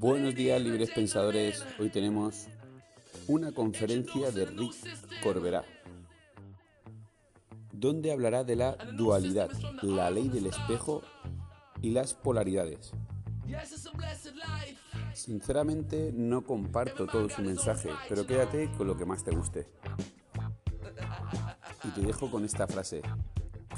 Buenos 0.00 0.34
días, 0.34 0.58
libres 0.62 0.90
pensadores. 0.92 1.62
Hoy 1.78 1.90
tenemos 1.90 2.46
una 3.26 3.52
conferencia 3.52 4.30
de 4.30 4.46
Rick 4.46 4.72
Corberá, 5.22 5.62
donde 7.70 8.10
hablará 8.10 8.42
de 8.42 8.56
la 8.56 8.76
dualidad, 8.96 9.50
la 9.82 10.10
ley 10.10 10.30
del 10.30 10.46
espejo 10.46 11.02
y 11.82 11.90
las 11.90 12.14
polaridades. 12.14 12.92
Sinceramente 15.12 16.12
no 16.14 16.46
comparto 16.46 17.06
todo 17.06 17.28
su 17.28 17.42
mensaje, 17.42 17.90
pero 18.08 18.26
quédate 18.26 18.72
con 18.78 18.86
lo 18.86 18.96
que 18.96 19.04
más 19.04 19.22
te 19.22 19.32
guste. 19.32 19.66
Y 21.84 21.88
te 21.88 22.00
dejo 22.00 22.30
con 22.30 22.46
esta 22.46 22.66
frase. 22.66 23.02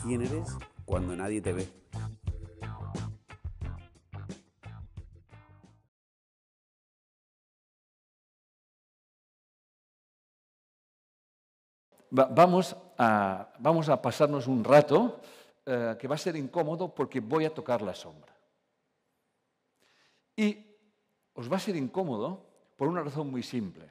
¿Quién 0.05 0.23
eres 0.23 0.51
cuando 0.85 1.17
nadie 1.17 1.41
te 1.41 1.53
ve? 1.53 1.82
Vamos, 12.13 12.77
a, 12.99 14.03
pasarnos 14.03 14.47
un 14.47 14.63
rato 14.63 15.21
eh, 15.65 15.97
que 15.99 16.09
va 16.09 16.15
a 16.15 16.19
ser 16.19 16.37
incómodo 16.37 16.95
porque 16.95 17.21
voy 17.21 17.45
a 17.45 17.55
tocar 17.55 17.81
la 17.83 17.95
sombra. 17.95 18.33
Y 20.37 20.67
os 21.35 21.51
va 21.51 21.57
a 21.57 21.61
ser 21.61 21.77
incómodo 21.77 22.45
por 22.77 22.89
una 22.89 23.03
razón 23.03 23.31
muy 23.31 23.43
simple. 23.43 23.91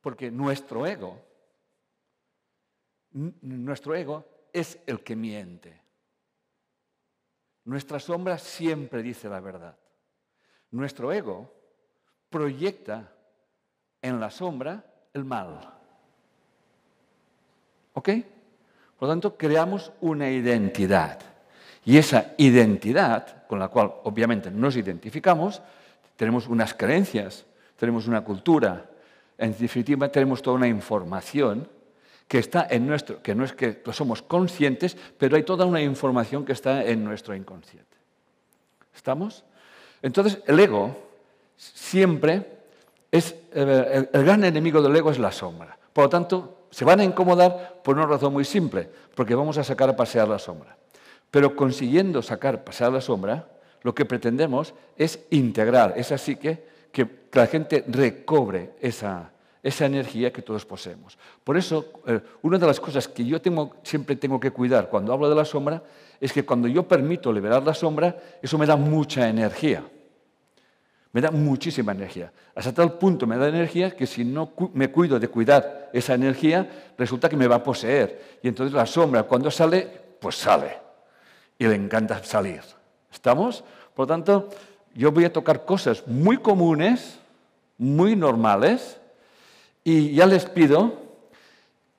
Porque 0.00 0.30
nuestro 0.30 0.86
ego, 0.86 1.18
nuestro 3.12 3.94
ego 3.94 4.24
es 4.52 4.78
el 4.86 5.02
que 5.02 5.16
miente. 5.16 5.80
Nuestra 7.64 8.00
sombra 8.00 8.38
siempre 8.38 9.02
dice 9.02 9.28
la 9.28 9.40
verdad. 9.40 9.78
Nuestro 10.70 11.12
ego 11.12 11.52
proyecta 12.28 13.12
en 14.00 14.20
la 14.20 14.30
sombra 14.30 14.84
el 15.12 15.24
mal. 15.24 15.79
¿Ok? 18.00 18.08
Por 18.98 19.08
lo 19.08 19.12
tanto, 19.12 19.36
creamos 19.36 19.92
una 20.00 20.30
identidad. 20.30 21.18
Y 21.84 21.98
esa 21.98 22.32
identidad, 22.38 23.46
con 23.46 23.58
la 23.58 23.68
cual 23.68 23.92
obviamente 24.04 24.50
nos 24.50 24.74
identificamos, 24.76 25.60
tenemos 26.16 26.48
unas 26.48 26.72
creencias, 26.72 27.44
tenemos 27.76 28.06
una 28.06 28.24
cultura, 28.24 28.86
en 29.36 29.54
definitiva 29.58 30.10
tenemos 30.10 30.40
toda 30.40 30.56
una 30.56 30.66
información 30.66 31.68
que 32.26 32.38
está 32.38 32.66
en 32.70 32.86
nuestro, 32.86 33.20
que 33.20 33.34
no 33.34 33.44
es 33.44 33.52
que 33.52 33.82
somos 33.92 34.22
conscientes, 34.22 34.96
pero 35.18 35.36
hay 35.36 35.42
toda 35.42 35.66
una 35.66 35.82
información 35.82 36.46
que 36.46 36.52
está 36.52 36.82
en 36.82 37.04
nuestro 37.04 37.34
inconsciente. 37.34 37.98
¿Estamos? 38.94 39.44
Entonces, 40.00 40.38
el 40.46 40.58
ego 40.58 40.96
siempre 41.54 42.46
es, 43.10 43.34
eh, 43.52 44.08
el 44.10 44.24
gran 44.24 44.42
enemigo 44.44 44.80
del 44.80 44.96
ego 44.96 45.10
es 45.10 45.18
la 45.18 45.32
sombra. 45.32 45.78
Por 45.92 46.04
lo 46.04 46.08
tanto, 46.08 46.59
se 46.70 46.84
van 46.84 47.00
a 47.00 47.04
incomodar 47.04 47.80
por 47.82 47.96
una 47.96 48.06
razón 48.06 48.32
muy 48.32 48.44
simple, 48.44 48.88
porque 49.14 49.34
vamos 49.34 49.58
a 49.58 49.64
sacar 49.64 49.88
a 49.88 49.96
pasear 49.96 50.28
la 50.28 50.38
sombra. 50.38 50.76
Pero 51.30 51.54
consiguiendo 51.54 52.22
sacar 52.22 52.54
a 52.56 52.64
pasear 52.64 52.92
la 52.92 53.00
sombra, 53.00 53.48
lo 53.82 53.94
que 53.94 54.04
pretendemos 54.04 54.74
es 54.96 55.20
integrar 55.30 55.94
esa 55.96 56.18
psique, 56.18 56.64
que, 56.92 57.20
la 57.32 57.46
gente 57.46 57.84
recobre 57.86 58.72
esa, 58.80 59.30
esa 59.62 59.86
energía 59.86 60.32
que 60.32 60.42
todos 60.42 60.66
poseemos. 60.66 61.16
Por 61.44 61.56
eso, 61.56 61.86
eh, 62.06 62.20
una 62.42 62.58
de 62.58 62.66
las 62.66 62.80
cosas 62.80 63.06
que 63.06 63.24
yo 63.24 63.38
siempre 63.84 64.16
tengo 64.16 64.40
que 64.40 64.50
cuidar 64.50 64.88
cuando 64.88 65.12
hablo 65.12 65.28
de 65.28 65.36
la 65.36 65.44
sombra 65.44 65.80
es 66.20 66.32
que 66.32 66.44
cuando 66.44 66.66
yo 66.66 66.88
permito 66.88 67.32
liberar 67.32 67.62
la 67.62 67.72
sombra, 67.72 68.16
eso 68.42 68.58
me 68.58 68.66
da 68.66 68.74
mucha 68.74 69.28
energía. 69.28 69.84
Me 71.12 71.20
da 71.20 71.30
muchísima 71.30 71.92
energía. 71.92 72.32
Hasta 72.54 72.72
tal 72.72 72.98
punto 72.98 73.26
me 73.26 73.36
da 73.36 73.48
energía 73.48 73.90
que 73.96 74.06
si 74.06 74.24
no 74.24 74.52
me 74.74 74.90
cuido 74.90 75.18
de 75.18 75.28
cuidar 75.28 75.90
esa 75.92 76.14
energía, 76.14 76.92
resulta 76.96 77.28
que 77.28 77.36
me 77.36 77.48
va 77.48 77.56
a 77.56 77.62
poseer. 77.62 78.38
Y 78.42 78.48
entonces 78.48 78.72
la 78.72 78.86
sombra 78.86 79.24
cuando 79.24 79.50
sale, 79.50 79.88
pues 80.20 80.36
sale. 80.36 80.78
Y 81.58 81.66
le 81.66 81.74
encanta 81.74 82.22
salir. 82.22 82.60
¿Estamos? 83.12 83.64
Por 83.94 84.04
lo 84.04 84.06
tanto, 84.06 84.48
yo 84.94 85.10
voy 85.10 85.24
a 85.24 85.32
tocar 85.32 85.64
cosas 85.64 86.06
muy 86.06 86.38
comunes, 86.38 87.18
muy 87.76 88.14
normales, 88.14 89.00
y 89.82 90.12
ya 90.12 90.26
les 90.26 90.44
pido 90.46 90.94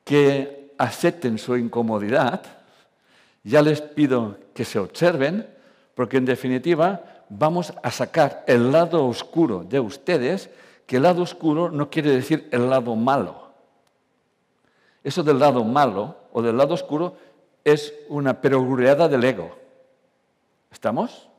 que 0.04 0.74
acepten 0.78 1.38
su 1.38 1.58
incomodidad, 1.58 2.42
ya 3.44 3.62
les 3.62 3.82
pido 3.82 4.38
que 4.54 4.66
se 4.66 4.80
observen, 4.80 5.48
porque 5.96 6.18
en 6.18 6.26
definitiva 6.26 7.04
vamos 7.32 7.74
a 7.82 7.92
sacar 7.92 8.44
el 8.46 8.72
lado 8.72 9.08
oscuro 9.08 9.64
de 9.64 9.80
ustedes, 9.80 10.50
que 10.86 10.98
el 10.98 11.04
lado 11.04 11.22
oscuro 11.22 11.72
no 11.72 11.90
quiere 11.90 12.12
decir 12.12 12.50
el 12.52 12.70
lado 12.70 12.96
malo. 12.96 13.52
Eso 15.04 15.24
del 15.24 15.40
lado 15.40 15.64
malo 15.64 16.18
o 16.34 16.42
del 16.42 16.58
lado 16.58 16.74
oscuro 16.74 17.16
es 17.64 17.94
una 18.10 18.42
perogrullada 18.42 19.08
del 19.08 19.24
ego. 19.24 19.56
¿Estamos? 20.72 21.30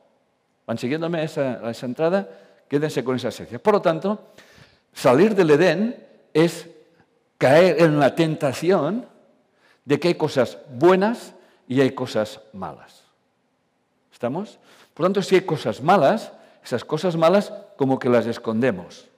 ¿Van 0.65 0.77
siguiéndome 0.77 1.23
esa, 1.23 1.69
esa 1.69 1.85
entrada? 1.85 2.27
Quédense 2.67 3.03
con 3.03 3.15
esa 3.15 3.29
esencia. 3.29 3.59
Por 3.59 3.75
lo 3.75 3.81
tanto, 3.81 4.19
salir 4.93 5.35
del 5.35 5.51
Edén 5.51 5.95
es 6.33 6.69
caer 7.37 7.81
en 7.81 7.99
la 7.99 8.15
tentación 8.15 9.05
de 9.85 9.99
que 9.99 10.09
hay 10.09 10.15
cosas 10.15 10.57
buenas 10.71 11.35
y 11.67 11.81
hay 11.81 11.91
cosas 11.91 12.41
malas. 12.51 13.03
¿Estamos? 14.11 14.59
Por 14.93 15.03
lo 15.03 15.07
tanto, 15.07 15.21
si 15.21 15.35
hay 15.35 15.41
cosas 15.41 15.81
malas, 15.81 16.31
esas 16.63 16.85
cosas 16.85 17.17
malas 17.17 17.51
como 17.77 17.99
que 17.99 18.09
las 18.09 18.25
escondemos. 18.25 19.09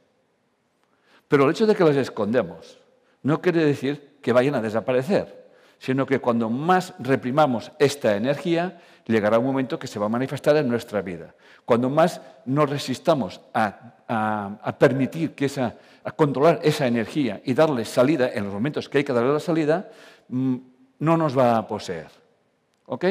Pero 1.28 1.46
el 1.46 1.52
hecho 1.52 1.68
de 1.68 1.76
que 1.76 1.84
las 1.84 1.96
escondemos 1.96 2.78
no 3.24 3.42
quiere 3.42 3.66
decir 3.66 4.18
que 4.22 4.34
vayan 4.34 4.56
a 4.56 4.62
desaparecer, 4.62 5.46
sino 5.80 6.06
que 6.06 6.20
cuando 6.20 6.50
más 6.50 6.94
reprimamos 7.00 7.72
esta 7.80 8.16
energía, 8.16 8.80
llegará 9.06 9.40
un 9.40 9.46
momento 9.46 9.78
que 9.78 9.88
se 9.88 10.00
va 10.00 10.06
a 10.06 10.10
manifestar 10.10 10.56
en 10.58 10.68
nuestra 10.68 11.02
vida. 11.02 11.36
Cuando 11.66 11.90
más 11.90 12.22
nos 12.46 12.70
resistamos 12.70 13.42
a, 13.54 14.76
permitir 14.78 15.36
que 15.36 15.46
esa, 15.46 15.76
a 16.04 16.12
controlar 16.12 16.60
esa 16.64 16.88
energía 16.88 17.42
y 17.44 17.54
darle 17.54 17.86
salida 17.86 18.32
en 18.34 18.46
los 18.46 18.54
momentos 18.54 18.88
que 18.88 19.00
hay 19.00 19.04
que 19.04 19.14
darle 19.14 19.34
la 19.34 19.40
salida, 19.40 19.90
mm, 20.30 20.56
no 21.00 21.18
nos 21.18 21.38
va 21.38 21.58
a 21.58 21.68
poseer. 21.68 22.08
¿Ok? 22.86 23.06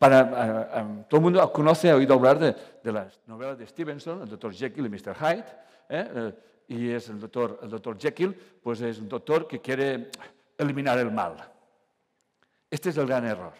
Para, 0.00 1.04
todo 1.10 1.18
el 1.18 1.22
mundo 1.22 1.52
conoce, 1.52 1.90
ha 1.90 1.94
oído 1.94 2.14
hablar 2.14 2.38
de, 2.38 2.56
las 2.90 3.20
novelas 3.26 3.58
de 3.58 3.66
Stevenson, 3.66 4.22
el 4.22 4.30
doctor 4.30 4.50
Jekyll 4.54 4.86
y 4.86 4.88
Mr. 4.88 5.14
Hyde, 5.14 5.44
¿eh? 5.90 6.08
Eh, 6.14 6.32
y 6.68 6.88
es 6.88 7.10
el 7.10 7.20
doctor, 7.20 7.60
el 7.62 7.68
doctor 7.68 7.98
Jekyll, 7.98 8.32
pues 8.62 8.80
es 8.80 8.98
un 8.98 9.10
doctor 9.10 9.46
que 9.46 9.60
quiere 9.60 10.10
eliminar 10.56 10.98
el 11.00 11.10
mal. 11.10 11.34
Este 12.70 12.88
es 12.88 12.96
el 12.96 13.06
gran 13.06 13.26
error. 13.26 13.52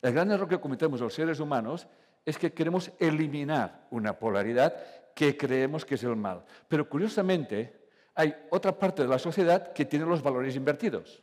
El 0.00 0.14
gran 0.14 0.30
error 0.30 0.48
que 0.48 0.58
cometemos 0.58 0.98
los 1.02 1.12
seres 1.12 1.38
humanos 1.38 1.86
es 2.24 2.38
que 2.38 2.54
queremos 2.54 2.90
eliminar 2.98 3.86
una 3.90 4.18
polaridad 4.18 4.74
que 5.14 5.36
creemos 5.36 5.84
que 5.84 5.96
es 5.96 6.04
el 6.04 6.16
mal. 6.16 6.42
Pero 6.68 6.88
curiosamente, 6.88 7.90
hay 8.14 8.34
otra 8.48 8.72
parte 8.78 9.02
de 9.02 9.08
la 9.08 9.18
sociedad 9.18 9.74
que 9.74 9.84
tiene 9.84 10.06
los 10.06 10.22
valores 10.22 10.56
invertidos. 10.56 11.22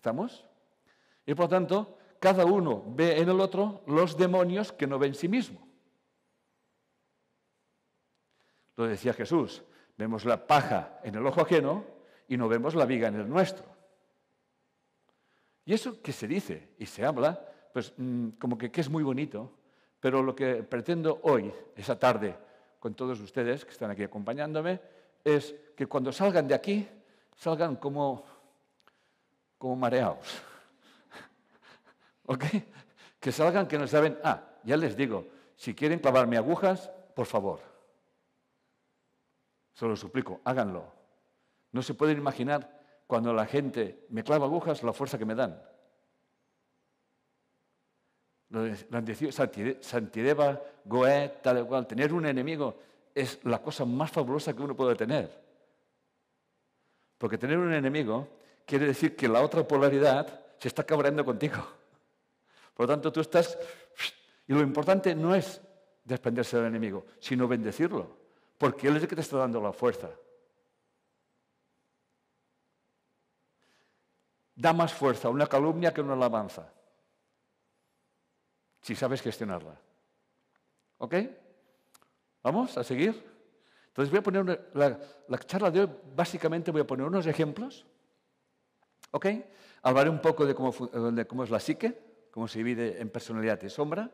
¿Estamos? 0.00 0.46
Y 1.26 1.34
por 1.34 1.48
tanto, 1.48 1.98
cada 2.18 2.46
uno 2.46 2.82
ve 2.86 3.20
en 3.20 3.28
el 3.28 3.38
otro 3.38 3.82
los 3.86 4.16
demonios 4.16 4.72
que 4.72 4.86
no 4.86 4.98
ve 4.98 5.08
en 5.08 5.14
sí 5.14 5.28
mismo. 5.28 5.60
Lo 8.76 8.86
decía 8.86 9.12
Jesús, 9.12 9.62
vemos 9.98 10.24
la 10.24 10.46
paja 10.46 11.00
en 11.04 11.16
el 11.16 11.26
ojo 11.26 11.42
ajeno 11.42 11.84
y 12.28 12.38
no 12.38 12.48
vemos 12.48 12.74
la 12.74 12.86
viga 12.86 13.08
en 13.08 13.16
el 13.16 13.28
nuestro. 13.28 13.66
Y 15.66 15.74
eso 15.74 16.00
que 16.00 16.12
se 16.12 16.26
dice 16.26 16.70
y 16.78 16.86
se 16.86 17.04
habla, 17.04 17.38
pues 17.74 17.92
mm, 17.98 18.30
como 18.38 18.56
que, 18.56 18.70
que 18.70 18.80
es 18.80 18.88
muy 18.88 19.02
bonito, 19.02 19.52
pero 20.00 20.22
lo 20.22 20.34
que 20.34 20.62
pretendo 20.62 21.20
hoy, 21.24 21.52
esa 21.76 21.98
tarde, 21.98 22.34
con 22.78 22.94
todos 22.94 23.20
ustedes 23.20 23.66
que 23.66 23.72
están 23.72 23.90
aquí 23.90 24.02
acompañándome, 24.02 24.80
es 25.22 25.54
que 25.76 25.86
cuando 25.86 26.10
salgan 26.10 26.48
de 26.48 26.54
aquí, 26.54 26.88
salgan 27.36 27.76
como 27.76 28.24
como 29.60 29.76
mareados. 29.76 30.26
¿Ok? 32.24 32.44
Que 33.20 33.30
salgan 33.30 33.68
que 33.68 33.76
no 33.76 33.86
saben, 33.86 34.18
ah, 34.24 34.42
ya 34.64 34.78
les 34.78 34.96
digo, 34.96 35.26
si 35.54 35.74
quieren 35.74 35.98
clavarme 35.98 36.38
agujas, 36.38 36.90
por 37.14 37.26
favor. 37.26 37.60
Se 39.74 39.84
lo 39.84 39.94
suplico, 39.96 40.40
háganlo. 40.44 40.90
No 41.72 41.82
se 41.82 41.92
pueden 41.92 42.16
imaginar 42.16 42.80
cuando 43.06 43.34
la 43.34 43.44
gente 43.44 44.06
me 44.08 44.24
clava 44.24 44.46
agujas 44.46 44.82
la 44.82 44.94
fuerza 44.94 45.18
que 45.18 45.26
me 45.26 45.34
dan. 45.34 45.62
Lo 48.48 48.62
han 48.62 49.04
dicho 49.04 49.30
Santideva, 49.30 50.58
Goethe, 50.86 51.40
tal 51.42 51.66
cual. 51.66 51.86
Tener 51.86 52.14
un 52.14 52.24
enemigo 52.24 52.78
es 53.14 53.44
la 53.44 53.60
cosa 53.60 53.84
más 53.84 54.10
fabulosa 54.10 54.56
que 54.56 54.62
uno 54.62 54.74
puede 54.74 54.96
tener. 54.96 55.30
Porque 57.18 57.36
tener 57.36 57.58
un 57.58 57.74
enemigo 57.74 58.39
quiere 58.66 58.86
decir 58.86 59.16
que 59.16 59.28
la 59.28 59.42
otra 59.42 59.66
polaridad 59.66 60.40
se 60.58 60.68
está 60.68 60.84
cabreando 60.84 61.24
contigo. 61.24 61.66
Por 62.74 62.86
lo 62.86 62.94
tanto, 62.94 63.12
tú 63.12 63.20
estás 63.20 63.58
Y 64.46 64.52
lo 64.52 64.62
importante 64.62 65.14
no 65.14 65.34
es 65.34 65.60
desprenderse 66.02 66.56
del 66.56 66.66
enemigo, 66.66 67.06
sino 67.20 67.46
bendecirlo, 67.46 68.16
porque 68.58 68.88
Él 68.88 68.96
es 68.96 69.02
el 69.04 69.08
que 69.08 69.14
te 69.14 69.20
está 69.20 69.36
dando 69.36 69.60
la 69.60 69.72
fuerza. 69.72 70.10
Da 74.56 74.72
más 74.72 74.92
fuerza 74.92 75.28
una 75.28 75.46
calumnia 75.46 75.94
que 75.94 76.00
una 76.00 76.14
alabanza, 76.14 76.72
si 78.80 78.96
sabes 78.96 79.22
gestionarla. 79.22 79.78
¿Ok? 80.98 81.14
¿Vamos 82.42 82.76
a 82.76 82.82
seguir? 82.82 83.30
Entonces 83.86 84.10
voy 84.10 84.18
a 84.18 84.22
poner 84.22 84.70
la, 84.74 84.98
la, 85.28 85.38
charla 85.38 85.70
de 85.70 85.82
hoy, 85.82 85.90
básicamente 86.16 86.70
voy 86.70 86.80
a 86.80 86.86
poner 86.86 87.06
unos 87.06 87.26
ejemplos. 87.26 87.86
¿Ok? 89.10 89.26
Hablaré 89.82 90.10
un 90.10 90.20
poco 90.20 90.46
de 90.46 90.54
cómo, 90.54 91.44
es 91.44 91.50
la 91.50 91.60
psique, 91.60 92.28
cómo 92.30 92.46
se 92.48 92.58
divide 92.58 93.00
en 93.00 93.10
personalidad 93.10 93.60
y 93.62 93.70
sombra. 93.70 94.10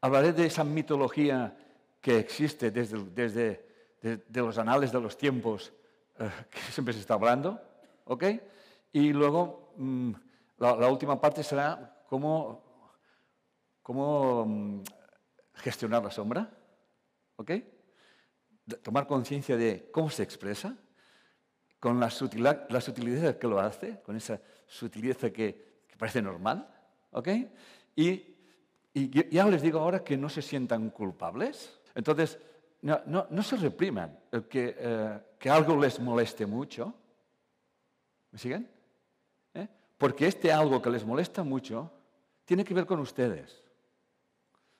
Hablaré 0.00 0.32
de 0.32 0.46
esa 0.46 0.64
mitología 0.64 1.56
que 2.00 2.18
existe 2.18 2.70
desde, 2.70 2.98
desde 3.10 3.66
de, 4.00 4.40
los 4.40 4.58
anales 4.58 4.92
de 4.92 5.00
los 5.00 5.16
tiempos 5.16 5.72
eh, 6.18 6.30
que 6.50 6.58
siempre 6.72 6.94
se 6.94 7.00
está 7.00 7.14
hablando. 7.14 7.60
¿Ok? 8.04 8.24
Y 8.92 9.12
luego 9.12 9.72
mm, 9.76 10.12
la, 10.58 10.88
última 10.88 11.20
parte 11.20 11.42
será 11.42 12.04
cómo, 12.08 12.92
cómo 13.82 14.46
mm, 14.46 14.82
gestionar 15.54 16.04
la 16.04 16.10
sombra. 16.10 16.50
¿Ok? 17.36 17.50
tomar 18.82 19.06
conciencia 19.06 19.56
de 19.56 19.90
cómo 19.92 20.10
se 20.10 20.22
expresa, 20.22 20.76
con 21.84 22.00
la 22.00 22.08
sutilidad, 22.08 23.36
que 23.36 23.46
lo 23.46 23.60
hace, 23.60 24.00
con 24.00 24.16
esa 24.16 24.40
sutileza 24.66 25.28
que, 25.28 25.82
parece 25.98 26.22
normal. 26.22 26.66
¿Ok? 27.10 27.28
Y, 27.94 28.24
ya 29.30 29.44
les 29.44 29.60
digo 29.60 29.80
ahora 29.80 30.02
que 30.02 30.16
no 30.16 30.30
se 30.30 30.40
sientan 30.40 30.88
culpables. 30.88 31.78
Entonces, 31.94 32.38
no, 32.80 33.42
se 33.42 33.56
repriman 33.56 34.18
que, 34.48 34.74
eh, 34.78 35.20
que, 35.38 35.50
algo 35.50 35.78
les 35.78 36.00
moleste 36.00 36.46
mucho. 36.46 36.94
¿Me 38.30 38.38
siguen? 38.38 38.66
¿Eh? 39.52 39.68
Porque 39.98 40.26
este 40.26 40.50
algo 40.50 40.80
que 40.80 40.88
les 40.88 41.04
molesta 41.04 41.44
mucho 41.44 41.92
tiene 42.46 42.64
que 42.64 42.72
ver 42.72 42.86
con 42.86 42.98
ustedes. 42.98 43.62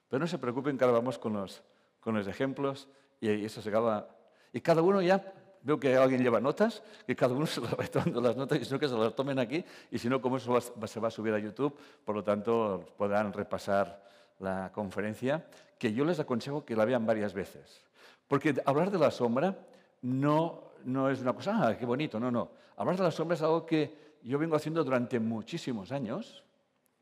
Pero 0.08 0.20
no 0.20 0.26
se 0.26 0.38
preocupen 0.38 0.78
que 0.78 0.84
ahora 0.84 0.96
vamos 1.00 1.18
con 1.18 1.34
los, 1.34 1.62
con 2.00 2.14
los 2.14 2.26
ejemplos 2.26 2.88
y 3.20 3.44
eso 3.44 3.60
se 3.60 3.68
acaba. 3.68 4.08
Y 4.54 4.62
cada 4.62 4.80
uno 4.80 5.02
ya, 5.02 5.34
veo 5.64 5.80
que 5.80 5.96
alguien 5.96 6.22
lleva 6.22 6.40
notas, 6.40 6.82
que 7.06 7.16
cada 7.16 7.34
uno 7.34 7.46
se 7.46 7.60
va 7.60 7.68
tomando 7.90 8.20
las 8.20 8.36
notas 8.36 8.60
y 8.60 8.64
si 8.64 8.72
no 8.72 8.78
que 8.78 8.88
se 8.88 8.96
las 8.96 9.14
tomen 9.14 9.38
aquí 9.38 9.64
y 9.90 9.98
si 9.98 10.08
no, 10.08 10.20
como 10.20 10.36
eso 10.36 10.60
se 10.60 11.00
va 11.00 11.08
a 11.08 11.10
subir 11.10 11.34
a 11.34 11.38
YouTube, 11.38 11.76
por 12.04 12.14
lo 12.14 12.22
tanto 12.22 12.84
podrán 12.96 13.32
repasar 13.32 14.04
la 14.38 14.70
conferencia, 14.72 15.44
que 15.78 15.92
yo 15.92 16.04
les 16.04 16.20
aconsejo 16.20 16.64
que 16.64 16.76
la 16.76 16.84
vean 16.84 17.06
varias 17.06 17.32
veces. 17.32 17.82
Porque 18.28 18.54
hablar 18.64 18.90
de 18.90 18.98
la 18.98 19.10
sombra 19.10 19.56
no, 20.02 20.72
no 20.84 21.10
es 21.10 21.20
una 21.20 21.32
cosa, 21.32 21.58
ah, 21.66 21.76
qué 21.76 21.86
bonito, 21.86 22.20
no, 22.20 22.30
no. 22.30 22.50
Hablar 22.76 22.96
de 22.96 23.04
la 23.04 23.10
sombra 23.10 23.34
es 23.34 23.42
algo 23.42 23.64
que 23.64 24.18
yo 24.22 24.38
vengo 24.38 24.56
haciendo 24.56 24.84
durante 24.84 25.18
muchísimos 25.18 25.92
años, 25.92 26.44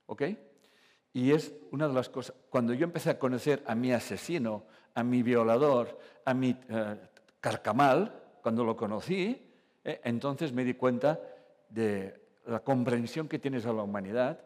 ¿ok? 0.07 0.23
Y 1.15 1.33
es 1.33 1.53
una 1.71 1.89
de 1.89 1.95
las 1.95 2.09
cosas, 2.09 2.35
cuando 2.49 2.75
yo 2.75 2.85
empecé 2.85 3.11
a 3.11 3.19
conocer 3.19 3.63
a 3.67 3.75
mi 3.75 3.93
asesino, 3.93 4.65
a 4.95 5.03
mi 5.03 5.23
violador, 5.23 5.99
a 6.25 6.35
mi 6.35 6.57
eh, 6.69 6.97
carcamal, 7.41 8.22
cuando 8.43 8.65
lo 8.65 8.77
conocí, 8.77 9.51
eh, 9.85 10.01
entonces 10.05 10.53
me 10.53 10.65
di 10.65 10.75
cuenta 10.75 11.19
de 11.69 12.41
la 12.47 12.61
comprensión 12.61 13.29
que 13.29 13.39
tienes 13.39 13.65
a 13.67 13.73
la 13.73 13.83
humanidad 13.83 14.45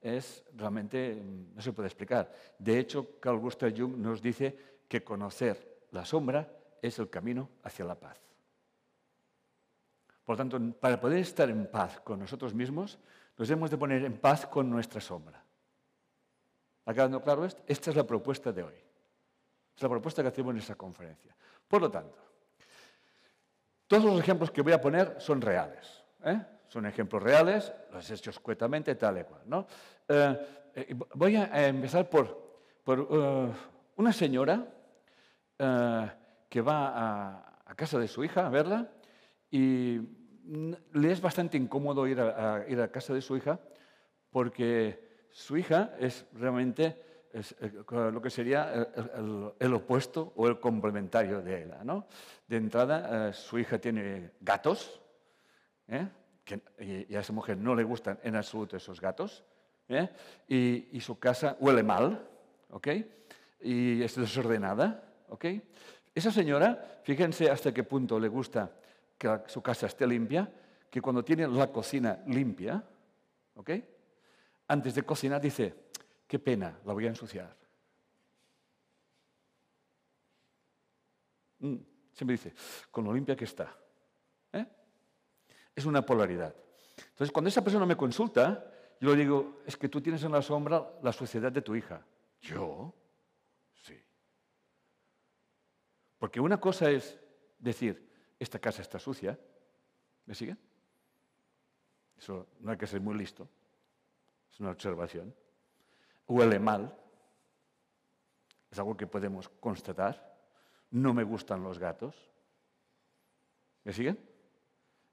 es 0.00 0.44
realmente, 0.54 1.14
mm, 1.14 1.54
no 1.54 1.62
se 1.62 1.72
puede 1.72 1.88
explicar. 1.88 2.32
De 2.58 2.78
hecho, 2.78 3.20
Carl 3.20 3.38
Gustav 3.38 3.72
Jung 3.76 3.96
nos 3.96 4.22
dice 4.22 4.56
que 4.88 5.04
conocer 5.04 5.86
la 5.90 6.04
sombra 6.04 6.48
es 6.80 6.98
el 6.98 7.10
camino 7.10 7.50
hacia 7.62 7.84
la 7.84 7.94
paz. 7.94 8.18
Por 10.24 10.34
lo 10.34 10.36
tanto, 10.36 10.78
para 10.78 11.00
poder 11.00 11.18
estar 11.18 11.48
en 11.50 11.66
paz 11.66 12.00
con 12.00 12.20
nosotros 12.20 12.54
mismos, 12.54 12.98
nos 13.36 13.50
hemos 13.50 13.70
de 13.70 13.76
poner 13.76 14.04
en 14.04 14.18
paz 14.18 14.46
con 14.46 14.70
nuestra 14.70 15.00
sombra. 15.00 15.44
¿Ha 16.84 16.94
quedado 16.94 17.20
claro 17.20 17.44
esto? 17.44 17.62
Esta 17.66 17.90
es 17.90 17.96
la 17.96 18.06
propuesta 18.06 18.52
de 18.52 18.62
hoy. 18.62 18.74
Es 19.76 19.82
la 19.82 19.88
propuesta 19.88 20.22
que 20.22 20.28
hacemos 20.28 20.54
en 20.54 20.60
esa 20.60 20.74
conferencia. 20.74 21.34
Por 21.66 21.80
lo 21.80 21.90
tanto, 21.90 22.18
todos 23.92 24.06
los 24.06 24.20
ejemplos 24.20 24.50
que 24.50 24.62
voy 24.62 24.72
a 24.72 24.80
poner 24.80 25.16
son 25.18 25.42
reales. 25.42 26.02
¿eh? 26.24 26.40
Son 26.66 26.86
ejemplos 26.86 27.22
reales, 27.22 27.74
los 27.92 28.10
he 28.10 28.14
hecho 28.14 28.30
escuetamente, 28.30 28.94
tal 28.94 29.18
y 29.18 29.24
cual. 29.24 29.42
¿no? 29.44 29.66
Eh, 30.08 30.46
eh, 30.74 30.96
voy 31.12 31.36
a 31.36 31.68
empezar 31.68 32.08
por, 32.08 32.62
por 32.82 33.54
una 33.96 34.12
señora 34.14 34.66
que 35.58 36.60
va 36.62 36.88
a, 36.88 37.60
a, 37.66 37.74
casa 37.74 37.98
de 37.98 38.08
su 38.08 38.24
hija 38.24 38.46
a 38.46 38.48
verla 38.48 38.90
y 39.50 40.00
le 40.94 41.12
es 41.12 41.20
bastante 41.20 41.58
incómodo 41.58 42.06
ir 42.06 42.18
a, 42.18 42.64
ir 42.68 42.80
a 42.80 42.90
casa 42.90 43.12
de 43.12 43.20
su 43.20 43.36
hija 43.36 43.60
porque 44.30 45.26
su 45.30 45.58
hija 45.58 45.94
es 46.00 46.24
realmente 46.32 46.98
es 47.32 47.54
eh, 47.60 47.72
lo 47.88 48.20
que 48.20 48.30
sería 48.30 48.88
el, 49.58 49.74
opuesto 49.74 50.32
o 50.36 50.48
el 50.48 50.60
complementario 50.60 51.40
de 51.40 51.64
ella. 51.64 51.82
¿no? 51.84 52.06
De 52.46 52.56
entrada, 52.56 53.28
eh, 53.28 53.32
su 53.32 53.58
hija 53.58 53.78
tiene 53.78 54.32
gatos, 54.40 55.00
¿eh? 55.88 56.08
y, 56.78 57.14
a 57.14 57.20
esa 57.20 57.32
mujer 57.32 57.56
no 57.56 57.74
le 57.74 57.84
gustan 57.84 58.18
en 58.22 58.36
absoluto 58.36 58.76
esos 58.76 59.00
gatos, 59.00 59.44
y, 60.48 61.00
su 61.00 61.18
casa 61.18 61.56
huele 61.60 61.82
mal, 61.82 62.26
¿ok? 62.70 62.88
y 63.60 64.02
es 64.02 64.14
desordenada. 64.16 65.02
¿ok? 65.28 65.44
Esa 66.14 66.30
señora, 66.30 67.00
fíjense 67.02 67.50
hasta 67.50 67.72
qué 67.72 67.84
punto 67.84 68.18
le 68.18 68.28
gusta 68.28 68.70
que 69.18 69.40
su 69.46 69.60
casa 69.60 69.86
esté 69.86 70.06
limpia, 70.06 70.50
que 70.88 71.00
cuando 71.00 71.24
tiene 71.24 71.46
la 71.46 71.70
cocina 71.70 72.20
limpia, 72.26 72.82
¿ok? 73.54 73.70
antes 74.68 74.94
de 74.94 75.02
cocinar 75.02 75.40
dice, 75.40 75.74
Qué 76.32 76.38
pena, 76.38 76.80
la 76.86 76.94
voy 76.94 77.04
a 77.04 77.10
ensuciar. 77.10 77.54
Mm, 81.58 81.76
siempre 82.10 82.32
dice, 82.32 82.54
con 82.90 83.04
lo 83.04 83.12
limpia 83.12 83.36
que 83.36 83.44
está. 83.44 83.76
¿eh? 84.50 84.66
Es 85.76 85.84
una 85.84 86.06
polaridad. 86.06 86.56
Entonces, 86.96 87.30
cuando 87.30 87.50
esa 87.50 87.62
persona 87.62 87.84
me 87.84 87.98
consulta, 87.98 88.64
yo 88.98 89.10
le 89.10 89.16
digo, 89.16 89.60
es 89.66 89.76
que 89.76 89.90
tú 89.90 90.00
tienes 90.00 90.24
en 90.24 90.32
la 90.32 90.40
sombra 90.40 90.98
la 91.02 91.12
suciedad 91.12 91.52
de 91.52 91.60
tu 91.60 91.76
hija. 91.76 92.02
¿Yo? 92.40 92.94
Sí. 93.82 94.02
Porque 96.18 96.40
una 96.40 96.58
cosa 96.58 96.90
es 96.90 97.20
decir, 97.58 98.08
esta 98.38 98.58
casa 98.58 98.80
está 98.80 98.98
sucia. 98.98 99.38
¿Me 100.24 100.34
siguen? 100.34 100.58
Eso 102.16 102.48
no 102.60 102.70
hay 102.70 102.78
que 102.78 102.86
ser 102.86 103.02
muy 103.02 103.18
listo. 103.18 103.46
Es 104.50 104.60
una 104.60 104.70
observación 104.70 105.34
huele 106.32 106.58
mal, 106.58 106.94
es 108.70 108.78
algo 108.78 108.96
que 108.96 109.06
podemos 109.06 109.48
constatar. 109.48 110.32
No 110.90 111.12
me 111.14 111.24
gustan 111.24 111.62
los 111.62 111.78
gatos. 111.78 112.14
¿Me 113.84 113.92
siguen? 113.92 114.18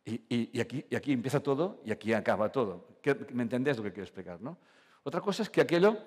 Y, 0.05 0.59
aquí, 0.59 0.85
y 0.89 0.95
aquí, 0.95 1.11
empieza 1.11 1.39
todo 1.41 1.81
y 1.85 1.91
aquí 1.91 2.13
acaba 2.13 2.51
todo. 2.51 2.87
¿Me 3.33 3.43
entendés 3.43 3.77
lo 3.77 3.83
que 3.83 3.91
quiero 3.91 4.05
explicar? 4.05 4.41
¿no? 4.41 4.57
Otra 5.03 5.21
cosa 5.21 5.43
es 5.43 5.49
que 5.49 5.61
aquello 5.61 5.97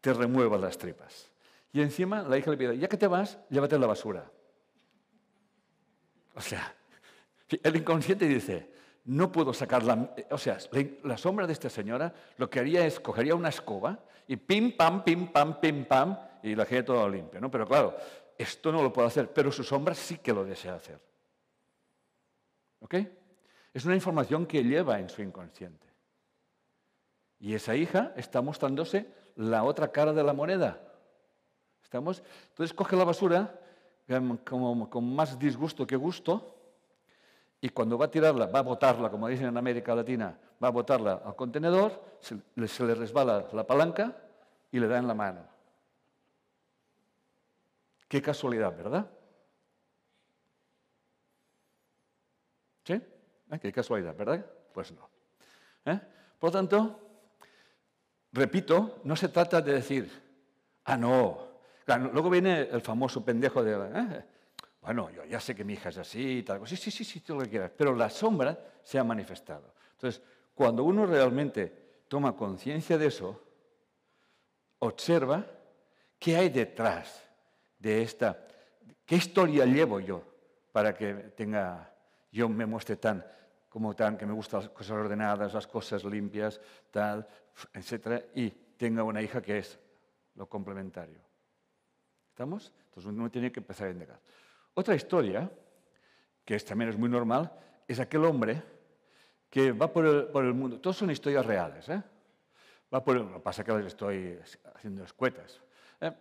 te 0.00 0.12
remueva 0.12 0.58
las 0.58 0.78
tripas. 0.78 1.32
Y 1.72 1.80
encima 1.80 2.22
la 2.22 2.38
hija 2.38 2.50
le 2.50 2.56
pide, 2.56 2.78
ya 2.78 2.88
que 2.88 2.96
te 2.96 3.06
vas, 3.06 3.38
llévate 3.50 3.78
la 3.78 3.86
basura. 3.86 4.30
O 6.34 6.40
sea, 6.40 6.74
el 7.62 7.76
inconsciente 7.76 8.26
dice, 8.26 8.70
no 9.06 9.32
puedo 9.32 9.52
sacar 9.52 9.82
la... 9.82 10.14
O 10.30 10.38
sea, 10.38 10.58
la, 11.02 11.16
sombra 11.16 11.46
de 11.46 11.52
esta 11.52 11.70
señora 11.70 12.14
lo 12.36 12.50
que 12.50 12.60
haría 12.60 12.86
es 12.86 13.00
cogería 13.00 13.34
una 13.34 13.48
escoba 13.48 13.98
y 14.26 14.36
pim, 14.36 14.76
pam, 14.76 15.04
pim, 15.04 15.28
pam, 15.28 15.60
pim, 15.60 15.84
pam, 15.84 16.18
y 16.42 16.54
la 16.54 16.64
dejaría 16.64 16.84
todo 16.84 17.08
limpio, 17.08 17.40
¿no? 17.40 17.50
Pero 17.50 17.66
claro, 17.66 17.96
esto 18.36 18.72
no 18.72 18.82
lo 18.82 18.92
puedo 18.92 19.08
hacer, 19.08 19.32
pero 19.32 19.50
su 19.50 19.62
sombra 19.62 19.94
sí 19.94 20.18
que 20.18 20.32
lo 20.32 20.44
desea 20.44 20.74
hacer. 20.74 21.00
¿Ok? 22.80 22.94
Es 23.72 23.84
una 23.84 23.94
información 23.94 24.46
que 24.46 24.62
lleva 24.62 24.98
en 24.98 25.08
su 25.08 25.22
inconsciente. 25.22 25.86
Y 27.38 27.54
esa 27.54 27.76
hija 27.76 28.12
está 28.16 28.40
mostrándose 28.40 29.06
la 29.36 29.64
otra 29.64 29.92
cara 29.92 30.12
de 30.12 30.22
la 30.22 30.32
moneda. 30.32 30.80
¿Estamos? 31.82 32.22
Entonces 32.48 32.74
coge 32.74 32.96
la 32.96 33.04
basura 33.04 33.60
em, 34.08 34.36
como, 34.38 34.88
con 34.88 35.14
más 35.14 35.38
disgusto 35.38 35.86
que 35.86 35.96
gusto 35.96 36.55
y 37.60 37.68
cuando 37.70 37.96
va 37.98 38.06
a 38.06 38.10
tirarla, 38.10 38.46
va 38.46 38.60
a 38.60 38.62
botarla, 38.62 39.10
como 39.10 39.28
dicen 39.28 39.46
en 39.46 39.56
América 39.56 39.94
Latina, 39.94 40.38
va 40.62 40.68
a 40.68 40.70
botarla 40.70 41.22
al 41.24 41.34
contenedor, 41.34 42.18
se, 42.20 42.36
le 42.84 42.94
resbala 42.94 43.48
la 43.52 43.66
palanca 43.66 44.16
y 44.70 44.78
le 44.78 44.86
da 44.86 44.98
en 44.98 45.08
la 45.08 45.14
mano. 45.14 45.40
Qué 48.08 48.22
casualidad, 48.22 48.76
¿verdad? 48.76 49.10
¿Sí? 52.84 52.92
¿Eh? 52.92 53.58
Qué 53.60 53.72
casualidad, 53.72 54.14
¿verdad? 54.16 54.44
Pues 54.72 54.92
no. 54.92 55.08
¿Eh? 55.86 56.00
Por 56.38 56.50
lo 56.50 56.52
tanto, 56.52 57.00
repito, 58.32 59.00
no 59.04 59.16
se 59.16 59.28
trata 59.28 59.60
de 59.60 59.72
decir, 59.72 60.26
Ah, 60.86 60.96
no. 60.96 61.38
Claro, 61.84 62.10
luego 62.12 62.30
viene 62.30 62.60
el 62.62 62.80
famoso 62.80 63.24
pendejo 63.24 63.62
de... 63.62 63.72
"Eh, 63.72 64.24
bueno, 64.86 65.10
yo 65.10 65.24
ya 65.24 65.40
sé 65.40 65.52
que 65.52 65.64
mi 65.64 65.72
hija 65.72 65.88
es 65.88 65.98
así 65.98 66.38
y 66.38 66.42
tal. 66.44 66.66
Sí, 66.66 66.76
sí, 66.76 66.92
sí, 66.92 67.04
sí, 67.04 67.20
todo 67.20 67.38
lo 67.38 67.42
que 67.42 67.50
quieras. 67.50 67.72
Pero 67.76 67.94
la 67.94 68.08
sombra 68.08 68.56
se 68.84 68.98
ha 68.98 69.04
manifestado. 69.04 69.74
Entonces, 69.90 70.22
cuando 70.54 70.84
uno 70.84 71.04
realmente 71.04 72.04
toma 72.06 72.36
conciencia 72.36 72.96
de 72.96 73.06
eso, 73.06 73.42
observa 74.78 75.44
qué 76.20 76.36
hay 76.36 76.50
detrás 76.50 77.28
de 77.80 78.02
esta, 78.02 78.46
qué 79.04 79.16
historia 79.16 79.66
llevo 79.66 79.98
yo 79.98 80.22
para 80.70 80.94
que 80.94 81.14
tenga, 81.34 81.92
yo 82.30 82.48
me 82.48 82.64
muestre 82.64 82.94
tan, 82.94 83.26
como 83.68 83.96
tan, 83.96 84.16
que 84.16 84.24
me 84.24 84.34
gustan 84.34 84.60
las 84.60 84.68
cosas 84.70 84.92
ordenadas, 84.92 85.52
las 85.52 85.66
cosas 85.66 86.04
limpias, 86.04 86.60
tal, 86.92 87.26
etcétera, 87.74 88.22
y 88.36 88.50
tenga 88.50 89.02
una 89.02 89.20
hija 89.20 89.42
que 89.42 89.58
es 89.58 89.80
lo 90.36 90.48
complementario. 90.48 91.18
¿Estamos? 92.28 92.72
Entonces 92.84 93.10
uno 93.10 93.28
tiene 93.32 93.50
que 93.50 93.58
empezar 93.58 93.88
a 93.88 93.90
indagar. 93.90 94.20
Otra 94.78 94.94
historia, 94.94 95.50
que 96.44 96.60
también 96.60 96.90
es 96.90 96.98
muy 96.98 97.08
normal, 97.08 97.50
es 97.88 97.98
aquel 97.98 98.26
hombre 98.26 98.62
que 99.48 99.72
va 99.72 99.90
por 99.90 100.04
el, 100.04 100.26
por 100.26 100.44
el 100.44 100.52
mundo. 100.52 100.78
Todos 100.78 100.98
son 100.98 101.10
historias 101.10 101.46
reales, 101.46 101.88
¿eh? 101.88 102.02
Va 102.92 103.02
por 103.02 103.16
el, 103.16 103.22
lo 103.22 103.32
que 103.32 103.40
pasa 103.40 103.62
es 103.62 103.66
que 103.66 103.72
les 103.72 103.86
estoy 103.86 104.38
haciendo 104.74 105.02
escuetas. 105.02 105.62
¿eh? 106.02 106.12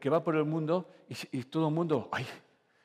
Que 0.00 0.08
va 0.08 0.24
por 0.24 0.36
el 0.36 0.44
mundo 0.46 0.88
y, 1.06 1.38
y, 1.38 1.44
todo 1.44 1.68
el 1.68 1.74
mundo, 1.74 2.08
¡ay! 2.10 2.26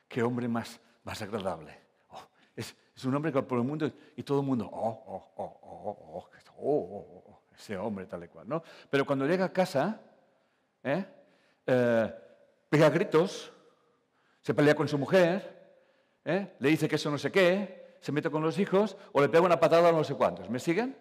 ¡Qué 0.10 0.22
hombre 0.22 0.50
más, 0.50 0.82
más 1.06 1.22
agradable! 1.22 1.80
Oh, 2.10 2.28
es, 2.54 2.76
es, 2.94 3.06
un 3.06 3.16
hombre 3.16 3.32
que 3.32 3.40
va 3.40 3.48
por 3.48 3.60
el 3.60 3.64
mundo 3.64 3.90
y 4.18 4.24
todo 4.24 4.42
el 4.42 4.46
mundo, 4.46 4.70
¡oh, 4.70 5.04
oh, 5.08 5.34
oh, 5.38 5.60
oh, 5.64 6.32
oh, 6.58 6.68
oh, 6.68 7.24
oh 7.28 7.42
ese 7.56 7.78
hombre 7.78 8.08
tal 8.08 8.26
y 8.26 8.28
cual! 8.28 8.50
¿no? 8.50 8.62
Pero 8.90 9.06
cuando 9.06 9.26
llega 9.26 9.46
a 9.46 9.54
casa, 9.54 10.02
¿eh? 10.84 11.06
Eh, 11.66 12.14
pega 12.70 12.90
gritos, 12.90 13.54
se 14.44 14.54
pelea 14.54 14.76
con 14.76 14.88
su 14.88 14.98
mujer, 14.98 15.64
¿eh? 16.26 16.56
le 16.60 16.70
dice 16.70 16.88
que 16.88 16.98
eso 16.98 17.10
no 17.10 17.18
sé 17.18 17.32
qué, 17.32 17.98
se 18.02 18.12
mete 18.12 18.30
con 18.30 18.44
los 18.44 18.60
hijos 18.60 18.98
o 19.14 19.22
le 19.22 19.30
pega 19.30 19.44
una 19.44 19.60
patada 19.60 19.90
a 19.90 19.92
no 19.94 20.04
sé 20.04 20.16
cuántos. 20.16 20.50
¿Me 20.50 20.60
siguen? 20.60 20.98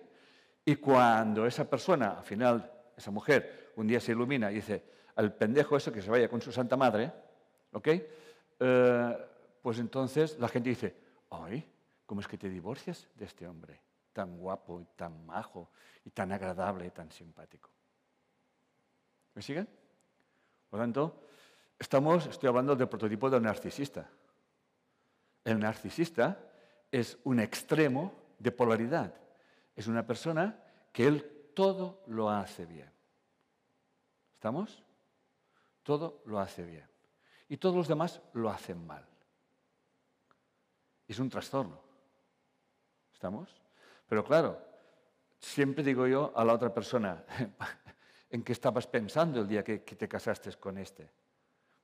Y 0.64 0.76
cuando 0.76 1.44
esa 1.44 1.68
persona, 1.68 2.18
al 2.18 2.24
final, 2.24 2.72
esa 2.96 3.10
mujer, 3.10 3.72
un 3.76 3.88
día 3.88 3.98
se 3.98 4.12
ilumina 4.12 4.52
y 4.52 4.56
dice, 4.56 4.84
al 5.16 5.34
pendejo 5.34 5.76
eso 5.76 5.92
que 5.92 6.00
se 6.00 6.08
vaya 6.08 6.28
con 6.28 6.40
su 6.40 6.52
santa 6.52 6.76
madre, 6.76 7.12
¿ok? 7.72 7.88
Eh, 8.60 9.26
pues 9.60 9.80
entonces 9.80 10.38
la 10.38 10.46
gente 10.46 10.68
dice, 10.68 10.94
ay, 11.30 11.68
¿cómo 12.06 12.20
es 12.20 12.28
que 12.28 12.38
te 12.38 12.48
divorcias 12.48 13.08
de 13.16 13.24
este 13.24 13.48
hombre 13.48 13.80
tan 14.12 14.38
guapo 14.38 14.80
y 14.80 14.84
tan 14.94 15.26
majo 15.26 15.70
y 16.04 16.10
tan 16.10 16.30
agradable 16.30 16.86
y 16.86 16.90
tan 16.90 17.10
simpático? 17.10 17.70
¿Me 19.34 19.42
siguen? 19.42 19.66
Por 20.70 20.78
lo 20.78 20.84
tanto, 20.84 21.22
estamos, 21.82 22.26
estoy 22.26 22.48
hablando 22.48 22.76
del 22.76 22.88
prototipo 22.88 23.28
del 23.28 23.42
narcisista. 23.42 24.08
El 25.44 25.58
narcisista 25.58 26.38
es 26.90 27.18
un 27.24 27.40
extremo 27.40 28.14
de 28.38 28.52
polaridad. 28.52 29.12
Es 29.74 29.88
una 29.88 30.06
persona 30.06 30.62
que 30.92 31.06
él 31.06 31.50
todo 31.54 32.04
lo 32.06 32.30
hace 32.30 32.66
bien. 32.66 32.90
¿Estamos? 34.34 34.84
Todo 35.82 36.22
lo 36.26 36.38
hace 36.38 36.62
bien. 36.62 36.88
Y 37.48 37.56
todos 37.56 37.74
los 37.74 37.88
demás 37.88 38.22
lo 38.32 38.48
hacen 38.48 38.86
mal. 38.86 39.04
Es 41.08 41.18
un 41.18 41.28
trastorno. 41.28 41.80
¿Estamos? 43.12 43.60
Pero 44.06 44.24
claro, 44.24 44.64
siempre 45.40 45.82
digo 45.82 46.06
yo 46.06 46.32
a 46.36 46.44
la 46.44 46.52
otra 46.52 46.72
persona, 46.72 47.24
¿en 48.30 48.44
qué 48.44 48.52
estabas 48.52 48.86
pensando 48.86 49.40
el 49.40 49.48
día 49.48 49.64
que, 49.64 49.82
que 49.82 49.96
te 49.96 50.08
casaste 50.08 50.52
con 50.54 50.78
este? 50.78 51.21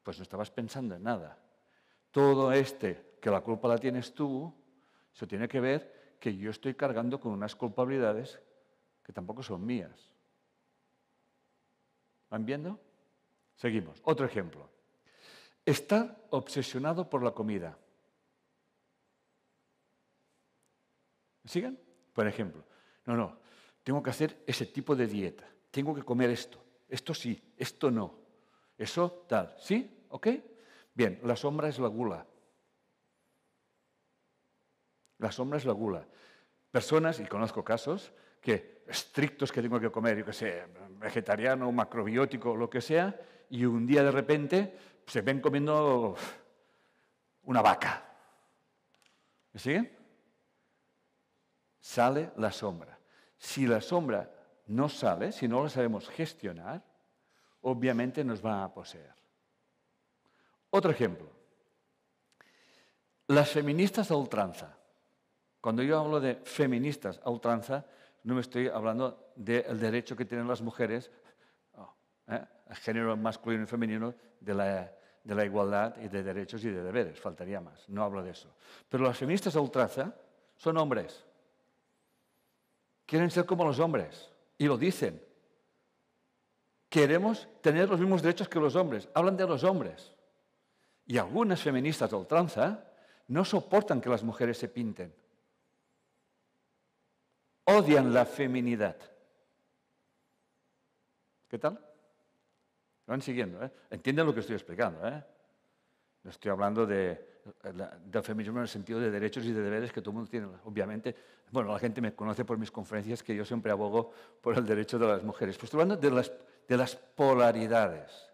Pues 0.09 0.17
no 0.17 0.23
estabas 0.23 0.51
pensando 0.51 0.95
en 0.95 1.03
nada. 1.03 1.39
Todo 2.11 2.51
este, 2.51 3.19
que 3.21 3.29
la 3.29 3.43
culpa 3.43 3.69
la 3.69 3.77
tienes 3.77 4.15
tú, 4.15 4.51
eso 5.13 5.29
tiene 5.29 5.47
que 5.47 5.61
ver 5.61 6.17
que 6.19 6.35
yo 6.35 6.51
estoy 6.51 6.73
cargando 6.73 7.21
con 7.21 7.33
unas 7.33 7.55
culpabilidades 7.55 8.41
que 9.05 9.13
tampoco 9.13 9.43
son 9.43 9.67
mías. 9.67 10.11
¿Van 12.31 12.47
viendo? 12.47 12.81
Seguimos. 13.55 14.01
Otro 14.03 14.25
ejemplo. 14.25 14.71
Estar 15.67 16.17
obsesionado 16.31 17.11
por 17.11 17.23
la 17.23 17.33
comida. 17.33 17.77
¿Me 21.43 21.51
siguen? 21.51 21.79
Por 22.15 22.27
ejemplo, 22.27 22.65
no, 23.05 23.15
no, 23.15 23.39
tengo 23.83 24.03
que 24.03 24.09
hacer 24.09 24.43
ese 24.47 24.65
tipo 24.65 24.97
de 24.97 25.07
dieta. 25.07 25.45
Tengo 25.71 25.95
que 25.95 26.03
comer 26.03 26.31
esto. 26.31 26.65
Esto 26.89 27.13
sí, 27.13 27.53
esto 27.59 27.91
no. 27.91 28.15
Eso 28.79 29.27
tal. 29.29 29.55
¿Sí? 29.59 29.97
¿Ok? 30.11 30.29
Bien, 30.95 31.21
la 31.23 31.37
sombra 31.37 31.69
es 31.69 31.79
la 31.79 31.89
gula. 31.89 32.27
La 35.19 35.33
sombra 35.33 35.59
es 35.59 35.65
la 35.65 35.73
gula. 35.73 36.07
Personas, 36.71 37.21
y 37.21 37.27
conozco 37.27 37.65
casos, 37.65 38.13
que 38.41 38.85
estrictos 38.87 39.53
que 39.53 39.63
tengo 39.63 39.81
que 39.81 39.91
comer, 39.91 40.19
yo 40.19 40.25
que 40.25 40.33
sé, 40.33 40.65
vegetariano, 40.99 41.71
macrobiótico, 41.73 42.57
lo 42.57 42.71
que 42.71 42.81
sea, 42.81 43.19
y 43.51 43.65
un 43.65 43.87
día 43.87 44.03
de 44.03 44.11
repente 44.11 44.79
se 45.07 45.23
ven 45.23 45.41
comiendo 45.41 46.17
una 47.45 47.63
vaca. 47.63 48.05
¿Me 49.53 49.61
siguen? 49.61 49.97
Sale 51.81 52.33
la 52.37 52.53
sombra. 52.53 52.99
Si 53.37 53.67
la 53.67 53.81
sombra 53.81 54.31
no 54.67 54.89
sale, 54.89 55.33
si 55.33 55.49
no 55.49 55.63
la 55.63 55.71
sabemos 55.71 56.09
gestionar, 56.11 56.85
obviamente 57.63 58.25
nos 58.25 58.45
va 58.45 58.65
a 58.65 58.73
poseer. 58.73 59.15
Otro 60.71 60.91
ejemplo. 60.91 61.29
Las 63.29 63.51
feministas 63.51 64.11
a 64.11 64.17
ultranza. 64.17 64.77
Cuando 65.61 65.83
yo 65.83 65.99
hablo 65.99 66.21
de 66.21 66.37
feministas 66.37 67.21
a 67.25 67.31
ultranza, 67.31 67.85
no 68.25 68.35
me 68.35 68.41
estoy 68.41 68.69
hablando 68.69 69.33
del 69.37 69.79
derecho 69.79 70.17
que 70.17 70.25
tienen 70.25 70.49
las 70.49 70.63
mujeres, 70.63 71.11
oh, 71.75 71.95
¿eh? 72.29 72.45
género 72.75 73.17
masculino 73.17 73.65
y 73.65 73.67
femenino, 73.67 74.15
de 74.41 74.55
la, 74.55 74.93
de 75.25 75.35
la 75.35 75.45
igualdad 75.45 75.97
y 76.01 76.09
de 76.09 76.23
derechos 76.23 76.65
y 76.65 76.71
de 76.71 76.83
deberes. 76.83 77.19
Faltaría 77.19 77.61
más. 77.61 77.89
No 77.89 78.03
hablo 78.03 78.23
de 78.23 78.31
eso. 78.31 78.55
Pero 78.89 79.05
las 79.05 79.17
feministas 79.17 79.57
a 79.57 79.61
ultranza 79.61 80.15
son 80.57 80.77
hombres. 80.77 81.25
Quieren 83.05 83.31
ser 83.31 83.47
como 83.47 83.65
los 83.65 83.79
hombres. 83.79 84.31
Y 84.59 84.67
lo 84.67 84.77
dicen. 84.77 85.23
Queremos 86.89 87.49
tener 87.61 87.89
los 87.89 88.01
mismos 88.01 88.23
derechos 88.23 88.49
que 88.49 88.61
los 88.61 88.75
hombres. 88.75 89.09
Hablan 89.15 89.37
de 89.37 89.47
los 89.47 89.65
hombres. 89.65 90.13
Y 91.09 91.19
algunas 91.19 91.61
feministas 91.61 92.13
a 92.13 92.17
ultranza 92.17 92.85
no 93.27 93.45
soportan 93.45 94.01
que 94.01 94.09
las 94.09 94.23
mujeres 94.23 94.57
se 94.57 94.69
pinten 94.69 95.13
odian 97.69 98.13
la 98.13 98.25
feminidad. 98.25 98.97
¿Qué 101.49 101.59
tal? 101.59 101.75
Lo 101.75 103.13
van 103.13 103.23
siguiendo, 103.23 103.63
¿eh? 103.63 103.71
Entienden 103.91 104.27
lo 104.27 104.35
que 104.35 104.41
estoy 104.41 104.55
explicando, 104.55 105.07
¿eh? 105.07 105.23
No 106.23 106.31
estoy 106.31 106.51
hablando 106.51 106.87
de, 106.87 107.43
del 108.05 108.23
feminismo 108.23 108.59
en 108.59 108.63
el 108.63 108.69
sentido 108.69 109.01
de 109.01 109.11
derechos 109.11 109.45
y 109.45 109.53
de 109.53 109.63
deberes 109.63 109.93
que 109.93 110.01
todo 110.01 110.11
el 110.11 110.17
mundo 110.17 110.31
tiene. 110.31 110.49
Obviamente, 110.65 111.15
bueno, 111.51 111.73
la 111.73 111.79
gente 111.79 112.01
me 112.01 112.15
conoce 112.15 112.45
por 112.45 112.59
mis 112.59 112.71
conferencias 112.71 113.23
que 113.23 113.35
yo 113.35 113.45
siempre 113.45 113.71
abogo 113.71 114.13
por 114.41 114.57
el 114.57 114.67
derecho 114.67 114.99
de 114.99 115.07
las 115.07 115.23
mujeres. 115.23 115.57
Pues 115.57 115.65
estoy 115.65 115.83
hablando 115.83 115.97
de 115.97 116.33
de 116.69 116.77
las 116.77 116.97
polaridades. 116.97 118.28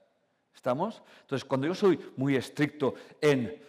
¿Estamos? 0.54 1.02
Entonces, 1.22 1.44
cuando 1.44 1.66
yo 1.66 1.74
soy 1.74 1.98
muy 2.16 2.36
estricto 2.36 2.94
en 3.20 3.62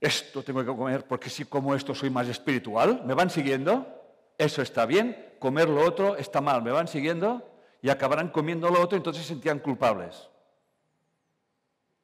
esto 0.00 0.42
tengo 0.42 0.60
que 0.60 0.66
comer 0.66 1.06
porque 1.06 1.28
si 1.28 1.44
como 1.44 1.74
esto 1.74 1.94
soy 1.94 2.08
más 2.08 2.26
espiritual, 2.26 3.02
¿me 3.04 3.14
van 3.14 3.28
siguiendo? 3.28 4.00
eso 4.40 4.62
está 4.62 4.86
bien, 4.86 5.34
comer 5.38 5.68
lo 5.68 5.84
otro 5.84 6.16
está 6.16 6.40
mal. 6.40 6.62
¿Me 6.62 6.70
van 6.70 6.88
siguiendo? 6.88 7.46
Y 7.82 7.90
acabarán 7.90 8.30
comiendo 8.30 8.70
lo 8.70 8.80
otro, 8.80 8.96
entonces 8.96 9.22
se 9.22 9.28
sentían 9.28 9.58
culpables. 9.58 10.30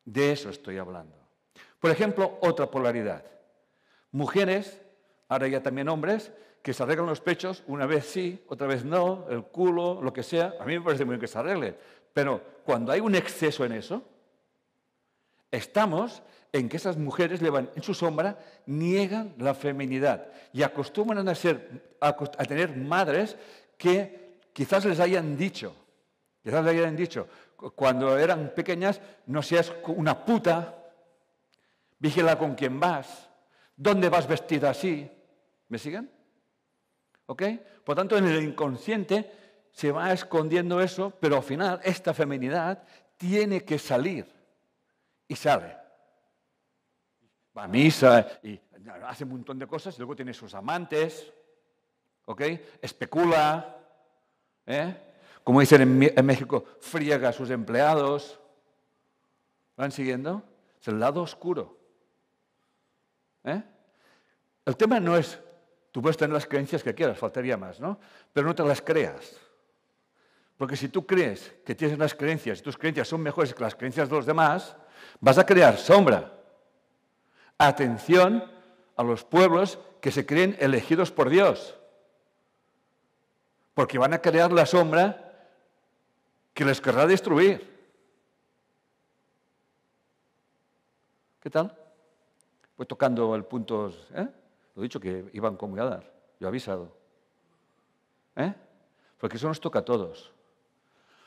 De 0.05 0.33
eso 0.33 0.50
estoy 0.50 0.76
hablando. 0.76 1.17
Por 1.81 1.91
ejemplo, 1.91 2.38
otra 2.43 2.71
polaridad. 2.71 3.25
Mujeres, 4.12 4.83
ahora 5.29 5.49
ya 5.49 5.62
también 5.62 5.88
hombres, 5.88 6.31
que 6.62 6.75
se 6.75 6.83
arreglan 6.83 7.07
los 7.07 7.23
pechos, 7.23 7.65
una 7.67 7.87
vez 7.87 8.05
sí, 8.05 8.45
otra 8.49 8.67
vez 8.67 8.85
no, 8.85 9.26
el 9.31 9.43
culo, 9.45 10.03
lo 10.03 10.12
que 10.12 10.23
sea. 10.23 10.55
A 10.61 10.67
mí 10.67 10.79
me 10.79 10.85
parece 10.85 11.07
muy 11.07 11.15
bien 11.15 11.21
que 11.21 11.29
se 11.29 11.38
arregle. 11.38 11.79
Pero 12.17 12.41
cuando 12.65 12.93
hay 12.93 13.01
un 13.01 13.15
exceso 13.15 13.63
en 13.67 13.73
eso, 13.73 14.03
estamos 15.51 16.23
en 16.51 16.67
que 16.67 16.79
esas 16.79 16.97
mujeres 16.97 17.43
llevan 17.43 17.69
en 17.77 17.83
su 17.83 17.93
sombra, 17.93 18.39
niegan 18.65 19.35
la 19.37 19.53
feminidad 19.53 20.29
y 20.51 20.63
acostumbran 20.63 21.29
a, 21.29 21.35
ser, 21.35 21.99
a, 22.01 22.17
tener 22.47 22.75
madres 22.75 23.37
que 23.77 24.39
quizás 24.55 24.87
les 24.87 24.99
hayan 24.99 25.37
dicho, 25.37 25.77
quizás 26.43 26.65
les 26.65 26.79
hayan 26.79 26.97
dicho, 26.97 27.29
cuando 27.75 28.17
eran 28.17 28.55
pequeñas, 28.55 28.99
no 29.27 29.43
seas 29.43 29.75
una 29.85 30.25
puta, 30.25 30.75
vigila 31.99 32.39
con 32.39 32.55
quién 32.55 32.81
vas, 32.81 33.29
dónde 33.77 34.09
vas 34.09 34.27
vestida 34.27 34.71
así. 34.71 35.07
¿Me 35.69 35.77
siguen? 35.77 36.11
¿Ok? 37.27 37.43
Por 37.85 37.95
tanto, 37.95 38.17
en 38.17 38.27
el 38.27 38.43
inconsciente 38.43 39.46
se 39.76 39.92
va 39.92 40.11
escondiendo 40.11 40.80
eso, 40.80 41.12
pero 41.21 41.37
al 41.37 41.42
final 41.42 41.78
esta 41.85 42.14
feminidad 42.14 42.83
tiene 43.18 43.62
que 43.62 43.78
salir. 43.78 44.26
Y 45.28 45.37
sale. 45.37 45.76
Va 47.54 47.64
a 47.64 47.68
misa 47.68 48.26
y 48.42 48.59
hace 49.06 49.25
un 49.25 49.30
montón 49.33 49.59
de 49.59 49.66
cosas 49.66 49.95
y 49.95 49.99
luego 49.99 50.16
tiene 50.16 50.33
sus 50.33 50.54
amantes, 50.54 51.30
¿ok? 52.25 52.40
Especula, 52.80 53.76
¿eh? 54.64 54.97
Como 55.45 55.61
dicen 55.61 55.83
en, 55.83 56.26
México, 56.26 56.64
friega 56.80 57.28
a 57.28 57.33
sus 57.33 57.50
empleados. 57.50 58.40
¿Van 59.76 59.92
siguiendo? 59.92 60.42
Es 60.80 60.88
el 60.88 60.99
lado 60.99 61.21
oscuro. 61.21 61.78
¿eh? 63.45 63.62
El 64.64 64.75
tema 64.75 65.00
no 65.00 65.18
es, 65.18 65.38
tú 65.92 66.00
puedes 66.00 66.16
tener 66.16 66.33
las 66.33 66.47
creencias 66.47 66.83
que 66.83 66.95
quieras, 66.95 67.18
faltaría 67.18 67.59
más, 67.59 67.78
¿no? 67.78 68.00
Pero 68.33 68.47
no 68.47 68.54
te 68.54 68.64
las 68.64 68.80
creas. 68.80 69.46
Porque 70.57 70.77
si 70.77 70.89
tú 70.89 71.07
crees 71.07 71.55
que 71.65 71.75
tienes 71.75 71.97
unas 71.97 72.15
creencias 72.15 72.59
y 72.59 72.63
tus 72.63 72.79
creencias 72.79 73.09
son 73.09 73.21
mejores 73.21 73.55
que 73.55 73.63
las 73.63 73.75
creencias 73.75 74.09
de 74.09 74.17
los 74.17 74.27
demás, 74.27 74.77
vas 75.21 75.39
a 75.39 75.45
crear 75.45 75.77
sombra. 75.77 76.33
Atención 77.59 78.51
a 78.97 79.03
los 79.03 79.25
pueblos 79.25 79.79
que 80.01 80.11
se 80.11 80.25
creen 80.25 80.57
elegidos 80.59 81.13
por 81.13 81.29
Dios. 81.29 81.77
Porque 83.75 83.99
van 83.99 84.15
a 84.15 84.23
crear 84.23 84.51
la 84.53 84.65
sombra 84.65 85.51
que 86.55 86.65
les 86.65 86.81
querrá 86.81 87.07
destruir. 87.07 87.77
¿Qué 91.41 91.51
tal? 91.51 91.77
Voy 92.79 92.87
tocando 92.87 93.35
el 93.35 93.45
punto, 93.45 93.91
¿eh? 94.15 94.27
Lo 94.75 94.83
he 94.83 94.85
dicho 94.85 95.01
que 95.01 95.31
iban 95.33 95.57
como 95.57 95.77
dar, 95.77 96.13
yo 96.41 96.47
he 96.47 96.49
avisado. 96.49 96.95
¿Eh? 98.37 98.55
Porque 99.19 99.37
eso 99.37 99.49
nos 99.49 99.61
toca 99.61 99.79
a 99.81 99.85
todos. 99.85 100.36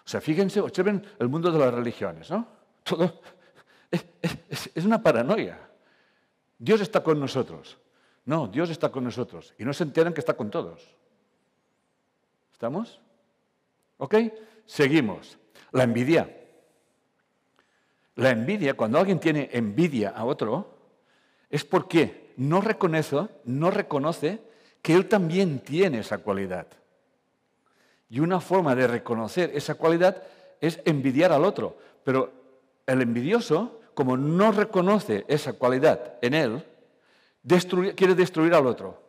O 0.10 0.12
sea, 0.12 0.22
fíjense, 0.22 0.60
observen 0.60 1.06
el 1.20 1.30
mundo 1.30 1.52
de 1.52 1.60
las 1.60 1.72
religiones, 1.72 2.32
¿no? 2.32 2.48
Todo 2.82 3.22
es, 3.92 4.84
una 4.84 5.04
paranoia. 5.04 5.70
Dios 6.58 6.82
está 6.82 7.04
con 7.04 7.20
nosotros. 7.20 7.78
No, 8.26 8.48
Dios 8.48 8.72
está 8.72 8.90
con 8.90 9.04
nosotros. 9.04 9.54
Y 9.60 9.66
no 9.66 9.72
se 9.72 9.84
enteran 9.84 10.12
que 10.12 10.22
está 10.22 10.34
con 10.34 10.50
todos. 10.50 10.82
¿Estamos? 12.52 13.00
¿Ok? 13.98 14.16
Seguimos. 14.66 15.38
La 15.74 15.84
envidia. 15.84 16.36
La 18.16 18.32
envidia, 18.32 18.74
cuando 18.76 18.98
alguien 18.98 19.20
tiene 19.20 19.52
envidia 19.54 20.10
a 20.10 20.26
otro, 20.26 20.76
es 21.52 21.64
porque 21.64 22.34
no 22.38 22.62
reconoce, 22.62 23.28
no 23.44 23.70
reconoce 23.70 24.42
que 24.82 24.96
él 24.96 25.08
también 25.08 25.60
tiene 25.60 26.00
esa 26.00 26.18
cualidad. 26.18 26.66
Y 28.10 28.20
una 28.20 28.40
forma 28.40 28.76
de 28.76 28.88
reconocer 28.88 29.52
esa 29.54 29.76
cualidad 29.76 30.24
es 30.60 30.80
envidiar 30.86 31.32
al 31.32 31.46
otro. 31.46 31.78
Pero 32.04 32.34
el 32.88 33.02
envidioso, 33.02 33.82
como 33.94 34.18
no 34.18 34.52
reconoce 34.52 35.26
esa 35.28 35.54
cualidad 35.54 36.16
en 36.22 36.34
él, 36.34 36.66
quiere 37.96 38.16
destruir 38.16 38.54
al 38.54 38.66
otro. 38.66 39.02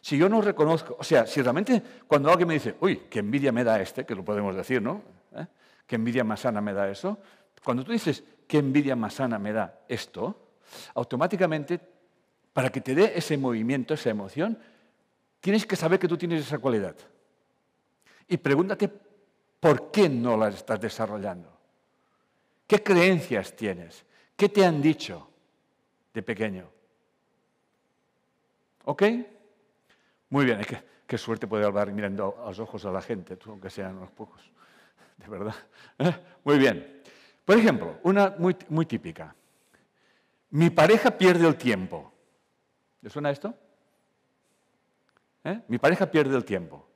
Si 0.00 0.16
yo 0.16 0.28
no 0.28 0.40
reconozco, 0.40 0.96
o 0.98 1.04
sea, 1.04 1.26
si 1.26 1.42
realmente 1.42 1.80
cuando 2.08 2.30
alguien 2.30 2.48
me 2.48 2.54
dice, 2.54 2.74
uy, 2.80 3.02
qué 3.08 3.20
envidia 3.20 3.52
me 3.52 3.62
da 3.62 3.80
este, 3.80 4.04
que 4.04 4.14
lo 4.14 4.24
podemos 4.24 4.56
decir, 4.56 4.82
¿no? 4.82 5.02
¿Eh? 5.36 5.46
¿Qué 5.86 5.94
envidia 5.94 6.24
más 6.24 6.40
sana 6.40 6.60
me 6.60 6.72
da 6.72 6.90
eso? 6.90 7.18
Cuando 7.62 7.84
tú 7.84 7.92
dices, 7.92 8.24
qué 8.48 8.58
envidia 8.58 8.96
más 8.96 9.14
sana 9.14 9.38
me 9.38 9.52
da 9.52 9.80
esto, 9.86 10.34
automáticamente, 10.94 11.78
para 12.52 12.70
que 12.70 12.80
te 12.80 12.94
dé 12.94 13.12
ese 13.14 13.36
movimiento, 13.36 13.94
esa 13.94 14.10
emoción, 14.10 14.58
tienes 15.40 15.66
que 15.66 15.76
saber 15.76 16.00
que 16.00 16.08
tú 16.08 16.16
tienes 16.16 16.40
esa 16.44 16.58
cualidad 16.58 16.96
y 18.28 18.36
pregúntate 18.36 18.90
por 19.60 19.90
qué 19.90 20.08
no 20.08 20.36
las 20.36 20.56
estás 20.56 20.80
desarrollando. 20.80 21.52
¿Qué 22.66 22.82
creencias 22.82 23.54
tienes? 23.54 24.04
¿Qué 24.36 24.48
te 24.48 24.64
han 24.64 24.80
dicho 24.80 25.28
de 26.12 26.22
pequeño? 26.22 26.68
¿Ok? 28.84 29.02
Muy 30.30 30.44
bien, 30.46 30.60
qué, 31.06 31.18
suerte 31.18 31.46
poder 31.46 31.66
hablar 31.66 31.92
mirando 31.92 32.42
a 32.42 32.46
los 32.46 32.58
ojos 32.58 32.84
a 32.86 32.90
la 32.90 33.02
gente, 33.02 33.38
aunque 33.46 33.70
sean 33.70 33.98
unos 33.98 34.10
pocos, 34.10 34.40
de 35.18 35.28
verdad. 35.28 35.54
¿Eh? 35.98 36.16
Muy 36.44 36.58
bien. 36.58 37.02
Por 37.44 37.58
ejemplo, 37.58 37.98
una 38.02 38.34
muy, 38.38 38.86
típica. 38.86 39.34
Mi 40.50 40.70
pareja 40.70 41.10
pierde 41.10 41.46
el 41.46 41.56
tiempo. 41.56 42.12
¿Le 43.00 43.10
suena 43.10 43.30
esto? 43.30 43.54
¿Eh? 45.44 45.60
Mi 45.68 45.78
pareja 45.78 46.10
pierde 46.10 46.36
el 46.36 46.44
tiempo. 46.44 46.88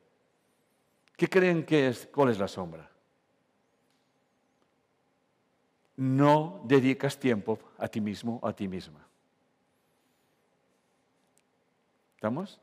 ¿Qué 1.17 1.29
creen 1.29 1.65
que 1.65 1.89
es? 1.89 2.09
¿Cuál 2.13 2.31
es 2.31 2.39
la 2.39 2.47
sombra? 2.47 2.89
No 5.97 6.61
dedicas 6.65 7.19
tiempo 7.19 7.59
a 7.79 7.89
ti 7.89 8.03
mismo 8.03 8.39
o 8.43 8.49
a 8.49 8.55
ti 8.55 8.69
misma. 8.69 9.01
¿Estamos? 12.17 12.61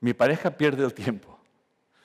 Mi 0.00 0.12
pareja 0.12 0.50
pierde 0.50 0.84
el 0.84 0.92
tiempo. 0.92 1.38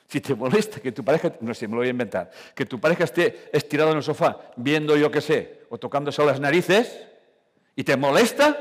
Si 0.07 0.21
te 0.21 0.33
molesta 0.33 0.79
que 0.79 0.91
tu 0.91 1.03
pareja, 1.03 1.33
no 1.41 1.53
sé, 1.53 1.67
me 1.67 1.73
lo 1.73 1.79
voy 1.79 1.87
a 1.87 1.91
inventar, 1.91 2.31
que 2.53 2.65
tu 2.65 2.79
pareja 2.79 3.03
esté 3.03 3.49
estirada 3.51 3.91
en 3.91 3.97
el 3.97 4.03
sofá 4.03 4.39
viendo 4.55 4.95
yo 4.95 5.09
qué 5.11 5.19
sé, 5.19 5.65
o 5.69 5.77
tocándose 5.77 6.23
las 6.23 6.39
narices, 6.39 7.05
y 7.75 7.83
te 7.83 7.97
molesta, 7.97 8.55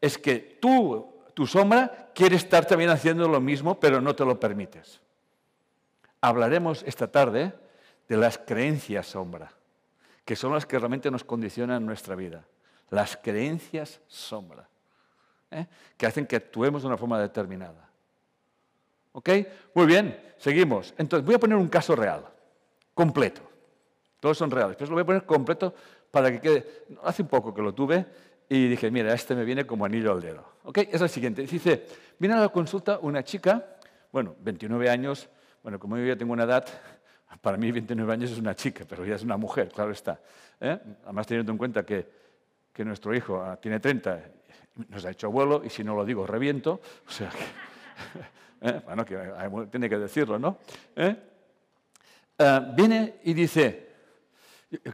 es 0.00 0.18
que 0.18 0.58
tú, 0.60 1.22
tu 1.32 1.46
sombra, 1.46 2.10
quiere 2.12 2.36
estar 2.36 2.66
también 2.66 2.90
haciendo 2.90 3.28
lo 3.28 3.40
mismo, 3.40 3.78
pero 3.78 4.00
no 4.00 4.14
te 4.16 4.24
lo 4.24 4.38
permites 4.38 5.03
hablaremos 6.28 6.82
esta 6.84 7.10
tarde 7.10 7.52
de 8.08 8.16
las 8.16 8.38
creencias 8.38 9.06
sombra, 9.06 9.52
que 10.24 10.36
son 10.36 10.54
las 10.54 10.64
que 10.64 10.78
realmente 10.78 11.10
nos 11.10 11.22
condicionan 11.22 11.84
nuestra 11.84 12.14
vida. 12.14 12.46
Las 12.90 13.16
creencias 13.16 14.00
sombra, 14.06 14.66
¿eh? 15.50 15.66
que 15.96 16.06
hacen 16.06 16.26
que 16.26 16.36
actuemos 16.36 16.82
de 16.82 16.88
una 16.88 16.96
forma 16.96 17.20
determinada. 17.20 17.90
¿Ok? 19.12 19.30
Muy 19.74 19.86
bien, 19.86 20.18
seguimos. 20.38 20.94
Entonces, 20.96 21.24
voy 21.26 21.34
a 21.34 21.38
poner 21.38 21.56
un 21.56 21.68
caso 21.68 21.94
real, 21.94 22.24
completo. 22.94 23.42
Todos 24.18 24.38
son 24.38 24.50
reales, 24.50 24.76
pero 24.76 24.90
lo 24.90 24.94
voy 24.94 25.02
a 25.02 25.06
poner 25.06 25.26
completo 25.26 25.74
para 26.10 26.32
que 26.32 26.40
quede. 26.40 26.84
Hace 27.02 27.22
un 27.22 27.28
poco 27.28 27.52
que 27.52 27.60
lo 27.60 27.74
tuve 27.74 28.06
y 28.48 28.68
dije, 28.68 28.90
mira, 28.90 29.12
este 29.12 29.34
me 29.34 29.44
viene 29.44 29.66
como 29.66 29.84
anillo 29.84 30.12
al 30.12 30.22
dedo. 30.22 30.44
¿Ok? 30.64 30.78
Es 30.90 31.02
el 31.02 31.08
siguiente. 31.10 31.42
Dice, 31.42 31.86
viene 32.18 32.34
a 32.34 32.40
la 32.40 32.48
consulta 32.48 32.98
una 33.02 33.22
chica, 33.22 33.76
bueno, 34.10 34.34
29 34.40 34.88
años, 34.88 35.28
bueno, 35.64 35.78
como 35.78 35.96
yo 35.96 36.04
ya 36.04 36.14
tengo 36.14 36.34
una 36.34 36.44
edad, 36.44 36.66
para 37.40 37.56
mí 37.56 37.72
29 37.72 38.12
años 38.12 38.30
es 38.30 38.38
una 38.38 38.54
chica, 38.54 38.84
pero 38.86 39.04
ya 39.06 39.14
es 39.14 39.22
una 39.22 39.38
mujer, 39.38 39.70
claro 39.70 39.92
está. 39.92 40.20
¿eh? 40.60 40.78
Además, 41.04 41.26
teniendo 41.26 41.52
en 41.52 41.58
cuenta 41.58 41.84
que, 41.84 42.22
nuestro 42.84 43.14
hijo 43.14 43.40
ah, 43.40 43.56
tiene 43.56 43.80
30, 43.80 44.20
nos 44.88 45.04
ha 45.06 45.10
hecho 45.10 45.28
abuelo, 45.28 45.62
y 45.64 45.70
si 45.70 45.82
no 45.82 45.96
lo 45.96 46.04
digo, 46.04 46.26
reviento. 46.26 46.82
O 47.08 47.10
sea 47.10 47.30
que, 47.30 48.68
¿eh? 48.68 48.82
bueno, 48.84 49.06
tiene 49.68 49.88
que 49.88 49.96
decirlo, 49.96 50.38
¿no? 50.38 50.58
¿Eh? 50.94 51.16
Ah, 52.40 52.72
viene 52.76 53.20
y 53.24 53.32
dice, 53.32 53.88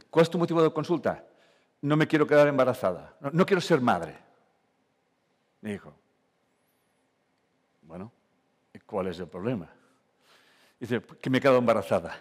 ¿cuál 0.09 0.23
es 0.23 0.29
tu 0.29 0.37
motivo 0.37 0.63
de 0.63 0.71
consulta? 0.71 1.21
No 1.81 1.97
me 1.97 2.07
quiero 2.07 2.25
quedar 2.25 2.47
embarazada, 2.47 3.17
no, 3.19 3.29
no 3.33 3.45
quiero 3.45 3.59
ser 3.59 3.81
madre. 3.81 4.15
Me 5.59 5.73
dijo, 5.73 5.93
bueno, 7.81 8.09
¿cuál 8.85 9.07
es 9.07 9.19
el 9.19 9.27
problema? 9.27 9.67
Dice, 10.81 10.99
que 10.99 11.29
me 11.29 11.37
he 11.37 11.41
quedado 11.41 11.59
embarazada. 11.59 12.17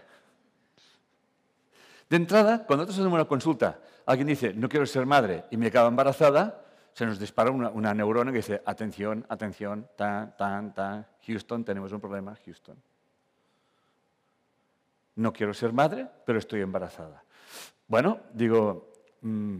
De 2.11 2.17
entrada, 2.17 2.67
cuando 2.67 2.85
nosotros 2.85 2.99
hacemos 2.99 3.15
una 3.15 3.25
consulta, 3.25 3.81
alguien 4.05 4.29
dice, 4.29 4.53
no 4.53 4.69
quiero 4.69 4.85
ser 4.85 5.07
madre 5.07 5.47
y 5.51 5.57
me 5.57 5.69
he 5.69 5.71
quedado 5.71 5.89
embarazada, 5.89 6.63
se 6.93 7.07
nos 7.07 7.19
dispara 7.19 7.51
una, 7.51 7.95
neurona 7.95 8.31
que 8.33 8.37
dice, 8.37 8.61
atención, 8.67 9.25
atención, 9.31 9.89
tan, 9.97 10.37
tan, 10.37 10.75
tan, 10.75 11.07
Houston, 11.27 11.65
tenemos 11.65 11.91
un 11.93 12.01
problema, 12.01 12.37
Houston. 12.45 12.77
No 15.15 15.33
quiero 15.33 15.55
ser 15.55 15.73
madre, 15.73 16.07
pero 16.27 16.39
estoy 16.39 16.61
embarazada. 16.61 17.25
Bueno, 17.89 18.21
digo, 18.35 18.93
mm, 19.23 19.59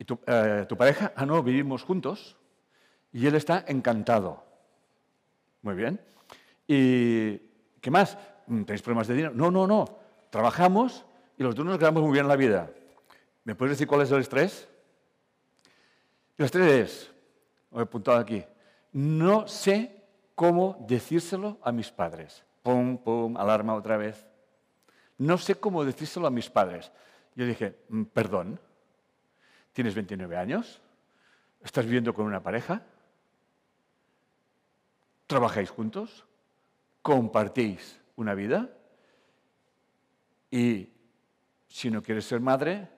¿y 0.00 0.04
tu, 0.04 0.20
eh, 0.26 0.66
tu 0.68 0.76
pareja? 0.76 1.14
Ah, 1.16 1.24
no, 1.24 1.42
vivimos 1.42 1.82
juntos 1.82 2.36
y 3.10 3.26
él 3.26 3.36
está 3.36 3.64
encantado. 3.66 4.44
Muy 5.62 5.74
bien. 5.74 5.98
Y 6.68 7.53
¿Qué 7.84 7.90
más? 7.90 8.16
Mm, 8.46 8.62
¿Tenéis 8.62 8.80
problemas 8.80 9.08
de 9.08 9.14
dinero? 9.14 9.34
No, 9.34 9.50
no, 9.50 9.66
no. 9.66 9.84
Trabajamos 10.30 11.04
y 11.36 11.42
los 11.42 11.54
dos 11.54 11.66
nos 11.66 11.76
quedamos 11.76 12.02
muy 12.02 12.12
bien 12.12 12.24
en 12.24 12.30
la 12.30 12.36
vida. 12.36 12.70
¿Me 13.44 13.54
puedes 13.54 13.76
decir 13.76 13.86
cuál 13.86 14.00
es 14.00 14.10
el 14.10 14.20
estrés? 14.20 14.66
El 16.38 16.46
estrés 16.46 16.72
es, 16.72 17.14
lo 17.70 17.80
he 17.80 17.82
apuntado 17.82 18.16
aquí, 18.16 18.42
no 18.92 19.46
sé 19.46 20.02
cómo 20.34 20.78
decírselo 20.88 21.58
a 21.62 21.72
mis 21.72 21.90
padres. 21.90 22.42
Pum, 22.62 22.96
pum, 22.96 23.36
alarma 23.36 23.74
otra 23.74 23.98
vez. 23.98 24.26
No 25.18 25.36
sé 25.36 25.56
cómo 25.56 25.84
decírselo 25.84 26.26
a 26.26 26.30
mis 26.30 26.48
padres. 26.48 26.90
Yo 27.34 27.44
dije, 27.44 27.76
mm, 27.90 28.04
perdón, 28.04 28.58
¿tienes 29.74 29.94
29 29.94 30.38
años? 30.38 30.80
¿Estás 31.62 31.84
viviendo 31.84 32.14
con 32.14 32.24
una 32.24 32.42
pareja? 32.42 32.80
¿Trabajáis 35.26 35.68
juntos? 35.68 36.24
Compartís 37.04 38.00
una 38.16 38.34
vida 38.34 38.70
y 40.50 40.88
Si 41.68 41.90
no 41.90 42.00
quieres 42.02 42.24
ser 42.24 42.40
madre, 42.40 42.88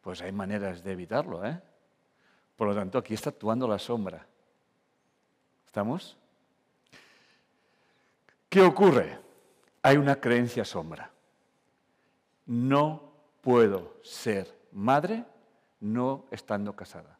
pues 0.00 0.22
hay 0.22 0.30
maneras 0.30 0.82
de 0.84 0.92
evitarlo. 0.92 1.44
¿eh? 1.44 1.60
Por 2.56 2.68
lo 2.68 2.74
tanto, 2.74 2.98
aquí 2.98 3.14
está 3.14 3.30
actuando 3.30 3.66
la 3.66 3.80
sombra. 3.80 4.24
¿Estamos? 5.66 6.16
¿Qué 8.48 8.62
ocurre? 8.62 9.18
Hay 9.82 9.96
una 9.96 10.20
creencia 10.20 10.64
sombra. 10.64 11.10
No 12.46 13.12
puedo 13.40 13.98
ser 14.04 14.56
madre 14.70 15.24
no 15.80 16.26
estando 16.30 16.76
casada. 16.76 17.18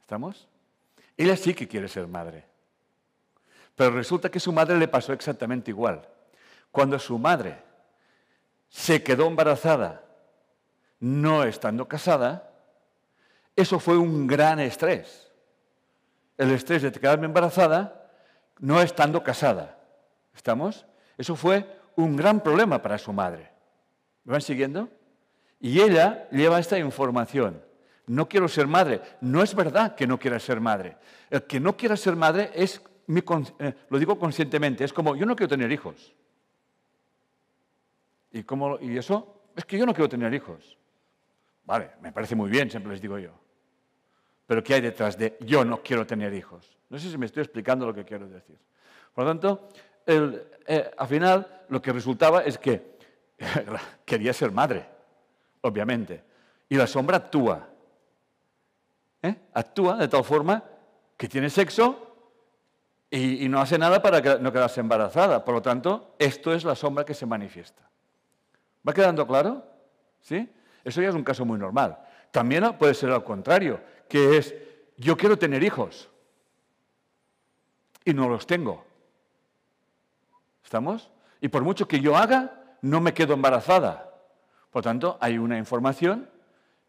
¿Estamos? 0.00 0.48
Ella 1.18 1.36
sí 1.36 1.52
que 1.52 1.68
quiere 1.68 1.86
ser 1.86 2.08
madre. 2.08 2.55
Pero 3.76 3.90
resulta 3.90 4.30
que 4.30 4.40
su 4.40 4.52
madre 4.52 4.78
le 4.78 4.88
pasó 4.88 5.12
exactamente 5.12 5.70
igual. 5.70 6.08
Cuando 6.72 6.98
su 6.98 7.18
madre 7.18 7.62
se 8.68 9.02
quedó 9.02 9.26
embarazada 9.26 10.02
no 10.98 11.44
estando 11.44 11.86
casada, 11.86 12.50
eso 13.54 13.78
fue 13.78 13.96
un 13.96 14.26
gran 14.26 14.58
estrés. 14.60 15.30
El 16.36 16.50
estrés 16.50 16.82
de 16.82 16.92
quedarme 16.92 17.26
embarazada 17.26 18.10
no 18.58 18.80
estando 18.80 19.22
casada. 19.22 19.78
¿Estamos? 20.34 20.86
Eso 21.16 21.36
fue 21.36 21.66
un 21.96 22.16
gran 22.16 22.40
problema 22.40 22.82
para 22.82 22.98
su 22.98 23.12
madre. 23.12 23.50
¿Me 24.24 24.32
van 24.32 24.42
siguiendo? 24.42 24.88
Y 25.60 25.80
ella 25.80 26.28
lleva 26.30 26.58
esta 26.58 26.78
información. 26.78 27.62
No 28.06 28.28
quiero 28.28 28.48
ser 28.48 28.66
madre. 28.66 29.00
No 29.20 29.42
es 29.42 29.54
verdad 29.54 29.94
que 29.94 30.06
no 30.06 30.18
quiera 30.18 30.38
ser 30.38 30.60
madre. 30.60 30.96
El 31.30 31.44
que 31.44 31.60
no 31.60 31.76
quiera 31.76 31.96
ser 31.96 32.16
madre 32.16 32.50
es, 32.54 32.82
eh, 33.08 33.74
lo 33.88 33.98
digo 33.98 34.18
conscientemente, 34.18 34.84
es 34.84 34.92
como, 34.92 35.16
yo 35.16 35.26
no 35.26 35.36
quiero 35.36 35.48
tener 35.48 35.70
hijos. 35.70 36.14
¿Y, 38.32 38.42
cómo, 38.42 38.78
y 38.80 38.96
eso 38.98 39.50
es 39.54 39.64
que 39.64 39.78
yo 39.78 39.86
no 39.86 39.94
quiero 39.94 40.08
tener 40.08 40.32
hijos. 40.34 40.76
Vale, 41.64 41.92
me 42.02 42.12
parece 42.12 42.34
muy 42.34 42.50
bien, 42.50 42.70
siempre 42.70 42.92
les 42.92 43.00
digo 43.00 43.18
yo. 43.18 43.32
Pero 44.46 44.62
¿qué 44.62 44.74
hay 44.74 44.80
detrás 44.80 45.18
de 45.18 45.36
yo 45.40 45.64
no 45.64 45.82
quiero 45.82 46.06
tener 46.06 46.32
hijos? 46.34 46.76
No 46.88 46.98
sé 46.98 47.10
si 47.10 47.18
me 47.18 47.26
estoy 47.26 47.42
explicando 47.42 47.86
lo 47.86 47.94
que 47.94 48.04
quiero 48.04 48.28
decir. 48.28 48.58
Por 49.14 49.24
lo 49.24 49.30
tanto, 49.30 49.68
eh, 50.06 50.90
al 50.96 51.08
final 51.08 51.64
lo 51.68 51.82
que 51.82 51.92
resultaba 51.92 52.42
es 52.44 52.58
que 52.58 52.96
quería 54.04 54.32
ser 54.32 54.52
madre, 54.52 54.86
obviamente. 55.62 56.22
Y 56.68 56.76
la 56.76 56.86
sombra 56.86 57.16
actúa. 57.16 57.68
¿eh? 59.22 59.34
Actúa 59.54 59.96
de 59.96 60.08
tal 60.08 60.22
forma 60.22 60.62
que 61.16 61.28
tiene 61.28 61.50
sexo 61.50 62.05
y, 63.10 63.48
no 63.48 63.60
hace 63.60 63.78
nada 63.78 64.02
para 64.02 64.38
no 64.38 64.52
quedarse 64.52 64.80
embarazada. 64.80 65.44
Por 65.44 65.54
lo 65.54 65.62
tanto, 65.62 66.14
esto 66.18 66.52
es 66.52 66.64
la 66.64 66.74
sombra 66.74 67.04
que 67.04 67.14
se 67.14 67.26
manifiesta. 67.26 67.88
¿Va 68.86 68.92
quedando 68.92 69.26
claro? 69.26 69.64
¿Sí? 70.20 70.48
Eso 70.84 71.00
ya 71.00 71.08
es 71.08 71.14
un 71.14 71.24
caso 71.24 71.44
muy 71.44 71.58
normal. 71.58 71.98
También 72.30 72.76
puede 72.78 72.94
ser 72.94 73.10
al 73.10 73.24
contrario, 73.24 73.80
que 74.08 74.36
es, 74.36 74.54
yo 74.96 75.16
quiero 75.16 75.38
tener 75.38 75.62
hijos 75.62 76.10
y 78.04 78.12
no 78.12 78.28
los 78.28 78.46
tengo. 78.46 78.84
¿Estamos? 80.64 81.10
Y 81.40 81.48
por 81.48 81.62
mucho 81.62 81.86
que 81.86 82.00
yo 82.00 82.16
haga, 82.16 82.76
no 82.82 83.00
me 83.00 83.14
quedo 83.14 83.34
embarazada. 83.34 84.12
Por 84.70 84.82
tanto, 84.82 85.16
hay 85.20 85.38
una 85.38 85.58
información 85.58 86.28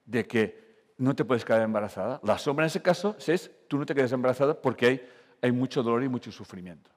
de 0.06 0.27
que 0.27 0.67
no 0.97 1.15
te 1.15 1.25
puedes 1.25 1.45
quedar 1.45 1.62
embarazada. 1.62 2.19
La 2.23 2.38
sombra 2.38 2.65
en 2.65 2.67
ese 2.67 2.82
caso 2.82 3.15
es 3.25 3.51
tú 3.67 3.77
no 3.77 3.86
te 3.86 3.93
quedes 3.93 4.12
embarazada 4.12 4.60
porque 4.60 4.86
hay, 4.86 5.10
hay 5.41 5.52
mucho 5.52 5.84
dolor 5.84 6.04
y 6.04 6.10
mucho 6.10 6.32
sufrimiento. 6.32 6.89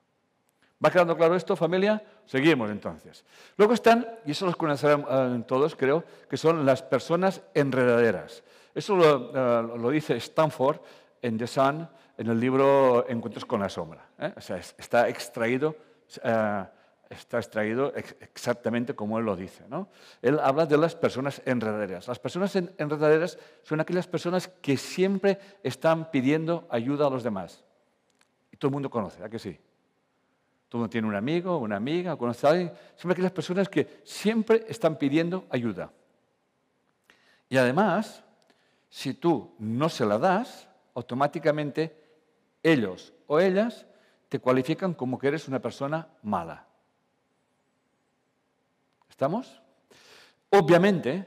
¿Va 0.83 0.91
quedando 0.91 1.17
claro 1.17 1.37
esto, 1.37 1.57
familia? 1.57 2.03
Seguimos 2.25 2.71
entonces. 2.71 3.25
Luego 3.57 3.75
están, 3.75 4.07
y 4.25 4.31
eso 4.31 4.47
los 4.47 4.57
conocerán 4.57 5.05
eh, 5.11 5.45
todos, 5.47 5.77
creo, 5.77 6.05
que 6.29 6.39
son 6.39 6.65
las 6.65 6.83
personas 6.83 7.43
enredaderas. 7.53 8.43
Eso 8.75 8.97
lo, 8.97 9.77
lo 9.77 9.91
dice 9.91 10.17
Stanford 10.17 10.81
en 11.21 11.37
The 11.37 11.47
Sun, 11.47 11.89
en 12.17 12.27
el 12.27 12.39
libro 12.39 13.09
Encuentros 13.09 13.45
con 13.45 13.61
la 13.61 13.69
sombra. 13.69 14.07
¿eh? 14.19 14.33
O 14.37 14.41
sea, 14.41 14.57
está 14.57 15.09
extraído, 15.09 15.77
eh, 16.23 16.65
está 17.09 17.39
extraído 17.39 17.93
exactamente 17.95 18.95
como 18.95 19.19
él 19.19 19.25
lo 19.25 19.37
dice. 19.37 19.65
¿no? 19.69 19.89
Él 20.23 20.39
habla 20.39 20.67
de 20.67 20.77
las 20.77 20.95
personas 20.95 21.43
enredaderas. 21.45 22.09
Las 22.09 22.19
personas 22.19 22.55
enredaderas 22.57 23.39
son 23.63 23.81
aquellas 23.81 24.07
personas 24.07 24.49
que 24.49 24.77
siempre 24.77 25.39
están 25.63 26.11
pidiendo 26.11 26.67
ayuda 26.71 27.07
a 27.07 27.11
los 27.11 27.23
demás. 27.23 27.65
Todo 28.61 28.69
el 28.69 28.73
mundo 28.75 28.91
conoce, 28.91 29.25
¿a 29.25 29.31
que 29.31 29.39
sí? 29.39 29.59
Todo 30.69 30.79
el 30.79 30.81
mundo 30.81 30.91
tiene 30.91 31.09
un 31.09 31.15
amigo, 31.15 31.57
una 31.57 31.77
amiga, 31.77 32.15
conoce 32.15 32.47
a 32.47 32.51
alguien. 32.51 32.73
Son 32.95 33.11
aquellas 33.11 33.33
personas 33.33 33.71
que 33.71 34.03
siempre 34.05 34.67
están 34.69 34.97
pidiendo 34.97 35.47
ayuda. 35.49 35.91
Y 37.49 37.57
además, 37.57 38.23
si 38.91 39.15
tú 39.15 39.55
no 39.59 39.89
se 39.89 40.05
la 40.05 40.19
das, 40.19 40.69
automáticamente 40.95 41.97
ellos 42.63 43.15
o 43.29 43.41
ellas 43.41 43.87
te 44.29 44.41
cualifican 44.41 44.93
como 44.93 45.19
que 45.19 45.29
eres 45.29 45.49
una 45.49 45.59
persona 45.59 46.07
mala. 46.23 46.67
¿Estamos? 49.09 49.63
Obviamente, 50.51 51.27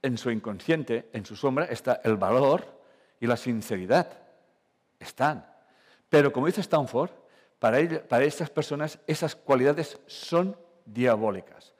en 0.00 0.16
su 0.16 0.30
inconsciente, 0.30 1.10
en 1.12 1.26
su 1.26 1.36
sombra, 1.36 1.66
está 1.66 2.00
el 2.02 2.16
valor 2.16 2.64
y 3.20 3.26
la 3.26 3.36
sinceridad. 3.36 4.10
Están. 4.98 5.51
Pero 6.12 6.30
como 6.30 6.44
dice 6.44 6.60
Stanford, 6.60 7.10
para, 7.58 7.78
para 8.06 8.26
estas 8.26 8.50
personas 8.50 8.98
esas 9.06 9.34
cualidades 9.34 9.98
son 10.06 10.54
diabólicas. 10.84 11.72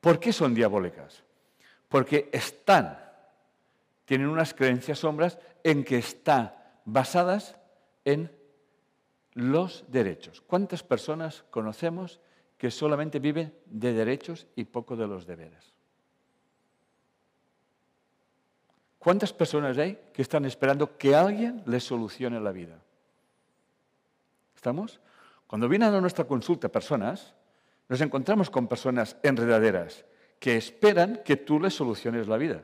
¿Por 0.00 0.20
qué 0.20 0.32
son 0.32 0.54
diabólicas? 0.54 1.24
Porque 1.88 2.30
están, 2.32 2.96
tienen 4.04 4.28
unas 4.28 4.54
creencias 4.54 5.00
sombras 5.00 5.40
en 5.64 5.82
que 5.82 5.98
están 5.98 6.54
basadas 6.84 7.56
en 8.04 8.30
los 9.32 9.84
derechos. 9.88 10.40
¿Cuántas 10.42 10.84
personas 10.84 11.42
conocemos 11.50 12.20
que 12.58 12.70
solamente 12.70 13.18
viven 13.18 13.52
de 13.64 13.94
derechos 13.94 14.46
y 14.54 14.62
poco 14.62 14.94
de 14.94 15.08
los 15.08 15.26
deberes? 15.26 15.74
¿Cuántas 19.00 19.32
personas 19.32 19.76
hay 19.76 19.98
que 20.12 20.22
están 20.22 20.44
esperando 20.44 20.96
que 20.96 21.16
alguien 21.16 21.64
les 21.66 21.82
solucione 21.82 22.38
la 22.38 22.52
vida? 22.52 22.80
¿Estamos? 24.56 25.00
Cuando 25.46 25.68
vienen 25.68 25.94
a 25.94 26.00
nuestra 26.00 26.24
consulta 26.24 26.68
personas, 26.68 27.34
nos 27.88 28.00
encontramos 28.00 28.50
con 28.50 28.66
personas 28.66 29.16
enredaderas 29.22 30.04
que 30.40 30.56
esperan 30.56 31.20
que 31.24 31.36
tú 31.36 31.60
les 31.60 31.74
soluciones 31.74 32.26
la 32.26 32.36
vida. 32.36 32.62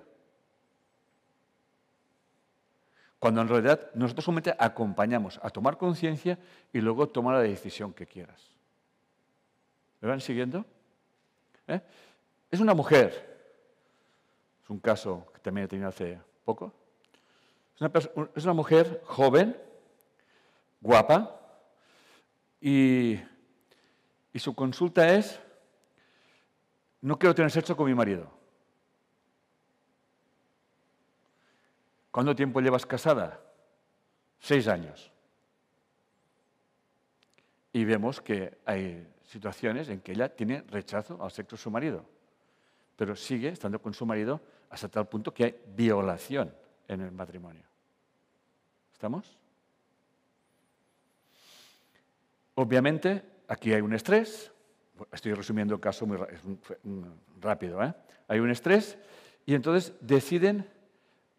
Cuando 3.18 3.40
en 3.40 3.48
realidad 3.48 3.90
nosotros 3.94 4.24
solamente 4.24 4.55
acompañamos 4.59 5.38
a 5.42 5.50
tomar 5.50 5.78
conciencia 5.78 6.38
y 6.72 6.81
luego 6.81 7.09
tomar 7.09 7.37
la 7.37 7.42
decisión 7.42 7.92
que 7.92 8.07
quieras. 8.07 8.50
¿Me 10.00 10.09
van 10.09 10.20
siguiendo? 10.20 10.64
¿Eh? 11.68 11.81
Es 12.50 12.59
una 12.59 12.74
mujer. 12.74 13.31
Es 14.64 14.70
un 14.70 14.81
caso 14.81 15.28
que 15.33 15.38
también 15.38 15.66
he 15.66 15.68
tenido 15.68 15.88
hace 15.88 16.18
poco. 16.44 16.72
Es 17.76 17.81
una, 17.81 17.92
es 18.35 18.44
una 18.44 18.55
mujer 18.55 19.02
joven, 19.05 19.57
guapa, 20.81 21.41
y, 22.62 23.18
su 24.38 24.55
consulta 24.55 25.12
es, 25.14 25.40
no 27.01 27.18
quiero 27.18 27.35
tener 27.35 27.51
sexo 27.51 27.77
con 27.77 27.87
mi 27.87 27.94
marido. 27.94 28.31
¿Cuánto 32.12 32.37
tiempo 32.37 32.61
llevas 32.61 32.87
casada? 32.87 33.40
Seis 34.38 34.68
años. 34.68 35.11
Y 37.72 37.85
vemos 37.85 38.20
que 38.20 38.59
hay 38.64 39.09
situaciones 39.25 39.88
en 39.88 40.01
que 40.01 40.12
ella 40.12 40.29
tiene 40.29 40.62
rechazo 40.62 41.20
al 41.22 41.33
sexo 41.33 41.57
de 41.57 41.62
su 41.62 41.70
marido, 41.70 42.05
pero 42.94 43.16
sigue 43.16 43.48
estando 43.48 43.83
con 43.83 43.92
su 43.92 44.07
marido 44.07 44.40
hasta 44.70 44.88
tal 44.88 45.09
punto 45.09 45.35
que 45.35 45.44
hay 45.44 45.61
violación 45.75 46.55
en 46.87 47.01
el 47.01 47.11
matrimonio. 47.11 47.64
¿Estamos? 48.92 49.41
Obviamente, 52.54 53.22
aquí 53.48 53.72
hay 53.72 53.80
un 53.80 53.94
estrés. 53.94 54.52
Estoy 55.12 55.34
resumiendo 55.34 55.74
el 55.74 55.80
caso 55.80 56.06
muy 56.06 56.18
rápido. 57.40 57.82
¿eh? 57.82 57.94
Hay 58.28 58.40
un 58.40 58.50
estrés 58.50 58.98
y 59.46 59.54
entonces 59.54 59.92
deciden 60.00 60.68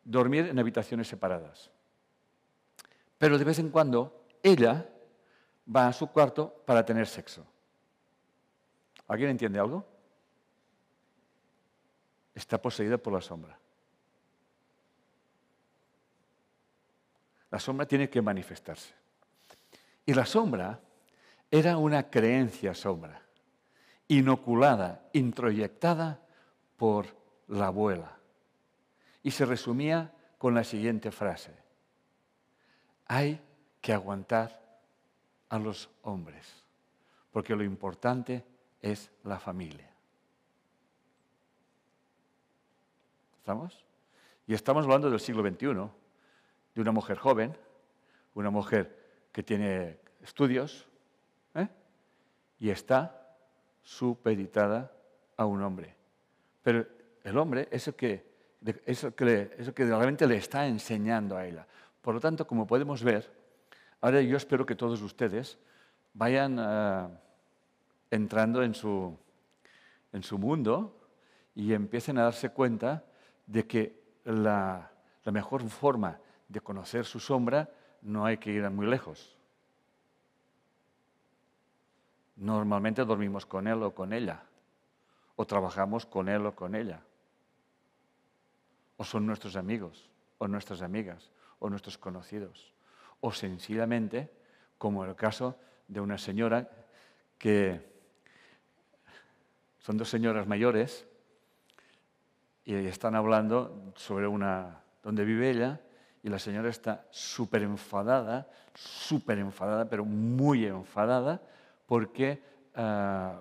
dormir 0.04 0.48
en 0.48 0.60
habitaciones 0.60 1.08
separadas. 1.08 1.72
Pero 3.18 3.38
de 3.38 3.46
vez 3.46 3.60
en 3.60 3.70
cuando 3.70 4.26
ella 4.42 4.90
va 5.74 5.88
a 5.88 5.94
su 5.94 6.08
cuarto 6.08 6.64
para 6.66 6.86
tener 6.86 7.08
sexo. 7.08 7.46
¿Alguien 9.08 9.30
entiende 9.30 9.60
algo? 9.60 9.86
Está 12.34 12.62
poseída 12.62 12.98
por 12.98 13.14
la 13.14 13.22
sombra. 13.22 13.58
La 17.52 17.60
sombra 17.60 17.86
tiene 17.86 18.10
que 18.10 18.22
manifestarse. 18.22 18.94
Y 20.06 20.14
la 20.14 20.26
sombra 20.26 20.82
era 21.54 21.78
una 21.78 22.10
creencia 22.10 22.74
sombra. 22.74 23.22
inoculada, 24.08 25.08
introyectada 25.14 26.20
por 26.78 27.06
la 27.48 27.68
abuela. 27.68 28.18
Y 29.22 29.30
se 29.32 29.46
resumía 29.46 30.12
con 30.40 30.56
la 30.56 30.64
siguiente 30.64 31.12
frase. 31.12 31.54
Hay 33.06 33.40
que 33.82 33.94
aguantar 33.94 34.82
a 35.50 35.60
los 35.60 35.90
hombres, 36.02 36.66
porque 37.32 37.56
lo 37.56 37.64
importante 37.64 38.44
es 38.82 39.12
la 39.24 39.40
familia. 39.40 39.90
¿Estamos? 43.38 43.86
Y 44.48 44.56
estamos 44.56 44.86
hablando 44.86 45.10
del 45.10 45.20
siglo 45.20 45.44
XXI, 45.48 45.90
de 46.74 46.82
una 46.82 46.92
mujer 46.92 47.18
joven, 47.20 47.56
una 48.34 48.50
mujer 48.50 49.28
que 49.32 49.44
tiene 49.44 50.00
estudios. 50.22 50.88
Y 52.64 52.70
está 52.70 53.36
supeditada 53.82 54.90
a 55.36 55.46
un 55.46 55.62
hombre. 55.64 55.94
Pero 56.62 56.88
el 57.22 57.38
hombre 57.38 57.68
es 57.70 57.90
el 57.90 57.94
que, 57.94 58.26
que, 58.64 59.74
que 59.76 59.86
realmente 59.86 60.26
le 60.26 60.38
está 60.38 60.66
enseñando 60.66 61.36
a 61.36 61.46
ella. 61.46 61.68
Por 62.02 62.14
lo 62.14 62.22
tanto, 62.22 62.48
como 62.48 62.66
podemos 62.66 63.04
ver, 63.04 63.30
ahora 64.00 64.22
yo 64.22 64.38
espero 64.38 64.66
que 64.66 64.76
todos 64.76 65.02
ustedes 65.02 65.58
vayan 66.14 66.58
eh, 66.58 67.08
entrando 68.12 68.64
en 68.64 68.74
su, 68.74 69.14
en 70.14 70.24
su 70.24 70.38
mundo 70.38 70.98
y 71.56 71.74
empiecen 71.74 72.18
a 72.18 72.24
darse 72.24 72.52
cuenta 72.52 73.04
de 73.46 73.68
que 73.68 74.04
la, 74.24 74.90
la 75.26 75.32
mejor 75.34 75.68
forma 75.68 76.18
de 76.48 76.62
conocer 76.62 77.04
su 77.04 77.20
sombra 77.20 77.70
no 78.04 78.26
hay 78.26 78.38
que 78.38 78.52
ir 78.52 78.70
muy 78.70 78.88
lejos. 78.88 79.36
Normalmente 82.36 83.06
dormimos 83.06 83.46
con 83.46 83.68
él 83.68 83.82
o 83.84 83.94
con 83.94 84.14
ella, 84.14 84.44
o 85.36 85.46
trabajamos 85.46 86.06
con 86.06 86.30
él 86.30 86.46
o 86.46 86.56
con 86.56 86.76
ella, 86.76 87.02
o 88.98 89.04
son 89.04 89.26
nuestros 89.26 89.56
amigos, 89.56 90.10
o 90.38 90.48
nuestras 90.48 90.82
amigas, 90.82 91.32
o 91.60 91.70
nuestros 91.70 91.98
conocidos, 91.98 92.74
o 93.22 93.32
sencillamente, 93.32 94.32
como 94.78 95.06
el 95.06 95.16
caso 95.16 95.58
de 95.88 96.02
una 96.02 96.18
señora 96.18 96.70
que 97.38 97.94
son 99.80 99.98
dos 99.98 100.10
señoras 100.10 100.48
mayores 100.48 101.06
y 102.66 102.74
están 102.74 103.16
hablando 103.16 103.94
sobre 103.96 104.28
una 104.28 104.82
donde 105.04 105.26
vive 105.26 105.50
ella 105.50 105.82
y 106.24 106.30
la 106.30 106.40
señora 106.40 106.70
está 106.70 107.06
súper 107.12 107.64
enfadada, 107.64 108.50
súper 108.74 109.40
enfadada, 109.40 109.90
pero 109.90 110.06
muy 110.06 110.66
enfadada, 110.66 111.42
porque 111.94 112.42
ah, 112.74 113.40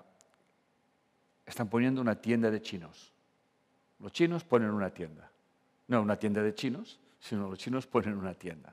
están 1.43 1.67
poniendo 1.69 1.99
una 2.01 2.21
tienda 2.21 2.51
de 2.51 2.61
chinos. 2.61 3.11
Los 3.97 4.11
chinos 4.11 4.43
ponen 4.43 4.69
una 4.69 4.91
tienda. 4.91 5.31
No 5.87 6.03
una 6.03 6.17
tienda 6.17 6.43
de 6.43 6.53
chinos, 6.53 6.99
sino 7.19 7.49
los 7.49 7.57
chinos 7.57 7.87
ponen 7.87 8.15
una 8.15 8.35
tienda. 8.35 8.71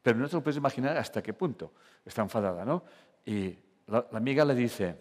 Pero 0.00 0.16
no 0.16 0.26
te 0.30 0.36
lo 0.36 0.42
puedes 0.42 0.56
imaginar 0.56 0.96
hasta 0.96 1.22
qué 1.22 1.34
punto 1.34 1.74
está 2.06 2.22
enfadada, 2.22 2.64
¿no? 2.64 2.84
Y 3.26 3.54
la, 3.88 4.06
amiga 4.14 4.46
le 4.46 4.54
dice, 4.54 4.96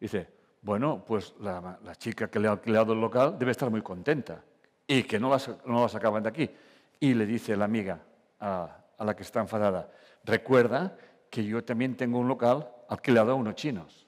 dice, 0.00 0.28
bueno, 0.60 1.04
pues 1.06 1.32
la, 1.38 1.78
chica 1.94 2.28
que 2.28 2.40
le 2.40 2.48
ha 2.48 2.50
alquilado 2.50 2.92
el 2.92 3.00
local 3.00 3.38
debe 3.38 3.52
estar 3.52 3.70
muy 3.70 3.82
contenta 3.82 4.42
y 4.84 5.04
que 5.04 5.20
no 5.20 5.30
la, 5.30 5.40
no 5.64 5.82
la 5.82 5.88
sacaban 5.88 6.24
de 6.24 6.28
aquí. 6.28 6.50
Y 6.98 7.14
le 7.14 7.24
dice 7.24 7.56
la 7.56 7.66
amiga 7.66 8.02
a 8.40 8.82
la 8.98 9.14
que 9.14 9.22
está 9.22 9.38
enfadada, 9.38 9.92
recuerda 10.24 10.96
que 11.30 11.44
yo 11.44 11.62
también 11.62 11.96
tengo 11.96 12.18
un 12.18 12.26
local 12.26 12.68
alquilado 12.92 13.32
a 13.32 13.34
unos 13.34 13.54
chinos. 13.54 14.06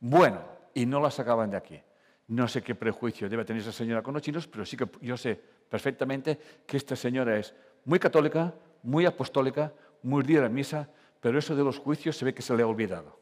Bueno, 0.00 0.42
y 0.74 0.84
no 0.86 1.00
la 1.00 1.10
sacaban 1.10 1.50
de 1.50 1.56
aquí. 1.56 1.80
No 2.28 2.48
sé 2.48 2.62
qué 2.62 2.74
prejuicio 2.74 3.28
debe 3.28 3.44
tener 3.44 3.62
esa 3.62 3.72
señora 3.72 4.02
con 4.02 4.14
los 4.14 4.22
chinos, 4.22 4.48
pero 4.48 4.66
sí 4.66 4.76
que 4.76 4.88
yo 5.00 5.16
sé 5.16 5.40
perfectamente 5.68 6.38
que 6.66 6.76
esta 6.76 6.96
señora 6.96 7.38
es 7.38 7.54
muy 7.84 7.98
católica, 7.98 8.52
muy 8.82 9.06
apostólica, 9.06 9.72
muy 10.02 10.24
día 10.24 10.40
de 10.42 10.48
misa, 10.48 10.88
pero 11.20 11.38
eso 11.38 11.54
de 11.54 11.62
los 11.62 11.78
juicios 11.78 12.16
se 12.16 12.24
ve 12.24 12.34
que 12.34 12.42
se 12.42 12.56
le 12.56 12.62
ha 12.62 12.66
olvidado. 12.66 13.20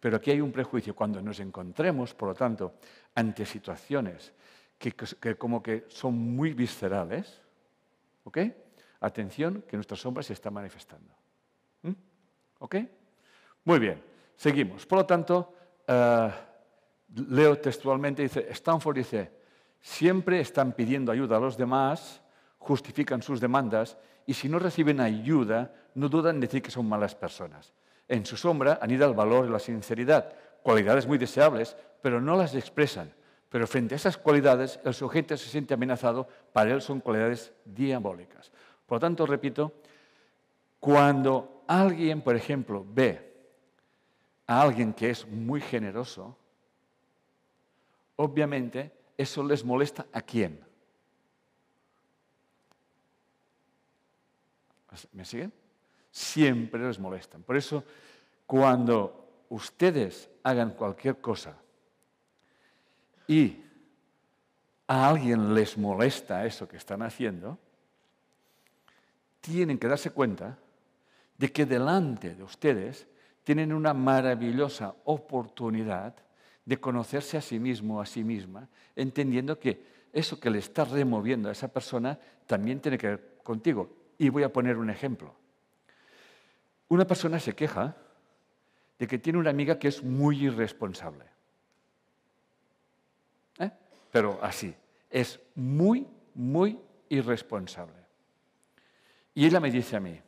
Pero 0.00 0.16
aquí 0.16 0.30
hay 0.30 0.40
un 0.40 0.52
prejuicio. 0.52 0.94
Cuando 0.94 1.20
nos 1.20 1.40
encontremos, 1.40 2.14
por 2.14 2.30
lo 2.30 2.34
tanto, 2.34 2.74
ante 3.14 3.44
situaciones 3.44 4.32
que, 4.78 4.92
que 4.92 5.36
como 5.36 5.62
que 5.62 5.84
son 5.88 6.14
muy 6.14 6.54
viscerales, 6.54 7.40
¿ok? 8.24 8.38
Atención, 9.00 9.62
que 9.68 9.76
nuestra 9.76 9.96
sombra 9.96 10.22
se 10.22 10.32
está 10.32 10.50
manifestando. 10.50 11.17
¿Ok? 12.58 12.76
Muy 13.64 13.78
bien, 13.78 14.02
seguimos. 14.36 14.86
Por 14.86 14.98
lo 14.98 15.06
tanto, 15.06 15.54
eh, 15.86 16.30
leo 17.28 17.58
textualmente, 17.58 18.22
dice, 18.22 18.46
Stanford 18.50 18.96
dice, 18.96 19.30
siempre 19.80 20.40
están 20.40 20.72
pidiendo 20.72 21.12
ayuda 21.12 21.36
a 21.36 21.40
los 21.40 21.56
demás, 21.56 22.20
justifican 22.58 23.22
sus 23.22 23.40
demandas 23.40 23.96
y 24.26 24.34
si 24.34 24.48
no 24.48 24.58
reciben 24.58 25.00
ayuda, 25.00 25.72
no 25.94 26.08
dudan 26.08 26.36
en 26.36 26.40
decir 26.40 26.62
que 26.62 26.70
son 26.70 26.88
malas 26.88 27.14
personas. 27.14 27.72
En 28.08 28.24
su 28.26 28.36
sombra 28.36 28.78
anida 28.80 29.06
el 29.06 29.14
valor 29.14 29.46
y 29.46 29.50
la 29.50 29.58
sinceridad, 29.58 30.32
cualidades 30.62 31.06
muy 31.06 31.18
deseables, 31.18 31.76
pero 32.02 32.20
no 32.20 32.36
las 32.36 32.54
expresan. 32.54 33.12
Pero 33.48 33.66
frente 33.66 33.94
a 33.94 33.96
esas 33.96 34.18
cualidades, 34.18 34.78
el 34.84 34.92
sujeto 34.92 35.36
se 35.36 35.48
siente 35.48 35.74
amenazado, 35.74 36.28
para 36.52 36.70
él 36.72 36.82
son 36.82 37.00
cualidades 37.00 37.52
diabólicas. 37.64 38.50
Por 38.86 38.96
lo 38.96 39.00
tanto, 39.00 39.26
repito, 39.26 39.72
cuando 40.80 41.64
alguien, 41.66 42.22
por 42.22 42.36
ejemplo, 42.36 42.84
ve 42.88 43.28
a 44.46 44.62
alguien 44.62 44.92
que 44.92 45.10
es 45.10 45.26
muy 45.26 45.60
generoso, 45.60 46.36
obviamente 48.16 48.92
eso 49.16 49.42
les 49.44 49.64
molesta 49.64 50.06
a 50.12 50.22
quién. 50.22 50.64
¿Me 55.12 55.24
siguen? 55.24 55.52
Siempre 56.10 56.84
les 56.86 56.98
molestan. 56.98 57.42
Por 57.42 57.56
eso, 57.56 57.84
cuando 58.46 59.44
ustedes 59.50 60.30
hagan 60.42 60.70
cualquier 60.70 61.20
cosa 61.20 61.56
y 63.26 63.62
a 64.86 65.08
alguien 65.08 65.54
les 65.54 65.76
molesta 65.76 66.46
eso 66.46 66.66
que 66.66 66.78
están 66.78 67.02
haciendo, 67.02 67.58
tienen 69.40 69.78
que 69.78 69.86
darse 69.86 70.10
cuenta 70.10 70.58
de 71.38 71.52
que 71.52 71.64
delante 71.64 72.34
de 72.34 72.42
ustedes 72.42 73.06
tienen 73.44 73.72
una 73.72 73.94
maravillosa 73.94 74.94
oportunidad 75.04 76.14
de 76.66 76.78
conocerse 76.78 77.38
a 77.38 77.40
sí 77.40 77.58
mismo, 77.58 78.00
a 78.00 78.06
sí 78.06 78.22
misma, 78.22 78.68
entendiendo 78.94 79.58
que 79.58 79.82
eso 80.12 80.38
que 80.38 80.50
le 80.50 80.58
está 80.58 80.84
removiendo 80.84 81.48
a 81.48 81.52
esa 81.52 81.68
persona 81.68 82.18
también 82.46 82.80
tiene 82.80 82.98
que 82.98 83.06
ver 83.06 83.38
contigo. 83.42 83.88
Y 84.18 84.28
voy 84.28 84.42
a 84.42 84.52
poner 84.52 84.76
un 84.76 84.90
ejemplo. 84.90 85.34
Una 86.88 87.06
persona 87.06 87.38
se 87.38 87.54
queja 87.54 87.96
de 88.98 89.06
que 89.06 89.18
tiene 89.18 89.38
una 89.38 89.50
amiga 89.50 89.78
que 89.78 89.88
es 89.88 90.02
muy 90.02 90.44
irresponsable. 90.44 91.24
¿Eh? 93.58 93.70
Pero 94.10 94.38
así, 94.42 94.74
es 95.08 95.40
muy, 95.54 96.06
muy 96.34 96.78
irresponsable. 97.08 97.96
Y 99.34 99.46
ella 99.46 99.60
me 99.60 99.70
dice 99.70 99.96
a 99.96 100.00
mí, 100.00 100.20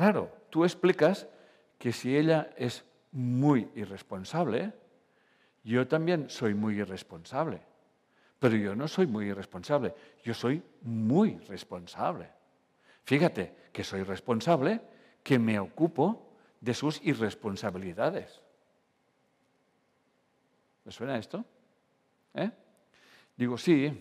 claro, 0.00 0.32
tú 0.48 0.64
explicas 0.64 1.28
que 1.76 1.92
si 1.92 2.16
ella 2.16 2.54
es 2.56 2.86
muy 3.12 3.70
irresponsable, 3.74 4.72
yo 5.62 5.86
también 5.86 6.30
soy 6.30 6.54
muy 6.54 6.78
irresponsable. 6.78 7.60
Pero 8.38 8.56
yo 8.56 8.74
no 8.74 8.88
soy 8.88 9.06
muy 9.06 9.26
irresponsable, 9.26 9.94
yo 10.24 10.32
soy 10.32 10.62
muy 10.80 11.36
responsable. 11.40 12.30
Fíjate 13.04 13.54
que 13.74 13.84
soy 13.84 14.02
responsable, 14.02 14.80
que 15.22 15.38
me 15.38 15.58
ocupo 15.58 16.32
de 16.62 16.72
sus 16.72 17.04
irresponsabilidades. 17.04 18.40
¿Me 20.82 20.92
suena 20.92 21.18
esto? 21.18 21.44
¿Eh? 22.32 22.50
Digo, 23.36 23.58
sí, 23.58 24.00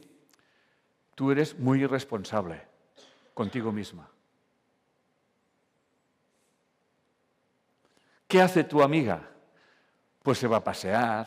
tú 1.13 1.29
eres 1.29 1.59
muy 1.59 1.83
irresponsable 1.83 2.62
contigo 3.33 3.73
misma. 3.73 4.09
¿Qué 8.29 8.39
hace 8.39 8.63
tu 8.63 8.83
amiga? 8.83 9.27
Pues 10.21 10.37
se 10.37 10.45
va 10.45 10.57
a 10.57 10.63
pasear, 10.63 11.25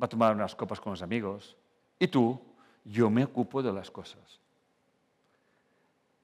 va 0.00 0.04
a 0.04 0.08
tomar 0.08 0.34
unas 0.34 0.54
copas 0.54 0.78
con 0.78 0.92
los 0.92 1.00
amigos. 1.00 1.56
Y 1.98 2.06
tú, 2.06 2.38
yo 2.84 3.08
me 3.08 3.24
ocupo 3.24 3.62
de 3.62 3.72
las 3.72 3.90
cosas. 3.90 4.20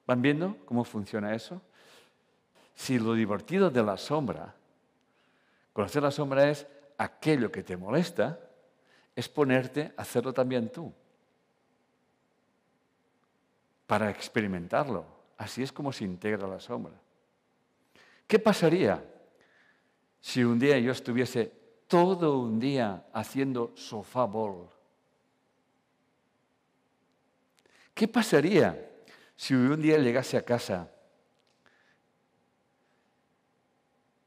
¿Van 0.05 0.21
viendo 0.21 0.57
cómo 0.65 0.83
funciona 0.83 1.33
eso? 1.33 1.59
Si 2.75 2.99
lo 2.99 3.15
divertido 3.15 3.71
de 3.71 3.81
la 3.81 3.97
sombra, 3.97 4.53
conocer 5.73 6.03
la 6.03 6.11
sombra 6.11 6.47
es 6.51 6.67
aquello 6.99 7.51
que 7.51 7.63
te 7.63 7.75
molesta, 7.75 8.39
es 9.15 9.27
ponerte 9.27 9.91
a 9.97 10.03
hacerlo 10.03 10.31
también 10.33 10.71
tú, 10.71 10.93
para 13.87 14.11
experimentarlo. 14.11 15.03
Así 15.35 15.63
es 15.63 15.71
como 15.71 15.91
se 15.91 16.03
integra 16.03 16.47
la 16.47 16.59
sombra. 16.59 16.93
¿Qué 18.27 18.37
pasaría 18.37 19.03
si 20.21 20.43
un 20.43 20.59
día 20.59 20.77
yo 20.79 20.91
estuviese 20.91 21.51
todo 21.87 22.39
un 22.39 22.59
día 22.59 23.05
haciendo 23.11 23.73
sofá 23.75 24.25
ball? 24.25 24.69
¿Qué 27.93 28.07
pasaría 28.07 28.89
si 29.35 29.53
un 29.53 29.81
día 29.81 29.97
llegase 29.97 30.37
a 30.37 30.45
casa 30.45 30.89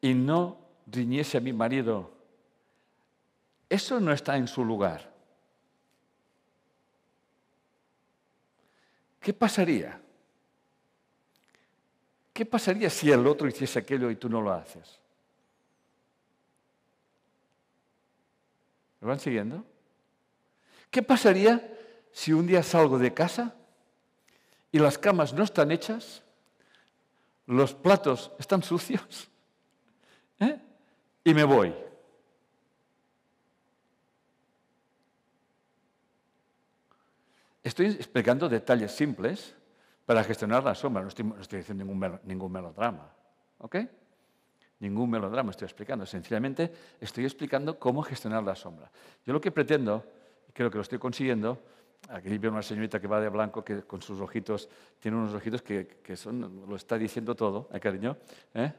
y 0.01 0.13
no 0.13 0.59
riñese 0.87 1.39
a 1.39 1.41
mi 1.41 1.53
marido? 1.53 2.13
Eso 3.69 3.99
no 4.01 4.13
está 4.13 4.37
en 4.37 4.47
su 4.47 4.65
lugar. 4.65 5.13
¿Qué 9.21 9.33
pasaría? 9.33 10.01
¿Qué 12.33 12.45
pasaría 12.45 12.91
si 12.91 13.11
el 13.11 13.27
otro 13.27 13.49
hiciese 13.49 13.79
aquello 13.79 14.11
y 14.11 14.17
tú 14.17 14.29
no 14.29 14.43
lo 14.43 14.53
haces? 14.53 15.01
¿Me 19.05 19.09
van 19.09 19.21
siguiendo? 19.21 19.63
¿Qué 20.91 21.03
pasaría 21.03 21.61
si 22.11 22.33
un 22.33 22.47
día 22.47 22.63
salgo 22.63 22.99
de 22.99 23.13
casa 23.13 23.55
y 24.73 24.79
las 24.79 24.97
camas 24.97 25.35
no 25.35 25.45
están 25.45 25.71
hechas, 25.73 26.23
los 27.45 27.75
platos 27.75 28.33
están 28.39 28.63
sucios 28.63 29.29
¿eh? 30.41 30.59
y 31.23 31.35
me 31.35 31.45
voy? 31.45 31.75
Estoy 37.63 37.89
explicando 37.89 38.49
detalles 38.49 38.93
simples 38.93 39.55
para 40.07 40.25
gestionar 40.25 40.65
la 40.65 40.75
sombra, 40.75 41.03
no 41.03 41.09
estoy, 41.09 41.59
diciendo 41.59 41.85
ningún, 41.85 42.21
ningún 42.25 42.53
melodrama. 42.53 43.13
¿Ok? 43.59 43.77
Ningún 44.85 45.09
melodrama 45.09 45.51
estoy 45.51 45.65
explicando. 45.65 46.05
Sencillamente 46.05 46.71
estoy 47.01 47.25
explicando 47.25 47.79
cómo 47.79 48.03
gestionar 48.03 48.43
la 48.43 48.55
sombra. 48.55 48.91
Yo 49.25 49.33
lo 49.33 49.41
que 49.41 49.51
pretendo, 49.51 50.05
y 50.47 50.53
creo 50.53 50.71
que 50.71 50.77
lo 50.77 50.83
estoy 50.83 50.99
consiguiendo, 50.99 51.59
aquí 52.11 52.37
veo 52.37 52.51
una 52.51 52.61
señorita 52.61 53.01
que 53.01 53.07
va 53.07 53.19
de 53.19 53.31
blanco, 53.31 53.65
que 53.65 53.81
con 53.85 54.03
sus 54.03 54.21
ojitos, 54.21 54.69
tiene 55.01 55.17
unos 55.17 55.33
ojitos 55.33 55.63
que, 55.63 56.17
son, 56.17 56.67
lo 56.69 56.77
está 56.77 56.99
diciendo 56.99 57.35
todo, 57.35 57.71
¿eh, 57.73 57.81
cariño? 57.81 58.19
¿Eh? 58.53 58.73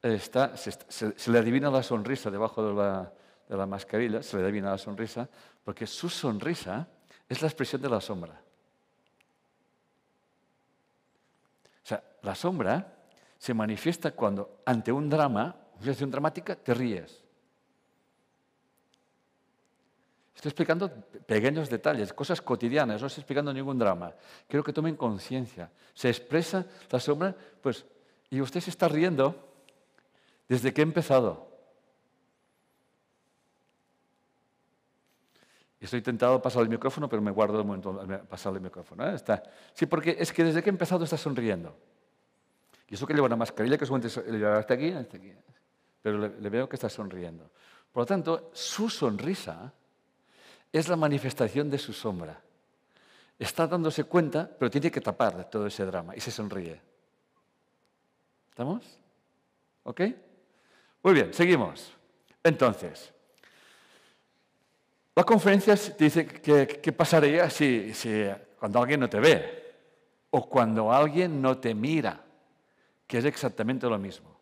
Está, 0.00 0.56
se, 0.56 0.72
se, 0.88 1.30
le 1.30 1.38
adivina 1.38 1.70
la 1.70 1.82
sonrisa 1.82 2.30
debajo 2.30 2.66
de 2.66 2.74
la, 2.74 3.12
de 3.46 3.54
la 3.54 3.66
mascarilla, 3.66 4.22
se 4.22 4.38
le 4.38 4.44
adivina 4.44 4.70
la 4.70 4.78
sonrisa, 4.78 5.28
porque 5.62 5.86
su 5.86 6.08
sonrisa 6.08 6.88
es 7.28 7.42
la 7.42 7.48
expresión 7.48 7.82
de 7.82 7.90
la 7.90 8.00
sombra. 8.00 8.40
O 11.84 11.86
sea, 11.86 12.02
la 12.22 12.34
sombra 12.34 13.01
se 13.42 13.54
manifiesta 13.54 14.12
cuando 14.12 14.62
ante 14.64 14.92
un 14.92 15.10
drama, 15.10 15.56
una 15.72 15.80
situación 15.80 16.12
dramática, 16.12 16.54
te 16.54 16.72
ríes. 16.74 17.24
Estoy 20.32 20.50
explicando 20.50 20.88
pequeños 21.26 21.68
detalles, 21.68 22.12
cosas 22.12 22.40
cotidianas, 22.40 23.00
no 23.00 23.08
estoy 23.08 23.22
explicando 23.22 23.52
ningún 23.52 23.80
drama. 23.80 24.14
Quiero 24.46 24.62
que 24.62 24.72
tomen 24.72 24.94
conciencia. 24.94 25.72
Se 25.92 26.08
expresa 26.08 26.64
la 26.88 27.00
sombra, 27.00 27.34
pues, 27.60 27.84
y 28.30 28.40
usted 28.40 28.60
se 28.60 28.70
está 28.70 28.86
riendo 28.86 29.34
desde 30.48 30.72
que 30.72 30.80
he 30.80 30.84
empezado. 30.84 31.50
estoy 35.80 36.00
tentado 36.00 36.34
a 36.34 36.42
pasar 36.42 36.62
el 36.62 36.68
micrófono, 36.68 37.08
pero 37.08 37.20
me 37.20 37.32
guardo 37.32 37.58
el 37.58 37.66
momento 37.66 37.92
de 38.06 38.18
pasar 38.18 38.54
el 38.54 38.60
micrófono. 38.60 39.04
¿eh? 39.04 39.16
Está. 39.16 39.42
Sí, 39.74 39.86
porque 39.86 40.14
es 40.16 40.32
que 40.32 40.44
desde 40.44 40.62
que 40.62 40.70
he 40.70 40.72
empezado 40.72 41.02
está 41.02 41.16
sonriendo. 41.16 41.76
Y 42.92 42.94
eso 42.94 43.06
que 43.06 43.14
lleva 43.14 43.24
una 43.24 43.36
mascarilla 43.36 43.78
que 43.78 43.86
seguramente 43.86 44.30
lleva 44.30 44.58
hasta 44.58 44.74
aquí, 44.74 44.90
hasta 44.90 45.16
aquí. 45.16 45.32
Pero 46.02 46.18
le, 46.18 46.28
le 46.38 46.50
veo 46.50 46.68
que 46.68 46.76
está 46.76 46.90
sonriendo. 46.90 47.50
Por 47.90 48.02
lo 48.02 48.06
tanto, 48.06 48.50
su 48.52 48.90
sonrisa 48.90 49.72
es 50.70 50.88
la 50.88 50.96
manifestación 50.96 51.70
de 51.70 51.78
su 51.78 51.94
sombra. 51.94 52.38
Está 53.38 53.66
dándose 53.66 54.04
cuenta, 54.04 54.46
pero 54.58 54.70
tiene 54.70 54.90
que 54.90 55.00
tapar 55.00 55.48
todo 55.48 55.68
ese 55.68 55.86
drama 55.86 56.14
y 56.14 56.20
se 56.20 56.30
sonríe. 56.30 56.78
¿Estamos? 58.50 58.84
¿Ok? 59.84 60.02
Muy 61.02 61.14
bien, 61.14 61.32
seguimos. 61.32 61.94
Entonces, 62.44 63.10
la 65.14 65.24
conferencia 65.24 65.74
te 65.76 66.04
dice 66.04 66.26
qué 66.26 66.92
pasaría 66.92 67.48
si, 67.48 67.90
cuando 68.58 68.82
alguien 68.82 69.00
no 69.00 69.08
te 69.08 69.18
ve 69.18 69.74
o 70.28 70.46
cuando 70.46 70.92
alguien 70.92 71.40
no 71.40 71.56
te 71.56 71.74
mira, 71.74 72.22
que 73.12 73.18
es 73.18 73.26
exactamente 73.26 73.86
lo 73.90 73.98
mismo. 73.98 74.34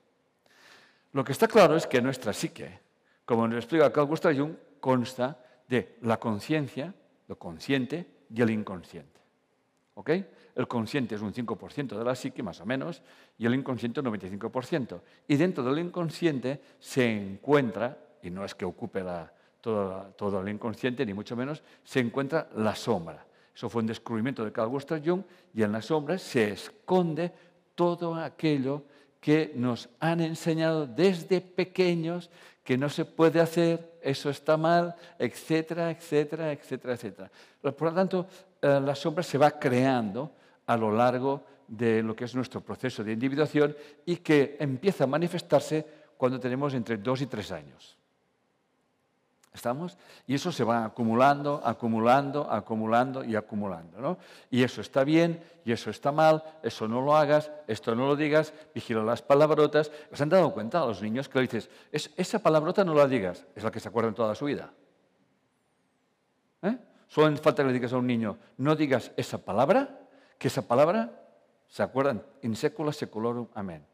Lo 1.13 1.25
que 1.25 1.33
está 1.33 1.49
claro 1.49 1.75
es 1.75 1.89
que 1.89 2.01
nuestra 2.01 2.33
psique, 2.33 2.79
como 3.25 3.49
nos 3.49 3.57
explica 3.57 3.93
Carl 3.93 4.07
Gustav 4.07 4.33
Jung, 4.33 4.55
consta 4.79 5.37
de 5.67 5.97
la 6.03 6.21
conciencia, 6.21 6.95
lo 7.27 7.37
consciente 7.37 8.07
y 8.33 8.41
el 8.41 8.51
inconsciente. 8.51 9.19
¿Ok? 9.95 10.11
El 10.55 10.69
consciente 10.69 11.17
es 11.17 11.21
un 11.21 11.35
5% 11.35 11.99
de 11.99 12.05
la 12.05 12.15
psique, 12.15 12.45
más 12.45 12.61
o 12.61 12.65
menos, 12.65 13.03
y 13.39 13.45
el 13.45 13.57
inconsciente 13.57 13.99
un 13.99 14.07
95%. 14.07 15.01
Y 15.27 15.35
dentro 15.35 15.65
del 15.65 15.85
inconsciente 15.85 16.61
se 16.79 17.11
encuentra, 17.11 17.99
y 18.23 18.31
no 18.31 18.45
es 18.45 18.55
que 18.55 18.67
ocupe 18.67 19.03
la, 19.03 19.33
todo, 19.61 20.41
el 20.43 20.49
inconsciente, 20.49 21.05
ni 21.05 21.13
mucho 21.13 21.35
menos, 21.35 21.65
se 21.83 21.99
encuentra 21.99 22.49
la 22.55 22.77
sombra. 22.77 23.27
Eso 23.53 23.69
fue 23.69 23.83
un 23.83 23.89
descubrimiento 23.89 24.45
de 24.45 24.53
Carl 24.53 24.69
Gustav 24.69 25.03
Jung 25.05 25.25
y 25.53 25.65
en 25.65 25.73
la 25.73 25.83
sombra 25.83 26.19
se 26.19 26.53
esconde 26.53 27.50
todo 27.81 28.15
aquello 28.15 28.83
que 29.19 29.53
nos 29.57 29.89
han 30.01 30.21
enseñado 30.21 30.87
desde 30.87 31.41
pequeños 31.41 32.29
que 32.63 32.77
no 32.77 32.91
se 32.91 33.07
puede 33.07 33.41
hacer, 33.41 33.97
eso 34.03 34.29
está 34.29 34.59
mal, 34.59 34.95
etcétera, 35.19 35.91
etcétera, 35.91 36.53
etcétera, 36.53 36.93
etcétera. 36.93 37.31
Por 37.63 37.89
lo 37.89 37.95
tanto, 37.95 38.27
eh, 38.61 38.79
la 38.85 38.95
sombra 38.95 39.23
se 39.23 39.39
va 39.39 39.53
creando 39.53 40.31
a 40.67 40.77
lo 40.77 40.93
largo 40.93 41.43
de 41.67 42.03
lo 42.03 42.15
que 42.15 42.25
es 42.25 42.35
nuestro 42.35 42.61
proceso 42.61 43.03
de 43.03 43.13
individuación 43.13 43.75
y 44.05 44.17
que 44.17 44.59
empieza 44.61 45.05
a 45.05 45.07
manifestarse 45.07 45.87
cuando 46.19 46.39
tenemos 46.39 46.75
entre 46.75 46.99
dos 46.99 47.23
y 47.23 47.27
tres 47.29 47.51
años. 47.51 47.97
¿Estamos? 49.53 49.99
Y 50.29 50.35
eso 50.35 50.53
se 50.53 50.63
va 50.63 50.85
acumulando, 50.85 51.61
acumulando, 51.65 52.49
acumulando 52.51 53.25
y 53.25 53.35
acumulando. 53.35 54.01
¿no? 54.01 54.19
Y 54.49 54.63
eso 54.63 54.81
está 54.81 55.03
bien, 55.03 55.43
y 55.65 55.73
eso 55.73 55.91
está 55.91 56.13
mal, 56.13 56.45
eso 56.63 56.87
no 56.87 57.01
lo 57.01 57.17
hagas, 57.17 57.51
esto 57.67 57.95
no 57.97 58.07
lo 58.07 58.15
digas, 58.15 58.55
vigila 58.73 59.03
las 59.03 59.23
palabrotas. 59.23 59.91
¿Os 60.13 60.21
han 60.21 60.29
dado 60.29 60.53
cuenta 60.53 60.81
a 60.81 60.87
los 60.87 61.03
niños 61.03 61.29
que 61.29 61.41
le 61.41 61.43
dices, 61.43 61.69
esa 61.91 62.39
palabrota 62.39 62.85
no 62.85 62.95
la 62.95 63.09
digas? 63.09 63.45
Es 63.57 63.65
la 63.65 63.73
que 63.73 63.81
se 63.81 63.89
acuerdan 63.89 64.15
toda 64.15 64.35
su 64.37 64.45
vida. 64.45 64.73
¿Eh? 66.63 66.79
Solo 67.09 67.37
falta 67.39 67.63
que 67.63 67.69
le 67.69 67.73
digas 67.73 67.93
a 67.93 67.97
un 67.97 68.07
niño, 68.07 68.39
no 68.59 68.77
digas 68.77 69.11
esa 69.17 69.39
palabra, 69.39 69.99
que 70.39 70.47
esa 70.47 70.63
palabra 70.63 71.11
se 71.67 71.83
acuerdan 71.83 72.23
in 72.43 72.55
secula 72.55 72.93
seculorum, 72.93 73.49
amén. 73.55 73.85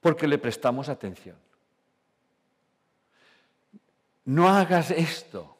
Porque 0.00 0.26
le 0.26 0.38
prestamos 0.38 0.88
atención 0.88 1.36
no 4.28 4.46
hagas 4.46 4.90
esto. 4.90 5.56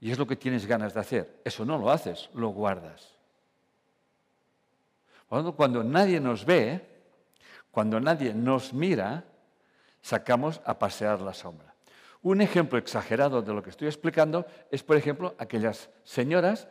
Y 0.00 0.10
es 0.10 0.18
lo 0.18 0.26
que 0.26 0.36
tienes 0.36 0.64
ganas 0.64 0.94
de 0.94 1.00
hacer. 1.00 1.40
Eso 1.44 1.66
no 1.66 1.76
lo 1.76 1.90
haces, 1.90 2.30
lo 2.32 2.48
guardas. 2.48 3.14
Cuando 5.28 5.84
nadie 5.84 6.18
nos 6.18 6.46
ve, 6.46 6.80
cuando 7.70 8.00
nadie 8.00 8.32
nos 8.32 8.72
mira, 8.72 9.24
sacamos 10.00 10.62
a 10.64 10.78
pasear 10.78 11.20
la 11.20 11.34
sombra. 11.34 11.74
Un 12.22 12.40
ejemplo 12.40 12.78
exagerado 12.78 13.42
de 13.42 13.52
lo 13.52 13.62
que 13.62 13.68
estoy 13.68 13.88
explicando 13.88 14.46
es, 14.70 14.82
por 14.82 14.96
ejemplo, 14.96 15.34
aquellas 15.36 15.90
señoras 16.04 16.68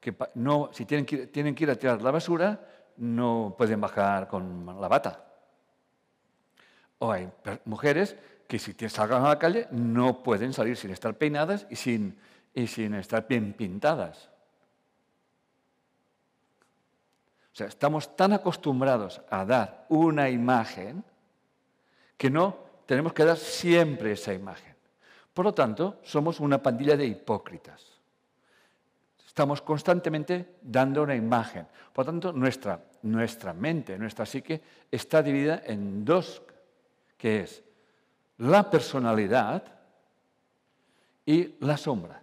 que 0.00 0.12
no, 0.34 0.70
si 0.72 0.84
tienen 0.84 1.06
que, 1.06 1.28
tienen 1.28 1.54
que 1.54 1.62
ir 1.62 1.70
a 1.70 1.76
tirar 1.76 2.02
la 2.02 2.10
basura, 2.10 2.60
no 2.96 3.54
pueden 3.56 3.80
bajar 3.80 4.26
con 4.26 4.66
la 4.80 4.88
bata. 4.88 5.26
O 6.98 7.12
hay 7.12 7.30
mujeres 7.64 8.16
que 8.50 8.58
si 8.58 8.74
salgan 8.88 9.24
a 9.24 9.28
la 9.28 9.38
calle 9.38 9.68
no 9.70 10.24
pueden 10.24 10.52
salir 10.52 10.76
sin 10.76 10.90
estar 10.90 11.14
peinadas 11.14 11.68
y 11.70 11.76
sin, 11.76 12.18
y 12.52 12.66
sin 12.66 12.94
estar 12.94 13.28
bien 13.28 13.52
pintadas. 13.52 14.28
O 17.52 17.54
sea, 17.54 17.68
estamos 17.68 18.16
tan 18.16 18.32
acostumbrados 18.32 19.22
a 19.30 19.44
dar 19.44 19.86
una 19.88 20.28
imagen 20.28 21.04
que 22.16 22.28
no 22.28 22.56
tenemos 22.86 23.12
que 23.12 23.24
dar 23.24 23.36
siempre 23.36 24.10
esa 24.10 24.34
imagen. 24.34 24.74
Por 25.32 25.44
lo 25.44 25.54
tanto, 25.54 26.00
somos 26.02 26.40
una 26.40 26.60
pandilla 26.60 26.96
de 26.96 27.06
hipócritas. 27.06 28.00
Estamos 29.24 29.62
constantemente 29.62 30.56
dando 30.60 31.04
una 31.04 31.14
imagen. 31.14 31.68
Por 31.92 32.04
lo 32.04 32.12
tanto, 32.12 32.32
nuestra, 32.32 32.82
nuestra 33.02 33.52
mente, 33.52 33.96
nuestra 33.96 34.26
psique 34.26 34.60
está 34.90 35.22
dividida 35.22 35.62
en 35.64 36.04
dos, 36.04 36.42
que 37.16 37.42
es 37.42 37.62
la 38.40 38.70
personalidad 38.70 39.62
y 41.26 41.56
la 41.60 41.76
sombra. 41.76 42.22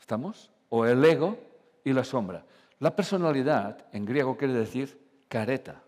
¿Estamos? 0.00 0.50
O 0.70 0.86
el 0.86 1.04
ego 1.04 1.38
y 1.84 1.92
la 1.92 2.02
sombra. 2.02 2.44
La 2.78 2.96
personalidad 2.96 3.86
en 3.92 4.06
griego 4.06 4.36
quiere 4.36 4.54
decir 4.54 4.98
careta. 5.28 5.82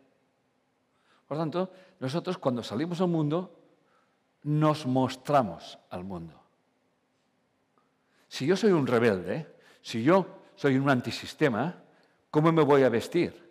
Por 1.27 1.39
tanto, 1.39 1.71
nosotros 1.99 2.37
cuando 2.37 2.63
salimos 2.63 3.01
al 3.01 3.09
mundo 3.09 3.59
nos 4.43 4.87
mostramos 4.87 5.79
al 5.89 6.05
mundo. 6.05 6.39
Si 8.29 8.47
yo 8.47 8.57
soy 8.57 8.73
un 8.73 8.87
rebelde, 8.87 9.55
si 9.81 10.03
yo 10.03 10.27
soy 10.55 10.77
un 10.77 10.91
antisistema, 10.91 11.83
¿cómo 12.31 12.53
me 12.53 12.63
voy 12.63 12.83
a 12.83 12.91
vestir? 12.91 13.46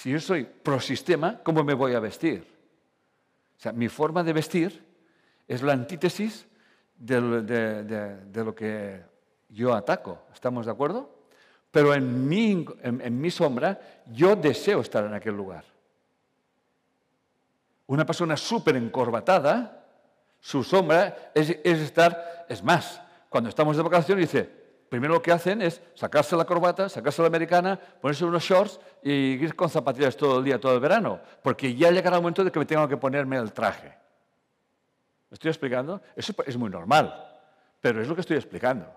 Si 0.00 0.08
yo 0.08 0.18
soy 0.18 0.44
prosistema, 0.44 1.40
¿cómo 1.42 1.62
me 1.62 1.74
voy 1.74 1.92
a 1.92 2.00
vestir? 2.00 2.42
O 3.58 3.60
sea, 3.60 3.70
mi 3.70 3.90
forma 3.90 4.22
de 4.22 4.32
vestir 4.32 4.82
es 5.46 5.60
la 5.60 5.74
antítesis 5.74 6.46
de, 6.96 7.20
lo 8.32 8.54
que 8.54 9.02
yo 9.50 9.74
ataco. 9.74 10.22
¿Estamos 10.32 10.64
de 10.64 10.72
acuerdo? 10.72 11.10
Pero 11.70 11.92
en 11.92 12.26
mi, 12.26 12.64
en 12.82 13.20
mi 13.20 13.30
sombra 13.30 13.78
yo 14.10 14.34
deseo 14.36 14.80
estar 14.80 15.04
en 15.04 15.12
aquel 15.12 15.36
lugar. 15.36 15.66
Una 17.86 18.06
persona 18.06 18.38
súper 18.38 18.76
encorbatada, 18.76 19.84
su 20.40 20.64
sombra 20.64 21.30
es, 21.34 21.50
estar, 21.62 22.46
es 22.48 22.64
más, 22.64 23.02
cuando 23.28 23.50
estamos 23.50 23.76
de 23.76 23.82
vacaciones 23.82 24.32
dice, 24.32 24.59
primero 24.90 25.14
lo 25.14 25.22
que 25.22 25.32
hacen 25.32 25.62
es 25.62 25.80
sacarse 25.94 26.36
la 26.36 26.44
corbata, 26.44 26.88
sacarse 26.88 27.22
la 27.22 27.28
americana, 27.28 27.78
ponerse 27.78 28.24
unos 28.24 28.42
shorts 28.42 28.80
y 29.02 29.10
ir 29.10 29.54
con 29.54 29.70
zapatillas 29.70 30.16
todo 30.16 30.40
el 30.40 30.44
día, 30.44 30.60
todo 30.60 30.74
el 30.74 30.80
verano, 30.80 31.20
porque 31.42 31.74
ya 31.74 31.90
llegará 31.90 32.16
el 32.16 32.22
momento 32.22 32.44
de 32.44 32.50
que 32.50 32.58
me 32.58 32.66
tengo 32.66 32.86
que 32.88 32.96
ponerme 32.96 33.38
el 33.38 33.52
traje. 33.52 33.88
¿Me 35.30 35.36
estoy 35.36 35.48
explicando? 35.48 36.02
Eso 36.16 36.34
es 36.44 36.56
muy 36.56 36.68
normal, 36.68 37.40
pero 37.80 38.02
es 38.02 38.08
lo 38.08 38.16
que 38.16 38.20
estoy 38.22 38.36
explicando. 38.36 38.92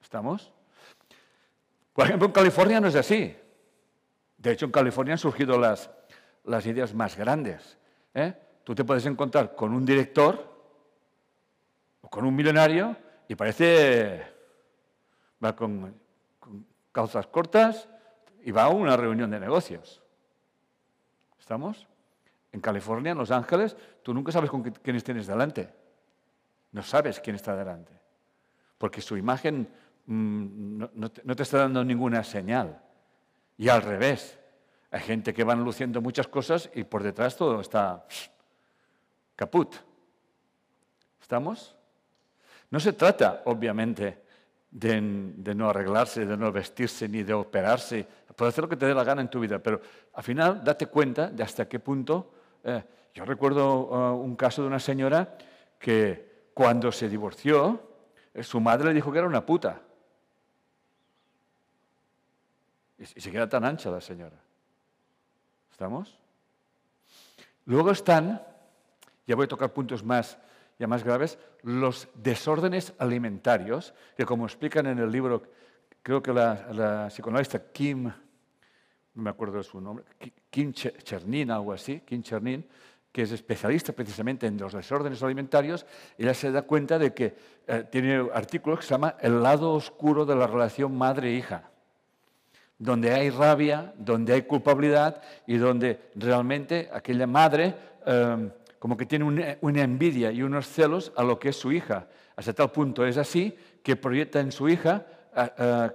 ¿Estamos? 0.00 0.50
Por 1.92 2.06
ejemplo, 2.06 2.26
en 2.26 2.32
California 2.32 2.80
no 2.80 2.88
es 2.88 2.96
así. 2.96 3.36
De 4.38 4.52
hecho, 4.52 4.64
en 4.64 4.72
California 4.72 5.12
han 5.12 5.18
surgido 5.18 5.58
las, 5.58 5.90
ideas 6.66 6.94
más 6.94 7.16
grandes. 7.16 7.76
¿eh? 8.14 8.32
Tú 8.64 8.74
te 8.74 8.82
puedes 8.82 9.04
encontrar 9.04 9.54
con 9.54 9.74
un 9.74 9.84
director 9.84 10.50
o 12.00 12.08
con 12.08 12.24
un 12.24 12.34
millonario 12.34 12.96
y 13.28 13.34
parece 13.34 14.31
va 15.42 15.56
con, 15.56 15.94
calzas 16.92 17.26
cortas 17.26 17.88
y 18.44 18.50
va 18.50 18.64
a 18.64 18.68
una 18.68 18.96
reunión 18.96 19.30
de 19.30 19.40
negocios. 19.40 20.02
¿Estamos? 21.38 21.88
En 22.52 22.60
California, 22.60 23.12
en 23.12 23.18
Los 23.18 23.30
Ángeles, 23.30 23.76
tú 24.02 24.12
nunca 24.12 24.30
sabes 24.30 24.50
con 24.50 24.62
quiénes 24.62 25.02
tienes 25.02 25.26
delante. 25.26 25.72
No 26.72 26.82
sabes 26.82 27.20
quién 27.20 27.36
está 27.36 27.56
delante. 27.56 27.92
Porque 28.78 29.00
su 29.00 29.16
imagen 29.16 29.68
mm, 30.06 30.84
no, 30.94 31.10
te, 31.10 31.42
está 31.42 31.58
dando 31.58 31.84
ninguna 31.84 32.22
señal. 32.24 32.80
Y 33.56 33.68
al 33.68 33.82
revés. 33.82 34.38
Hay 34.90 35.00
gente 35.00 35.32
que 35.32 35.44
van 35.44 35.64
luciendo 35.64 36.02
muchas 36.02 36.28
cosas 36.28 36.68
y 36.74 36.84
por 36.84 37.02
detrás 37.02 37.34
todo 37.34 37.60
está 37.60 38.06
caput. 39.34 39.74
¿Estamos? 41.18 41.74
No 42.70 42.78
se 42.78 42.92
trata, 42.92 43.42
obviamente, 43.46 44.21
de, 44.72 45.54
no 45.54 45.68
arreglarse, 45.68 46.26
de 46.26 46.36
no 46.36 46.50
vestirse, 46.50 47.08
ni 47.08 47.22
de 47.22 47.34
operarse. 47.34 48.06
Puedes 48.34 48.54
hacer 48.54 48.64
lo 48.64 48.68
que 48.68 48.76
te 48.76 48.86
dé 48.86 48.94
la 48.94 49.04
gana 49.04 49.20
en 49.20 49.28
tu 49.28 49.38
vida, 49.38 49.58
pero 49.58 49.80
al 50.14 50.24
final 50.24 50.64
date 50.64 50.86
cuenta 50.86 51.28
de 51.28 51.42
hasta 51.42 51.68
qué 51.68 51.78
punto... 51.78 52.32
Eh, 52.64 52.82
yo 53.14 53.26
recuerdo 53.26 53.88
uh, 53.88 54.22
un 54.22 54.36
caso 54.36 54.62
de 54.62 54.68
una 54.68 54.78
señora 54.78 55.36
que 55.78 56.48
cuando 56.54 56.90
se 56.90 57.10
divorció, 57.10 57.82
eh, 58.32 58.42
su 58.42 58.58
madre 58.58 58.88
le 58.88 58.94
dijo 58.94 59.12
que 59.12 59.18
era 59.18 59.26
una 59.26 59.44
puta. 59.44 59.82
y 62.98 63.20
se 63.20 63.30
queda 63.30 63.48
tan 63.48 63.64
ancha 63.64 63.90
la 63.90 64.00
señora. 64.00 64.36
¿Estamos? 65.70 66.16
Luego 67.66 67.90
están, 67.90 68.40
ya 69.26 69.34
voy 69.34 69.44
a 69.44 69.48
tocar 69.48 69.72
puntos 69.72 70.02
más, 70.04 70.38
ya 70.82 70.88
más 70.88 71.04
graves, 71.04 71.38
los 71.62 72.08
desórdenes 72.14 72.92
alimentarios, 72.98 73.94
que 74.16 74.26
como 74.26 74.46
explican 74.46 74.86
en 74.86 74.98
el 74.98 75.12
libro, 75.12 75.44
creo 76.02 76.20
que 76.20 76.32
la, 76.32 77.06
psicoanalista 77.08 77.70
Kim, 77.70 78.02
no 79.14 79.22
me 79.22 79.30
acuerdo 79.30 79.58
de 79.58 79.62
su 79.62 79.80
nombre, 79.80 80.04
Kim 80.50 80.72
Chernin, 80.72 81.52
algo 81.52 81.72
así, 81.72 82.00
Kim 82.00 82.20
Chernin, 82.20 82.66
que 83.12 83.22
es 83.22 83.30
especialista 83.30 83.92
precisamente 83.92 84.48
en 84.48 84.58
los 84.58 84.72
desórdenes 84.72 85.22
alimentarios, 85.22 85.86
ella 86.18 86.34
se 86.34 86.50
da 86.50 86.62
cuenta 86.62 86.98
de 86.98 87.14
que 87.14 87.36
eh, 87.68 87.84
tiene 87.88 88.28
artículos 88.34 88.80
que 88.80 88.86
se 88.86 88.94
llama 88.94 89.14
El 89.20 89.40
lado 89.40 89.74
oscuro 89.74 90.26
de 90.26 90.34
la 90.34 90.48
relación 90.48 90.98
madre-hija 90.98 91.70
donde 92.76 93.14
hay 93.14 93.30
rabia, 93.30 93.94
donde 93.96 94.32
hay 94.32 94.42
culpabilidad 94.42 95.22
y 95.46 95.56
donde 95.58 96.10
realmente 96.16 96.90
aquella 96.92 97.28
madre 97.28 97.76
em, 98.04 98.50
como 98.82 98.96
que 98.96 99.06
tiene 99.06 99.24
una, 99.24 99.80
envidia 99.80 100.32
y 100.32 100.42
unos 100.42 100.66
celos 100.66 101.12
a 101.16 101.22
lo 101.22 101.38
que 101.38 101.50
es 101.50 101.56
su 101.56 101.70
hija. 101.70 102.08
Hasta 102.34 102.52
tal 102.52 102.72
punto 102.72 103.06
es 103.06 103.16
así 103.16 103.56
que 103.80 103.94
proyecta 103.94 104.40
en 104.40 104.50
su 104.50 104.68
hija 104.68 105.06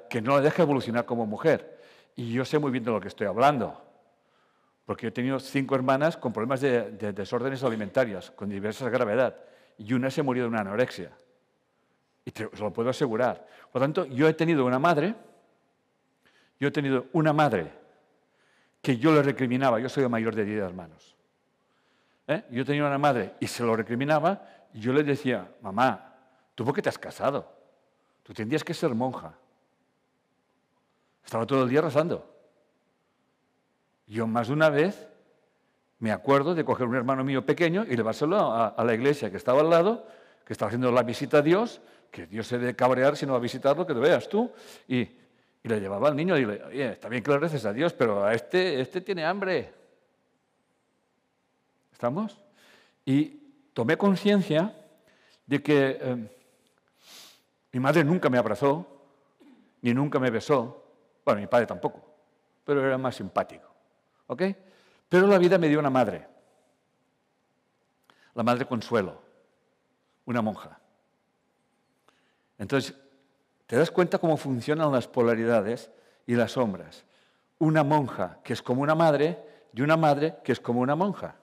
que 0.10 0.22
no 0.22 0.36
la 0.36 0.40
deja 0.42 0.64
evolucionar 0.64 1.04
como 1.04 1.26
mujer. 1.26 1.82
Y 2.16 2.32
yo 2.32 2.46
sé 2.46 2.60
muy 2.60 2.72
bien 2.72 2.86
de 2.86 2.92
lo 2.92 3.02
que 3.02 3.10
estoy 3.10 3.28
hablando, 3.28 3.84
porque 4.86 5.08
he 5.08 5.12
tenido 5.12 5.38
cinco 5.38 5.76
hermanas 5.76 6.16
con 6.16 6.32
problemas 6.32 6.62
de, 6.62 6.92
de 6.92 7.12
desórdenes 7.12 7.62
alimentarios, 7.62 8.32
con 8.32 8.48
diversas 8.48 8.90
gravedad, 8.90 9.36
y 9.78 9.92
una 9.92 10.10
se 10.10 10.24
murió 10.24 10.44
de 10.44 10.50
una 10.50 10.62
anorexia. 10.62 11.12
Y 12.24 12.32
te, 12.32 12.50
lo 12.58 12.72
puedo 12.72 12.90
asegurar. 12.90 13.46
Por 13.70 13.82
lo 13.82 13.84
tanto, 13.84 14.06
yo 14.06 14.30
he 14.30 14.34
tenido 14.34 14.66
una 14.66 14.80
madre 14.80 15.14
yo 16.58 16.70
he 16.70 16.72
tenido 16.72 17.08
una 17.12 17.34
madre 17.34 17.70
que 18.82 18.98
yo 18.98 19.14
le 19.14 19.24
recriminaba, 19.24 19.78
yo 19.82 19.90
soy 19.90 20.04
el 20.04 20.10
mayor 20.10 20.34
de 20.34 20.46
diez 20.46 20.64
hermanos. 20.64 21.17
¿Eh? 22.28 22.44
Yo 22.52 22.66
tenía 22.66 22.86
una 22.86 22.98
madre 22.98 23.36
y 23.40 23.48
se 23.48 23.64
lo 23.64 23.76
recriminaba 23.76 24.42
y 24.74 24.80
yo 24.80 24.94
le 24.94 25.04
decía, 25.04 25.50
mamá, 25.62 26.14
¿tú 26.56 26.66
por 26.66 26.74
qué 26.74 26.82
te 26.82 26.90
has 26.90 26.98
casado? 26.98 27.52
Tú 28.24 28.34
tendrías 28.34 28.64
que 28.64 28.74
ser 28.74 28.94
monja. 28.94 29.34
Estaba 31.24 31.46
todo 31.46 31.64
el 31.64 31.70
día 31.70 31.82
rezando. 31.82 32.34
Yo 34.08 34.28
más 34.28 34.48
de 34.48 34.54
una 34.54 34.70
vez 34.70 35.08
me 36.00 36.12
acuerdo 36.12 36.54
de 36.54 36.64
coger 36.64 36.88
un 36.88 36.96
hermano 36.96 37.24
mío 37.24 37.46
pequeño 37.46 37.86
y 37.86 37.96
llevárselo 37.96 38.38
a, 38.54 38.84
la 38.84 38.94
iglesia 38.94 39.32
que 39.32 39.38
estaba 39.38 39.62
al 39.62 39.70
lado, 39.70 40.06
que 40.46 40.54
estaba 40.54 40.68
haciendo 40.68 40.92
la 40.92 41.04
visita 41.04 41.40
a 41.40 41.42
Dios, 41.42 41.82
que 42.12 42.28
Dios 42.28 42.48
se 42.48 42.58
debe 42.58 42.76
cabrear 42.76 43.18
si 43.18 43.26
no 43.26 43.34
va 43.34 43.40
a 43.40 43.42
visitarlo, 43.42 43.88
que 43.88 43.94
lo 43.94 44.02
veas 44.02 44.30
tú. 44.30 44.52
Y 44.88 45.10
y 45.64 45.70
le 45.70 45.80
llevaba 45.80 46.08
al 46.08 46.16
niño 46.16 46.38
y 46.38 46.46
le 46.46 46.64
oye, 46.64 46.92
está 46.94 47.10
bien 47.10 47.24
que 47.24 47.32
le 47.32 47.40
reces 47.40 47.66
a 47.66 47.74
Dios, 47.74 47.94
pero 47.94 48.24
a 48.24 48.34
este, 48.34 48.80
este 48.80 49.02
tiene 49.02 49.26
hambre. 49.26 49.74
¿Estamos? 51.98 52.40
Y 53.06 53.26
tomé 53.74 53.98
conciencia 53.98 54.72
de 55.48 55.64
que 55.64 55.98
eh, 56.00 56.38
mi 57.72 57.80
madre 57.80 58.04
nunca 58.04 58.30
me 58.30 58.38
abrazó, 58.38 58.86
ni 59.82 59.96
nunca 59.96 60.20
me 60.20 60.30
besó. 60.30 60.84
Bueno, 61.26 61.42
mi 61.42 61.48
padre 61.48 61.66
tampoco, 61.66 62.00
pero 62.64 62.86
era 62.86 63.00
más 63.00 63.16
simpático. 63.16 63.68
¿Ok? 64.28 64.44
Pero 65.10 65.26
la 65.26 65.40
vida 65.40 65.58
me 65.58 65.70
dio 65.70 65.80
una 65.80 65.90
madre. 65.90 66.28
La 68.36 68.44
madre 68.44 68.68
Consuelo, 68.68 69.20
una 70.26 70.44
monja. 70.44 70.80
Entonces, 72.60 72.94
¿Te 73.66 73.76
das 73.76 73.90
cuenta 73.90 74.20
cómo 74.20 74.38
funcionan 74.38 74.92
las 74.92 75.08
polaridades 75.08 75.92
y 76.28 76.36
las 76.36 76.54
sombras? 76.54 77.04
Una 77.60 77.84
monja 77.84 78.40
que 78.44 78.54
es 78.54 78.62
como 78.62 78.84
una 78.84 78.94
madre 78.94 79.38
y 79.74 79.82
una 79.82 79.98
madre 79.98 80.36
que 80.44 80.54
es 80.54 80.60
como 80.60 80.80
una 80.80 80.96
monja. 80.96 81.36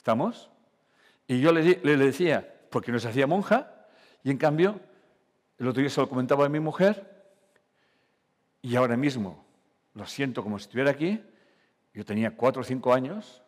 ¿Estamos? 0.00 0.48
Y 1.28 1.42
yo 1.42 1.52
le, 1.52 1.62
decía, 1.98 2.54
porque 2.70 2.90
no 2.90 2.98
se 2.98 3.08
hacía 3.10 3.26
monja, 3.26 3.86
y 4.24 4.30
en 4.30 4.38
cambio, 4.38 4.80
el 5.58 5.68
otro 5.68 5.82
día 5.82 5.90
se 5.90 6.00
lo 6.00 6.08
comentaba 6.08 6.46
a 6.46 6.48
mi 6.48 6.58
mujer, 6.58 7.22
y 8.62 8.76
ahora 8.76 8.96
mismo 8.96 9.44
lo 9.92 10.06
siento 10.06 10.42
como 10.42 10.58
si 10.58 10.62
estuviera 10.62 10.90
aquí, 10.90 11.22
yo 11.92 12.02
tenía 12.06 12.34
cuatro 12.34 12.62
o 12.62 12.64
cinco 12.64 12.94
años, 12.94 13.42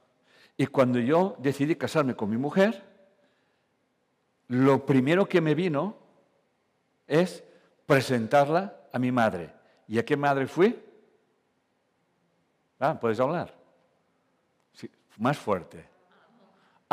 y 0.59 0.66
cuando 0.66 0.98
yo 0.98 1.36
decidí 1.38 1.74
casarme 1.74 2.14
con 2.14 2.28
mi 2.28 2.36
mujer, 2.36 2.82
lo 4.48 4.84
primero 4.84 5.26
que 5.26 5.40
me 5.40 5.55
vino 5.55 5.96
es 7.07 7.42
presentarla 7.86 8.76
a 8.92 8.98
mi 8.98 9.11
madre. 9.11 9.55
¿Y 9.88 9.98
a 9.98 10.05
qué 10.05 10.18
madre 10.18 10.46
fui? 10.46 10.78
Ah, 12.78 13.00
¿puedes 13.00 13.20
hablar? 13.20 13.55
más 15.16 15.38
fuerte. 15.38 15.91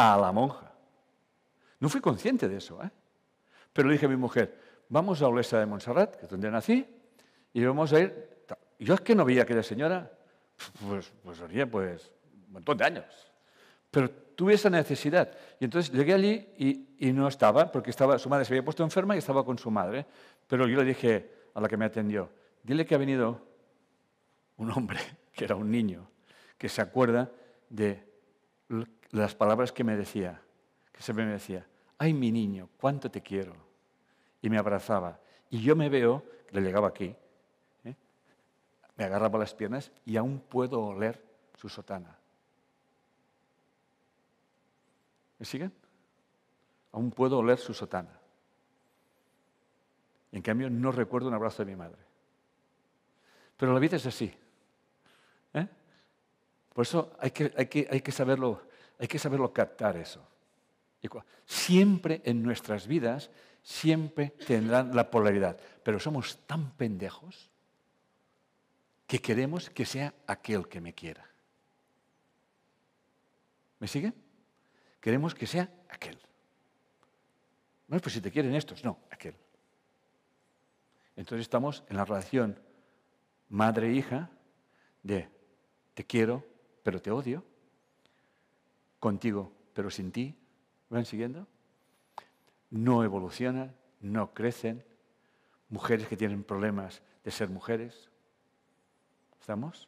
A 0.02 0.18
la 0.18 0.32
monja. 0.32 0.72
No 1.82 1.90
fui 1.90 2.00
consciente 2.00 2.48
de 2.48 2.56
eso, 2.56 2.82
¿eh? 2.82 2.90
Pero 3.74 3.90
le 3.90 3.96
dije 3.96 4.06
a 4.06 4.10
mi 4.10 4.16
mujer, 4.16 4.58
vamos 4.88 5.22
a 5.22 5.28
Olesa 5.28 5.60
de 5.60 5.66
Montserrat, 5.66 6.16
que 6.16 6.24
es 6.24 6.32
donde 6.32 6.50
nací, 6.50 6.88
y 7.52 7.66
vamos 7.66 7.92
a 7.92 8.00
ir... 8.00 8.30
Yo 8.80 8.94
es 8.94 9.02
que 9.02 9.14
no 9.14 9.26
veía 9.26 9.42
a 9.42 9.44
aquella 9.44 9.62
señora, 9.62 10.10
pues, 10.88 11.12
pues, 11.22 11.40
pues 11.70 12.12
un 12.48 12.54
montón 12.54 12.78
de 12.78 12.86
años. 12.86 13.34
Pero 13.92 14.10
tuve 14.10 14.54
esa 14.54 14.70
necesidad. 14.70 15.38
Y 15.60 15.66
entonces 15.66 15.92
llegué 15.92 16.14
allí 16.14 16.88
y, 16.98 17.12
no 17.12 17.28
estaba, 17.28 17.70
porque 17.70 17.90
estaba, 17.90 18.18
su 18.20 18.30
madre 18.30 18.46
se 18.46 18.54
había 18.54 18.64
puesto 18.64 18.84
enferma 18.84 19.16
y 19.16 19.18
estaba 19.18 19.44
con 19.44 19.58
su 19.58 19.70
madre. 19.70 20.06
Pero 20.48 20.66
yo 20.66 20.78
le 20.78 20.86
dije 20.86 21.30
a 21.54 21.60
la 21.60 21.68
que 21.68 21.76
me 21.76 21.84
atendió, 21.84 22.30
dile 22.64 22.86
que 22.86 22.96
ha 22.96 22.98
venido 22.98 23.46
un 24.56 24.72
hombre 24.72 25.02
que 25.34 25.44
era 25.44 25.56
un 25.56 25.70
niño, 25.70 26.10
que 26.58 26.70
se 26.70 26.82
acuerda 26.82 27.30
de 27.68 28.08
las 29.12 29.36
palabras 29.36 29.72
que 29.72 29.84
me 29.84 29.96
decía, 29.96 30.42
que 30.92 31.02
siempre 31.02 31.26
me 31.26 31.34
decía, 31.34 31.66
ay 31.98 32.14
mi 32.14 32.32
niño, 32.32 32.70
cuánto 32.78 33.10
te 33.10 33.22
quiero. 33.22 33.56
Y 34.42 34.50
me 34.50 34.58
abrazaba. 34.58 35.20
Y 35.50 35.62
yo 35.62 35.76
me 35.76 35.90
veo, 35.90 36.24
le 36.52 36.62
llegaba 36.62 36.88
aquí, 36.88 37.16
¿eh? 37.84 37.96
me 38.96 39.04
agarraba 39.04 39.40
las 39.40 39.54
piernas 39.54 39.92
y 40.06 40.18
aún 40.18 40.40
puedo 40.40 40.82
oler 40.82 41.22
su 41.56 41.68
sotana. 41.70 42.16
¿Me 45.40 45.46
siguen? 45.46 45.74
Aún 46.92 47.12
puedo 47.12 47.40
oler 47.40 47.58
su 47.58 47.74
sotana. 47.74 48.20
En 50.32 50.42
cambio 50.42 50.70
no 50.70 50.92
recuerdo 50.92 51.28
un 51.28 51.34
abrazo 51.34 51.64
de 51.64 51.72
mi 51.72 51.76
madre. 51.76 51.98
Pero 53.58 53.74
la 53.74 53.80
vida 53.80 53.98
es 53.98 54.06
así. 54.06 54.34
¿eh? 55.54 55.68
Por 56.74 56.84
eso 56.84 57.14
hay 57.20 57.32
que, 57.32 57.54
hay, 57.58 57.66
que, 57.68 57.88
hay, 57.90 58.02
que 58.02 58.12
saberlo, 58.12 58.62
hay 59.00 59.08
que 59.08 59.18
saberlo 59.18 59.52
captar 59.54 59.98
eso. 59.98 60.26
Siempre 61.46 62.22
en 62.26 62.44
nuestras 62.44 62.86
vidas, 62.86 63.32
siempre 63.64 64.32
tendrán 64.46 64.96
la 64.96 65.10
polaridad. 65.10 65.58
Pero 65.84 66.00
somos 66.00 66.46
tan 66.46 66.72
pendejos 66.72 67.50
que 69.08 69.20
queremos 69.20 69.70
que 69.70 69.86
sea 69.86 70.14
aquel 70.28 70.68
que 70.68 70.82
me 70.82 70.94
quiera. 70.94 71.28
¿Me 73.80 73.88
siguen? 73.88 74.14
Queremos 75.00 75.34
que 75.34 75.48
sea 75.48 75.72
aquel. 75.90 76.20
No 77.88 77.96
es 77.96 78.04
pues 78.04 78.14
si 78.14 78.22
te 78.22 78.32
quieren 78.32 78.54
estos, 78.54 78.84
no, 78.84 79.00
aquel. 79.10 79.36
Entonces 81.16 81.44
estamos 81.44 81.84
en 81.90 81.98
la 81.98 82.06
relación 82.06 82.60
madre-hija 83.48 84.30
de 85.02 85.28
te 85.94 86.06
quiero, 86.06 86.46
pero 86.84 87.02
te 87.02 87.10
odio, 87.10 87.44
contigo, 89.00 89.52
pero 89.74 89.90
sin 89.90 90.12
ti. 90.12 90.36
¿Me 90.90 90.98
van 90.98 91.06
siguiendo? 91.06 91.48
No 92.70 93.04
evolucionan, 93.04 93.76
no 94.02 94.34
crecen. 94.34 94.84
Mujeres 95.70 96.08
que 96.08 96.18
tienen 96.18 96.44
problemas 96.44 97.02
de 97.24 97.32
ser 97.32 97.50
mujeres. 97.50 98.10
¿Estamos? 99.40 99.88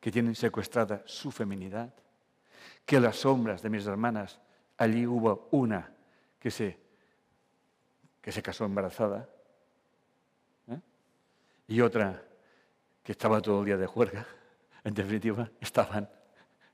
Que 0.00 0.12
tienen 0.12 0.34
secuestrada 0.34 1.02
su 1.06 1.30
feminidad. 1.30 1.94
Que 2.84 3.00
las 3.00 3.16
sombras 3.16 3.62
de 3.62 3.70
mis 3.70 3.86
hermanas, 3.86 4.40
allí 4.76 5.06
hubo 5.06 5.48
una 5.50 5.92
que 6.38 6.50
se, 6.50 6.78
que 8.20 8.32
se 8.32 8.42
casó 8.42 8.64
embarazada 8.64 9.28
y 11.68 11.82
otra 11.82 12.24
que 13.02 13.12
estaba 13.12 13.40
todo 13.40 13.60
el 13.60 13.66
día 13.66 13.76
de 13.76 13.86
juerga. 13.86 14.26
En 14.82 14.94
definitiva, 14.94 15.50
estaban. 15.60 16.08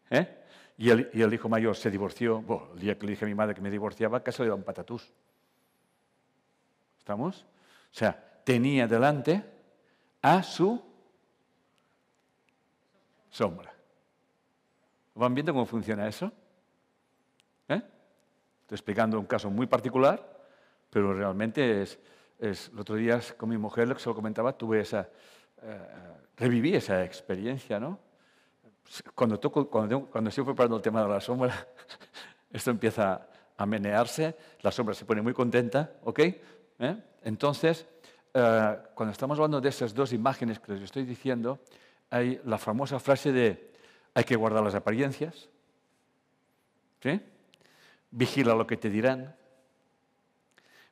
¿eh? 0.08 0.43
Y, 0.76 0.90
el, 0.90 1.32
hijo 1.32 1.48
mayor 1.48 1.76
se 1.76 1.90
divorció. 1.90 2.42
Bueno, 2.42 2.68
el 2.74 2.80
día 2.80 2.98
que 2.98 3.06
le 3.06 3.12
dije 3.12 3.24
a 3.24 3.28
mi 3.28 3.34
madre 3.34 3.54
que 3.54 3.60
me 3.60 3.70
divorciaba, 3.70 4.22
casi 4.22 4.42
le 4.42 4.48
da 4.48 4.54
un 4.54 4.64
patatús. 4.64 5.12
¿Estamos? 6.98 7.42
O 7.42 7.96
sea, 7.96 8.40
tenía 8.44 8.88
delante 8.88 9.44
a 10.22 10.42
su 10.42 10.82
sombra. 13.30 13.72
¿Van 15.14 15.34
viendo 15.34 15.52
cómo 15.52 15.66
funciona 15.66 16.08
eso? 16.08 16.32
¿Eh? 17.68 17.80
Estoy 18.62 18.74
explicando 18.74 19.18
un 19.18 19.26
caso 19.26 19.48
muy 19.50 19.66
particular, 19.66 20.48
pero 20.90 21.14
realmente 21.14 21.82
es, 21.82 21.98
el 22.40 22.78
otro 22.80 22.96
día 22.96 23.20
con 23.36 23.48
mi 23.48 23.58
mujer, 23.58 23.86
lo 23.86 23.94
que 23.94 24.00
se 24.00 24.08
lo 24.08 24.14
comentaba, 24.14 24.56
tuve 24.58 24.80
esa, 24.80 25.08
eh, 25.62 25.78
reviví 26.36 26.74
esa 26.74 27.04
experiencia, 27.04 27.78
¿no? 27.78 27.98
Cuando, 29.14 29.38
toco, 29.40 29.68
cuando, 29.68 30.06
cuando 30.06 30.28
estoy 30.28 30.44
preparando 30.44 30.76
el 30.76 30.82
tema 30.82 31.02
de 31.02 31.08
la 31.08 31.20
sombra, 31.20 31.66
esto 32.52 32.70
empieza 32.70 33.26
a 33.56 33.66
menearse, 33.66 34.36
la 34.60 34.70
sombra 34.70 34.94
se 34.94 35.04
pone 35.04 35.22
muy 35.22 35.32
contenta, 35.32 35.92
¿ok? 36.02 36.18
¿Eh? 36.20 37.02
Entonces, 37.22 37.86
eh, 38.32 38.78
cuando 38.94 39.12
estamos 39.12 39.38
hablando 39.38 39.60
de 39.60 39.68
esas 39.68 39.94
dos 39.94 40.12
imágenes 40.12 40.58
que 40.58 40.72
les 40.72 40.82
estoy 40.82 41.04
diciendo, 41.04 41.60
hay 42.10 42.40
la 42.44 42.58
famosa 42.58 42.98
frase 42.98 43.32
de 43.32 43.72
hay 44.14 44.24
que 44.24 44.36
guardar 44.36 44.62
las 44.62 44.74
apariencias, 44.74 45.48
¿sí? 47.02 47.20
Vigila 48.10 48.54
lo 48.54 48.66
que 48.66 48.76
te 48.76 48.90
dirán, 48.90 49.34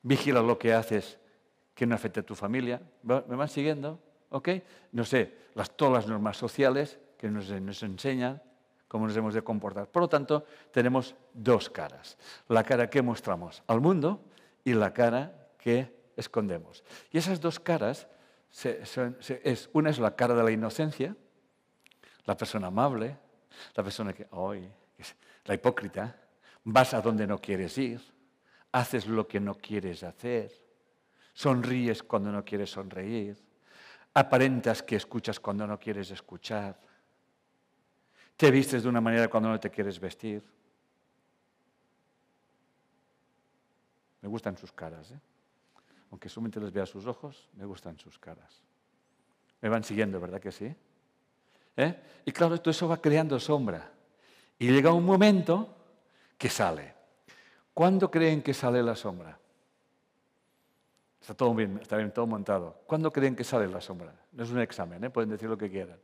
vigila 0.03 0.43
lo 0.43 0.59
que 0.59 0.73
haces 0.73 1.19
que 1.75 1.87
no 1.87 1.95
afecte 1.95 2.21
a 2.21 2.23
tu 2.23 2.35
familia. 2.35 2.83
¿Me 3.03 3.21
van 3.21 3.49
siguiendo? 3.49 3.99
¿Ok? 4.31 4.49
No 4.93 5.05
sé, 5.05 5.35
las, 5.55 5.77
todas 5.77 5.95
las 5.95 6.07
normas 6.07 6.37
sociales 6.37 6.99
que 7.23 7.31
nos, 7.31 7.49
nos 7.49 7.81
enseñan 7.85 8.43
cómo 8.89 9.07
nos 9.07 9.17
hemos 9.17 9.33
de 9.33 9.43
comportar. 9.43 9.87
Por 9.87 10.03
lo 10.03 10.09
tanto, 10.09 10.45
tenemos 10.73 11.15
dos 11.33 11.71
caras. 11.71 12.19
La 12.49 12.65
cara 12.65 12.91
que 12.91 13.01
mostramos 13.01 13.63
al 13.69 13.81
mundo 13.81 14.25
y 14.65 14.75
la 14.75 14.93
cara 14.93 15.47
que 15.57 16.11
escondemos. 16.17 16.83
Y 17.13 17.19
esas 17.19 17.41
dos 17.41 17.61
caras, 17.61 18.09
es, 18.65 19.71
una 19.73 19.91
es 19.91 20.01
la 20.01 20.17
cara 20.17 20.35
de 20.35 20.43
la 20.43 20.51
inocencia, 20.51 21.15
la 22.25 22.37
persona 22.37 22.67
amable, 22.67 23.17
la 23.77 23.85
persona 23.85 24.13
que, 24.13 24.27
hoy, 24.33 24.69
la 25.45 25.55
hipócrita, 25.55 26.17
vas 26.65 26.93
a 26.93 27.01
donde 27.01 27.25
no 27.25 27.39
quieres 27.39 27.79
ir, 27.79 28.01
haces 28.73 29.07
lo 29.07 29.29
que 29.29 29.39
no 29.39 29.55
quieres 29.55 30.03
hacer, 30.03 30.51
Sonríes 31.35 32.03
cuando 32.03 32.31
no 32.31 32.45
quieres 32.45 32.71
sonreír. 32.71 33.39
Aparentas 34.15 34.83
que 34.83 34.97
escuchas 34.97 35.41
cuando 35.41 35.67
no 35.67 35.79
quieres 35.79 36.11
escuchar. 36.11 36.79
Te 38.43 38.51
vistes 38.51 38.83
de 38.83 38.89
una 38.89 39.01
manera 39.01 39.29
cuando 39.29 39.51
no 39.51 39.61
te 39.61 39.71
quieres 39.71 40.01
vestir. 40.01 40.43
Me 44.21 44.29
gustan 44.29 44.57
sus 44.57 44.73
caras, 44.73 45.13
¿eh? 45.13 45.21
aunque 46.11 46.29
solamente 46.29 46.59
les 46.59 46.73
vea 46.73 46.85
sus 46.85 47.07
ojos, 47.07 47.49
me 47.57 47.65
gustan 47.65 47.97
sus 48.01 48.19
caras. 48.19 48.61
Me 49.61 49.69
van 49.69 49.85
siguiendo, 49.85 50.21
¿verdad 50.21 50.41
que 50.41 50.51
sí? 50.51 50.75
¿Eh? 51.77 52.03
Y 52.25 52.33
claro, 52.33 52.61
todo 52.61 52.73
eso 52.73 52.89
va 52.89 52.97
creando 52.97 53.39
sombra. 53.39 53.93
Y 54.59 54.73
llega 54.73 54.93
un 54.93 55.05
momento 55.05 55.77
que 56.37 56.51
sale. 56.51 56.95
¿Cuándo 57.73 58.11
creen 58.11 58.43
que 58.43 58.55
sale 58.55 58.83
la 58.83 58.97
sombra? 58.97 59.39
Está 61.21 61.35
todo 61.35 61.55
bien, 61.55 61.79
está 61.81 61.97
bien, 61.97 62.13
todo 62.13 62.27
montado. 62.27 62.83
¿Cuándo 62.89 63.13
creen 63.13 63.37
que 63.37 63.45
sale 63.45 63.69
la 63.69 63.81
sombra? 63.81 64.13
No 64.33 64.43
es 64.43 64.51
un 64.51 64.59
examen, 64.59 65.05
¿eh? 65.05 65.11
pueden 65.11 65.31
decir 65.31 65.49
lo 65.49 65.57
que 65.57 65.71
quieran. 65.71 66.01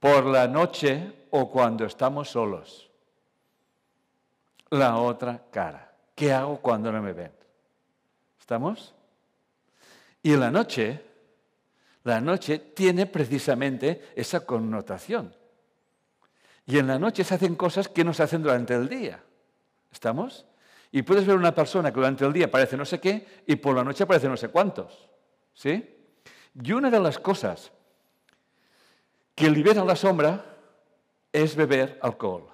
Por 0.00 0.26
la 0.26 0.46
noche 0.46 1.26
o 1.30 1.50
cuando 1.50 1.84
estamos 1.84 2.30
solos. 2.30 2.90
La 4.70 4.96
otra 4.96 5.44
cara. 5.50 5.94
¿Qué 6.14 6.32
hago 6.32 6.58
cuando 6.58 6.90
no 6.90 7.02
me 7.02 7.12
ven? 7.12 7.32
¿Estamos? 8.38 8.94
Y 10.22 10.36
la 10.36 10.50
noche, 10.50 11.02
la 12.04 12.20
noche 12.20 12.58
tiene 12.58 13.06
precisamente 13.06 14.12
esa 14.16 14.44
connotación. 14.44 15.34
Y 16.66 16.78
en 16.78 16.88
la 16.88 16.98
noche 16.98 17.22
se 17.22 17.34
hacen 17.34 17.54
cosas 17.54 17.88
que 17.88 18.04
no 18.04 18.12
se 18.12 18.22
hacen 18.22 18.42
durante 18.42 18.74
el 18.74 18.88
día. 18.88 19.22
¿Estamos? 19.92 20.46
Y 20.90 21.02
puedes 21.02 21.26
ver 21.26 21.36
una 21.36 21.54
persona 21.54 21.90
que 21.90 21.96
durante 21.96 22.24
el 22.24 22.32
día 22.32 22.50
parece 22.50 22.76
no 22.76 22.84
sé 22.84 23.00
qué 23.00 23.42
y 23.46 23.56
por 23.56 23.76
la 23.76 23.84
noche 23.84 24.06
parece 24.06 24.28
no 24.28 24.36
sé 24.36 24.48
cuántos. 24.48 25.08
¿Sí? 25.54 25.94
Y 26.62 26.72
una 26.72 26.90
de 26.90 27.00
las 27.00 27.18
cosas 27.18 27.70
que 29.36 29.50
libera 29.50 29.84
la 29.84 29.94
sombra 29.94 30.44
es 31.30 31.54
beber 31.54 31.98
alcohol. 32.02 32.48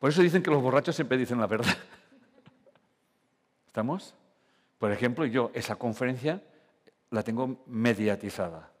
Por 0.00 0.10
eso 0.10 0.20
dicen 0.20 0.42
que 0.42 0.50
los 0.50 0.60
borrachos 0.60 0.96
siempre 0.96 1.16
dicen 1.16 1.38
la 1.38 1.46
verdad. 1.46 1.76
¿Estamos? 3.66 4.14
Por 4.78 4.90
ejemplo, 4.90 5.24
yo 5.24 5.52
esa 5.54 5.76
conferencia 5.76 6.42
la 7.10 7.22
tengo 7.22 7.62
mediatizada. 7.66 8.72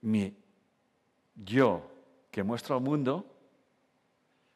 Mi 0.00 0.34
yo 1.34 1.90
que 2.30 2.42
muestro 2.42 2.76
al 2.76 2.82
mundo 2.82 3.26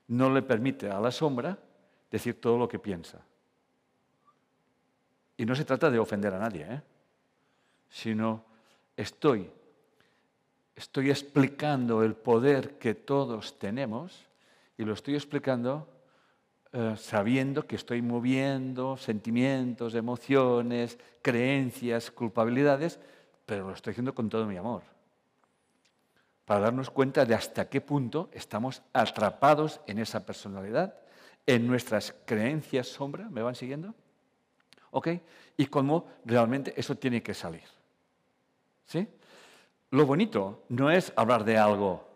no 0.08 0.30
le 0.30 0.40
permite 0.40 0.88
a 0.88 0.98
la 0.98 1.10
sombra 1.10 1.58
decir 2.10 2.40
todo 2.40 2.56
lo 2.56 2.66
que 2.66 2.78
piensa. 2.78 3.20
Y 5.36 5.44
no 5.44 5.54
se 5.54 5.66
trata 5.66 5.90
de 5.90 5.98
ofender 5.98 6.32
a 6.32 6.38
nadie, 6.38 6.66
¿eh? 6.68 6.82
sino 7.90 8.49
estoy, 9.00 9.50
estoy 10.76 11.10
explicando 11.10 12.02
el 12.02 12.14
poder 12.14 12.78
que 12.78 12.94
todos 12.94 13.58
tenemos 13.58 14.26
y 14.76 14.84
lo 14.84 14.94
estoy 14.94 15.14
explicando 15.14 15.88
eh, 16.72 16.94
sabiendo 16.96 17.66
que 17.66 17.76
estoy 17.76 18.02
moviendo 18.02 18.96
sentimientos, 18.96 19.94
emociones, 19.94 20.98
creencias, 21.22 22.10
culpabilidades, 22.10 23.00
pero 23.46 23.68
lo 23.68 23.74
estoy 23.74 23.92
haciendo 23.92 24.14
con 24.14 24.28
todo 24.28 24.46
mi 24.46 24.56
amor 24.56 24.82
para 26.50 26.62
darnos 26.62 26.90
cuenta 26.90 27.24
de 27.24 27.32
hasta 27.32 27.68
qué 27.68 27.80
punto 27.80 28.28
estamos 28.32 28.82
atrapados 28.92 29.80
en 29.86 30.00
esa 30.00 30.26
personalidad, 30.26 30.96
en 31.46 31.64
nuestras 31.68 32.12
creencias 32.24 32.88
sombra, 32.88 33.28
¿me 33.30 33.40
van 33.40 33.54
siguiendo? 33.54 33.94
¿Ok? 34.90 35.10
Y 35.56 35.66
cómo 35.66 36.08
realmente 36.24 36.74
eso 36.76 36.96
tiene 36.96 37.22
que 37.22 37.34
salir. 37.34 37.79
Lo 39.90 40.06
bonito 40.06 40.64
no 40.68 40.90
es 40.90 41.12
hablar 41.16 41.44
de 41.44 41.58
algo, 41.58 42.08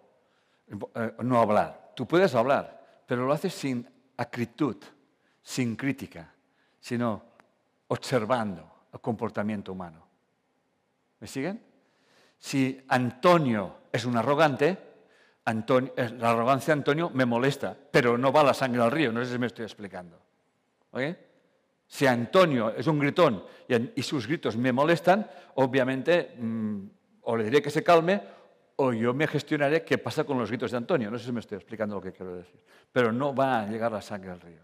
eh, 0.94 1.12
no 1.22 1.40
hablar. 1.40 1.92
Tú 1.96 2.06
puedes 2.06 2.34
hablar, 2.34 3.02
pero 3.06 3.26
lo 3.26 3.32
haces 3.32 3.52
sin 3.52 3.88
acritud, 4.16 4.76
sin 5.42 5.74
crítica, 5.74 6.32
sino 6.78 7.22
observando 7.88 8.86
el 8.92 9.00
comportamiento 9.00 9.72
humano. 9.72 10.06
¿Me 11.18 11.26
siguen? 11.26 11.62
Si 12.38 12.80
Antonio 12.88 13.76
es 13.90 14.04
un 14.04 14.16
arrogante, 14.16 14.78
eh, 15.46 16.10
la 16.18 16.30
arrogancia 16.30 16.74
de 16.74 16.80
Antonio 16.80 17.10
me 17.10 17.24
molesta, 17.24 17.76
pero 17.90 18.16
no 18.16 18.32
va 18.32 18.44
la 18.44 18.54
sangre 18.54 18.82
al 18.82 18.90
río, 18.90 19.12
no 19.12 19.24
sé 19.24 19.32
si 19.32 19.38
me 19.38 19.46
estoy 19.46 19.64
explicando. 19.64 20.18
Si 21.94 22.08
Antonio 22.08 22.74
es 22.74 22.88
un 22.88 22.98
gritón 22.98 23.44
y, 23.68 24.02
sus 24.02 24.26
gritos 24.26 24.56
me 24.56 24.72
molestan, 24.72 25.30
obviamente 25.54 26.34
mm, 26.36 26.86
o 27.20 27.36
le 27.36 27.44
diré 27.44 27.62
que 27.62 27.70
se 27.70 27.84
calme 27.84 28.20
o 28.74 28.92
yo 28.92 29.14
me 29.14 29.28
gestionaré 29.28 29.84
qué 29.84 29.98
pasa 29.98 30.24
con 30.24 30.36
los 30.36 30.48
gritos 30.48 30.72
de 30.72 30.78
Antonio. 30.78 31.08
No 31.08 31.16
sé 31.20 31.26
si 31.26 31.30
me 31.30 31.38
estoy 31.38 31.54
explicando 31.54 31.94
lo 31.94 32.02
que 32.02 32.10
quiero 32.10 32.34
decir, 32.34 32.60
pero 32.90 33.12
no 33.12 33.32
va 33.32 33.60
a 33.60 33.66
llegar 33.68 33.92
la 33.92 34.02
sangre 34.02 34.32
al 34.32 34.40
río. 34.40 34.62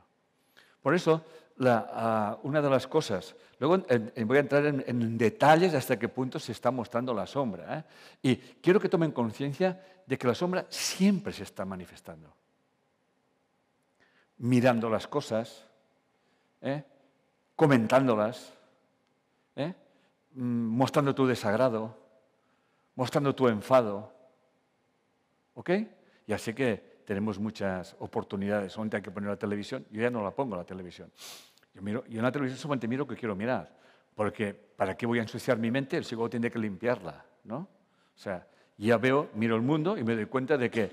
Por 0.82 0.92
eso, 0.92 1.24
una 1.56 2.60
de 2.60 2.68
las 2.68 2.88
cosas, 2.88 3.36
luego 3.60 3.78
voy 4.26 4.36
a 4.36 4.40
entrar 4.40 4.66
en, 4.66 5.16
detalles 5.16 5.72
hasta 5.74 5.96
qué 6.00 6.08
punto 6.08 6.40
se 6.40 6.50
está 6.50 6.72
mostrando 6.72 7.14
la 7.14 7.28
sombra. 7.28 7.78
¿eh? 7.78 7.84
Y 8.22 8.36
quiero 8.60 8.80
que 8.80 8.88
tomen 8.88 9.12
conciencia 9.12 9.80
de 10.04 10.18
que 10.18 10.26
la 10.26 10.34
sombra 10.34 10.66
siempre 10.68 11.32
se 11.32 11.44
está 11.44 11.64
manifestando. 11.64 12.34
Mirando 14.38 14.90
las 14.90 15.06
cosas, 15.06 15.64
¿eh? 16.60 16.82
Comentándolas, 17.60 18.54
¿eh? 19.54 19.74
mm, 20.32 20.42
mostrando 20.42 21.14
tu 21.14 21.26
desagrado, 21.26 21.94
mostrando 22.94 23.34
tu 23.34 23.48
enfado. 23.48 24.10
¿Ok? 25.52 25.70
Y 26.26 26.32
así 26.32 26.54
que 26.54 27.02
tenemos 27.04 27.38
muchas 27.38 27.94
oportunidades. 27.98 28.72
Solamente 28.72 28.96
hay 28.96 29.02
que 29.02 29.10
poner 29.10 29.28
la 29.28 29.36
televisión. 29.36 29.84
Yo 29.90 30.00
ya 30.00 30.08
no 30.08 30.22
la 30.22 30.30
pongo 30.30 30.56
la 30.56 30.64
televisión. 30.64 31.12
Yo, 31.74 31.82
miro, 31.82 32.02
yo 32.06 32.20
en 32.20 32.22
la 32.22 32.32
televisión 32.32 32.58
solamente 32.58 32.88
miro 32.88 33.00
lo 33.04 33.08
que 33.08 33.16
quiero 33.16 33.36
mirar. 33.36 33.76
Porque 34.14 34.54
¿para 34.54 34.96
qué 34.96 35.04
voy 35.04 35.18
a 35.18 35.22
ensuciar 35.22 35.58
mi 35.58 35.70
mente? 35.70 35.98
El 35.98 36.06
psicólogo 36.06 36.30
tiene 36.30 36.50
que 36.50 36.58
limpiarla. 36.58 37.26
¿no? 37.44 37.58
O 37.58 37.68
sea, 38.18 38.46
ya 38.78 38.96
veo, 38.96 39.28
miro 39.34 39.54
el 39.54 39.62
mundo 39.62 39.98
y 39.98 40.02
me 40.02 40.14
doy 40.14 40.24
cuenta 40.24 40.56
de 40.56 40.70
que 40.70 40.92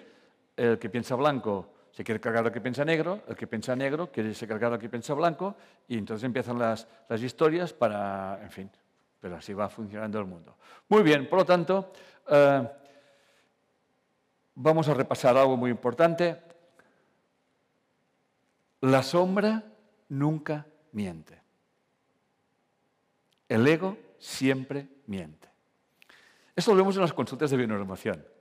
el 0.57 0.77
que 0.77 0.89
piensa 0.89 1.15
blanco 1.15 1.76
se 1.97 2.03
quiere 2.03 2.19
cargar 2.19 2.45
al 2.45 2.51
que 2.51 2.61
piensa 2.61 2.85
negro, 2.85 3.23
el 3.27 3.35
que 3.35 3.47
piensa 3.47 3.75
negro 3.75 4.11
quiere 4.11 4.31
cargar 4.47 4.71
al 4.71 4.77
que 4.77 4.87
piensa 4.87 5.15
blanco, 5.15 5.55
y 5.87 5.97
entonces 5.97 6.25
empiezan 6.25 6.59
las, 6.59 6.87
las 7.09 7.23
historias 7.23 7.73
para, 7.73 8.39
en 8.43 8.51
fin, 8.51 8.69
pero 9.19 9.35
así 9.35 9.51
va 9.51 9.67
funcionando 9.67 10.19
el 10.19 10.25
mundo. 10.25 10.57
Muy 10.89 11.01
bien, 11.01 11.27
por 11.27 11.39
lo 11.39 11.45
tanto, 11.45 11.91
eh, 12.29 12.69
vamos 14.53 14.87
a 14.87 14.93
repasar 14.93 15.37
algo 15.37 15.57
muy 15.57 15.71
importante. 15.71 16.39
La 18.81 19.01
sombra 19.01 19.63
nunca 20.09 20.67
miente. 20.91 21.41
El 23.49 23.67
ego 23.67 23.97
siempre 24.19 24.87
miente. 25.07 25.49
Eso 26.55 26.73
lo 26.73 26.77
vemos 26.77 26.95
en 26.95 27.01
las 27.01 27.13
consultas 27.13 27.49
de 27.49 27.57
bionormación. 27.57 28.36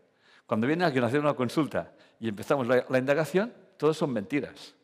Cuando 0.47 0.67
viene 0.67 0.85
alguien 0.85 1.03
a 1.05 1.09
hacer 1.09 1.21
una 1.21 1.35
consulta 1.35 1.93
y 2.21 2.29
empezamos 2.29 2.67
la, 2.67 2.99
indagación, 2.99 3.53
todos 3.77 3.97
son 3.97 4.13
mentiras. 4.13 4.75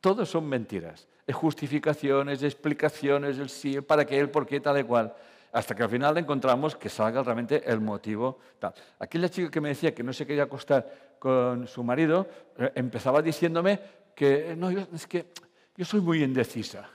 Todos 0.00 0.28
son 0.28 0.48
mentiras. 0.48 1.06
Es 1.26 1.34
justificaciones, 1.34 2.42
explicaciones, 2.42 3.38
el 3.38 3.50
sí, 3.50 3.74
el 3.74 3.84
para 3.84 4.04
qué, 4.04 4.18
el 4.18 4.30
por 4.30 4.46
qué, 4.46 4.60
tal 4.60 4.78
y 4.78 4.84
cual. 4.84 5.14
Hasta 5.52 5.74
que 5.74 5.82
al 5.82 5.90
final 5.90 6.16
encontramos 6.18 6.74
que 6.76 6.88
salga 6.88 7.22
realmente 7.22 7.62
el 7.70 7.80
motivo. 7.80 8.38
Tal. 8.58 8.74
Aquella 8.98 9.28
chica 9.28 9.50
que 9.50 9.60
me 9.60 9.70
decía 9.70 9.94
que 9.94 10.02
no 10.02 10.12
se 10.12 10.26
quería 10.26 10.44
acostar 10.44 11.16
con 11.18 11.66
su 11.66 11.82
marido, 11.82 12.26
eh, 12.58 12.72
empezaba 12.74 13.22
diciéndome 13.22 13.80
que, 14.14 14.54
no, 14.56 14.70
es 14.70 15.06
que 15.06 15.32
yo 15.76 15.84
soy 15.84 16.00
muy 16.00 16.22
indecisa. 16.22 16.88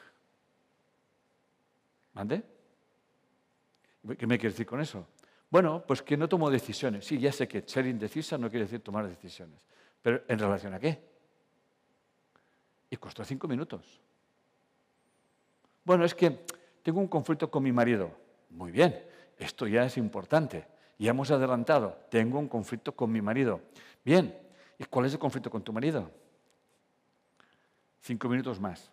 ¿Mande? 2.14 2.43
¿Qué 4.18 4.28
me 4.28 4.38
quiere 4.38 4.51
decir 4.51 4.66
con 4.66 4.82
eso? 4.82 5.05
Bueno, 5.51 5.83
pues 5.85 6.01
que 6.01 6.15
no 6.15 6.29
tomo 6.29 6.49
decisiones. 6.49 7.05
Sí, 7.05 7.19
ya 7.19 7.31
sé 7.31 7.45
que 7.47 7.61
ser 7.67 7.85
indecisa 7.85 8.37
no 8.37 8.49
quiere 8.49 8.65
decir 8.65 8.79
tomar 8.79 9.07
decisiones. 9.07 9.63
Pero 10.01 10.23
¿en 10.27 10.39
relación 10.39 10.73
a 10.73 10.79
qué? 10.79 10.97
Y 12.89 12.95
costó 12.95 13.25
cinco 13.25 13.49
minutos. 13.49 14.01
Bueno, 15.83 16.05
es 16.05 16.15
que 16.15 16.45
tengo 16.81 17.01
un 17.01 17.09
conflicto 17.09 17.51
con 17.51 17.63
mi 17.63 17.73
marido. 17.73 18.11
Muy 18.49 18.71
bien, 18.71 19.05
esto 19.37 19.67
ya 19.67 19.83
es 19.83 19.97
importante. 19.97 20.65
Ya 20.97 21.09
hemos 21.09 21.29
adelantado, 21.31 21.97
tengo 22.09 22.39
un 22.39 22.47
conflicto 22.47 22.95
con 22.95 23.11
mi 23.11 23.21
marido. 23.21 23.59
Bien, 24.05 24.37
¿y 24.77 24.85
cuál 24.85 25.07
es 25.07 25.13
el 25.13 25.19
conflicto 25.19 25.49
con 25.49 25.63
tu 25.63 25.73
marido? 25.73 26.09
Cinco 28.01 28.29
minutos 28.29 28.59
más. 28.59 28.89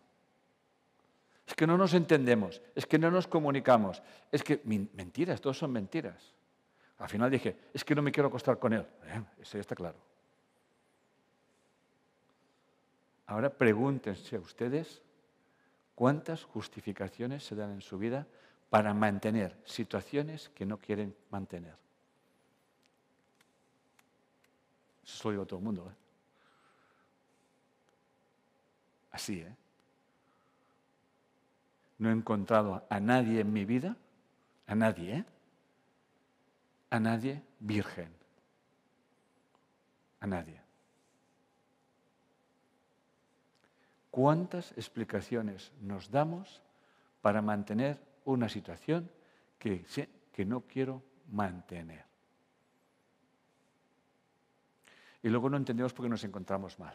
Es 1.46 1.54
que 1.54 1.66
no 1.66 1.78
nos 1.78 1.94
entendemos, 1.94 2.60
es 2.74 2.84
que 2.84 2.98
no 2.98 3.10
nos 3.10 3.26
comunicamos, 3.26 4.02
es 4.32 4.42
que 4.42 4.60
mentiras, 4.64 5.40
todos 5.40 5.58
son 5.58 5.70
mentiras. 5.70 6.34
Al 6.98 7.08
final 7.08 7.30
dije, 7.30 7.56
es 7.72 7.84
que 7.84 7.94
no 7.94 8.02
me 8.02 8.10
quiero 8.10 8.28
acostar 8.28 8.58
con 8.58 8.72
él. 8.72 8.84
Eso 9.40 9.56
ya 9.56 9.60
está 9.60 9.74
claro. 9.74 9.98
Ahora 13.26 13.50
pregúntense 13.50 14.36
a 14.36 14.40
ustedes 14.40 15.02
cuántas 15.94 16.44
justificaciones 16.44 17.44
se 17.44 17.54
dan 17.54 17.72
en 17.72 17.80
su 17.80 17.98
vida 17.98 18.26
para 18.70 18.94
mantener 18.94 19.56
situaciones 19.64 20.48
que 20.50 20.66
no 20.66 20.78
quieren 20.78 21.14
mantener. 21.30 21.76
Eso 25.04 25.28
lo 25.28 25.32
digo 25.32 25.42
a 25.44 25.46
todo 25.46 25.58
el 25.58 25.64
mundo. 25.64 25.90
¿eh? 25.90 25.94
Así, 29.12 29.40
¿eh? 29.40 29.56
No 31.98 32.10
he 32.10 32.12
encontrado 32.12 32.86
a 32.88 33.00
nadie 33.00 33.40
en 33.40 33.52
mi 33.52 33.64
vida, 33.64 33.96
a 34.66 34.74
nadie, 34.74 35.16
¿eh? 35.16 35.24
A 36.90 37.00
nadie 37.00 37.42
virgen. 37.60 38.08
A 40.20 40.26
nadie. 40.26 40.60
¿Cuántas 44.10 44.72
explicaciones 44.72 45.72
nos 45.80 46.10
damos 46.10 46.62
para 47.20 47.42
mantener 47.42 48.00
una 48.24 48.48
situación 48.48 49.10
que, 49.58 49.84
que 50.32 50.44
no 50.44 50.62
quiero 50.62 51.02
mantener? 51.30 52.04
Y 55.22 55.28
luego 55.28 55.50
no 55.50 55.56
entendemos 55.56 55.92
por 55.92 56.04
qué 56.04 56.08
nos 56.08 56.24
encontramos 56.24 56.78
mal. 56.78 56.94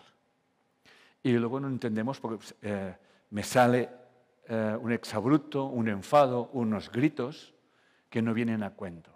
Y 1.22 1.32
luego 1.34 1.60
no 1.60 1.68
entendemos 1.68 2.20
porque 2.20 2.44
eh, 2.62 2.96
me 3.30 3.44
sale 3.44 3.89
eh, 4.48 4.78
un 4.80 4.91
exabrupto, 4.91 5.66
un 5.66 5.88
enfado, 5.88 6.50
unos 6.54 6.91
gritos 6.91 7.54
que 8.10 8.22
no 8.22 8.34
vienen 8.34 8.64
a 8.64 8.72
cuento. 8.72 9.12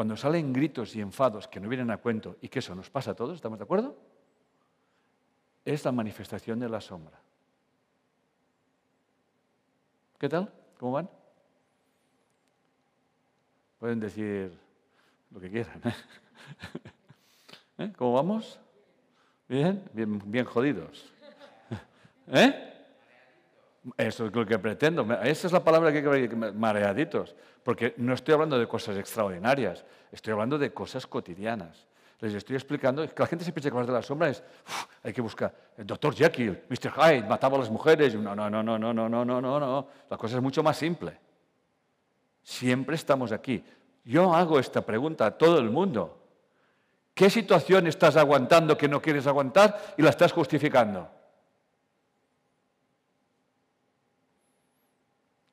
Cuando 0.00 0.16
salen 0.16 0.54
gritos 0.54 0.96
y 0.96 1.02
enfados 1.02 1.46
que 1.46 1.60
no 1.60 1.68
vienen 1.68 1.90
a 1.90 1.98
cuento 1.98 2.38
y 2.40 2.48
que 2.48 2.60
eso 2.60 2.74
nos 2.74 2.88
pasa 2.88 3.10
a 3.10 3.14
todos, 3.14 3.34
¿estamos 3.34 3.58
de 3.58 3.64
acuerdo? 3.64 3.98
Es 5.62 5.84
la 5.84 5.92
manifestación 5.92 6.58
de 6.58 6.70
la 6.70 6.80
sombra. 6.80 7.20
¿Qué 10.18 10.26
tal? 10.26 10.50
¿Cómo 10.78 10.92
van? 10.92 11.10
Pueden 13.78 14.00
decir 14.00 14.58
lo 15.32 15.38
que 15.38 15.50
quieran. 15.50 15.82
¿eh? 17.76 17.92
¿Cómo 17.94 18.14
vamos? 18.14 18.58
¿Bien? 19.50 19.84
Bien, 19.92 20.18
bien 20.24 20.46
jodidos. 20.46 21.12
¿Eh? 22.28 22.69
Eso 23.96 24.26
es 24.26 24.34
lo 24.34 24.44
que 24.44 24.58
pretendo. 24.58 25.06
Esa 25.22 25.46
es 25.46 25.52
la 25.52 25.64
palabra 25.64 25.92
que 25.92 26.06
hay 26.06 26.28
que 26.28 26.36
mareaditos. 26.36 27.34
Porque 27.62 27.94
no 27.98 28.14
estoy 28.14 28.34
hablando 28.34 28.58
de 28.58 28.66
cosas 28.66 28.96
extraordinarias, 28.96 29.84
estoy 30.12 30.32
hablando 30.32 30.58
de 30.58 30.72
cosas 30.72 31.06
cotidianas. 31.06 31.86
Les 32.20 32.34
estoy 32.34 32.56
explicando, 32.56 33.06
que 33.06 33.22
la 33.22 33.26
gente 33.26 33.44
se 33.44 33.52
piensa 33.52 33.70
que 33.70 33.74
hablar 33.74 33.86
de 33.86 33.92
la 33.94 34.02
sombra 34.02 34.28
es, 34.28 34.42
hay 35.02 35.12
que 35.12 35.22
buscar, 35.22 35.54
el 35.78 35.86
doctor 35.86 36.14
Jekyll, 36.14 36.64
Mr. 36.68 36.92
Hyde, 36.92 37.22
mataba 37.22 37.56
a 37.56 37.60
las 37.60 37.70
mujeres. 37.70 38.14
No, 38.14 38.34
no, 38.34 38.50
no, 38.50 38.62
no, 38.62 38.78
no, 38.78 38.92
no, 38.92 39.08
no, 39.08 39.24
no, 39.24 39.40
no. 39.40 39.88
La 40.10 40.16
cosa 40.18 40.36
es 40.36 40.42
mucho 40.42 40.62
más 40.62 40.76
simple. 40.76 41.18
Siempre 42.42 42.96
estamos 42.96 43.32
aquí. 43.32 43.64
Yo 44.04 44.34
hago 44.34 44.58
esta 44.58 44.84
pregunta 44.84 45.26
a 45.26 45.30
todo 45.30 45.58
el 45.58 45.70
mundo. 45.70 46.18
¿Qué 47.14 47.30
situación 47.30 47.86
estás 47.86 48.16
aguantando 48.16 48.76
que 48.76 48.88
no 48.88 49.00
quieres 49.00 49.26
aguantar 49.26 49.94
y 49.96 50.02
la 50.02 50.10
estás 50.10 50.32
justificando? 50.32 51.08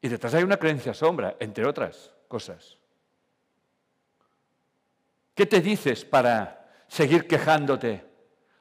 Y 0.02 0.10
detrás 0.10 0.34
hay 0.34 0.44
una 0.44 0.58
creencia 0.58 0.94
sombra, 0.94 1.36
entre 1.40 1.66
otras 1.66 2.12
cosas. 2.28 2.78
¿Qué 5.34 5.46
te 5.46 5.62
dices 5.62 6.06
para 6.06 6.70
seguir 6.88 7.28
quejándote 7.28 8.04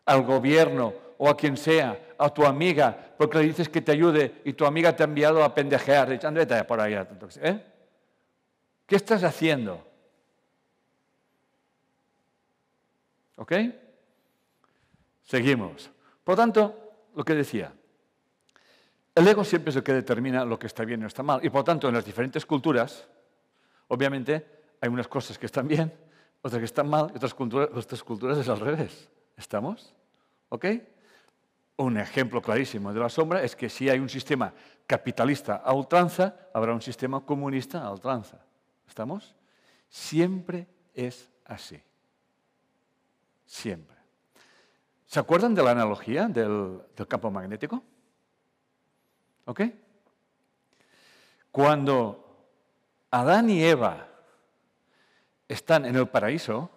al 0.05 0.23
gobierno 0.23 0.95
o 1.19 1.29
a 1.29 1.37
quien 1.37 1.57
sea, 1.57 2.15
a 2.19 2.31
tu 2.31 2.45
amiga, 2.45 3.15
porque 3.17 3.39
le 3.39 3.45
dices 3.45 3.69
que 3.69 3.81
te 3.81 3.93
ayude 3.93 4.43
y 4.45 4.53
tu 4.53 4.67
amiga 4.67 4.95
te 4.95 5.03
ha 5.03 5.07
enviado 5.07 5.43
a 5.43 5.55
pendejear, 5.55 6.13
echándote 6.13 6.65
por 6.65 6.81
ahí. 6.81 6.95
¿eh? 6.95 7.65
¿Qué 8.87 8.97
estás 8.97 9.25
haciendo? 9.25 9.87
¿Ok? 13.37 13.53
Seguimos. 15.25 15.91
Por 16.25 16.37
tanto, 16.37 17.09
lo 17.15 17.25
que 17.25 17.35
decía, 17.35 17.73
el 19.17 19.27
ego 19.27 19.43
siempre 19.43 19.71
es 19.71 19.77
el 19.77 19.83
que 19.83 19.95
determina 19.95 20.45
lo 20.45 20.59
que 20.59 20.67
está 20.67 20.85
bien 20.85 21.03
o 21.03 21.07
está 21.07 21.23
mal. 21.23 21.41
Y 21.43 21.49
por 21.49 21.61
lo 21.61 21.65
tanto, 21.65 21.89
en 21.89 21.95
las 21.95 22.05
diferentes 22.05 22.47
culturas, 22.47 23.09
obviamente, 23.89 24.47
hay 24.81 24.89
unas 24.91 25.09
cosas 25.09 25.39
que 25.39 25.47
están 25.47 25.67
bien, 25.67 25.93
otras 26.43 26.61
que 26.61 26.67
están 26.67 26.89
mal, 26.89 27.11
y 27.13 27.17
otras 27.17 27.35
culturas, 27.35 27.71
otras 27.75 28.05
culturas 28.05 28.39
es 28.39 28.49
al 28.49 28.61
revés. 28.61 29.09
¿Estamos? 29.37 29.95
¿Ok? 30.51 30.67
Un 31.79 31.97
ejemplo 31.97 32.43
clarísimo 32.43 32.93
de 32.93 33.01
la 33.01 33.09
sombra 33.09 33.43
es 33.43 33.57
que 33.57 33.71
si 33.71 33.89
hay 33.89 33.99
un 33.99 34.09
sistema 34.09 34.53
capitalista 34.87 35.57
a 35.57 35.73
ultranza, 35.73 36.49
habrá 36.53 36.75
un 36.75 36.83
sistema 36.83 37.25
comunista 37.25 37.83
a 37.83 37.91
ultranza. 37.91 38.39
¿Estamos? 38.87 39.35
Siempre 39.89 40.67
es 40.95 41.31
así. 41.47 41.81
Siempre. 43.47 43.97
¿Se 45.07 45.21
acuerdan 45.21 45.55
de 45.55 45.63
la 45.63 45.71
analogía 45.71 46.29
del, 46.29 46.83
campo 47.09 47.31
magnético? 47.31 47.83
¿Ok? 49.47 49.63
Cuando 51.51 52.47
Adán 53.11 53.49
y 53.49 53.65
Eva 53.65 54.09
están 55.49 55.87
en 55.87 55.97
el 55.97 56.09
paraíso, 56.09 56.71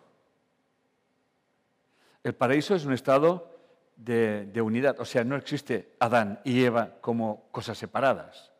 el 2.23 2.33
paraíso 2.33 2.75
es 2.75 2.85
un 2.85 2.93
estado 2.93 3.59
de, 3.95 4.61
unidad, 4.61 4.99
o 4.99 5.05
sea, 5.05 5.23
no 5.23 5.35
existe 5.35 5.95
Adán 5.99 6.39
y 6.43 6.63
Eva 6.63 6.97
como 7.01 7.49
cosas 7.51 7.77
separadas. 7.77 8.51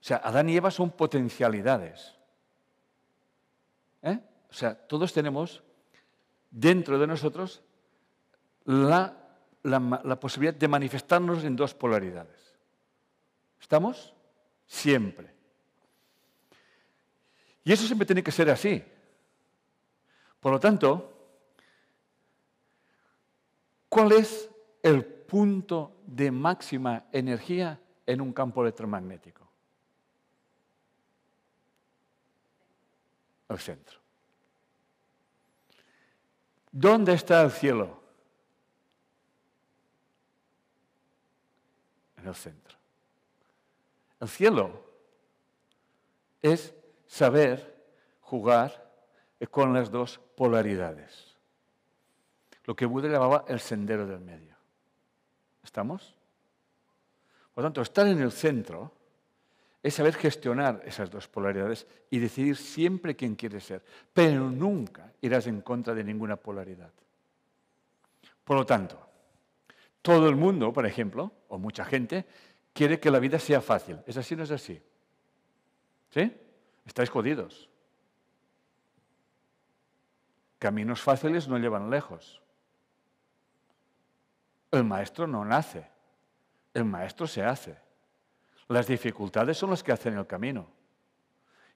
O 0.00 0.04
sea, 0.04 0.18
Adán 0.18 0.48
y 0.48 0.56
Eva 0.56 0.70
son 0.70 0.90
potencialidades. 0.90 2.14
¿Eh? 4.02 4.18
O 4.50 4.52
sea, 4.52 4.74
todos 4.74 5.12
tenemos 5.12 5.62
dentro 6.50 6.98
de 6.98 7.06
nosotros 7.06 7.62
la, 8.64 9.14
posibilidad 10.20 10.54
de 10.54 10.68
manifestarnos 10.68 11.44
en 11.44 11.56
dos 11.56 11.74
polaridades. 11.74 12.47
¿Estamos? 13.60 14.14
Siempre. 14.66 15.34
Y 17.64 17.72
eso 17.72 17.86
siempre 17.86 18.06
tiene 18.06 18.22
que 18.22 18.32
ser 18.32 18.48
así. 18.48 18.82
Por 20.40 20.52
lo 20.52 20.60
tanto, 20.60 21.36
¿cuál 23.88 24.12
es 24.12 24.48
el 24.82 25.04
punto 25.04 26.00
de 26.06 26.30
máxima 26.30 27.04
energía 27.12 27.78
en 28.06 28.20
un 28.20 28.32
campo 28.32 28.62
electromagnético? 28.62 29.46
El 33.48 33.58
centro. 33.58 33.98
¿Dónde 36.70 37.14
está 37.14 37.42
el 37.42 37.50
cielo? 37.50 38.02
En 42.16 42.28
el 42.28 42.34
centro. 42.34 42.77
El 44.20 44.28
cielo 44.28 44.84
es 46.42 46.74
saber 47.06 47.84
jugar 48.20 48.92
con 49.50 49.72
las 49.72 49.90
dos 49.90 50.18
polaridades. 50.36 51.36
Lo 52.64 52.74
que 52.74 52.86
Buda 52.86 53.08
llamaba 53.08 53.44
el 53.48 53.60
sendero 53.60 54.06
del 54.06 54.20
medio. 54.20 54.54
¿Estamos? 55.62 56.14
Por 57.54 57.62
lo 57.62 57.66
tanto, 57.68 57.82
estar 57.82 58.06
en 58.06 58.20
el 58.20 58.32
centro 58.32 58.92
es 59.82 59.94
saber 59.94 60.14
gestionar 60.14 60.82
esas 60.84 61.10
dos 61.10 61.28
polaridades 61.28 61.86
y 62.10 62.18
decidir 62.18 62.56
siempre 62.56 63.16
quién 63.16 63.36
quieres 63.36 63.64
ser, 63.64 63.82
pero 64.12 64.50
nunca 64.50 65.12
irás 65.20 65.46
en 65.46 65.60
contra 65.60 65.94
de 65.94 66.04
ninguna 66.04 66.36
polaridad. 66.36 66.92
Por 68.44 68.56
lo 68.56 68.66
tanto, 68.66 68.98
todo 70.02 70.28
el 70.28 70.36
mundo, 70.36 70.72
por 70.72 70.86
ejemplo, 70.86 71.32
o 71.48 71.58
mucha 71.58 71.84
gente, 71.84 72.26
quiere 72.78 73.00
que 73.00 73.10
la 73.10 73.18
vida 73.18 73.40
sea 73.40 73.60
fácil. 73.60 73.98
¿Es 74.06 74.16
así 74.16 74.34
o 74.34 74.36
no 74.36 74.44
es 74.44 74.52
así? 74.52 74.80
¿Sí? 76.10 76.32
Estáis 76.86 77.10
jodidos. 77.10 77.68
Caminos 80.60 81.02
fáciles 81.02 81.48
no 81.48 81.58
llevan 81.58 81.90
lejos. 81.90 82.40
El 84.70 84.84
maestro 84.84 85.26
no 85.26 85.44
nace, 85.44 85.88
el 86.72 86.84
maestro 86.84 87.26
se 87.26 87.42
hace. 87.42 87.76
Las 88.68 88.86
dificultades 88.86 89.56
son 89.58 89.70
las 89.70 89.82
que 89.82 89.90
hacen 89.90 90.16
el 90.16 90.28
camino. 90.28 90.70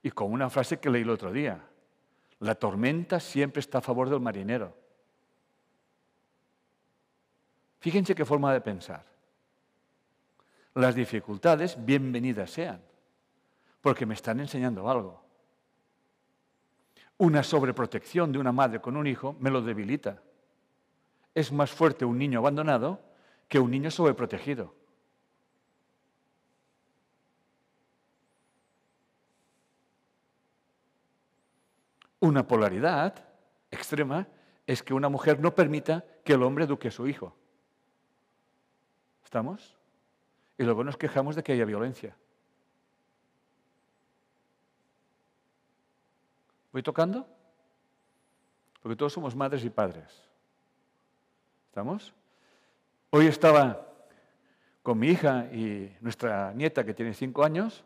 Y 0.04 0.10
con 0.12 0.30
una 0.30 0.48
frase 0.50 0.78
que 0.78 0.88
leí 0.88 1.02
el 1.02 1.10
otro 1.10 1.32
día, 1.32 1.64
la 2.38 2.54
tormenta 2.54 3.18
siempre 3.18 3.58
está 3.58 3.78
a 3.78 3.80
favor 3.80 4.08
del 4.08 4.20
marinero. 4.20 4.76
Fíjense 7.80 8.14
qué 8.14 8.24
forma 8.24 8.52
de 8.52 8.60
pensar. 8.60 9.11
Las 10.74 10.94
dificultades, 10.94 11.76
bienvenidas 11.84 12.50
sean, 12.50 12.80
porque 13.82 14.06
me 14.06 14.14
están 14.14 14.40
enseñando 14.40 14.88
algo. 14.88 15.22
Una 17.18 17.42
sobreprotección 17.42 18.32
de 18.32 18.38
una 18.38 18.52
madre 18.52 18.80
con 18.80 18.96
un 18.96 19.06
hijo 19.06 19.36
me 19.38 19.50
lo 19.50 19.60
debilita. 19.60 20.22
Es 21.34 21.52
más 21.52 21.70
fuerte 21.70 22.06
un 22.06 22.16
niño 22.16 22.38
abandonado 22.38 23.00
que 23.48 23.58
un 23.58 23.70
niño 23.70 23.90
sobreprotegido. 23.90 24.74
Una 32.18 32.46
polaridad 32.46 33.28
extrema 33.70 34.26
es 34.66 34.82
que 34.82 34.94
una 34.94 35.10
mujer 35.10 35.38
no 35.38 35.54
permita 35.54 36.04
que 36.24 36.32
el 36.32 36.42
hombre 36.42 36.64
eduque 36.64 36.88
a 36.88 36.92
su 36.92 37.06
hijo. 37.08 37.36
¿Estamos? 39.24 39.81
Y 40.62 40.64
luego 40.64 40.84
nos 40.84 40.96
quejamos 40.96 41.34
de 41.34 41.42
que 41.42 41.50
haya 41.50 41.64
violencia. 41.64 42.14
¿Voy 46.70 46.84
tocando? 46.84 47.26
Porque 48.80 48.94
todos 48.94 49.12
somos 49.12 49.34
madres 49.34 49.64
y 49.64 49.70
padres. 49.70 50.22
¿Estamos? 51.66 52.14
Hoy 53.10 53.26
estaba 53.26 53.88
con 54.84 55.00
mi 55.00 55.08
hija 55.08 55.46
y 55.46 55.96
nuestra 56.00 56.52
nieta 56.52 56.84
que 56.84 56.94
tiene 56.94 57.12
cinco 57.12 57.42
años 57.42 57.82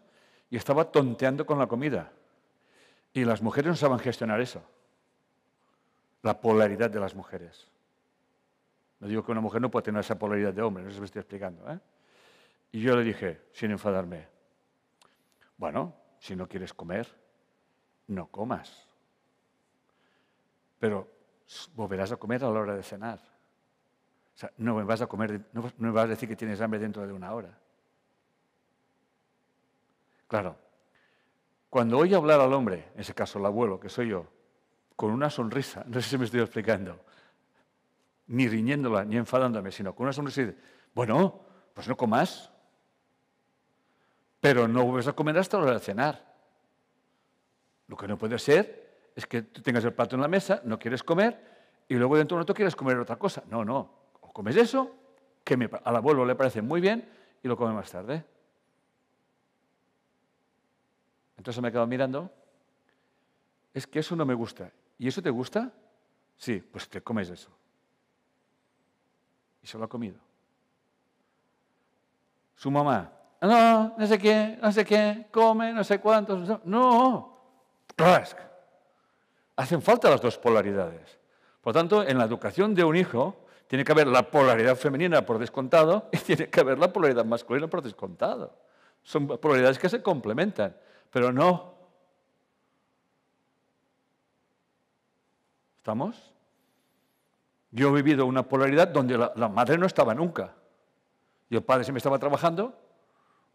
y 0.51 0.59
estaba 0.59 0.93
tonteando 0.93 1.47
con 1.47 1.59
la 1.59 1.69
comida. 1.69 2.13
Y 3.15 3.25
las 3.25 3.41
mujeres 3.41 3.71
no 3.71 3.77
saben 3.77 4.01
gestionar 4.01 4.39
eso. 4.43 4.63
La 6.21 6.43
polaridad 6.43 6.91
de 6.91 7.01
las 7.01 7.15
mujeres. 7.15 7.71
No 9.01 9.09
digo 9.09 9.25
que 9.25 9.33
una 9.33 9.41
mujer 9.41 9.63
no 9.63 9.71
pueda 9.71 9.85
tener 9.85 10.01
esa 10.01 10.19
polaridad 10.19 10.53
de 10.53 10.61
hombre, 10.61 10.85
no 10.85 10.91
sé 10.91 10.97
si 10.97 11.01
me 11.01 11.07
estoy 11.07 11.21
explicando. 11.21 11.73
¿eh? 11.73 11.79
Y 12.73 12.81
yo 12.81 12.97
le 12.97 13.05
dije, 13.05 13.43
sin 13.53 13.71
enfadarme, 13.71 14.29
bueno, 15.57 15.95
si 16.19 16.37
no 16.37 16.49
quieres 16.49 16.75
comer, 16.75 17.09
no 18.09 18.27
comas. 18.27 18.89
Pero 20.79 21.11
volverás 21.75 22.13
a 22.13 22.17
comer 22.17 22.45
a 22.45 22.51
la 22.51 22.61
hora 22.61 22.75
de 22.75 22.83
cenar. 22.83 23.19
O 24.35 24.39
sea, 24.39 24.53
no 24.59 24.75
me 24.75 24.85
vas 24.85 25.01
a 25.01 25.07
comer, 25.07 25.47
no 25.53 25.73
me 25.79 25.91
vas 25.91 26.05
a 26.05 26.09
decir 26.09 26.29
que 26.29 26.37
tienes 26.37 26.61
hambre 26.61 26.79
dentro 26.79 27.07
de 27.07 27.13
una 27.13 27.33
hora. 27.33 27.59
Claro, 30.29 30.59
cuando 31.71 31.99
oye 31.99 32.17
hablar 32.17 32.41
al 32.41 32.53
hombre, 32.53 32.91
en 32.95 33.01
ese 33.01 33.15
caso 33.15 33.39
el 33.39 33.47
abuelo, 33.47 33.79
que 33.79 33.89
soy 33.89 34.09
yo, 34.09 34.27
con 34.95 35.11
una 35.11 35.31
sonrisa, 35.31 35.85
no 35.89 36.01
sé 36.01 36.09
si 36.09 36.19
me 36.19 36.25
estoy 36.25 36.41
explicando, 36.41 37.05
ni 38.29 38.49
riñéndola, 38.49 39.05
ni 39.05 39.17
enfadándome, 39.17 39.71
sino 39.71 39.95
con 39.95 40.05
una 40.05 40.13
sonrisa 40.13 40.43
y 40.43 40.47
dice, 40.47 40.59
bueno, 40.95 41.41
pues 41.75 41.87
no 41.87 41.97
comas, 41.97 42.51
pero 44.47 44.69
no 44.69 44.85
vuelves 44.85 45.09
a 45.09 45.13
comer 45.13 45.37
hasta 45.39 45.57
la 45.57 45.65
hora 45.65 45.73
de 45.73 45.81
cenar. 45.81 46.25
Lo 47.89 47.97
que 47.97 48.07
no 48.07 48.17
puede 48.17 48.39
ser 48.39 49.11
es 49.17 49.27
que 49.27 49.43
tú 49.43 49.61
tengas 49.61 49.85
el 49.85 49.93
plato 49.93 50.15
en 50.15 50.23
la 50.23 50.29
mesa, 50.29 50.61
no 50.63 50.79
quieres 50.79 51.03
comer, 51.03 51.83
y 51.89 51.97
luego 51.97 52.17
dentro 52.17 52.37
de 52.37 52.39
un 52.39 52.43
rato 52.45 52.55
quieres 52.55 52.77
comer 52.77 52.97
otra 52.97 53.17
cosa. 53.17 53.43
No, 53.51 53.65
no, 53.65 53.91
o 54.21 54.33
comes 54.33 54.55
eso, 54.55 54.95
que 55.43 55.69
al 55.83 55.97
abuelo 55.97 56.25
le 56.25 56.37
parece 56.37 56.63
muy 56.63 56.81
bien, 56.81 57.09
y 57.43 57.49
lo 57.49 57.57
come 57.57 57.75
más 57.75 57.91
tarde. 57.91 58.25
Entonces 61.37 61.61
me 61.61 61.67
he 61.67 61.73
quedado 61.73 61.89
mirando. 61.89 62.31
Es 63.75 63.85
que 63.89 63.99
eso 63.99 64.15
no 64.15 64.25
me 64.25 64.35
gusta. 64.35 64.71
¿Y 64.97 65.09
eso 65.09 65.21
te 65.21 65.31
gusta? 65.31 65.73
Sí, 66.37 66.61
pues 66.61 66.89
te 66.89 67.03
comes 67.03 67.31
eso. 67.31 67.51
Y 69.61 69.67
se 69.67 69.77
lo 69.77 69.87
ha 69.87 69.89
comido. 69.89 70.21
Su 72.55 72.71
mamá, 72.71 73.16
no, 73.41 73.95
no 73.97 74.07
sé 74.07 74.19
qué, 74.19 74.59
no 74.61 74.73
sé 74.73 74.85
qué, 74.85 75.27
come, 75.31 75.73
no 75.73 75.85
sé 75.85 76.01
cuántos. 76.01 76.65
No, 76.65 77.39
Hacen 79.57 79.83
falta 79.83 80.11
las 80.11 80.21
dos 80.21 80.39
polaridades. 80.39 81.19
Por 81.61 81.73
tanto, 81.73 82.07
en 82.07 82.19
la 82.19 82.25
educación 82.25 82.75
de 82.75 82.85
un 82.85 82.97
hijo 82.97 83.47
Tiene 83.67 83.85
que 83.85 83.93
haber 83.93 84.07
la 84.07 84.31
polaridad 84.31 84.77
femenina 84.77 85.27
por 85.27 85.39
descontado 85.39 86.09
y 86.13 86.19
tiene 86.19 86.49
que 86.49 86.61
haber 86.61 86.79
la 86.79 86.93
polaridad 86.93 87.25
masculina 87.25 87.67
por 87.67 87.83
descontado. 87.83 88.57
Son 89.03 89.27
polaridades 89.27 89.79
que 89.79 89.89
se 89.89 90.03
complementan, 90.03 90.77
pero 91.11 91.33
no. 91.33 91.75
¿Estamos? 95.79 96.33
Yo 97.71 97.89
he 97.89 97.93
vivido 97.93 98.27
una 98.27 98.45
polaridad 98.45 98.89
donde 98.89 99.19
la, 99.19 99.33
la 99.35 99.49
madre 99.49 99.79
no 99.79 99.87
estaba 99.87 100.15
nunca. 100.15 100.55
Y 101.51 101.57
el 101.57 101.63
padre 101.63 101.85
siempre 101.85 101.99
estaba 101.99 102.19
trabajando. 102.19 102.86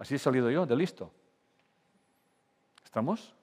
Así 0.01 0.15
he 0.15 0.19
salido 0.19 0.49
yo, 0.49 0.65
de 0.65 0.75
listo. 0.75 1.13
¿Estamos? 2.83 3.35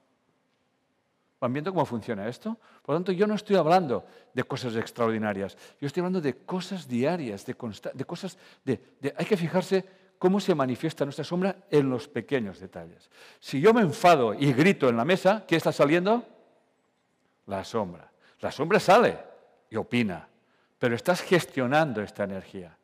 ¿Van 1.40 1.52
viendo 1.52 1.72
cómo 1.72 1.86
funciona 1.86 2.26
esto? 2.26 2.58
Por 2.82 2.94
lo 2.94 2.98
tanto, 2.98 3.12
yo 3.12 3.28
no 3.28 3.36
estoy 3.36 3.54
hablando 3.54 4.04
de 4.34 4.42
cosas 4.42 4.74
extraordinarias, 4.74 5.56
yo 5.80 5.86
estoy 5.86 6.00
hablando 6.00 6.20
de 6.20 6.38
cosas 6.38 6.88
diarias, 6.88 7.46
de, 7.46 7.54
de 7.94 8.04
cosas 8.04 8.36
de, 8.64 8.80
Hay 9.16 9.24
que 9.24 9.36
fijarse 9.36 9.84
cómo 10.18 10.40
se 10.40 10.52
manifiesta 10.52 11.04
nuestra 11.04 11.24
sombra 11.24 11.54
en 11.70 11.88
los 11.88 12.08
pequeños 12.08 12.58
detalles. 12.58 13.08
Si 13.38 13.60
yo 13.60 13.72
me 13.72 13.82
enfado 13.82 14.34
y 14.34 14.52
grito 14.52 14.88
en 14.88 14.96
la 14.96 15.04
mesa, 15.04 15.44
¿qué 15.46 15.54
está 15.54 15.70
saliendo? 15.70 16.26
La 17.46 17.62
sombra. 17.62 18.10
La 18.40 18.50
sombra 18.50 18.80
sale 18.80 19.16
y 19.70 19.76
opina, 19.76 20.28
pero 20.76 20.96
estás 20.96 21.22
gestionando 21.22 22.02
esta 22.02 22.24
energía. 22.24 22.77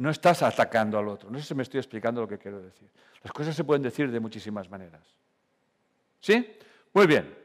No 0.00 0.08
estás 0.08 0.42
atacando 0.42 0.98
al 0.98 1.08
otro. 1.08 1.30
No 1.30 1.38
sé 1.38 1.44
si 1.44 1.54
me 1.54 1.62
estoy 1.62 1.78
explicando 1.78 2.22
lo 2.22 2.26
que 2.26 2.38
quiero 2.38 2.62
decir. 2.62 2.88
Las 3.22 3.32
cosas 3.34 3.54
se 3.54 3.64
pueden 3.64 3.82
decir 3.82 4.10
de 4.10 4.18
muchísimas 4.18 4.70
maneras. 4.70 5.02
¿Sí? 6.20 6.56
Muy 6.94 7.06
bien. 7.06 7.36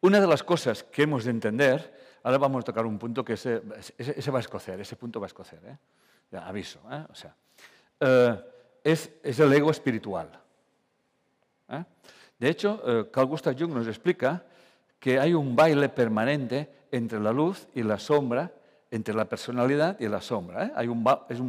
Una 0.00 0.20
de 0.20 0.26
las 0.26 0.42
cosas 0.42 0.82
que 0.82 1.04
hemos 1.04 1.24
de 1.24 1.30
entender, 1.30 2.18
ahora 2.24 2.38
vamos 2.38 2.62
a 2.62 2.64
tocar 2.64 2.84
un 2.84 2.98
punto 2.98 3.24
que 3.24 3.34
ese, 3.34 3.60
va 3.60 4.38
a 4.38 4.40
escocer, 4.40 4.80
ese 4.80 4.96
punto 4.96 5.20
va 5.20 5.26
a 5.26 5.28
escocer, 5.28 5.60
¿eh? 5.64 5.78
aviso, 6.38 6.80
¿eh? 6.90 7.04
o 7.08 7.14
sea, 7.14 7.36
eh, 8.00 8.44
es, 8.82 9.10
el 9.22 9.52
ego 9.52 9.70
espiritual. 9.70 10.28
¿eh? 11.68 11.84
De 12.36 12.48
hecho, 12.48 13.08
Carl 13.12 13.28
Gustav 13.28 13.56
Jung 13.56 13.72
nos 13.72 13.86
explica 13.86 14.44
que 14.98 15.20
hay 15.20 15.34
un 15.34 15.54
baile 15.54 15.88
permanente 15.88 16.68
entre 16.90 17.20
la 17.20 17.32
luz 17.32 17.68
y 17.76 17.84
la 17.84 18.00
sombra, 18.00 18.52
entre 18.94 19.12
la 19.12 19.28
personalidad 19.28 19.98
y 19.98 20.06
la 20.06 20.20
sombra. 20.20 20.72
Hay, 20.76 20.86
un, 20.86 21.04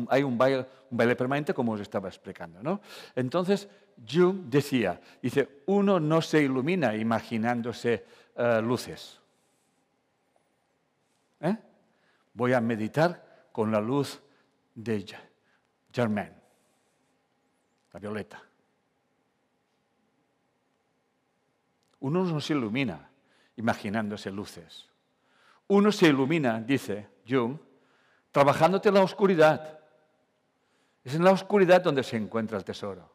hay 0.10 0.24
un, 0.24 0.36
baile, 0.36 0.66
un, 0.90 0.98
baile, 0.98 1.16
permanente, 1.16 1.54
como 1.54 1.74
os 1.74 1.80
estaba 1.80 2.10
explicando. 2.10 2.64
¿no? 2.64 2.82
Entonces, 3.16 3.70
Jung 4.04 4.46
decía, 4.50 5.00
dice, 5.22 5.62
uno 5.68 6.00
no 6.00 6.24
se 6.24 6.42
ilumina 6.42 6.96
imaginándose 6.96 8.04
eh, 8.36 8.62
luces. 8.64 9.20
¿Eh? 11.42 11.56
Voy 12.34 12.54
a 12.54 12.62
meditar 12.62 13.48
con 13.52 13.72
la 13.72 13.80
luz 13.80 14.20
de 14.74 15.06
Germain, 15.94 16.34
la 17.94 18.00
violeta. 18.00 18.42
Uno 22.00 22.24
no 22.24 22.42
se 22.42 22.54
ilumina 22.54 23.08
imaginándose 23.56 24.32
luces. 24.32 24.95
Uno 25.68 25.92
se 25.92 26.08
ilumina, 26.08 26.62
dice 26.62 27.08
Jung, 27.28 27.58
trabajándote 28.32 28.90
en 28.90 28.96
la 28.96 29.02
oscuridad. 29.02 29.80
Es 31.04 31.16
en 31.16 31.24
la 31.24 31.32
oscuridad 31.32 31.82
donde 31.82 32.04
se 32.04 32.18
encuentra 32.18 32.58
el 32.58 32.64
tesoro. 32.64 33.12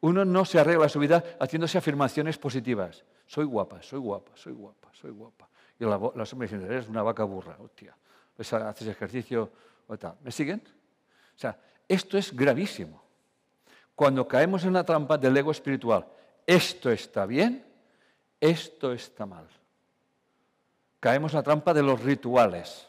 Uno 0.00 0.24
no 0.24 0.44
se 0.44 0.58
arregla 0.58 0.88
su 0.88 0.98
vida 0.98 1.22
haciéndose 1.38 1.78
afirmaciones 1.78 2.38
positivas. 2.38 3.04
Soy 3.26 3.44
guapa, 3.44 3.82
soy 3.82 4.00
guapa, 4.00 4.32
soy 4.34 4.52
guapa, 4.52 4.88
soy 4.92 5.10
guapa. 5.10 5.48
Y 5.78 5.84
la, 5.84 5.98
la 6.14 6.26
sombra 6.26 6.46
diciendo, 6.46 6.66
eres 6.66 6.88
una 6.88 7.02
vaca 7.02 7.24
burra, 7.24 7.56
hostia. 7.60 7.96
Haces 8.38 8.88
ejercicio 8.88 9.50
o 9.86 9.96
tal. 9.96 10.16
¿Me 10.22 10.32
siguen? 10.32 10.62
O 11.36 11.38
sea, 11.38 11.58
esto 11.86 12.18
es 12.18 12.34
gravísimo. 12.34 13.02
Cuando 13.94 14.26
caemos 14.26 14.64
en 14.64 14.72
la 14.72 14.84
trampa 14.84 15.18
del 15.18 15.36
ego 15.36 15.50
espiritual, 15.50 16.06
esto 16.46 16.90
está 16.90 17.26
bien, 17.26 17.64
esto 18.40 18.92
está 18.92 19.26
mal. 19.26 19.46
Caemos 21.02 21.32
en 21.32 21.38
la 21.38 21.42
trampa 21.42 21.74
de 21.74 21.82
los 21.82 22.00
rituales. 22.00 22.88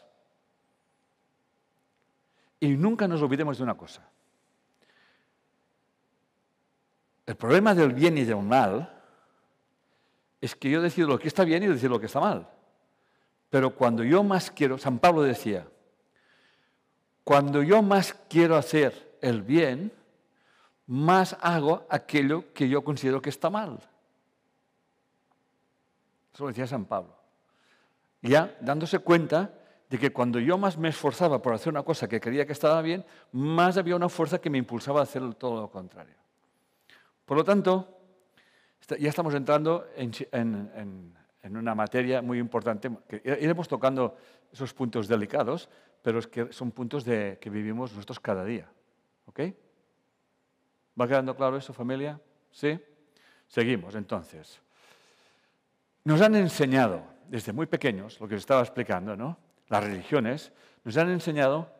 Y 2.60 2.68
nunca 2.76 3.08
nos 3.08 3.20
olvidemos 3.20 3.58
de 3.58 3.64
una 3.64 3.76
cosa. 3.76 4.08
El 7.26 7.34
problema 7.34 7.74
del 7.74 7.92
bien 7.92 8.16
y 8.16 8.22
del 8.22 8.40
mal 8.40 9.02
es 10.40 10.54
que 10.54 10.70
yo 10.70 10.80
decido 10.80 11.08
lo 11.08 11.18
que 11.18 11.26
está 11.26 11.42
bien 11.42 11.64
y 11.64 11.66
decido 11.66 11.90
lo 11.90 11.98
que 11.98 12.06
está 12.06 12.20
mal. 12.20 12.48
Pero 13.50 13.74
cuando 13.74 14.04
yo 14.04 14.22
más 14.22 14.48
quiero, 14.48 14.78
San 14.78 15.00
Pablo 15.00 15.22
decía, 15.22 15.66
cuando 17.24 17.64
yo 17.64 17.82
más 17.82 18.14
quiero 18.28 18.54
hacer 18.54 19.18
el 19.22 19.42
bien, 19.42 19.92
más 20.86 21.36
hago 21.40 21.84
aquello 21.90 22.52
que 22.54 22.68
yo 22.68 22.84
considero 22.84 23.20
que 23.20 23.30
está 23.30 23.50
mal. 23.50 23.80
Eso 26.32 26.44
lo 26.44 26.48
decía 26.50 26.68
San 26.68 26.84
Pablo. 26.84 27.13
Ya 28.24 28.56
dándose 28.60 29.00
cuenta 29.00 29.52
de 29.90 29.98
que 29.98 30.12
cuando 30.12 30.40
yo 30.40 30.56
más 30.56 30.78
me 30.78 30.88
esforzaba 30.88 31.42
por 31.42 31.52
hacer 31.52 31.70
una 31.70 31.82
cosa 31.82 32.08
que 32.08 32.20
creía 32.20 32.46
que 32.46 32.52
estaba 32.52 32.80
bien, 32.80 33.04
más 33.32 33.76
había 33.76 33.94
una 33.96 34.08
fuerza 34.08 34.40
que 34.40 34.48
me 34.48 34.58
impulsaba 34.58 35.00
a 35.00 35.02
hacer 35.02 35.34
todo 35.34 35.60
lo 35.60 35.70
contrario. 35.70 36.16
Por 37.26 37.36
lo 37.36 37.44
tanto, 37.44 37.86
ya 38.98 39.08
estamos 39.10 39.34
entrando 39.34 39.86
en, 39.96 41.14
una 41.44 41.74
materia 41.74 42.22
muy 42.22 42.38
importante. 42.38 42.90
Que 43.06 43.22
iremos 43.40 43.68
tocando 43.68 44.16
esos 44.50 44.72
puntos 44.72 45.06
delicados, 45.06 45.68
pero 46.02 46.20
que 46.22 46.50
son 46.52 46.70
puntos 46.70 47.04
de, 47.04 47.38
que 47.40 47.50
vivimos 47.50 47.92
nosotros 47.92 48.20
cada 48.20 48.44
día. 48.44 48.68
¿Ok? 49.26 49.40
¿Va 50.98 51.06
quedando 51.06 51.36
claro 51.36 51.58
eso, 51.58 51.72
familia? 51.74 52.18
¿Sí? 52.50 52.78
Seguimos, 53.48 53.94
entonces. 53.94 54.60
Nos 56.04 56.20
han 56.20 56.34
enseñado, 56.34 57.13
desde 57.28 57.52
muy 57.52 57.66
pequeños, 57.66 58.20
lo 58.20 58.28
que 58.28 58.34
os 58.34 58.42
estaba 58.42 58.60
explicando, 58.60 59.16
¿no? 59.16 59.38
Las 59.68 59.84
religiones 59.84 60.52
nos 60.84 60.96
han 60.96 61.10
enseñado 61.10 61.72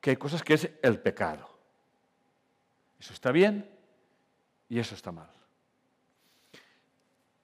que 0.00 0.10
hay 0.10 0.16
cosas 0.16 0.42
que 0.42 0.54
es 0.54 0.70
el 0.82 1.00
pecado. 1.00 1.48
Eso 2.98 3.12
está 3.12 3.32
bien 3.32 3.68
y 4.68 4.78
eso 4.78 4.94
está 4.94 5.12
mal. 5.12 5.30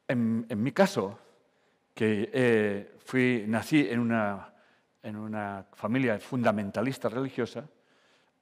En, 0.07 0.47
mi 0.63 0.73
caso, 0.73 1.19
que 1.95 2.31
eh, 2.33 2.97
fui, 2.99 3.45
nací 3.49 3.89
en 3.89 4.01
una, 4.01 4.53
en 5.03 5.17
una 5.17 5.67
familia 5.73 6.19
fundamentalista 6.19 7.09
religiosa, 7.09 7.65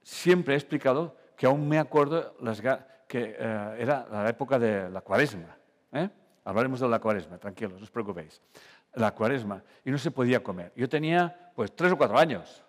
siempre 0.02 0.54
he 0.54 0.56
explicado 0.56 1.16
que 1.36 1.46
aún 1.46 1.68
me 1.68 1.78
acuerdo 1.78 2.34
las, 2.40 2.60
que 2.60 3.36
eh, 3.38 3.76
era 3.78 4.06
la 4.10 4.28
época 4.28 4.58
de 4.58 4.90
la 4.90 5.00
cuaresma. 5.02 5.56
¿eh? 5.92 6.08
Hablaremos 6.44 6.80
de 6.80 6.88
la 6.88 6.98
cuaresma, 6.98 7.38
tranquilos, 7.38 7.78
no 7.78 7.84
os 7.84 7.90
preocupéis. 7.90 8.40
La 8.95 9.14
cuaresma, 9.14 9.62
y 9.84 9.90
no 9.90 9.99
se 9.99 10.11
podía 10.11 10.43
comer. 10.43 10.72
Yo 10.76 10.88
tenía 10.88 11.53
pues 11.55 11.74
tres 11.74 11.93
o 11.93 11.97
cuatro 11.97 12.18
años, 12.18 12.62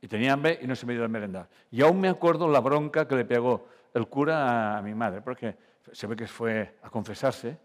y 0.00 0.08
tenía 0.08 0.32
hambre 0.32 0.58
y 0.62 0.66
no 0.66 0.76
se 0.76 0.86
me 0.86 0.94
dio 0.94 1.04
a 1.04 1.08
merendar. 1.08 1.48
Y 1.70 1.82
aún 1.82 2.00
me 2.00 2.08
acuerdo 2.08 2.48
la 2.48 2.60
bronca 2.60 3.08
que 3.08 3.16
le 3.16 3.24
pegó 3.24 3.66
el 3.94 4.08
cura 4.08 4.78
a 4.78 4.82
mi 4.82 4.94
madre, 4.94 5.22
porque 5.22 5.56
se 5.92 6.06
ve 6.06 6.16
que 6.16 6.26
fue 6.26 6.78
a 6.82 6.90
confesarse 6.90 7.58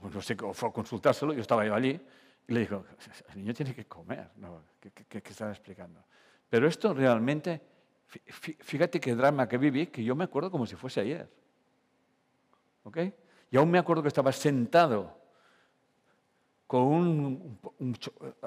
pues 0.00 0.14
no 0.14 0.20
sé, 0.22 0.36
fue 0.36 0.68
a 0.68 0.72
consultárselo, 0.72 1.32
yo 1.32 1.40
estaba 1.40 1.64
yo 1.64 1.74
allí, 1.74 2.00
y 2.46 2.52
le 2.52 2.60
dijo, 2.60 2.84
el 3.30 3.38
niño 3.38 3.54
tiene 3.54 3.74
que 3.74 3.86
comer, 3.86 4.30
¿Qué, 4.80 5.22
estaba 5.24 5.50
explicando? 5.50 6.04
Pero 6.48 6.68
esto 6.68 6.94
realmente, 6.94 7.60
fíjate 8.06 9.00
qué 9.00 9.14
drama 9.14 9.48
que 9.48 9.58
viví, 9.58 9.88
que 9.88 10.02
yo 10.02 10.14
me 10.14 10.24
acuerdo 10.24 10.50
como 10.50 10.66
si 10.66 10.76
fuese 10.76 11.00
ayer. 11.00 11.28
¿Ok? 12.84 12.98
Y 13.50 13.56
aún 13.56 13.70
me 13.70 13.78
acuerdo 13.78 14.02
que 14.02 14.08
estaba 14.08 14.32
sentado 14.32 15.17
con 16.68 16.82
un, 16.82 17.58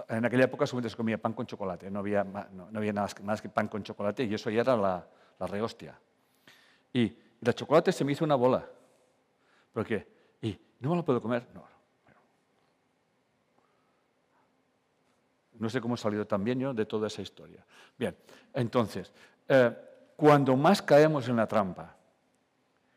en 0.07 0.25
aquella 0.25 0.45
época 0.45 0.65
solamente 0.65 0.89
se 0.89 0.95
comía 0.95 1.17
pan 1.17 1.33
con 1.33 1.45
chocolate, 1.45 1.91
no 1.91 1.99
había, 1.99 2.23
no, 2.23 2.69
había 2.73 2.93
nada 2.93 3.09
más 3.23 3.41
que 3.41 3.49
pan 3.49 3.67
con 3.67 3.83
chocolate 3.83 4.23
y 4.23 4.33
eso 4.33 4.49
ya 4.49 4.61
era 4.61 4.77
la, 4.77 5.05
la 5.37 5.47
rehostia. 5.47 5.99
Y, 6.93 7.01
y 7.01 7.17
la 7.41 7.51
chocolate 7.51 7.91
se 7.91 8.05
me 8.05 8.13
hizo 8.13 8.23
una 8.23 8.35
bola, 8.35 8.65
porque 9.73 10.07
¿No 10.81 10.89
me 10.89 10.95
lo 10.95 11.05
puedo 11.05 11.21
comer? 11.21 11.47
No. 11.53 11.63
No 15.59 15.69
sé 15.69 15.79
cómo 15.79 15.93
he 15.93 15.97
salido 15.97 16.25
tan 16.25 16.43
bien 16.43 16.59
yo 16.59 16.73
de 16.73 16.87
toda 16.87 17.05
esa 17.05 17.21
historia. 17.21 17.63
Bien, 17.97 18.17
entonces, 18.55 19.13
eh, 19.47 19.75
cuando 20.15 20.57
más 20.57 20.81
caemos 20.81 21.29
en 21.29 21.35
la 21.35 21.47
trampa, 21.47 21.95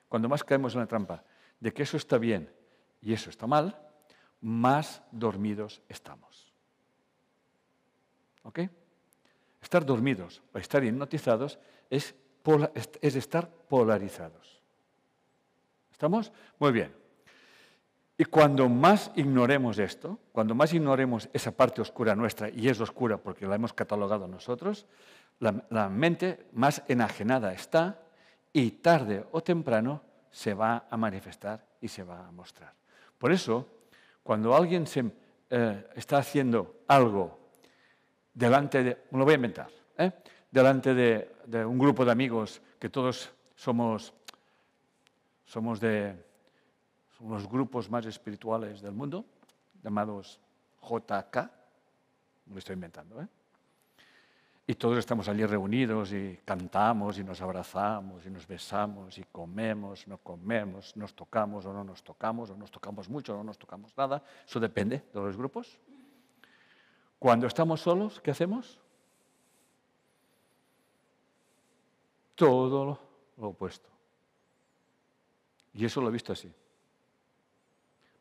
cuando 0.08 0.30
más 0.30 0.42
caemos 0.42 0.72
en 0.74 0.80
la 0.80 0.86
trampa 0.86 1.22
de 1.60 1.74
que 1.74 1.82
eso 1.82 1.98
está 1.98 2.16
bien 2.16 2.50
y 3.02 3.12
eso 3.12 3.28
está 3.28 3.46
mal, 3.46 3.76
más 4.44 5.02
dormidos 5.10 5.80
estamos. 5.88 6.52
¿Ok? 8.42 8.60
Estar 9.62 9.86
dormidos 9.86 10.42
o 10.52 10.58
estar 10.58 10.84
hipnotizados 10.84 11.58
es, 11.88 12.14
es 13.00 13.16
estar 13.16 13.48
polarizados. 13.48 14.60
¿Estamos? 15.90 16.30
Muy 16.58 16.72
bien. 16.72 16.94
Y 18.18 18.26
cuando 18.26 18.68
más 18.68 19.10
ignoremos 19.16 19.78
esto, 19.78 20.18
cuando 20.30 20.54
más 20.54 20.74
ignoremos 20.74 21.28
esa 21.32 21.50
parte 21.50 21.80
oscura 21.80 22.14
nuestra, 22.14 22.50
y 22.50 22.68
es 22.68 22.78
oscura 22.80 23.16
porque 23.16 23.46
la 23.46 23.54
hemos 23.54 23.72
catalogado 23.72 24.28
nosotros, 24.28 24.86
la, 25.40 25.64
la 25.70 25.88
mente 25.88 26.46
más 26.52 26.82
enajenada 26.86 27.54
está 27.54 27.98
y 28.52 28.72
tarde 28.72 29.24
o 29.32 29.42
temprano 29.42 30.02
se 30.30 30.52
va 30.52 30.86
a 30.90 30.96
manifestar 30.98 31.64
y 31.80 31.88
se 31.88 32.02
va 32.02 32.28
a 32.28 32.30
mostrar. 32.30 32.74
Por 33.16 33.32
eso, 33.32 33.66
cuando 34.24 34.56
alguien 34.56 34.88
se, 34.88 35.04
eh, 35.50 35.86
está 35.94 36.18
haciendo 36.18 36.80
algo 36.88 37.38
delante 38.32 38.82
de, 38.82 38.98
lo 39.12 39.24
voy 39.24 39.34
a 39.34 39.36
inventar, 39.36 39.68
¿eh? 39.96 40.10
delante 40.50 40.94
de, 40.94 41.36
de, 41.46 41.64
un 41.64 41.78
grupo 41.78 42.04
de 42.04 42.10
amigos 42.10 42.60
que 42.80 42.88
todos 42.88 43.30
somos, 43.54 44.12
somos 45.44 45.78
de 45.78 46.16
somos 47.16 47.42
los 47.42 47.48
grupos 47.48 47.88
más 47.88 48.06
espirituales 48.06 48.80
del 48.80 48.92
mundo, 48.92 49.24
llamados 49.82 50.40
JK, 50.82 51.36
me 52.46 52.54
lo 52.54 52.58
estoy 52.58 52.74
inventando, 52.74 53.22
¿eh? 53.22 53.28
Y 54.66 54.74
todos 54.76 54.96
estamos 54.96 55.28
allí 55.28 55.44
reunidos 55.44 56.12
y 56.12 56.40
cantamos 56.42 57.18
y 57.18 57.24
nos 57.24 57.42
abrazamos 57.42 58.24
y 58.24 58.30
nos 58.30 58.46
besamos 58.46 59.18
y 59.18 59.24
comemos, 59.24 60.08
no 60.08 60.16
comemos, 60.16 60.96
nos 60.96 61.14
tocamos 61.14 61.66
o 61.66 61.72
no 61.72 61.84
nos 61.84 62.02
tocamos, 62.02 62.48
o 62.48 62.56
nos 62.56 62.70
tocamos 62.70 63.10
mucho 63.10 63.34
o 63.34 63.36
no 63.36 63.44
nos 63.44 63.58
tocamos 63.58 63.94
nada. 63.94 64.22
Eso 64.46 64.58
depende 64.58 65.04
de 65.12 65.20
los 65.20 65.36
grupos. 65.36 65.78
Cuando 67.18 67.46
estamos 67.46 67.82
solos, 67.82 68.20
¿qué 68.22 68.30
hacemos? 68.30 68.80
Todo 72.34 72.98
lo 73.36 73.48
opuesto. 73.48 73.90
Y 75.74 75.84
eso 75.84 76.00
lo 76.00 76.08
he 76.08 76.12
visto 76.12 76.32
así. 76.32 76.50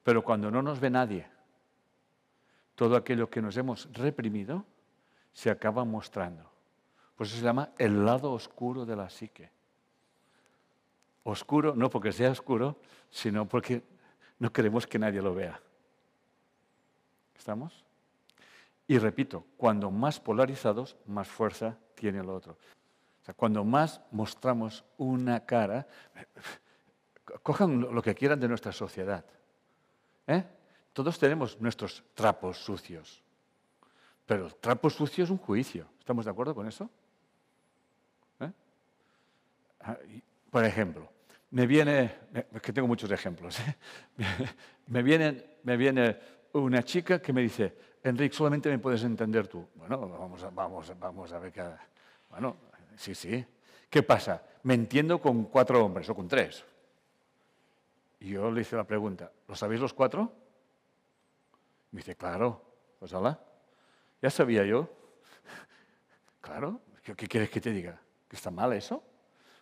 Pero 0.04 0.24
cuando 0.24 0.52
no 0.52 0.62
nos 0.62 0.80
ve 0.82 0.90
nadie, 0.90 1.26
todo 2.76 2.98
aquello 2.98 3.30
que 3.30 3.42
nos 3.42 3.56
hemos 3.56 3.88
reprimido, 3.94 4.66
se 5.34 5.50
acaba 5.50 5.84
mostrando. 5.84 6.50
Por 7.16 7.28
eso 7.28 7.36
se 7.36 7.44
llama 7.44 7.72
el 7.78 8.06
lado 8.06 8.32
oscuro 8.32 8.86
de 8.86 8.96
la 8.96 9.10
psique. 9.10 9.50
Oscuro 11.24 11.74
no 11.76 11.90
porque 11.90 12.12
sea 12.12 12.32
oscuro, 12.32 12.78
sino 13.10 13.48
porque 13.48 13.82
no 14.40 14.52
queremos 14.52 14.86
que 14.86 15.00
nadie 15.00 15.22
lo 15.22 15.34
vea. 15.34 15.60
¿Estamos? 17.36 17.84
Y 18.88 18.98
repito, 18.98 19.46
cuando 19.58 19.90
más 19.90 20.20
polarizados, 20.20 20.98
más 21.06 21.28
fuerza 21.28 21.78
tiene 21.96 22.20
el 22.20 22.30
otro. 22.30 22.58
O 23.22 23.26
sea, 23.26 23.34
cuando 23.34 23.64
más 23.64 24.02
mostramos 24.12 24.84
una 24.98 25.46
cara, 25.46 25.88
cojan 27.42 27.80
lo 27.80 28.02
que 28.02 28.14
quieran 28.14 28.40
de 28.40 28.50
nuestra 28.50 28.74
sociedad. 28.74 29.24
¿eh? 30.28 30.44
Todos 30.92 31.18
tenemos 31.18 31.60
nuestros 31.62 32.04
trapos 32.14 32.58
sucios. 32.58 33.23
Pero 34.26 34.48
el 34.48 34.56
trapo 34.56 34.90
sucio 34.90 35.24
es 35.24 35.30
un 35.30 35.38
juicio. 35.38 35.88
¿Estamos 36.00 36.26
de 36.26 36.32
acuerdo 36.32 36.56
con 36.56 36.68
eso? 36.68 36.90
¿Eh? 38.40 38.52
Ah, 39.82 39.98
por 40.50 40.66
ejemplo, 40.66 41.10
me 41.52 41.68
viene, 41.68 42.14
es 42.54 42.62
que 42.62 42.74
tengo 42.74 42.88
muchos 42.88 43.12
ejemplos, 43.12 43.60
¿eh? 43.60 43.76
me, 44.88 45.04
viene, 45.04 45.58
me 45.64 45.78
viene 45.78 46.18
una 46.54 46.84
chica 46.84 47.22
que 47.22 47.34
me 47.34 47.42
dice, 47.42 47.76
Enrique, 48.04 48.36
solamente 48.36 48.70
me 48.70 48.80
puedes 48.80 49.04
entender 49.04 49.48
tú. 49.48 49.68
Bueno, 49.76 50.08
vamos 50.08 50.44
a, 50.44 50.50
vamos, 50.50 50.92
vamos 51.00 51.32
a 51.32 51.40
ver 51.40 51.52
qué... 51.52 51.64
Bueno, 52.30 52.58
sí, 52.96 53.14
sí. 53.14 53.46
¿Qué 53.90 54.04
pasa? 54.04 54.44
Me 54.64 54.74
entiendo 54.74 55.20
con 55.20 55.46
cuatro 55.46 55.84
hombres 55.86 56.10
o 56.10 56.16
con 56.16 56.28
tres. 56.28 56.66
Y 58.20 58.30
yo 58.30 58.50
le 58.50 58.62
hice 58.62 58.76
la 58.76 58.86
pregunta, 58.86 59.32
¿lo 59.48 59.56
sabéis 59.56 59.82
los 59.82 59.94
cuatro? 59.94 60.32
Me 61.92 62.00
dice, 62.00 62.16
claro, 62.16 62.62
pues 63.00 63.14
hola. 63.14 63.40
Ya 64.24 64.30
sabía 64.30 64.64
yo. 64.64 64.88
Claro, 66.40 66.80
¿qué 67.04 67.28
quieres 67.28 67.50
que 67.50 67.60
te 67.60 67.72
diga? 67.72 68.00
¿Que 68.30 68.38
está 68.38 68.50
mal 68.50 68.72
eso? 68.72 69.04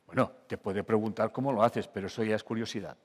Bueno, 0.05 0.31
te 0.45 0.55
puede 0.55 0.83
preguntar 0.83 1.31
cómo 1.31 1.51
lo 1.51 1.63
haces, 1.63 1.87
pero 1.87 2.05
eso 2.05 2.23
ya 2.23 2.35
es 2.35 2.43
curiosidad. 2.43 2.95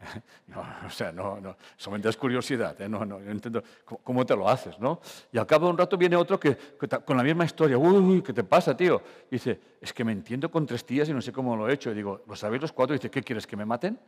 No, 0.46 0.64
o 0.86 0.90
sea, 0.90 1.12
no, 1.12 1.40
no, 1.40 1.56
solamente 1.76 2.08
es 2.08 2.16
curiosidad, 2.16 2.80
¿eh? 2.80 2.88
no, 2.88 3.04
no, 3.04 3.20
yo 3.20 3.30
entiendo 3.30 3.62
cómo, 3.84 4.24
te 4.24 4.34
lo 4.34 4.48
haces, 4.48 4.78
¿no? 4.78 5.00
Y 5.30 5.38
al 5.38 5.46
cabo 5.46 5.66
de 5.66 5.72
un 5.72 5.78
rato 5.78 5.98
viene 5.98 6.16
otro 6.16 6.38
que, 6.40 6.56
con 7.04 7.16
la 7.16 7.22
misma 7.22 7.44
historia, 7.44 7.76
uy, 7.76 8.22
¿qué 8.22 8.32
te 8.32 8.44
pasa, 8.44 8.76
tío? 8.76 9.02
Dice, 9.30 9.60
es 9.80 9.92
que 9.92 10.04
me 10.04 10.12
entiendo 10.12 10.50
con 10.50 10.64
tres 10.66 10.84
tías 10.86 11.08
y 11.08 11.12
no 11.12 11.20
sé 11.20 11.32
cómo 11.32 11.56
lo 11.56 11.68
he 11.68 11.74
hecho. 11.74 11.90
Y 11.90 11.94
digo, 11.94 12.22
¿lo 12.26 12.34
sabéis 12.34 12.62
los 12.62 12.72
cuatro? 12.72 12.94
Y 12.94 12.98
dice, 12.98 13.10
¿qué 13.10 13.22
quieres, 13.22 13.46
que 13.46 13.56
me 13.56 13.66
maten? 13.66 13.98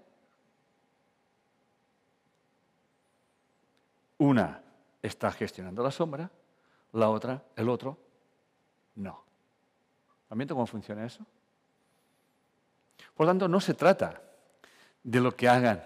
Una 4.18 4.62
está 5.02 5.30
gestionando 5.32 5.82
la 5.82 5.90
sombra, 5.90 6.30
la 6.92 7.10
otra, 7.10 7.42
el 7.56 7.68
otro, 7.68 7.98
no. 8.96 9.24
¿Han 10.28 10.38
visto 10.38 10.54
cómo 10.54 10.66
funciona 10.66 11.04
eso? 11.04 11.24
Por 13.14 13.26
tanto, 13.26 13.48
no 13.48 13.60
se 13.60 13.74
trata 13.74 14.22
de 15.02 15.20
lo 15.20 15.36
que 15.36 15.48
hagan 15.48 15.82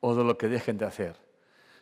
o 0.00 0.14
de 0.14 0.24
lo 0.24 0.36
que 0.36 0.48
dejen 0.48 0.78
de 0.78 0.86
hacer. 0.86 1.16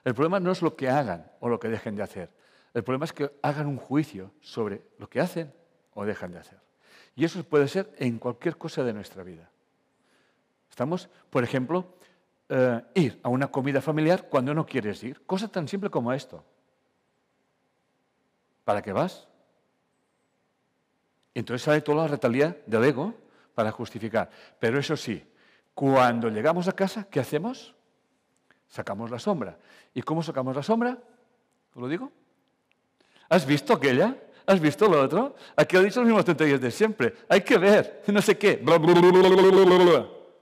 El 0.05 0.15
problema 0.15 0.41
no 0.41 0.53
es 0.53 0.63
lo 0.63 0.77
que 0.77 0.89
hagan 0.89 1.31
o 1.41 1.49
lo 1.49 1.61
que 1.61 1.69
dejen 1.69 1.97
de 1.97 2.03
hacer. 2.03 2.31
El 2.75 2.85
problema 2.85 3.05
es 3.05 3.13
que 3.13 3.31
hagan 3.43 3.67
un 3.67 3.77
juicio 3.77 4.33
sobre 4.41 4.83
lo 4.99 5.09
que 5.09 5.21
hacen 5.21 5.53
o 5.95 6.05
dejan 6.05 6.33
de 6.33 6.39
hacer. 6.39 6.59
Y 7.17 7.25
eso 7.25 7.43
puede 7.45 7.69
ser 7.69 7.93
en 7.99 8.19
cualquier 8.19 8.57
cosa 8.57 8.85
de 8.85 8.93
nuestra 8.93 9.23
vida. 9.23 9.51
Estamos, 10.71 11.09
por 11.29 11.45
ejemplo, 11.45 11.95
eh, 12.49 12.83
ir 12.95 13.21
a 13.23 13.29
una 13.29 13.49
comida 13.49 13.81
familiar 13.81 14.29
cuando 14.29 14.55
no 14.55 14.65
quieres 14.65 15.03
ir. 15.05 15.25
Cosa 15.27 15.49
tan 15.49 15.69
simple 15.69 15.91
como 15.91 16.13
esto. 16.13 16.45
¿Para 18.71 18.83
qué 18.83 18.93
vas? 18.93 19.27
Entonces 21.35 21.65
sale 21.65 21.81
toda 21.81 22.03
la 22.03 22.07
retalía 22.07 22.57
del 22.67 22.85
ego 22.85 23.13
para 23.53 23.73
justificar. 23.73 24.31
Pero 24.61 24.79
eso 24.79 24.97
sí, 24.97 25.29
cuando 25.75 26.29
llegamos 26.29 26.69
a 26.69 26.73
casa, 26.73 27.05
¿qué 27.11 27.19
hacemos? 27.19 27.75
Sacamos 28.69 29.11
la 29.11 29.19
sombra. 29.19 29.59
¿Y 29.93 30.03
cómo 30.03 30.23
sacamos 30.23 30.55
la 30.55 30.63
sombra? 30.63 30.97
¿Os 31.75 31.83
lo 31.83 31.89
digo? 31.89 32.13
¿Has 33.29 33.45
visto 33.45 33.73
aquella? 33.73 34.15
¿Has 34.47 34.61
visto 34.61 34.89
lo 34.89 35.03
otro? 35.03 35.35
Aquí 35.57 35.77
ha 35.77 35.81
dicho 35.81 35.99
los 35.99 36.07
mismos 36.07 36.25
tonterías 36.25 36.61
de 36.61 36.71
siempre. 36.71 37.17
Hay 37.29 37.41
que 37.41 37.59
ver, 37.59 38.05
no 38.07 38.23
sé 38.23 38.39
qué. 38.39 38.63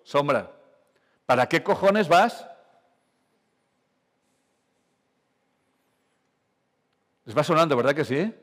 Sombra. 0.02 0.52
¿Para 1.24 1.48
qué 1.48 1.62
cojones 1.62 2.06
vas? 2.06 2.46
Les 7.28 7.36
va 7.36 7.44
sonando, 7.44 7.76
¿verdad 7.76 7.94
que 7.94 8.06
sí? 8.06 8.34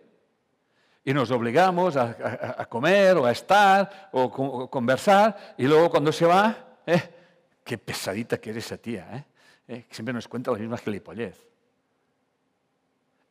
Y 1.06 1.12
nos 1.12 1.32
obligamos 1.32 1.98
a, 1.98 2.64
comer 2.70 3.18
o 3.18 3.26
a 3.26 3.32
estar 3.32 4.10
o, 4.12 4.70
conversar 4.70 5.56
y 5.58 5.66
luego 5.66 5.90
cuando 5.90 6.12
se 6.12 6.28
va, 6.28 6.78
eh, 6.86 7.02
qué 7.64 7.80
pesadita 7.80 8.38
que 8.38 8.52
eres 8.52 8.68
esa 8.68 8.78
tía, 8.78 9.08
¿eh? 9.12 9.26
¿eh? 9.70 9.86
siempre 9.90 10.14
nos 10.14 10.28
cuenta 10.28 10.52
la 10.52 10.60
misma 10.60 10.78
gilipollez. 10.78 11.36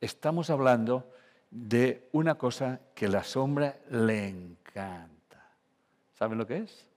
Estamos 0.00 0.50
hablando 0.50 1.08
de 1.52 2.08
una 2.10 2.34
cosa 2.34 2.80
que 2.92 3.06
la 3.06 3.22
sombra 3.22 3.78
le 3.90 4.26
encanta. 4.26 5.52
¿Saben 6.18 6.36
lo 6.36 6.48
que 6.48 6.56
es? 6.56 6.88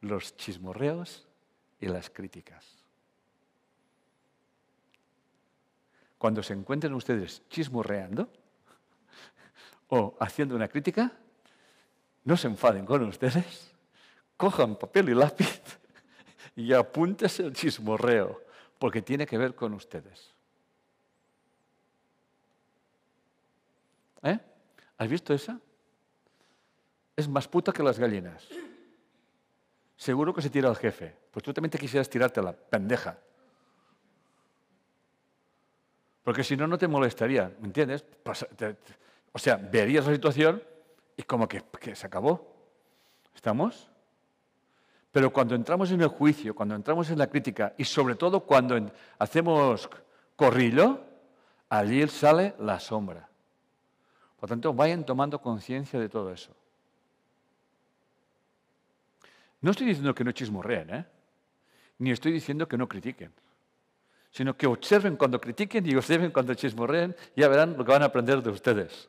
Los 0.00 0.34
chismorreos 0.34 1.28
y 1.78 1.88
las 1.88 2.08
críticas. 2.08 2.81
Cuando 6.22 6.40
se 6.40 6.52
encuentren 6.52 6.94
ustedes 6.94 7.42
chismorreando 7.48 8.28
o 9.88 10.16
haciendo 10.20 10.54
una 10.54 10.68
crítica, 10.68 11.10
no 12.22 12.36
se 12.36 12.46
enfaden 12.46 12.86
con 12.86 13.02
ustedes, 13.02 13.72
cojan 14.36 14.76
papel 14.76 15.08
y 15.08 15.14
lápiz 15.16 15.60
y 16.54 16.72
apúntese 16.74 17.42
el 17.42 17.52
chismorreo, 17.52 18.40
porque 18.78 19.02
tiene 19.02 19.26
que 19.26 19.36
ver 19.36 19.56
con 19.56 19.74
ustedes. 19.74 20.32
¿Eh? 24.22 24.38
¿Has 24.98 25.08
visto 25.08 25.34
esa? 25.34 25.58
Es 27.16 27.26
más 27.26 27.48
puta 27.48 27.72
que 27.72 27.82
las 27.82 27.98
gallinas. 27.98 28.46
Seguro 29.96 30.32
que 30.32 30.42
se 30.42 30.50
tira 30.50 30.68
al 30.68 30.76
jefe. 30.76 31.16
Pues 31.32 31.42
tú 31.42 31.52
también 31.52 31.72
te 31.72 31.78
quisieras 31.78 32.08
tirarte 32.08 32.40
la 32.40 32.52
pendeja. 32.52 33.18
Porque 36.24 36.44
si 36.44 36.56
no, 36.56 36.66
no 36.66 36.78
te 36.78 36.88
molestaría, 36.88 37.52
¿me 37.60 37.66
entiendes? 37.66 38.04
O 39.32 39.38
sea, 39.38 39.56
verías 39.56 40.06
la 40.06 40.12
situación 40.12 40.62
y 41.16 41.22
como 41.22 41.48
que, 41.48 41.62
se 41.94 42.06
acabó. 42.06 42.52
¿Estamos? 43.34 43.88
Pero 45.10 45.32
cuando 45.32 45.54
entramos 45.54 45.90
en 45.90 46.00
el 46.00 46.08
juicio, 46.08 46.54
cuando 46.54 46.74
entramos 46.74 47.10
en 47.10 47.18
la 47.18 47.26
crítica 47.26 47.74
y 47.76 47.84
sobre 47.84 48.14
todo 48.14 48.40
cuando 48.40 48.92
hacemos 49.18 49.88
corrillo, 50.36 51.00
allí 51.68 52.06
sale 52.08 52.54
la 52.58 52.78
sombra. 52.78 53.28
Por 54.38 54.48
tanto, 54.48 54.72
vayan 54.72 55.04
tomando 55.04 55.40
conciencia 55.40 55.98
de 56.00 56.08
todo 56.08 56.32
eso. 56.32 56.54
No 59.60 59.70
estoy 59.70 59.86
diciendo 59.86 60.14
que 60.14 60.24
no 60.24 60.32
chismorreen, 60.32 60.90
¿eh? 60.90 61.06
ni 61.98 62.10
estoy 62.10 62.32
diciendo 62.32 62.66
que 62.66 62.76
no 62.76 62.88
critiquen. 62.88 63.32
Sino 64.32 64.56
que 64.56 64.66
observen 64.66 65.16
cuando 65.16 65.40
critiquen 65.40 65.86
y 65.86 65.94
observen 65.94 66.30
cuando 66.32 66.54
chismorreen, 66.54 67.14
ya 67.36 67.48
verán 67.48 67.76
lo 67.76 67.84
que 67.84 67.92
van 67.92 68.02
a 68.02 68.06
aprender 68.06 68.42
de 68.42 68.50
ustedes. 68.50 69.08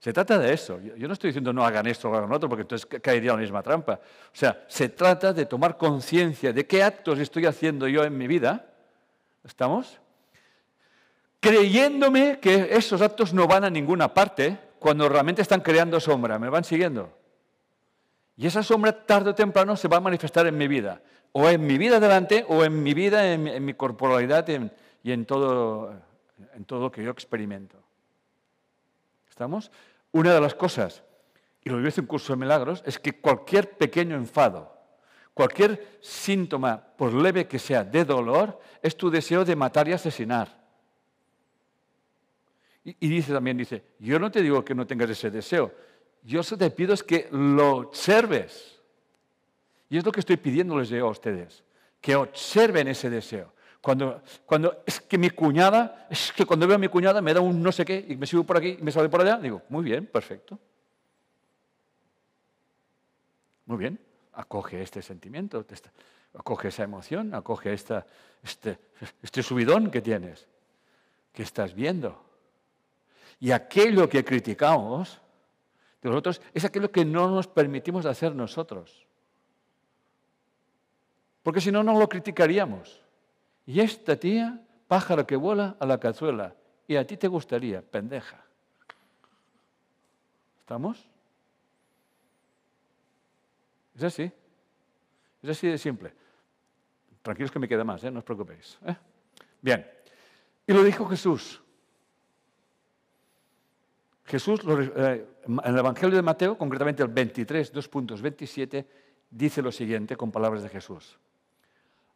Se 0.00 0.12
trata 0.12 0.36
de 0.36 0.52
eso. 0.52 0.80
Yo 0.80 1.06
no 1.06 1.14
estoy 1.14 1.28
diciendo 1.28 1.52
no 1.52 1.64
hagan 1.64 1.86
esto 1.86 2.10
o 2.10 2.14
hagan 2.14 2.30
otro, 2.30 2.48
porque 2.48 2.62
entonces 2.62 2.86
caería 3.00 3.32
la 3.32 3.38
misma 3.38 3.62
trampa. 3.62 3.94
O 3.94 4.36
sea, 4.36 4.64
se 4.68 4.90
trata 4.90 5.32
de 5.32 5.46
tomar 5.46 5.78
conciencia 5.78 6.52
de 6.52 6.66
qué 6.66 6.82
actos 6.82 7.20
estoy 7.20 7.46
haciendo 7.46 7.88
yo 7.88 8.04
en 8.04 8.18
mi 8.18 8.26
vida. 8.26 8.66
¿Estamos? 9.44 9.98
Creyéndome 11.40 12.40
que 12.40 12.68
esos 12.72 13.00
actos 13.00 13.32
no 13.32 13.46
van 13.46 13.64
a 13.64 13.70
ninguna 13.70 14.12
parte 14.12 14.58
cuando 14.78 15.08
realmente 15.08 15.40
están 15.40 15.60
creando 15.60 16.00
sombra. 16.00 16.38
¿Me 16.38 16.50
van 16.50 16.64
siguiendo? 16.64 17.16
Y 18.36 18.46
esa 18.46 18.62
sombra 18.62 19.06
tarde 19.06 19.30
o 19.30 19.34
temprano 19.34 19.76
se 19.76 19.86
va 19.88 19.98
a 19.98 20.00
manifestar 20.00 20.46
en 20.46 20.58
mi 20.58 20.66
vida. 20.66 21.00
O 21.36 21.48
en 21.48 21.66
mi 21.66 21.78
vida 21.78 22.00
delante, 22.00 22.44
o 22.48 22.64
en 22.64 22.82
mi 22.82 22.94
vida, 22.94 23.32
en, 23.32 23.64
mi 23.64 23.74
corporalidad 23.74 24.46
y 25.02 25.12
en 25.12 25.26
todo, 25.26 25.92
en 26.54 26.64
todo 26.64 26.80
lo 26.80 26.92
que 26.92 27.02
yo 27.02 27.10
experimento. 27.10 27.78
¿Estamos? 29.28 29.70
Una 30.12 30.32
de 30.32 30.40
las 30.40 30.54
cosas, 30.54 31.02
y 31.64 31.70
lo 31.70 31.82
dice 31.82 32.00
un 32.00 32.06
curso 32.06 32.32
de 32.32 32.38
milagros, 32.38 32.82
es 32.86 32.98
que 32.98 33.20
cualquier 33.20 33.76
pequeño 33.76 34.14
enfado, 34.14 34.72
cualquier 35.32 35.98
síntoma, 36.00 36.80
por 36.80 37.12
leve 37.12 37.48
que 37.48 37.58
sea, 37.58 37.82
de 37.82 38.04
dolor, 38.04 38.60
es 38.80 38.96
tu 38.96 39.10
deseo 39.10 39.44
de 39.44 39.56
matar 39.56 39.88
y 39.88 39.92
asesinar. 39.92 40.62
Y, 42.84 43.08
dice 43.08 43.32
también, 43.32 43.56
dice, 43.56 43.82
yo 43.98 44.18
no 44.18 44.30
te 44.30 44.42
digo 44.42 44.64
que 44.64 44.74
no 44.74 44.86
tengas 44.86 45.10
ese 45.10 45.30
deseo, 45.30 45.72
yo 46.22 46.42
te 46.42 46.70
pido 46.70 46.94
es 46.94 47.02
que 47.02 47.28
lo 47.32 47.76
observes. 47.76 48.73
Y 49.94 49.98
es 49.98 50.04
lo 50.04 50.10
que 50.10 50.18
estoy 50.18 50.38
pidiéndoles 50.38 50.88
yo 50.88 51.06
a 51.06 51.10
ustedes, 51.10 51.62
que 52.00 52.16
observen 52.16 52.88
ese 52.88 53.08
deseo. 53.08 53.52
Cuando, 53.80 54.22
cuando 54.44 54.82
es 54.84 55.00
que 55.00 55.16
mi 55.16 55.30
cuñada, 55.30 56.08
es 56.10 56.32
que 56.32 56.44
cuando 56.44 56.66
veo 56.66 56.74
a 56.74 56.80
mi 56.80 56.88
cuñada 56.88 57.22
me 57.22 57.32
da 57.32 57.40
un 57.40 57.62
no 57.62 57.70
sé 57.70 57.84
qué 57.84 58.04
y 58.08 58.16
me 58.16 58.26
sigo 58.26 58.42
por 58.42 58.56
aquí 58.56 58.76
y 58.76 58.82
me 58.82 58.90
sale 58.90 59.08
por 59.08 59.20
allá, 59.20 59.36
digo, 59.36 59.62
muy 59.68 59.84
bien, 59.84 60.06
perfecto. 60.06 60.58
Muy 63.66 63.78
bien, 63.78 64.00
acoge 64.32 64.82
este 64.82 65.00
sentimiento, 65.00 65.64
acoge 66.34 66.68
esa 66.68 66.82
emoción, 66.82 67.32
acoge 67.32 67.72
esta, 67.72 68.04
este, 68.42 68.80
este 69.22 69.44
subidón 69.44 69.92
que 69.92 70.00
tienes, 70.00 70.48
que 71.32 71.44
estás 71.44 71.72
viendo. 71.72 72.20
Y 73.38 73.52
aquello 73.52 74.08
que 74.08 74.24
criticamos 74.24 75.20
de 76.02 76.08
los 76.08 76.18
otros 76.18 76.42
es 76.52 76.64
aquello 76.64 76.90
que 76.90 77.04
no 77.04 77.30
nos 77.30 77.46
permitimos 77.46 78.06
hacer 78.06 78.34
nosotros. 78.34 79.04
Porque 81.44 81.60
si 81.60 81.70
no, 81.70 81.84
no 81.84 81.96
lo 81.96 82.08
criticaríamos. 82.08 83.02
Y 83.66 83.80
esta 83.80 84.16
tía, 84.16 84.60
pájaro 84.88 85.26
que 85.26 85.36
vuela 85.36 85.76
a 85.78 85.86
la 85.86 86.00
cazuela. 86.00 86.54
Y 86.88 86.96
a 86.96 87.06
ti 87.06 87.18
te 87.18 87.28
gustaría, 87.28 87.82
pendeja. 87.82 88.42
¿Estamos? 90.60 91.06
Es 93.94 94.02
así. 94.02 94.32
Es 95.42 95.50
así 95.50 95.68
de 95.68 95.76
simple. 95.76 96.14
Tranquilos 97.20 97.50
que 97.50 97.58
me 97.58 97.68
queda 97.68 97.84
más, 97.84 98.02
¿eh? 98.04 98.10
no 98.10 98.20
os 98.20 98.24
preocupéis. 98.24 98.78
¿eh? 98.86 98.96
Bien. 99.60 99.86
Y 100.66 100.72
lo 100.72 100.82
dijo 100.82 101.06
Jesús. 101.06 101.60
Jesús, 104.24 104.60
eh, 104.66 105.26
en 105.46 105.60
el 105.62 105.78
Evangelio 105.78 106.16
de 106.16 106.22
Mateo, 106.22 106.56
concretamente 106.56 107.02
el 107.02 107.10
23, 107.10 107.74
2.27, 107.74 108.86
dice 109.28 109.60
lo 109.60 109.70
siguiente 109.70 110.16
con 110.16 110.32
palabras 110.32 110.62
de 110.62 110.70
Jesús. 110.70 111.18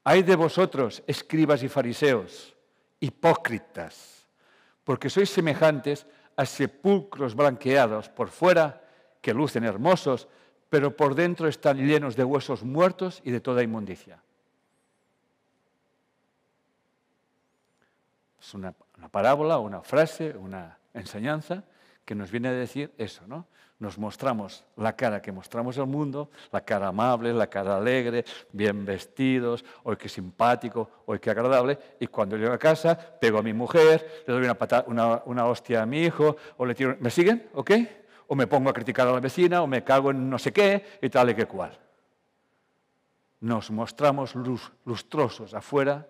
Hay 0.08 0.22
de 0.22 0.36
vosotros, 0.36 1.02
escribas 1.06 1.62
y 1.62 1.68
fariseos, 1.68 2.56
hipócritas, 2.98 4.24
porque 4.82 5.12
sois 5.12 5.28
semejantes 5.28 6.08
a 6.32 6.48
sepulcros 6.48 7.36
blanqueados 7.36 8.08
por 8.08 8.32
fuera, 8.32 8.80
que 9.20 9.36
lucen 9.36 9.68
hermosos, 9.68 10.24
pero 10.72 10.96
por 10.96 11.12
dentro 11.12 11.44
están 11.44 11.76
llenos 11.76 12.16
de 12.16 12.24
huesos 12.24 12.64
muertos 12.64 13.20
y 13.22 13.32
de 13.32 13.44
toda 13.44 13.62
inmundicia. 13.62 14.16
Es 18.40 18.54
una, 18.54 18.72
una 18.96 19.10
parábola, 19.10 19.58
una 19.58 19.82
frase, 19.82 20.34
una 20.34 20.78
enseñanza 20.94 21.64
que 22.08 22.14
nos 22.14 22.30
viene 22.30 22.48
a 22.48 22.52
decir 22.52 22.90
eso, 22.96 23.26
¿no? 23.26 23.44
Nos 23.80 23.98
mostramos 23.98 24.64
la 24.78 24.96
cara 24.96 25.20
que 25.20 25.30
mostramos 25.30 25.76
al 25.76 25.88
mundo, 25.88 26.30
la 26.50 26.62
cara 26.62 26.88
amable, 26.88 27.34
la 27.34 27.48
cara 27.48 27.76
alegre, 27.76 28.24
bien 28.50 28.86
vestidos, 28.86 29.62
hoy 29.82 29.98
qué 29.98 30.08
simpático, 30.08 30.88
hoy 31.04 31.18
qué 31.18 31.28
agradable, 31.28 31.78
y 32.00 32.06
cuando 32.06 32.38
llego 32.38 32.54
a 32.54 32.58
casa 32.58 32.96
pego 32.96 33.36
a 33.36 33.42
mi 33.42 33.52
mujer, 33.52 34.24
le 34.26 34.32
doy 34.32 34.42
una, 34.86 35.22
una, 35.26 35.44
hostia 35.44 35.82
a 35.82 35.86
mi 35.86 36.00
hijo, 36.00 36.34
o 36.56 36.64
le 36.64 36.74
tiro... 36.74 36.96
¿Me 36.98 37.10
siguen? 37.10 37.50
¿Ok? 37.52 37.72
O 38.28 38.34
me 38.34 38.46
pongo 38.46 38.70
a 38.70 38.72
criticar 38.72 39.06
a 39.06 39.12
la 39.12 39.20
vecina, 39.20 39.60
o 39.60 39.66
me 39.66 39.84
cago 39.84 40.10
en 40.10 40.30
no 40.30 40.38
sé 40.38 40.50
qué, 40.50 40.98
y 41.02 41.10
tal 41.10 41.28
y 41.28 41.34
que 41.34 41.44
cual. 41.44 41.78
Nos 43.40 43.70
mostramos 43.70 44.34
lustrosos 44.86 45.52
afuera 45.52 46.08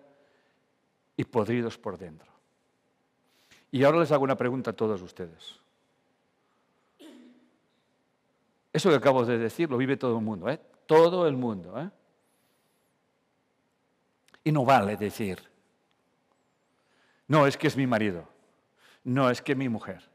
y 1.17 1.25
podridos 1.25 1.77
por 1.77 1.97
dentro. 1.97 2.31
Y 3.69 3.83
ahora 3.83 3.99
les 3.99 4.13
hago 4.13 4.23
una 4.23 4.37
pregunta 4.37 4.71
a 4.71 4.73
todos 4.73 5.01
ustedes. 5.01 5.59
Eso 8.71 8.89
que 8.89 8.95
acabo 8.95 9.25
de 9.25 9.37
decir 9.37 9.69
lo 9.69 9.77
vive 9.77 9.97
todo 9.97 10.17
el 10.17 10.23
mundo, 10.23 10.49
¿eh? 10.49 10.59
Todo 10.85 11.27
el 11.27 11.35
mundo, 11.35 11.79
¿eh? 11.79 11.89
Y 14.43 14.51
no 14.51 14.65
vale 14.65 14.95
decir, 14.95 15.39
no, 17.27 17.45
es 17.45 17.57
que 17.57 17.67
es 17.67 17.75
mi 17.75 17.85
marido, 17.85 18.27
no, 19.03 19.29
es 19.29 19.41
que 19.41 19.51
es 19.51 19.57
mi 19.57 19.69
mujer. 19.69 20.09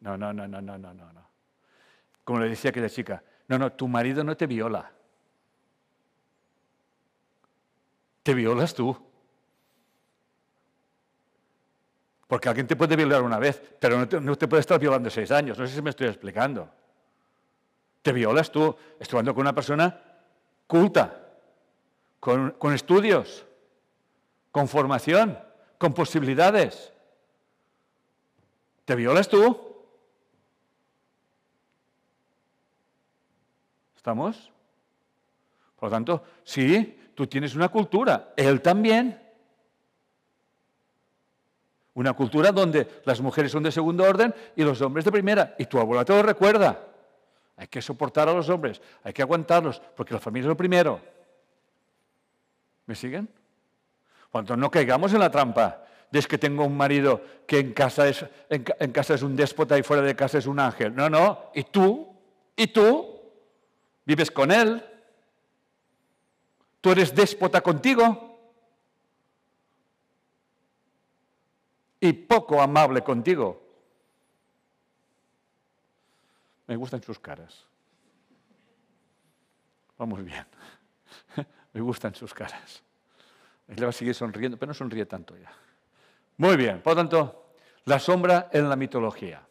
No, 0.00 0.16
no, 0.16 0.32
no, 0.32 0.46
no, 0.46 0.60
no, 0.60 0.78
no, 0.78 0.92
no. 0.94 1.28
Como 2.24 2.40
le 2.40 2.48
decía 2.48 2.70
aquella 2.70 2.88
chica, 2.88 3.22
no, 3.48 3.58
no, 3.58 3.72
tu 3.72 3.88
marido 3.88 4.22
no 4.24 4.36
te 4.36 4.46
viola. 4.46 4.92
Te 8.22 8.34
violas 8.34 8.74
tú. 8.74 8.96
Porque 12.26 12.48
alguien 12.48 12.66
te 12.66 12.76
puede 12.76 12.96
violar 12.96 13.22
una 13.22 13.38
vez, 13.38 13.60
pero 13.78 13.98
no 13.98 14.08
te, 14.08 14.20
no 14.20 14.36
te 14.36 14.48
puede 14.48 14.60
estar 14.60 14.78
violando 14.78 15.10
seis 15.10 15.30
años. 15.30 15.58
No 15.58 15.66
sé 15.66 15.74
si 15.74 15.82
me 15.82 15.90
estoy 15.90 16.06
explicando. 16.06 16.68
Te 18.02 18.12
violas 18.12 18.50
tú 18.50 18.76
estudiando 18.98 19.32
con 19.32 19.42
una 19.42 19.54
persona 19.54 20.00
culta, 20.66 21.22
con, 22.18 22.72
estudios, 22.72 23.46
con 24.50 24.66
formación, 24.66 25.38
con 25.78 25.94
posibilidades. 25.94 26.92
¿Te 28.84 28.96
violas 28.96 29.28
tú? 29.28 29.56
¿Estamos? 33.96 34.50
Por 35.76 35.88
lo 35.88 35.90
tanto, 35.90 36.24
sí, 36.42 37.12
tú 37.14 37.26
tienes 37.28 37.54
una 37.54 37.68
cultura, 37.68 38.32
él 38.36 38.60
también. 38.60 39.20
Una 41.94 42.14
cultura 42.14 42.50
donde 42.50 43.02
las 43.04 43.20
mujeres 43.20 43.52
son 43.52 43.62
de 43.62 43.70
segundo 43.70 44.04
orden 44.04 44.34
y 44.56 44.64
los 44.64 44.80
hombres 44.80 45.04
de 45.04 45.12
primera. 45.12 45.54
Y 45.58 45.66
tu 45.66 45.78
abuela 45.78 46.04
te 46.04 46.14
lo 46.14 46.22
recuerda. 46.22 46.91
Hay 47.62 47.68
que 47.68 47.80
soportar 47.80 48.28
a 48.28 48.32
los 48.32 48.48
hombres, 48.48 48.82
hay 49.04 49.12
que 49.12 49.22
aguantarlos, 49.22 49.80
porque 49.94 50.12
la 50.12 50.18
familia 50.18 50.46
es 50.46 50.48
lo 50.48 50.56
primero. 50.56 51.00
¿Me 52.86 52.96
siguen? 52.96 53.28
Cuando 54.32 54.56
no 54.56 54.68
caigamos 54.68 55.12
en 55.12 55.20
la 55.20 55.30
trampa 55.30 55.84
de 56.10 56.22
que 56.22 56.38
tengo 56.38 56.64
un 56.64 56.76
marido 56.76 57.22
que 57.46 57.60
en 57.60 57.72
casa, 57.72 58.08
es, 58.08 58.26
en, 58.50 58.90
casa 58.90 59.14
es 59.14 59.22
un 59.22 59.36
déspota 59.36 59.78
y 59.78 59.84
fuera 59.84 60.02
de 60.02 60.16
casa 60.16 60.38
es 60.38 60.46
un 60.46 60.58
ángel. 60.58 60.92
No, 60.92 61.08
no. 61.08 61.52
¿Y 61.54 61.62
tú? 61.62 62.08
¿Y 62.56 62.66
tú? 62.66 63.20
¿Vives 64.04 64.32
con 64.32 64.50
él? 64.50 64.84
¿Tú 66.80 66.90
eres 66.90 67.14
déspota 67.14 67.60
contigo? 67.60 68.40
Y 72.00 72.12
poco 72.12 72.60
amable 72.60 73.02
contigo. 73.02 73.61
Me 76.72 76.76
gustan 76.76 77.02
sus 77.02 77.18
caras. 77.18 77.66
Vamos 79.98 80.24
bien. 80.24 80.46
Me 81.74 81.82
gustan 81.82 82.14
sus 82.14 82.32
caras. 82.32 82.82
Él 83.68 83.84
va 83.84 83.90
a 83.90 83.92
seguir 83.92 84.14
sonriendo, 84.14 84.56
pero 84.56 84.70
no 84.70 84.74
sonríe 84.74 85.04
tanto 85.04 85.36
ya. 85.36 85.52
Muy 86.38 86.56
bien. 86.56 86.80
Por 86.80 86.94
lo 86.94 86.96
tanto, 86.96 87.52
la 87.84 87.98
sombra 87.98 88.48
en 88.54 88.70
la 88.70 88.76
mitología. 88.76 89.46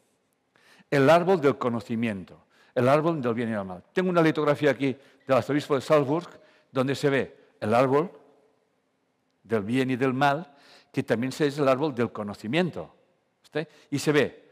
El 0.89 1.07
árbol 1.11 1.39
del 1.39 1.59
conocimiento. 1.59 2.43
El 2.73 2.89
árbol 2.89 3.21
del 3.21 3.35
bien 3.35 3.49
y 3.49 3.51
del 3.51 3.65
mal. 3.65 3.83
Tengo 3.93 4.09
una 4.09 4.23
litografía 4.23 4.71
aquí 4.71 4.97
del 5.27 5.37
arzobispo 5.37 5.75
de 5.75 5.81
Salzburg 5.81 6.27
donde 6.71 6.95
se 6.95 7.07
ve 7.11 7.37
el 7.59 7.75
árbol 7.75 8.09
del 9.43 9.61
bien 9.61 9.91
y 9.91 9.95
del 9.95 10.15
mal, 10.15 10.55
que 10.91 11.03
también 11.03 11.31
es 11.37 11.59
el 11.59 11.67
árbol 11.67 11.93
del 11.93 12.11
conocimiento. 12.11 12.95
Y 13.91 13.99
se 13.99 14.11
ve 14.11 14.49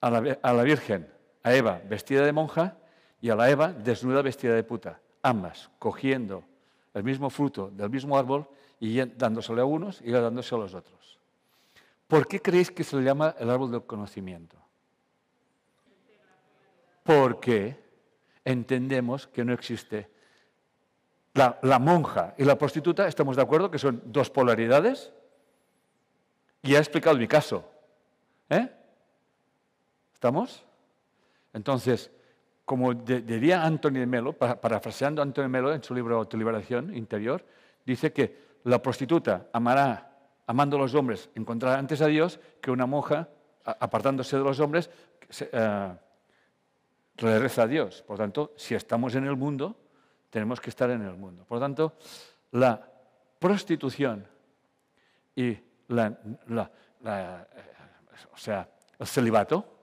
a 0.00 0.52
la 0.52 0.62
Virgen 0.62 1.17
a 1.42 1.54
Eva 1.54 1.80
vestida 1.84 2.24
de 2.24 2.32
monja 2.32 2.76
y 3.20 3.30
a 3.30 3.36
la 3.36 3.50
Eva 3.50 3.72
desnuda 3.72 4.22
vestida 4.22 4.54
de 4.54 4.64
puta, 4.64 5.00
ambas 5.22 5.70
cogiendo 5.78 6.44
el 6.94 7.04
mismo 7.04 7.30
fruto 7.30 7.70
del 7.70 7.90
mismo 7.90 8.16
árbol 8.16 8.48
y 8.80 9.00
dándoselo 9.04 9.62
a 9.62 9.64
unos 9.64 10.00
y 10.02 10.10
dándose 10.10 10.54
a 10.54 10.58
los 10.58 10.74
otros. 10.74 11.18
¿Por 12.06 12.26
qué 12.26 12.40
creéis 12.40 12.70
que 12.70 12.84
se 12.84 12.96
le 12.96 13.02
llama 13.02 13.34
el 13.38 13.50
árbol 13.50 13.70
del 13.70 13.82
conocimiento? 13.82 14.56
Porque 17.02 17.78
entendemos 18.44 19.26
que 19.26 19.44
no 19.44 19.52
existe 19.52 20.10
la, 21.34 21.58
la, 21.62 21.78
monja 21.78 22.34
y 22.38 22.44
la 22.44 22.56
prostituta, 22.56 23.06
estamos 23.06 23.36
de 23.36 23.42
acuerdo 23.42 23.70
que 23.70 23.78
son 23.78 24.02
dos 24.06 24.30
polaridades. 24.30 25.12
Y 26.62 26.74
ha 26.74 26.78
explicado 26.78 27.16
mi 27.16 27.28
caso. 27.28 27.64
¿Eh? 28.50 28.68
¿Estamos? 30.14 30.64
Entonces, 31.58 32.12
como 32.64 32.94
diría 32.94 33.64
Antonio 33.64 33.98
de 33.98 34.06
Melo, 34.06 34.32
parafraseando 34.32 35.20
a 35.20 35.24
Antonio 35.24 35.48
de 35.48 35.52
Melo 35.52 35.74
en 35.74 35.82
su 35.82 35.92
libro 35.92 36.16
Autoliberación 36.18 36.94
Interior, 36.94 37.44
dice 37.84 38.12
que 38.12 38.60
la 38.62 38.80
prostituta 38.80 39.48
amará, 39.52 40.08
amando 40.46 40.76
a 40.76 40.78
los 40.78 40.94
hombres, 40.94 41.30
encontrará 41.34 41.76
antes 41.76 42.00
a 42.00 42.06
Dios 42.06 42.38
que 42.60 42.70
una 42.70 42.86
monja, 42.86 43.28
apartándose 43.64 44.36
de 44.36 44.44
los 44.44 44.60
hombres, 44.60 44.88
uh, 45.52 45.96
reza 47.16 47.62
a 47.64 47.66
Dios. 47.66 48.04
Por 48.06 48.18
tanto, 48.18 48.52
si 48.56 48.76
estamos 48.76 49.16
en 49.16 49.26
el 49.26 49.34
mundo, 49.34 49.76
tenemos 50.30 50.60
que 50.60 50.70
estar 50.70 50.88
en 50.90 51.02
el 51.02 51.16
mundo. 51.16 51.44
Por 51.44 51.58
tanto, 51.58 51.94
la 52.52 52.80
prostitución 53.40 54.24
y 55.34 55.58
la, 55.88 56.16
eh, 57.04 57.44
o 58.32 58.36
sea, 58.36 58.68
el 58.96 59.06
celibato, 59.08 59.77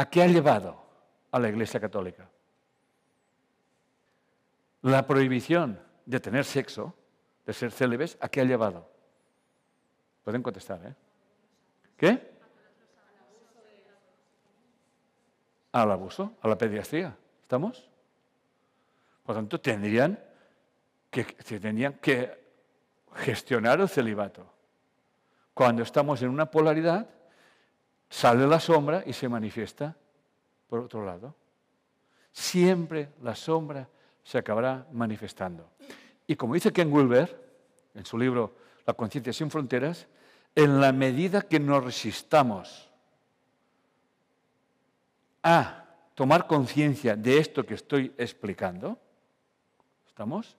¿a 0.00 0.08
qué 0.08 0.22
ha 0.22 0.26
llevado 0.26 0.82
a 1.30 1.38
la 1.38 1.50
Iglesia 1.50 1.78
Católica? 1.78 2.26
La 4.80 5.06
prohibición 5.06 5.78
de 6.06 6.20
tener 6.20 6.46
sexo, 6.46 6.94
de 7.44 7.52
ser 7.52 7.70
célibes, 7.70 8.16
¿a 8.18 8.30
qué 8.30 8.40
ha 8.40 8.44
llevado? 8.44 8.90
Pueden 10.24 10.42
contestar, 10.42 10.80
¿eh? 10.86 10.94
¿Qué? 11.98 12.30
Al 15.72 15.90
abuso, 15.90 16.32
a 16.40 16.48
la 16.48 16.56
pediatría. 16.56 17.14
¿Estamos? 17.42 17.90
Por 19.22 19.34
lo 19.34 19.40
tanto, 19.42 19.60
tendrían 19.60 20.18
que, 21.10 21.24
tendrían 21.24 21.98
que 21.98 22.42
gestionar 23.16 23.82
el 23.82 23.88
celibato. 23.88 24.50
Cuando 25.52 25.82
estamos 25.82 26.22
en 26.22 26.30
una 26.30 26.50
polaridad, 26.50 27.06
sale 28.10 28.46
la 28.46 28.60
sombra 28.60 29.02
y 29.06 29.12
se 29.12 29.28
manifiesta 29.28 29.96
por 30.68 30.80
otro 30.80 31.04
lado. 31.04 31.34
Siempre 32.32 33.10
la 33.22 33.34
sombra 33.34 33.88
se 34.22 34.38
acabará 34.38 34.86
manifestando. 34.92 35.70
Y 36.26 36.36
como 36.36 36.54
dice 36.54 36.72
Ken 36.72 36.92
Wilber, 36.92 37.50
en 37.94 38.04
su 38.04 38.18
libro 38.18 38.56
La 38.86 38.94
conciencia 38.94 39.32
sin 39.32 39.50
fronteras, 39.50 40.06
en 40.54 40.80
la 40.80 40.92
medida 40.92 41.42
que 41.42 41.60
nos 41.60 41.84
resistamos 41.84 42.90
a 45.42 45.86
tomar 46.14 46.46
conciencia 46.46 47.16
de 47.16 47.38
esto 47.38 47.64
que 47.64 47.74
estoy 47.74 48.12
explicando, 48.18 48.98
¿estamos? 50.06 50.56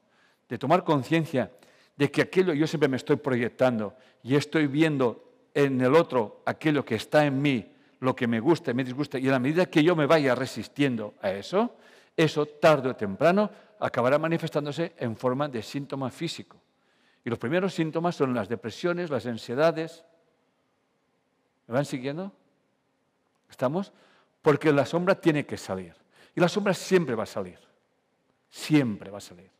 De 0.47 0.57
tomar 0.57 0.83
conciencia 0.83 1.51
de 1.95 2.09
que 2.09 2.21
aquello 2.21 2.53
yo 2.53 2.65
siempre 2.67 2.89
me 2.89 2.97
estoy 2.97 3.17
proyectando 3.17 3.95
y 4.23 4.35
estoy 4.35 4.67
viendo 4.67 5.30
en 5.53 5.81
el 5.81 5.95
otro 5.95 6.41
aquello 6.45 6.83
que 6.83 6.95
está 6.95 7.25
en 7.25 7.41
mí, 7.41 7.73
lo 7.99 8.15
que 8.15 8.27
me 8.27 8.39
gusta 8.39 8.71
y 8.71 8.73
me 8.73 8.83
disgusta, 8.83 9.19
y 9.19 9.27
a 9.27 9.31
la 9.31 9.39
medida 9.39 9.65
que 9.65 9.83
yo 9.83 9.95
me 9.95 10.05
vaya 10.05 10.33
resistiendo 10.35 11.15
a 11.21 11.31
eso, 11.31 11.77
eso 12.15 12.45
tarde 12.45 12.89
o 12.89 12.95
temprano 12.95 13.49
acabará 13.79 14.17
manifestándose 14.17 14.93
en 14.97 15.15
forma 15.15 15.47
de 15.47 15.61
síntoma 15.61 16.09
físico. 16.09 16.61
Y 17.23 17.29
los 17.29 17.37
primeros 17.37 17.73
síntomas 17.73 18.15
son 18.15 18.33
las 18.33 18.49
depresiones, 18.49 19.09
las 19.09 19.25
ansiedades. 19.25 20.03
¿Me 21.67 21.75
van 21.75 21.85
siguiendo? 21.85 22.31
¿Estamos? 23.49 23.91
Porque 24.41 24.71
la 24.71 24.85
sombra 24.85 25.15
tiene 25.15 25.45
que 25.45 25.57
salir. 25.57 25.93
Y 26.35 26.41
la 26.41 26.49
sombra 26.49 26.73
siempre 26.73 27.13
va 27.13 27.23
a 27.23 27.27
salir. 27.27 27.59
Siempre 28.49 29.11
va 29.11 29.19
a 29.19 29.21
salir 29.21 29.51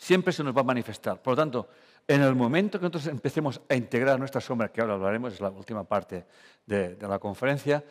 siempre 0.00 0.32
se 0.32 0.42
nos 0.42 0.56
va 0.56 0.62
a 0.62 0.64
manifestar. 0.64 1.20
Por 1.20 1.32
lo 1.32 1.36
tanto, 1.36 1.68
en 2.06 2.22
el 2.22 2.34
momento 2.34 2.78
que 2.78 2.84
nosotros 2.84 3.06
empecemos 3.06 3.60
a 3.68 3.74
integrar 3.74 4.18
nuestra 4.18 4.40
sombra, 4.40 4.70
que 4.70 4.80
ahora 4.80 4.94
hablaremos, 4.94 5.32
es 5.32 5.40
la 5.40 5.50
última 5.50 5.84
parte 5.84 6.24
de, 6.66 6.96
la 7.00 7.18
conferencia, 7.18 7.84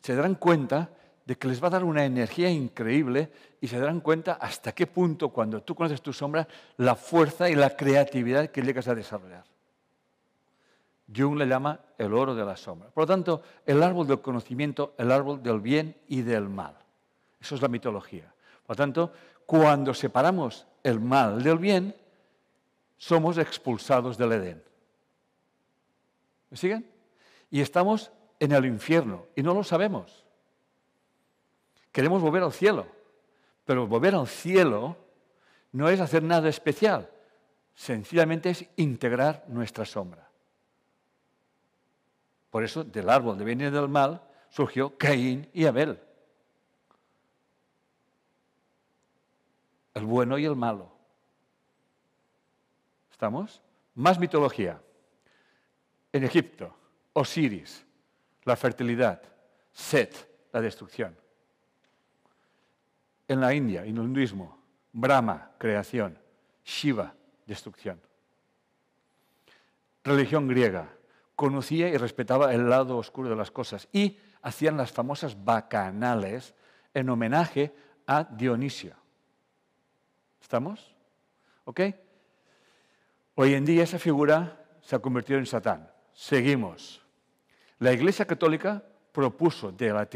se 0.00 0.14
darán 0.14 0.34
cuenta 0.34 0.90
de 1.24 1.36
que 1.36 1.46
les 1.46 1.62
va 1.62 1.68
a 1.68 1.70
dar 1.70 1.84
una 1.84 2.04
energía 2.04 2.50
increíble 2.50 3.30
y 3.60 3.68
se 3.68 3.78
darán 3.78 4.00
cuenta 4.00 4.34
hasta 4.34 4.72
qué 4.72 4.86
punto, 4.86 5.28
cuando 5.28 5.62
tú 5.62 5.74
conoces 5.74 6.02
tu 6.02 6.12
sombra, 6.12 6.48
la 6.78 6.96
fuerza 6.96 7.48
y 7.48 7.54
la 7.54 7.76
creatividad 7.76 8.48
que 8.48 8.62
llegas 8.62 8.88
a 8.88 8.94
desarrollar. 8.94 9.44
Jung 11.14 11.36
le 11.36 11.46
llama 11.46 11.78
el 11.98 12.14
oro 12.14 12.34
de 12.34 12.44
la 12.44 12.56
sombra. 12.56 12.90
Por 12.90 13.02
lo 13.02 13.06
tanto, 13.06 13.42
el 13.66 13.82
árbol 13.82 14.06
del 14.06 14.20
conocimiento, 14.20 14.94
el 14.98 15.12
árbol 15.12 15.42
del 15.42 15.60
bien 15.60 15.96
y 16.08 16.22
del 16.22 16.48
mal. 16.48 16.76
Eso 17.40 17.54
es 17.54 17.62
la 17.62 17.68
mitología. 17.68 18.32
Por 18.66 18.76
lo 18.76 18.82
tanto, 18.82 19.12
cuando 19.46 19.92
separamos 19.94 20.66
el 20.82 21.00
mal 21.00 21.42
del 21.42 21.58
bien, 21.58 21.94
somos 23.02 23.36
expulsados 23.36 24.16
del 24.16 24.30
Edén. 24.30 24.62
¿Me 26.50 26.56
siguen? 26.56 26.88
Y 27.50 27.60
estamos 27.60 28.12
en 28.38 28.52
el 28.52 28.64
infierno 28.64 29.26
y 29.34 29.42
no 29.42 29.54
lo 29.54 29.64
sabemos. 29.64 30.24
Queremos 31.90 32.22
volver 32.22 32.44
al 32.44 32.52
cielo, 32.52 32.86
pero 33.64 33.88
volver 33.88 34.14
al 34.14 34.28
cielo 34.28 34.96
no 35.72 35.88
es 35.88 35.98
hacer 35.98 36.22
nada 36.22 36.48
especial, 36.48 37.10
sencillamente 37.74 38.50
es 38.50 38.64
integrar 38.76 39.46
nuestra 39.48 39.84
sombra. 39.84 40.30
Por 42.50 42.62
eso 42.62 42.84
del 42.84 43.10
árbol 43.10 43.36
de 43.36 43.44
bien 43.44 43.62
y 43.62 43.64
del 43.64 43.88
mal 43.88 44.22
surgió 44.48 44.96
Caín 44.96 45.50
y 45.52 45.64
Abel. 45.64 45.98
el 49.94 50.06
bueno 50.06 50.38
y 50.38 50.44
el 50.44 50.56
malo. 50.56 50.91
¿Estamos? 53.22 53.62
Más 53.94 54.18
mitología. 54.18 54.82
En 56.12 56.24
Egipto, 56.24 56.74
Osiris, 57.12 57.86
la 58.42 58.56
fertilidad, 58.56 59.22
Set, 59.70 60.48
la 60.52 60.60
destrucción. 60.60 61.16
En 63.28 63.40
la 63.40 63.54
India, 63.54 63.84
en 63.84 63.96
el 63.96 64.02
hinduismo, 64.06 64.58
Brahma, 64.92 65.52
creación, 65.56 66.18
Shiva, 66.64 67.14
destrucción. 67.46 68.00
Religión 70.02 70.48
griega, 70.48 70.88
conocía 71.36 71.90
y 71.90 71.96
respetaba 71.98 72.52
el 72.52 72.68
lado 72.68 72.96
oscuro 72.96 73.28
de 73.28 73.36
las 73.36 73.52
cosas 73.52 73.86
y 73.92 74.18
hacían 74.42 74.76
las 74.76 74.90
famosas 74.90 75.44
bacanales 75.44 76.56
en 76.92 77.08
homenaje 77.08 77.72
a 78.04 78.24
Dionisio. 78.24 78.96
¿Estamos? 80.40 80.92
¿Ok? 81.66 81.82
Hoy 83.34 83.54
en 83.54 83.64
día 83.64 83.84
esa 83.84 83.98
figura 83.98 84.58
se 84.82 84.94
ha 84.94 84.98
convertido 84.98 85.38
en 85.38 85.46
Satán. 85.46 85.90
Seguimos. 86.12 87.00
La 87.78 87.92
Iglesia 87.92 88.26
Católica 88.26 88.82
propuso 89.10 89.72
de 89.72 89.90
la 89.90 90.06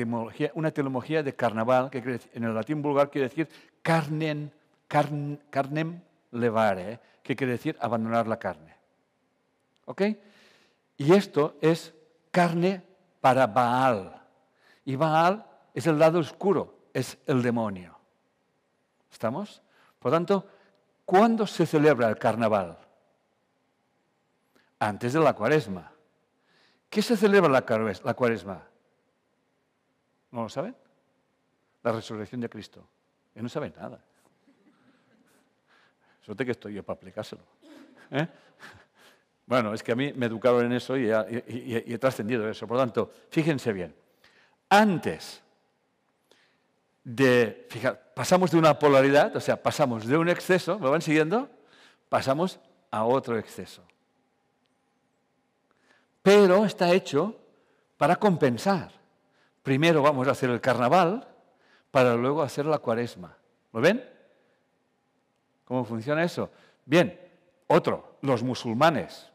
una 0.53 0.71
teología 0.71 1.23
de 1.23 1.35
carnaval, 1.35 1.89
que 1.89 2.21
en 2.35 2.45
el 2.45 2.55
latín 2.55 2.83
vulgar 2.83 3.11
quiere 3.11 3.29
decir 3.29 3.49
carnem, 3.81 4.51
carnem 4.87 6.01
levare, 6.33 7.01
que 7.23 7.35
quiere 7.35 7.53
decir 7.53 7.77
abandonar 7.81 8.27
la 8.27 8.39
carne. 8.39 8.75
¿Ok? 9.87 10.03
Y 10.99 11.13
esto 11.15 11.57
es 11.63 11.95
carne 12.31 12.83
para 13.23 13.47
Baal. 13.47 14.23
Y 14.85 14.97
Baal 14.97 15.47
es 15.73 15.87
el 15.87 15.99
lado 15.99 16.19
oscuro, 16.19 16.91
es 16.93 17.17
el 17.27 17.43
demonio. 17.43 17.99
¿Estamos? 19.11 19.63
Por 19.99 20.13
tanto, 20.13 20.47
¿cuándo 21.07 21.47
se 21.47 21.65
celebra 21.65 22.09
el 22.09 22.19
carnaval? 22.19 22.86
Antes 24.79 25.13
de 25.13 25.21
la 25.21 25.33
cuaresma. 25.35 25.93
¿Qué 26.89 27.03
se 27.03 27.17
celebra 27.17 27.49
la 27.49 28.15
cuaresma? 28.15 28.63
¿No 30.31 30.43
lo 30.43 30.49
saben? 30.49 30.77
La 31.83 31.93
resurrección 31.93 32.41
de 32.41 32.49
Cristo. 32.49 32.87
Y 33.35 33.41
no 33.41 33.49
saben 33.49 33.73
nada. 33.77 34.03
Suerte 36.21 36.45
que 36.45 36.51
estoy 36.51 36.75
yo 36.75 36.83
para 36.83 36.97
aplicárselo. 36.97 37.43
¿eh? 38.11 38.27
Bueno, 39.47 39.73
es 39.73 39.83
que 39.83 39.93
a 39.93 39.95
mí 39.95 40.13
me 40.13 40.27
educaron 40.27 40.67
en 40.67 40.73
eso 40.73 40.97
y, 40.97 41.09
he 41.09 41.99
trascendido 41.99 42.49
eso. 42.49 42.67
Por 42.67 42.77
lo 42.77 42.83
tanto, 42.83 43.13
fíjense 43.31 43.73
bien. 43.73 43.95
Antes 44.69 45.41
de, 47.05 47.69
pasamos 48.15 48.51
de 48.51 48.59
una 48.59 48.77
polaridad, 48.77 49.37
o 49.37 49.41
sea, 49.41 49.63
pasamos 49.63 50.07
de 50.07 50.17
un 50.17 50.29
exceso, 50.29 50.81
¿me 50.81 50.91
van 50.91 51.01
siguiendo? 51.01 51.49
Pasamos 52.09 52.59
a 52.91 53.05
otro 53.05 53.39
exceso. 53.39 53.87
Pero 56.27 56.65
está 56.65 56.93
hecho 56.93 57.37
para 57.97 58.17
compensar. 58.17 58.91
Primero 59.63 60.03
vamos 60.03 60.27
a 60.27 60.33
hacer 60.33 60.51
el 60.51 60.61
carnaval 60.61 61.25
para 61.93 62.17
luego 62.17 62.43
hacer 62.43 62.67
la 62.67 62.81
cuaresma. 62.81 63.37
¿Lo 63.73 63.81
ven? 63.81 64.05
¿Cómo 65.65 65.85
funciona 65.85 66.25
eso? 66.25 66.51
Bien, 66.85 67.17
otro, 67.69 68.19
los 68.23 68.43
musulmanes. 68.43 69.31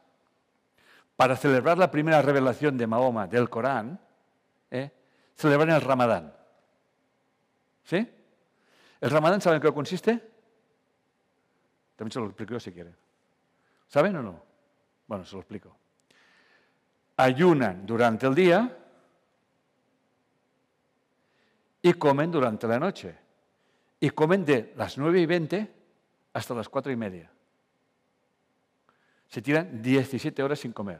Para 1.16 1.38
celebrar 1.38 1.78
la 1.78 1.90
primera 1.90 2.22
revelación 2.22 2.78
de 2.78 2.88
Mahoma 2.88 3.26
del 3.26 3.50
Corán, 3.50 3.98
¿eh? 4.70 4.92
celebran 5.38 5.70
el 5.70 5.80
Ramadán. 5.80 6.36
¿Sí? 7.86 8.06
¿El 9.00 9.10
Ramadán 9.10 9.40
saben 9.40 9.62
en 9.62 9.62
qué 9.62 9.74
consiste? 9.74 10.30
También 11.96 12.12
se 12.12 12.20
lo 12.20 12.26
explico 12.26 12.60
si 12.60 12.74
quieren. 12.74 12.98
¿Saben 13.88 14.14
o 14.18 14.22
no? 14.22 14.44
Bueno, 15.08 15.24
se 15.24 15.36
lo 15.36 15.40
explico. 15.40 15.78
Ayunan 17.22 17.86
durante 17.86 18.26
el 18.26 18.34
día 18.34 18.76
y 21.80 21.94
comen 21.94 22.32
durante 22.32 22.68
la 22.68 22.80
noche. 22.80 23.16
Y 24.00 24.10
comen 24.10 24.44
de 24.44 24.74
las 24.76 24.98
9 24.98 25.22
y 25.22 25.26
20 25.28 25.72
hasta 26.34 26.56
las 26.56 26.68
4 26.68 26.92
y 26.92 26.96
media. 26.96 27.32
Se 29.28 29.40
tiran 29.40 29.84
17 29.84 30.42
horas 30.42 30.62
sin 30.62 30.74
comer. 30.74 31.00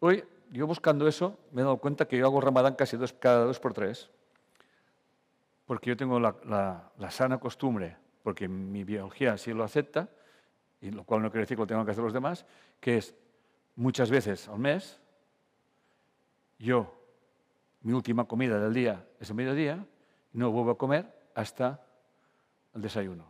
Hoy, 0.00 0.22
yo 0.50 0.66
buscando 0.66 1.08
eso, 1.08 1.38
me 1.52 1.62
he 1.62 1.64
dado 1.64 1.78
cuenta 1.78 2.06
que 2.06 2.18
yo 2.18 2.26
hago 2.26 2.38
ramadán 2.42 2.74
casi 2.74 2.98
dos, 2.98 3.14
cada 3.14 3.46
dos 3.46 3.58
por 3.58 3.72
tres, 3.72 4.10
porque 5.64 5.88
yo 5.88 5.96
tengo 5.96 6.20
la, 6.20 6.92
sana 7.08 7.40
costumbre, 7.40 7.96
porque 8.22 8.48
mi 8.48 8.84
biología 8.84 9.32
así 9.32 9.54
lo 9.54 9.64
acepta, 9.64 10.10
y 10.82 10.90
lo 10.90 11.04
cual 11.04 11.22
no 11.22 11.30
quiere 11.30 11.44
decir 11.44 11.56
que 11.56 11.62
lo 11.62 11.66
tengan 11.66 11.86
que 11.86 11.92
hacer 11.92 12.04
los 12.04 12.12
demás, 12.12 12.44
que 12.80 12.98
es 12.98 13.14
muchas 13.76 14.10
veces 14.10 14.46
al 14.48 14.58
mes, 14.58 15.00
yo, 16.62 16.94
mi 17.80 17.92
última 17.92 18.26
comida 18.26 18.60
del 18.60 18.72
día 18.72 19.04
es 19.18 19.30
el 19.30 19.34
mediodía, 19.34 19.84
no 20.32 20.50
vuelvo 20.52 20.70
a 20.70 20.78
comer 20.78 21.12
hasta 21.34 21.84
el 22.74 22.82
desayuno. 22.82 23.26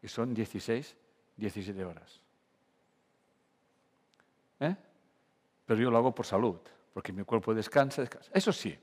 Y 0.00 0.08
son 0.08 0.32
16, 0.32 0.96
17 1.36 1.84
horas. 1.84 2.22
¿Eh? 4.60 4.76
Pero 5.66 5.80
yo 5.80 5.90
lo 5.90 5.98
hago 5.98 6.14
por 6.14 6.24
salud, 6.24 6.58
porque 6.92 7.12
mi 7.12 7.24
cuerpo 7.24 7.52
descansa, 7.52 8.02
descansa. 8.02 8.30
Eso 8.32 8.52
sí, 8.52 8.78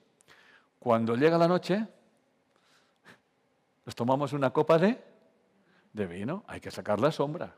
cuando 0.80 1.15
llega 1.15 1.38
la 1.38 1.47
noche, 1.47 1.88
nos 3.85 3.95
tomamos 3.95 4.34
una 4.34 4.51
copa 4.51 4.77
de, 4.77 5.01
de 5.93 6.07
vino, 6.07 6.43
hay 6.47 6.59
que 6.59 6.71
sacar 6.71 6.99
la 6.99 7.09
sombra. 7.09 7.55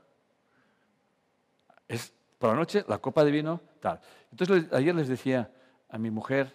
Es 1.87 2.13
por 2.37 2.51
la 2.51 2.55
noche 2.55 2.85
la 2.87 2.99
copa 2.99 3.23
de 3.23 3.31
vino, 3.31 3.61
tal. 3.79 3.99
Entonces 4.29 4.71
ayer 4.71 4.93
les 4.93 5.07
decía 5.07 5.51
a 5.89 5.97
mi 5.97 6.11
mujer 6.11 6.53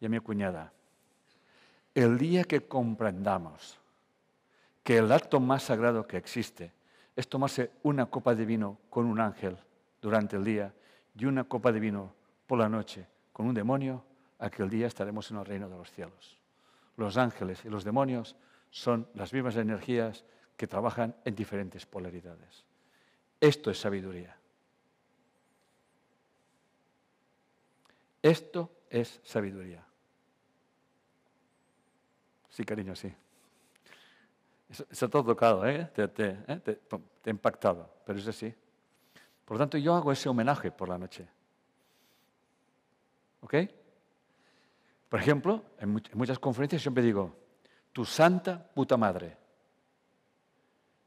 y 0.00 0.06
a 0.06 0.08
mi 0.08 0.20
cuñada, 0.20 0.72
el 1.94 2.18
día 2.18 2.44
que 2.44 2.66
comprendamos 2.66 3.78
que 4.82 4.98
el 4.98 5.10
acto 5.12 5.40
más 5.40 5.62
sagrado 5.62 6.06
que 6.06 6.16
existe 6.16 6.72
es 7.16 7.28
tomarse 7.28 7.70
una 7.82 8.06
copa 8.06 8.34
de 8.34 8.44
vino 8.44 8.78
con 8.90 9.06
un 9.06 9.20
ángel 9.20 9.56
durante 10.00 10.36
el 10.36 10.44
día 10.44 10.74
y 11.16 11.24
una 11.24 11.44
copa 11.44 11.72
de 11.72 11.80
vino 11.80 12.12
por 12.46 12.58
la 12.58 12.68
noche 12.68 13.06
con 13.32 13.46
un 13.46 13.54
demonio, 13.54 14.04
aquel 14.38 14.68
día 14.68 14.86
estaremos 14.86 15.30
en 15.30 15.38
el 15.38 15.44
reino 15.44 15.68
de 15.68 15.76
los 15.76 15.90
cielos. 15.90 16.38
Los 16.96 17.16
ángeles 17.16 17.64
y 17.64 17.68
los 17.68 17.84
demonios 17.84 18.36
son 18.70 19.08
las 19.14 19.32
mismas 19.32 19.56
energías 19.56 20.24
que 20.56 20.66
trabajan 20.66 21.16
en 21.24 21.34
diferentes 21.34 21.86
polaridades. 21.86 22.64
Esto 23.40 23.70
es 23.70 23.80
sabiduría. 23.80 24.36
Esto 28.24 28.70
es 28.88 29.20
sabiduría. 29.22 29.84
Sí, 32.48 32.64
cariño, 32.64 32.96
sí. 32.96 33.12
Eso, 34.90 35.10
todo 35.10 35.24
tocado, 35.24 35.66
¿eh? 35.66 35.90
Te, 35.94 36.04
¿eh? 36.04 36.60
te, 36.64 36.80
te, 37.20 37.30
impactado, 37.30 37.98
pero 38.06 38.18
es 38.18 38.26
así. 38.26 38.54
Por 39.44 39.56
lo 39.56 39.58
tanto, 39.58 39.76
yo 39.76 39.94
hago 39.94 40.10
ese 40.10 40.30
homenaje 40.30 40.70
por 40.70 40.88
la 40.88 40.96
noche. 40.96 41.28
¿Ok? 43.42 43.56
Por 45.10 45.20
ejemplo, 45.20 45.62
en, 45.78 45.90
muchas 46.14 46.38
conferencias 46.38 46.80
siempre 46.80 47.02
digo, 47.02 47.36
tu 47.92 48.06
santa 48.06 48.58
puta 48.72 48.96
madre. 48.96 49.36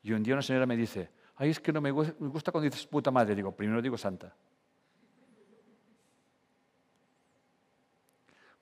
Y 0.03 0.13
un 0.13 0.21
día 0.21 0.35
una 0.35 0.43
señora 0.43 0.67
me 0.67 0.77
dice, 0.77 1.09
ay, 1.37 1.49
es 1.49 1.59
que 1.59 1.73
no 1.73 1.81
me 1.81 1.89
gusta 1.89 2.51
cuando 2.51 2.69
dices 2.69 2.85
puta 2.85 3.09
madre. 3.09 3.33
Digo, 3.33 3.53
primero 3.53 3.81
digo 3.81 3.97
santa. 3.97 4.35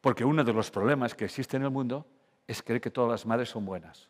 Porque 0.05 0.23
uno 0.23 0.43
de 0.43 0.53
los 0.53 0.69
problemas 0.69 1.15
que 1.15 1.25
existe 1.25 1.57
en 1.57 1.63
el 1.63 1.71
mundo 1.71 2.05
es 2.45 2.61
creer 2.61 2.79
que 2.79 2.91
todas 2.91 3.09
las 3.09 3.25
madres 3.25 3.49
son 3.49 3.65
buenas. 3.65 4.07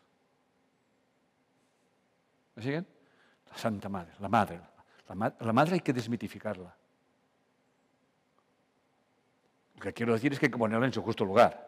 ¿Me 2.54 2.62
siguen? 2.62 2.86
La 3.48 3.56
Santa 3.56 3.88
Madre, 3.88 4.12
la 4.18 4.28
Madre. 4.28 4.60
La, 5.08 5.52
Madre 5.54 5.72
hay 5.72 5.80
que 5.80 5.94
desmitificarla. 5.94 6.76
Lo 9.76 9.80
que 9.80 9.94
quiero 9.94 10.12
decir 10.12 10.34
es 10.34 10.38
que 10.38 10.44
hay 10.44 10.52
que 10.52 10.58
ponerla 10.58 10.84
en 10.84 10.92
su 10.92 11.00
justo 11.00 11.24
lugar. 11.24 11.66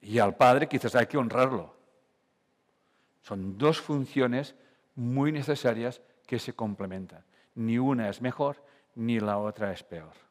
Y 0.00 0.18
al 0.18 0.34
Padre 0.34 0.66
quizás 0.66 0.94
hay 0.94 1.06
que 1.06 1.18
honrarlo. 1.18 1.76
Son 3.20 3.58
dos 3.58 3.78
funciones 3.78 4.54
muy 4.94 5.32
necesarias 5.32 6.00
que 6.26 6.38
se 6.38 6.54
complementan. 6.54 7.22
Ni 7.56 7.76
una 7.76 8.08
es 8.08 8.22
mejor, 8.22 8.64
ni 8.94 9.20
la 9.20 9.36
otra 9.36 9.70
es 9.70 9.82
peor. 9.82 10.25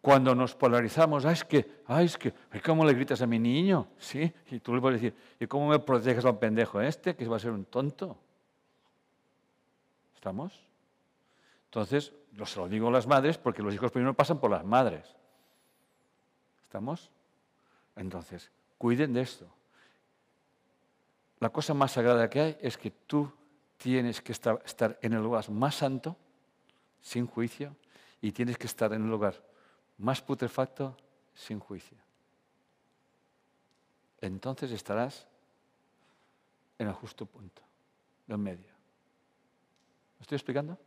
Cuando 0.00 0.34
nos 0.34 0.54
polarizamos, 0.54 1.26
ah, 1.26 1.32
es 1.32 1.44
que, 1.44 1.82
ah, 1.86 2.02
es 2.02 2.16
que, 2.16 2.32
¿cómo 2.64 2.84
le 2.84 2.94
gritas 2.94 3.20
a 3.20 3.26
mi 3.26 3.38
niño? 3.38 3.88
Sí, 3.98 4.32
y 4.50 4.60
tú 4.60 4.74
le 4.74 4.80
puedes 4.80 5.00
decir, 5.00 5.18
¿y 5.38 5.46
cómo 5.46 5.68
me 5.68 5.78
proteges 5.78 6.24
al 6.24 6.38
pendejo 6.38 6.80
este, 6.80 7.14
que 7.14 7.26
va 7.26 7.36
a 7.36 7.40
ser 7.40 7.50
un 7.50 7.66
tonto? 7.66 8.16
¿Estamos? 10.14 10.58
Entonces, 11.66 12.14
yo 12.32 12.46
se 12.46 12.58
lo 12.58 12.68
digo 12.68 12.88
a 12.88 12.92
las 12.92 13.06
madres 13.06 13.36
porque 13.36 13.62
los 13.62 13.74
hijos 13.74 13.92
primero 13.92 14.14
pasan 14.14 14.40
por 14.40 14.50
las 14.50 14.64
madres. 14.64 15.14
¿Estamos? 16.62 17.10
Entonces, 17.94 18.50
cuiden 18.78 19.12
de 19.12 19.20
esto. 19.20 19.46
La 21.40 21.50
cosa 21.50 21.74
más 21.74 21.92
sagrada 21.92 22.30
que 22.30 22.40
hay 22.40 22.58
es 22.60 22.78
que 22.78 22.90
tú 22.90 23.30
tienes 23.76 24.22
que 24.22 24.32
estar, 24.32 24.62
estar 24.64 24.98
en 25.02 25.12
el 25.12 25.22
lugar 25.22 25.50
más 25.50 25.74
santo, 25.74 26.16
sin 27.02 27.26
juicio, 27.26 27.76
y 28.22 28.32
tienes 28.32 28.56
que 28.56 28.66
estar 28.66 28.92
en 28.92 29.02
el 29.02 29.10
lugar 29.10 29.49
más 30.00 30.20
putrefacto 30.22 30.96
sin 31.34 31.60
juicio. 31.60 31.96
Entonces 34.20 34.70
estarás 34.72 35.26
en 36.78 36.88
el 36.88 36.94
justo 36.94 37.26
punto, 37.26 37.62
del 38.26 38.38
medio. 38.38 38.72
¿Me 40.18 40.22
estoy 40.22 40.36
explicando? 40.36 40.78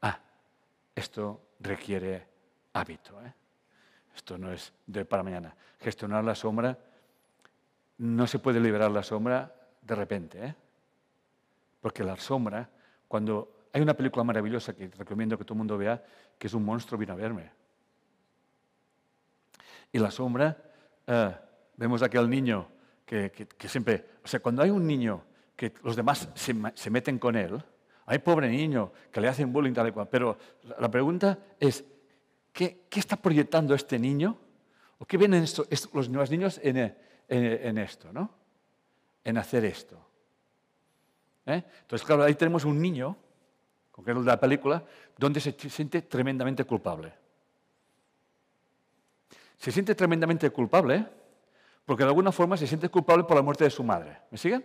Ah, 0.00 0.18
esto 0.94 1.40
requiere 1.60 2.26
hábito. 2.72 3.22
¿eh? 3.22 3.32
Esto 4.14 4.38
no 4.38 4.52
es 4.52 4.72
de 4.86 5.04
para 5.04 5.22
mañana. 5.22 5.54
Gestionar 5.78 6.24
la 6.24 6.34
sombra, 6.34 6.78
no 7.98 8.26
se 8.26 8.38
puede 8.38 8.60
liberar 8.60 8.90
la 8.90 9.02
sombra 9.02 9.54
de 9.80 9.94
repente. 9.94 10.44
¿eh? 10.44 10.54
Porque 11.80 12.02
la 12.02 12.16
sombra, 12.16 12.68
cuando 13.08 13.61
hay 13.72 13.80
una 13.80 13.94
película 13.94 14.22
maravillosa 14.22 14.74
que 14.74 14.88
recomiendo 14.88 15.38
que 15.38 15.44
todo 15.44 15.54
el 15.54 15.58
mundo 15.58 15.78
vea, 15.78 16.02
que 16.38 16.46
es 16.46 16.54
Un 16.54 16.64
monstruo 16.64 16.98
vino 16.98 17.14
a 17.14 17.16
verme. 17.16 17.50
Y 19.90 19.98
la 19.98 20.10
sombra, 20.10 20.56
eh, 21.06 21.34
vemos 21.76 22.02
aquel 22.02 22.28
niño 22.28 22.68
que, 23.04 23.48
siempre, 23.66 24.06
o 24.24 24.28
sea, 24.28 24.40
cuando 24.40 24.62
hay 24.62 24.70
un 24.70 24.86
niño 24.86 25.22
que 25.54 25.72
los 25.82 25.96
demás 25.96 26.28
se, 26.34 26.90
meten 26.90 27.18
con 27.18 27.36
él, 27.36 27.62
hay 28.06 28.18
pobre 28.18 28.48
niño 28.48 28.92
que 29.10 29.20
le 29.20 29.28
hacen 29.28 29.52
bullying 29.52 29.72
tal 29.72 29.88
y 29.88 29.92
cual, 29.92 30.08
pero 30.08 30.38
la, 30.78 30.90
pregunta 30.90 31.38
es, 31.60 31.84
¿qué, 32.52 32.86
está 32.90 33.16
proyectando 33.16 33.74
este 33.74 33.98
niño? 33.98 34.38
¿O 34.98 35.04
qué 35.04 35.18
ven 35.18 35.32
los, 35.92 36.30
niños 36.30 36.60
en, 36.62 37.78
esto, 37.78 38.12
¿no? 38.12 38.30
En 39.24 39.36
hacer 39.36 39.64
esto. 39.66 39.98
¿Eh? 41.46 41.62
Entonces, 41.82 42.06
claro, 42.06 42.22
ahí 42.22 42.34
tenemos 42.34 42.64
un 42.64 42.80
niño 42.80 43.16
concreto 43.92 44.20
de 44.20 44.26
la 44.26 44.40
película, 44.40 44.82
donde 45.16 45.38
se 45.40 45.52
siente 45.52 46.02
tremendamente 46.02 46.64
culpable. 46.64 47.12
Se 49.58 49.70
siente 49.70 49.94
tremendamente 49.94 50.50
culpable 50.50 51.06
porque 51.84 52.02
de 52.02 52.08
alguna 52.08 52.32
forma 52.32 52.56
se 52.56 52.66
siente 52.66 52.88
culpable 52.88 53.24
por 53.24 53.36
la 53.36 53.42
muerte 53.42 53.64
de 53.64 53.70
su 53.70 53.84
madre. 53.84 54.18
¿Me 54.30 54.38
siguen? 54.38 54.64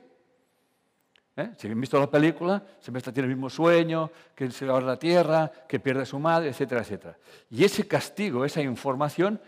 ¿Eh? 1.35 1.51
Si 1.57 1.67
han 1.67 1.79
visto 1.79 1.99
la 1.99 2.09
película, 2.09 2.63
siempre 2.79 3.01
tiene 3.03 3.27
el 3.27 3.35
mismo 3.35 3.49
sueño, 3.49 4.09
que 4.33 4.49
se 4.49 4.65
va 4.65 4.79
a 4.79 4.81
la 4.81 4.97
tierra, 4.97 5.51
que 5.67 5.79
pierde 5.79 6.01
a 6.01 6.05
su 6.05 6.17
madre, 6.17 6.49
etcétera, 6.49 6.81
etcétera. 6.81 7.17
Y 7.51 7.63
ese 7.63 7.87
castigo, 7.87 8.43
esa 8.43 8.61
información, 8.61 9.39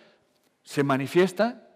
se 0.61 0.83
manifiesta 0.83 1.67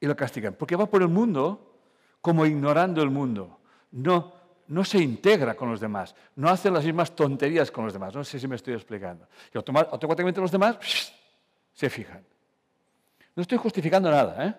y 0.00 0.06
lo 0.06 0.16
castigan. 0.16 0.54
Porque 0.54 0.76
va 0.76 0.86
por 0.86 1.02
el 1.02 1.08
mundo 1.08 1.74
como 2.22 2.46
ignorando 2.46 3.02
el 3.02 3.10
mundo. 3.10 3.58
No 3.90 4.32
no 4.68 4.84
se 4.84 4.98
integra 4.98 5.54
con 5.54 5.70
los 5.70 5.80
demás, 5.80 6.14
no 6.36 6.48
hace 6.48 6.70
las 6.70 6.84
mismas 6.84 7.14
tonterías 7.14 7.70
con 7.70 7.84
los 7.84 7.92
demás. 7.92 8.14
No 8.14 8.22
sé 8.22 8.38
si 8.38 8.46
me 8.46 8.56
estoy 8.56 8.74
explicando. 8.74 9.26
Y 9.52 9.58
automáticamente 9.58 10.40
los 10.40 10.52
demás 10.52 10.78
se 11.72 11.90
fijan. 11.90 12.24
No 13.34 13.42
estoy 13.42 13.58
justificando 13.58 14.10
nada, 14.10 14.46
¿eh? 14.46 14.54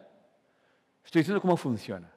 estoy 1.04 1.22
diciendo 1.22 1.42
cómo 1.42 1.58
funciona. 1.58 2.10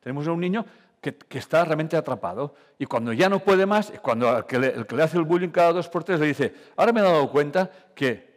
Tenemos 0.00 0.26
a 0.26 0.32
un 0.32 0.40
niño 0.40 0.64
que, 1.00 1.16
está 1.38 1.64
realmente 1.64 1.96
atrapado. 1.96 2.54
Y 2.78 2.86
cuando 2.86 3.12
ya 3.12 3.28
no 3.28 3.40
puede 3.40 3.66
más, 3.66 3.92
cuando 4.02 4.38
el 4.38 4.44
que, 4.46 4.58
le, 4.58 4.68
el 4.68 4.86
que 4.86 4.96
le 4.96 5.02
hace 5.02 5.18
el 5.18 5.24
bullying 5.24 5.50
cada 5.50 5.72
dos 5.72 5.88
por 5.88 6.04
tres 6.04 6.20
le 6.20 6.26
dice, 6.26 6.54
ahora 6.76 6.92
me 6.92 7.00
he 7.00 7.02
dado 7.02 7.30
cuenta 7.30 7.70
que 7.94 8.36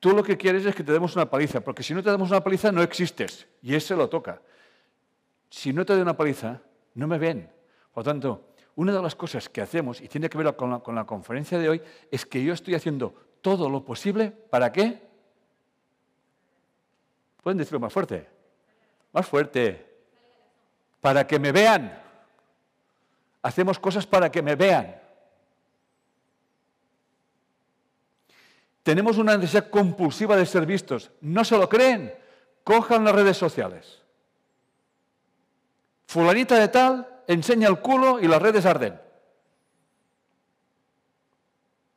tú 0.00 0.10
lo 0.10 0.22
que 0.22 0.36
quieres 0.36 0.66
es 0.66 0.74
que 0.74 0.82
te 0.82 0.92
demos 0.92 1.14
una 1.14 1.28
paliza, 1.30 1.60
porque 1.60 1.82
si 1.82 1.94
no 1.94 2.02
te 2.02 2.10
damos 2.10 2.30
una 2.30 2.42
paliza 2.42 2.72
no 2.72 2.82
existes. 2.82 3.46
Y 3.62 3.74
ese 3.74 3.94
lo 3.94 4.08
toca. 4.08 4.40
Si 5.48 5.72
no 5.72 5.84
te 5.84 5.92
doy 5.92 6.02
una 6.02 6.16
paliza, 6.16 6.60
no 6.94 7.06
me 7.06 7.18
ven. 7.18 7.48
Por 7.92 8.04
lo 8.04 8.10
tanto, 8.10 8.52
una 8.76 8.92
de 8.92 9.02
las 9.02 9.14
cosas 9.14 9.48
que 9.48 9.60
hacemos, 9.60 10.00
y 10.00 10.08
tiene 10.08 10.30
que 10.30 10.38
ver 10.38 10.56
con 10.56 10.70
la, 10.70 10.78
con 10.78 10.94
la 10.94 11.04
conferencia 11.04 11.58
de 11.58 11.68
hoy, 11.68 11.82
es 12.10 12.24
que 12.24 12.42
yo 12.42 12.54
estoy 12.54 12.74
haciendo 12.74 13.14
todo 13.42 13.68
lo 13.68 13.84
posible 13.84 14.30
para 14.30 14.72
qué. 14.72 15.02
¿Pueden 17.42 17.58
decirlo 17.58 17.80
más 17.80 17.92
fuerte? 17.92 18.26
Más 19.12 19.26
fuerte. 19.26 19.86
Para 21.00 21.26
que 21.26 21.38
me 21.38 21.52
vean. 21.52 22.00
Hacemos 23.42 23.78
cosas 23.78 24.06
para 24.06 24.30
que 24.30 24.40
me 24.40 24.54
vean. 24.54 24.98
Tenemos 28.82 29.18
una 29.18 29.36
necesidad 29.36 29.68
compulsiva 29.68 30.36
de 30.36 30.46
ser 30.46 30.64
vistos. 30.64 31.10
¿No 31.20 31.44
se 31.44 31.58
lo 31.58 31.68
creen? 31.68 32.14
Cojan 32.64 33.04
las 33.04 33.14
redes 33.14 33.36
sociales. 33.36 34.02
Fulanita 36.06 36.56
de 36.58 36.68
tal 36.68 37.11
enseña 37.26 37.68
el 37.68 37.80
culo 37.80 38.20
y 38.20 38.28
las 38.28 38.40
redes 38.40 38.66
arden. 38.66 39.00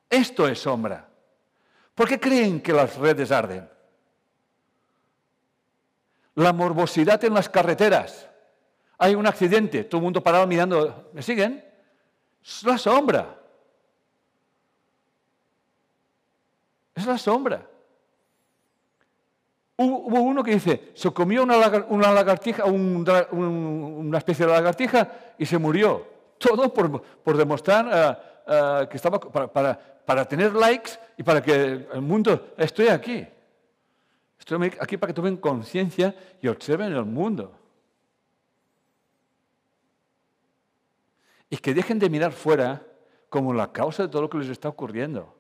Esto 0.10 0.48
es 0.48 0.60
sombra. 0.60 1.10
¿Por 1.94 2.08
qué 2.08 2.20
creen 2.20 2.62
que 2.62 2.74
las 2.74 2.98
redes 2.98 3.32
arden? 3.32 3.70
La 6.36 6.54
morbosidad 6.54 7.24
en 7.24 7.34
las 7.34 7.50
carreteras. 7.50 8.30
Hay 8.98 9.16
un 9.16 9.28
accidente, 9.28 9.84
todo 9.84 10.00
el 10.00 10.04
mundo 10.04 10.22
parado 10.22 10.48
mirando. 10.48 11.10
¿Me 11.14 11.22
siguen? 11.22 11.64
Es 12.44 12.64
la 12.64 12.78
sombra. 12.78 13.40
Es 16.94 17.06
la 17.06 17.18
sombra. 17.18 17.68
Hubo 19.78 20.22
uno 20.22 20.42
que 20.42 20.52
dice, 20.52 20.92
se 20.94 21.12
comió 21.12 21.44
una, 21.44 21.58
lagartija, 21.58 22.64
una 22.66 24.18
especie 24.18 24.46
de 24.46 24.52
lagartija 24.54 25.12
y 25.38 25.46
se 25.46 25.58
murió. 25.58 26.08
Todo 26.38 26.74
por, 26.74 27.38
demostrar 27.38 27.90
eh, 27.92 28.18
eh, 28.48 28.88
que 28.90 28.96
estaba 28.96 29.20
para, 29.20 29.78
para, 29.78 30.26
tener 30.26 30.54
likes 30.54 30.92
y 31.18 31.24
para 31.24 31.42
que 31.42 31.54
el 31.92 32.02
mundo, 32.02 32.54
estoy 32.58 32.88
aquí. 32.88 33.28
Estoy 34.40 34.72
aquí 34.80 34.96
para 34.96 35.12
que 35.12 35.16
tomen 35.16 35.38
conciencia 35.38 36.16
y 36.42 36.48
observen 36.48 36.94
el 36.94 37.04
mundo. 37.04 37.58
Y 41.50 41.58
que 41.58 41.74
dejen 41.74 42.00
de 42.00 42.10
mirar 42.10 42.32
fuera 42.32 42.82
como 43.30 43.54
la 43.54 43.74
causa 43.74 44.04
de 44.04 44.10
todo 44.10 44.22
lo 44.22 44.30
que 44.30 44.38
les 44.38 44.50
está 44.50 44.70
ocurriendo. 44.70 45.35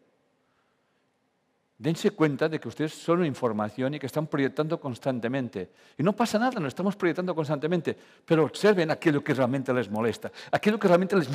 Dense 1.78 2.12
cuenta 2.12 2.48
de 2.48 2.58
que 2.58 2.70
ustedes 2.70 2.94
son 2.94 3.26
información 3.26 3.94
y 3.94 4.00
que 4.00 4.06
están 4.06 4.28
proyectando 4.28 4.80
constantemente. 4.80 5.72
Y 5.98 6.04
no 6.04 6.14
pasa 6.14 6.40
nada, 6.40 6.60
lo 6.62 6.70
estamos 6.70 6.96
proyectando 6.96 7.36
constantemente, 7.36 7.98
pero 8.24 8.46
observen 8.46 8.92
aquello 8.92 9.22
que 9.22 9.34
realmente 9.34 9.74
les 9.74 9.90
molesta, 9.90 10.32
aquello 10.52 10.80
que 10.80 10.88
realmente 10.88 11.18
les... 11.18 11.28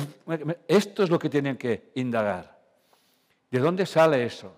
Esto 0.67 1.03
es 1.03 1.11
lo 1.11 1.19
que 1.19 1.29
tienen 1.29 1.57
que 1.57 1.91
indagar. 1.95 2.57
¿De 3.51 3.59
dónde 3.59 3.85
sale 3.85 4.25
eso? 4.25 4.51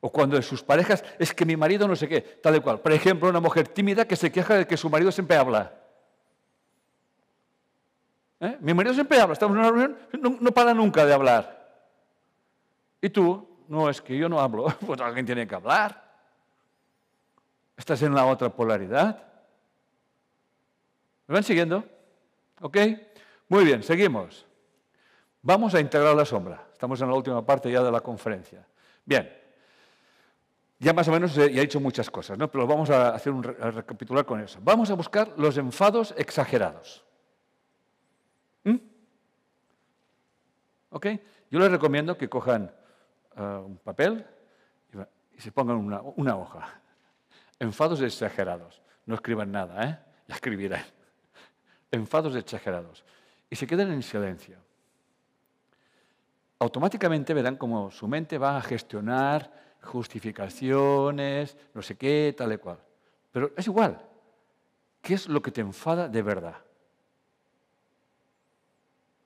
O 0.00 0.12
cuando 0.12 0.36
de 0.36 0.42
sus 0.42 0.62
parejas 0.62 1.02
es 1.18 1.32
que 1.32 1.46
mi 1.46 1.56
marido 1.56 1.88
no 1.88 1.96
sé 1.96 2.06
qué, 2.06 2.20
tal 2.20 2.56
y 2.56 2.60
cual. 2.60 2.80
Por 2.80 2.92
ejemplo, 2.92 3.30
una 3.30 3.40
mujer 3.40 3.66
tímida 3.68 4.06
que 4.06 4.14
se 4.14 4.30
queja 4.30 4.56
de 4.56 4.66
que 4.66 4.76
su 4.76 4.90
marido 4.90 5.10
siempre 5.10 5.38
habla. 5.38 5.72
¿Eh? 8.40 8.58
Mi 8.60 8.74
marido 8.74 8.94
siempre 8.94 9.18
habla, 9.18 9.32
estamos 9.32 9.56
en 9.56 9.60
una 9.60 9.70
reunión, 9.70 9.96
no 10.40 10.52
para 10.52 10.74
nunca 10.74 11.06
de 11.06 11.14
hablar. 11.14 11.58
Y 13.00 13.08
tú, 13.08 13.47
no, 13.68 13.88
es 13.88 14.00
que 14.00 14.16
yo 14.16 14.28
no 14.28 14.40
hablo, 14.40 14.66
pues 14.86 15.00
alguien 15.00 15.26
tiene 15.26 15.46
que 15.46 15.54
hablar. 15.54 16.08
Estás 17.76 18.02
en 18.02 18.14
la 18.14 18.26
otra 18.26 18.48
polaridad. 18.50 19.22
¿Me 21.26 21.34
van 21.34 21.44
siguiendo? 21.44 21.84
¿Ok? 22.60 22.76
Muy 23.48 23.64
bien, 23.64 23.82
seguimos. 23.82 24.46
Vamos 25.42 25.74
a 25.74 25.80
integrar 25.80 26.16
la 26.16 26.24
sombra. 26.24 26.66
Estamos 26.72 27.00
en 27.00 27.08
la 27.08 27.14
última 27.14 27.44
parte 27.44 27.70
ya 27.70 27.82
de 27.82 27.92
la 27.92 28.00
conferencia. 28.00 28.66
Bien. 29.04 29.32
Ya 30.80 30.92
más 30.92 31.06
o 31.08 31.12
menos 31.12 31.34
ya 31.34 31.44
he 31.44 31.60
hecho 31.60 31.80
muchas 31.80 32.10
cosas, 32.10 32.38
¿no? 32.38 32.50
pero 32.50 32.66
vamos 32.66 32.88
a 32.90 33.10
hacer 33.10 33.32
un 33.32 33.42
recapitular 33.42 34.24
con 34.24 34.40
eso. 34.40 34.58
Vamos 34.62 34.90
a 34.90 34.94
buscar 34.94 35.32
los 35.36 35.56
enfados 35.56 36.14
exagerados. 36.16 37.04
¿Mm? 38.64 38.76
¿Ok? 40.90 41.06
Yo 41.50 41.58
les 41.58 41.70
recomiendo 41.70 42.16
que 42.16 42.28
cojan 42.28 42.72
un 43.38 43.78
papel 43.78 44.26
y, 45.36 45.40
se 45.40 45.52
pongan 45.52 45.76
una, 45.76 46.36
hoja. 46.36 46.80
Enfados 47.58 48.00
exagerados. 48.00 48.82
No 49.06 49.14
escriban 49.14 49.52
nada, 49.52 49.84
¿eh? 49.84 49.98
Ya 50.26 50.34
escribirán. 50.34 50.84
Enfados 51.90 52.34
exagerados. 52.36 53.04
Y 53.48 53.56
se 53.56 53.66
queden 53.66 53.92
en 53.92 54.02
silencio. 54.02 54.58
Automáticamente 56.58 57.32
verán 57.34 57.56
cómo 57.56 57.90
su 57.90 58.08
mente 58.08 58.36
va 58.36 58.56
a 58.56 58.62
gestionar 58.62 59.52
justificaciones, 59.82 61.56
no 61.72 61.82
sé 61.82 61.96
qué, 61.96 62.34
tal 62.36 62.52
y 62.52 62.58
cual. 62.58 62.78
Pero 63.30 63.52
es 63.56 63.66
igual. 63.66 64.00
¿Qué 65.00 65.14
es 65.14 65.28
lo 65.28 65.40
que 65.40 65.52
te 65.52 65.60
enfada 65.60 66.08
de 66.08 66.22
verdad? 66.22 66.56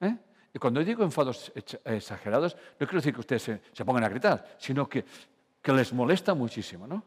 ¿Eh? 0.00 0.16
Y 0.54 0.58
cuando 0.58 0.84
digo 0.84 1.02
enfados 1.02 1.50
exagerados, 1.84 2.54
no 2.78 2.86
quiero 2.86 2.96
decir 3.00 3.14
que 3.14 3.20
ustedes 3.20 3.42
se, 3.42 3.84
pongan 3.84 4.04
a 4.04 4.08
gritar, 4.08 4.56
sino 4.58 4.88
que, 4.88 5.04
les 5.64 5.92
molesta 5.92 6.34
muchísimo, 6.34 6.86
¿no? 6.86 7.02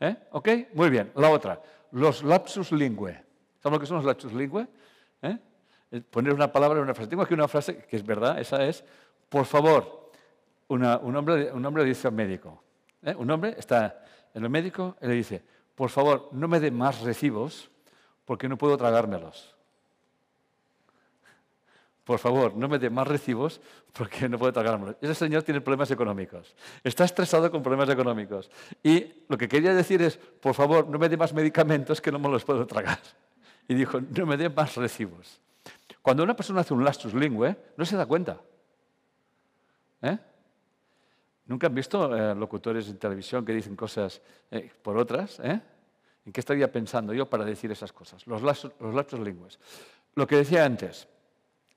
¿Eh? 0.00 0.16
¿Ok? 0.30 0.48
Muy 0.74 0.88
bien. 0.88 1.10
La 1.16 1.30
otra, 1.30 1.60
los 1.92 2.22
lapsus 2.22 2.72
lingüe. 2.72 3.20
¿Saben 3.60 3.74
lo 3.74 3.80
que 3.80 3.86
son 3.86 3.96
los 3.96 4.06
lapsus 4.06 4.32
lingüe? 4.32 4.66
¿Eh? 5.20 5.38
Poner 6.10 6.32
una 6.32 6.50
palabra 6.50 6.78
en 6.78 6.84
una 6.84 6.94
frase. 6.94 7.10
Tengo 7.10 7.22
aquí 7.22 7.34
una 7.34 7.48
frase 7.48 7.84
que 7.84 7.96
es 7.96 8.06
verdad, 8.06 8.38
esa 8.38 8.64
es, 8.64 8.84
por 9.28 9.44
favor, 9.44 10.10
un, 10.68 10.84
hombre, 10.84 11.52
un 11.52 11.64
hombre 11.66 11.82
le 11.82 11.88
dice 11.90 12.08
al 12.08 12.14
médico, 12.14 12.62
¿eh? 13.02 13.14
un 13.16 13.30
hombre 13.30 13.54
está 13.58 14.04
en 14.32 14.44
el 14.44 14.50
médico 14.50 14.96
y 15.02 15.08
le 15.08 15.14
dice, 15.14 15.42
por 15.74 15.90
favor, 15.90 16.28
no 16.32 16.46
me 16.48 16.60
dé 16.60 16.70
más 16.70 17.00
recibos 17.00 17.70
porque 18.24 18.48
no 18.48 18.56
puedo 18.56 18.76
tragármelos 18.76 19.57
por 22.08 22.18
favor, 22.18 22.56
no 22.56 22.68
me 22.70 22.78
dé 22.78 22.88
más 22.88 23.06
recibos 23.06 23.60
porque 23.92 24.30
no 24.30 24.38
puedo 24.38 24.50
tragármelo. 24.50 24.96
Ese 24.98 25.14
señor 25.14 25.42
tiene 25.42 25.60
problemas 25.60 25.90
económicos. 25.90 26.56
Está 26.82 27.04
estresado 27.04 27.50
con 27.50 27.62
problemas 27.62 27.90
económicos. 27.90 28.50
Y 28.82 29.24
lo 29.28 29.36
que 29.36 29.46
quería 29.46 29.74
decir 29.74 30.00
es, 30.00 30.16
por 30.16 30.54
favor, 30.54 30.88
no 30.88 30.98
me 30.98 31.10
dé 31.10 31.18
más 31.18 31.34
medicamentos 31.34 32.00
que 32.00 32.10
no 32.10 32.18
me 32.18 32.30
los 32.30 32.46
puedo 32.46 32.66
tragar. 32.66 32.98
Y 33.68 33.74
dijo, 33.74 34.00
no 34.00 34.24
me 34.24 34.38
dé 34.38 34.48
más 34.48 34.74
recibos. 34.76 35.38
Cuando 36.00 36.22
una 36.22 36.34
persona 36.34 36.62
hace 36.62 36.72
un 36.72 36.82
lastus 36.82 37.12
lingüe, 37.12 37.54
no 37.76 37.84
se 37.84 37.94
da 37.94 38.06
cuenta. 38.06 38.40
¿Eh? 40.00 40.16
¿Nunca 41.44 41.66
han 41.66 41.74
visto 41.74 42.16
eh, 42.16 42.34
locutores 42.34 42.88
en 42.88 42.96
televisión 42.96 43.44
que 43.44 43.52
dicen 43.52 43.76
cosas 43.76 44.22
eh, 44.50 44.70
por 44.80 44.96
otras? 44.96 45.40
¿En 45.40 46.32
qué 46.32 46.40
estaría 46.40 46.72
pensando 46.72 47.12
yo 47.12 47.28
para 47.28 47.44
decir 47.44 47.70
esas 47.70 47.92
cosas? 47.92 48.26
Los 48.26 48.40
lastus, 48.40 48.72
los 48.80 49.20
lingües. 49.20 49.58
Lo 50.14 50.26
que 50.26 50.36
decía 50.36 50.64
antes, 50.64 51.06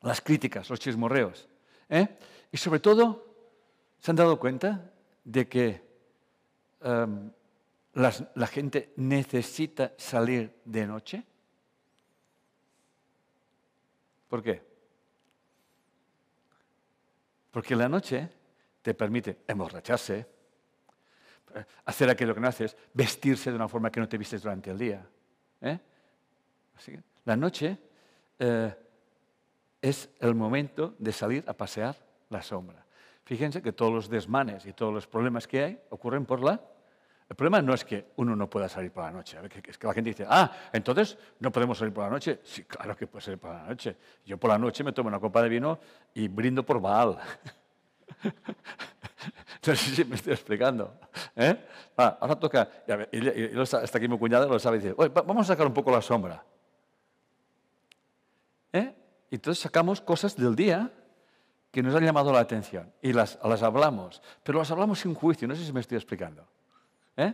las 0.02 0.22
críticas, 0.22 0.70
los 0.70 0.80
chismorreos. 0.80 1.48
¿eh? 1.90 2.08
Y 2.52 2.58
sobre 2.58 2.80
todo, 2.80 3.26
¿se 4.00 4.12
han 4.12 4.18
dado 4.18 4.40
cuenta 4.40 4.92
de 5.24 5.48
que 5.48 5.82
em, 6.82 7.32
la 7.94 8.48
gente 8.48 8.94
necesita 8.96 9.94
salir 9.98 10.54
de 10.66 10.88
noche? 10.88 11.24
¿Por 14.28 14.42
qué? 14.42 14.64
Porque 17.52 17.76
la 17.76 17.90
noche 17.90 18.30
te 18.82 18.94
permite 18.94 19.40
emborracharse, 19.48 20.26
hacer 21.86 22.10
aquello 22.10 22.34
que 22.34 22.40
no 22.40 22.48
haces, 22.48 22.76
vestirse 22.94 23.50
de 23.50 23.58
una 23.58 23.68
forma 23.68 23.92
que 23.92 24.00
no 24.00 24.08
te 24.08 24.18
vistes 24.18 24.42
durante 24.42 24.72
el 24.72 24.78
día. 24.78 25.06
¿eh? 25.62 25.80
la 27.26 27.36
noche 27.36 27.78
eh, 28.40 28.74
es 29.82 30.10
el 30.20 30.36
momento 30.36 30.96
de 31.00 31.12
salir 31.12 31.44
a 31.48 31.54
pasear 31.54 31.96
la 32.30 32.42
sombra. 32.42 32.86
Fíjense 33.24 33.62
que 33.62 33.72
todos 33.72 33.92
los 33.92 34.10
desmanes 34.10 34.66
y 34.66 34.74
todos 34.74 34.94
los 34.94 35.08
problemas 35.08 35.48
que 35.48 35.64
hay 35.64 35.82
ocurren 35.90 36.26
por 36.26 36.44
la... 36.44 36.60
El 37.30 37.36
problema 37.36 37.62
no 37.62 37.74
es 37.74 37.86
que 37.86 38.12
uno 38.18 38.36
no 38.36 38.50
pueda 38.50 38.68
salir 38.68 38.92
por 38.92 39.06
la 39.06 39.12
noche. 39.12 39.38
Es 39.66 39.78
que 39.78 39.88
la 39.88 39.94
gente 39.94 40.10
dice, 40.10 40.26
ah, 40.28 40.52
entonces 40.74 41.18
no 41.40 41.50
podemos 41.50 41.78
salir 41.78 41.94
por 41.94 42.04
la 42.04 42.10
noche. 42.10 42.42
Sí, 42.44 42.66
claro 42.66 42.96
que 42.96 43.08
puede 43.08 43.24
salir 43.24 43.40
por 43.40 43.52
la 43.54 43.64
noche. 43.64 43.96
Yo 44.26 44.38
por 44.38 44.50
la 44.50 44.58
noche 44.58 44.84
me 44.84 44.92
tomo 44.92 45.08
una 45.08 45.20
copa 45.20 45.42
de 45.42 45.48
vino 45.48 45.80
y 46.14 46.28
brindo 46.28 46.66
por 46.66 46.82
Baal. 46.82 47.18
No 49.66 49.76
sé 49.76 50.06
me 50.06 50.16
estoy 50.16 50.34
explicando. 50.34 51.00
¿eh? 51.36 51.56
Ah, 51.96 52.18
ahora 52.20 52.36
toca, 52.36 52.68
y, 53.12 53.60
hasta 53.60 53.98
aquí 53.98 54.08
mi 54.08 54.18
cuñada 54.18 54.48
lo 54.48 54.58
sabe, 54.58 54.80
dice, 54.80 54.94
vamos 54.94 55.46
a 55.46 55.54
sacar 55.54 55.68
un 55.68 55.74
poco 55.74 55.92
la 55.92 56.02
sombra. 56.02 56.44
¿Eh? 58.74 59.01
Y 59.32 59.36
entonces 59.36 59.64
sacamos 59.64 60.02
cosas 60.02 60.36
del 60.36 60.56
día 60.56 60.92
que 61.72 61.82
nos 61.82 61.96
han 61.96 62.04
llamado 62.04 62.34
la 62.34 62.40
atención 62.40 62.92
y 63.02 63.14
las, 63.14 63.40
las 63.44 63.64
hablamos, 63.64 64.22
pero 64.44 64.60
las 64.60 64.70
hablamos 64.72 65.00
sin 65.00 65.16
juicio, 65.16 65.48
no 65.48 65.56
sé 65.56 65.66
si 65.66 65.72
me 65.72 65.80
estoy 65.80 65.96
explicando. 65.96 66.46
¿Eh? 67.16 67.34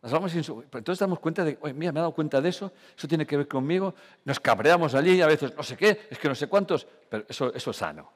Las 0.00 0.12
hablamos 0.12 0.30
sin 0.30 0.42
entonces 0.42 0.98
damos 1.00 1.18
cuenta 1.18 1.44
de, 1.44 1.58
oye, 1.60 1.74
mira, 1.74 1.90
me 1.90 1.98
he 1.98 2.02
dado 2.02 2.12
cuenta 2.12 2.40
de 2.40 2.48
eso, 2.48 2.72
eso 2.96 3.08
tiene 3.08 3.26
que 3.26 3.36
ver 3.36 3.48
conmigo, 3.48 3.96
nos 4.24 4.38
cabreamos 4.38 4.94
allí 4.94 5.14
y 5.14 5.22
a 5.22 5.26
veces 5.26 5.56
no 5.56 5.64
sé 5.64 5.76
qué, 5.76 6.06
es 6.08 6.18
que 6.18 6.28
no 6.28 6.36
sé 6.36 6.46
cuántos, 6.46 6.86
pero 7.08 7.24
eso, 7.28 7.52
eso 7.52 7.72
es 7.72 7.76
sano. 7.76 8.12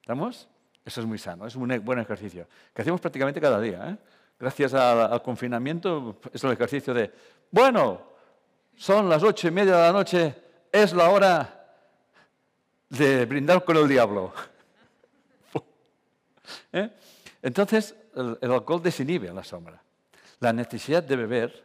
¿Estamos? 0.00 0.48
Eso 0.84 1.00
es 1.00 1.06
muy 1.06 1.18
sano, 1.18 1.46
es 1.46 1.54
un 1.54 1.84
buen 1.84 2.00
ejercicio, 2.00 2.48
que 2.74 2.82
hacemos 2.82 3.00
prácticamente 3.00 3.40
cada 3.40 3.60
día. 3.60 3.90
¿eh? 3.90 3.96
Gracias 4.38 4.74
al, 4.74 5.12
al 5.12 5.22
confinamiento 5.22 6.18
es 6.32 6.42
el 6.42 6.50
ejercicio 6.50 6.92
de, 6.92 7.12
bueno, 7.52 8.02
son 8.74 9.08
las 9.08 9.22
ocho 9.22 9.46
y 9.46 9.52
media 9.52 9.76
de 9.76 9.82
la 9.82 9.92
noche, 9.92 10.34
es 10.72 10.92
la 10.92 11.08
hora 11.10 11.56
de 12.88 13.26
brindar 13.26 13.64
con 13.64 13.76
el 13.76 13.88
diablo. 13.88 14.32
¿Eh? 16.72 16.90
Entonces, 17.42 17.94
el, 18.14 18.50
alcohol 18.50 18.82
desinhibe 18.82 19.28
a 19.28 19.32
la 19.32 19.44
sombra. 19.44 19.82
La 20.40 20.52
necesidad 20.52 21.02
de 21.02 21.16
beber 21.16 21.64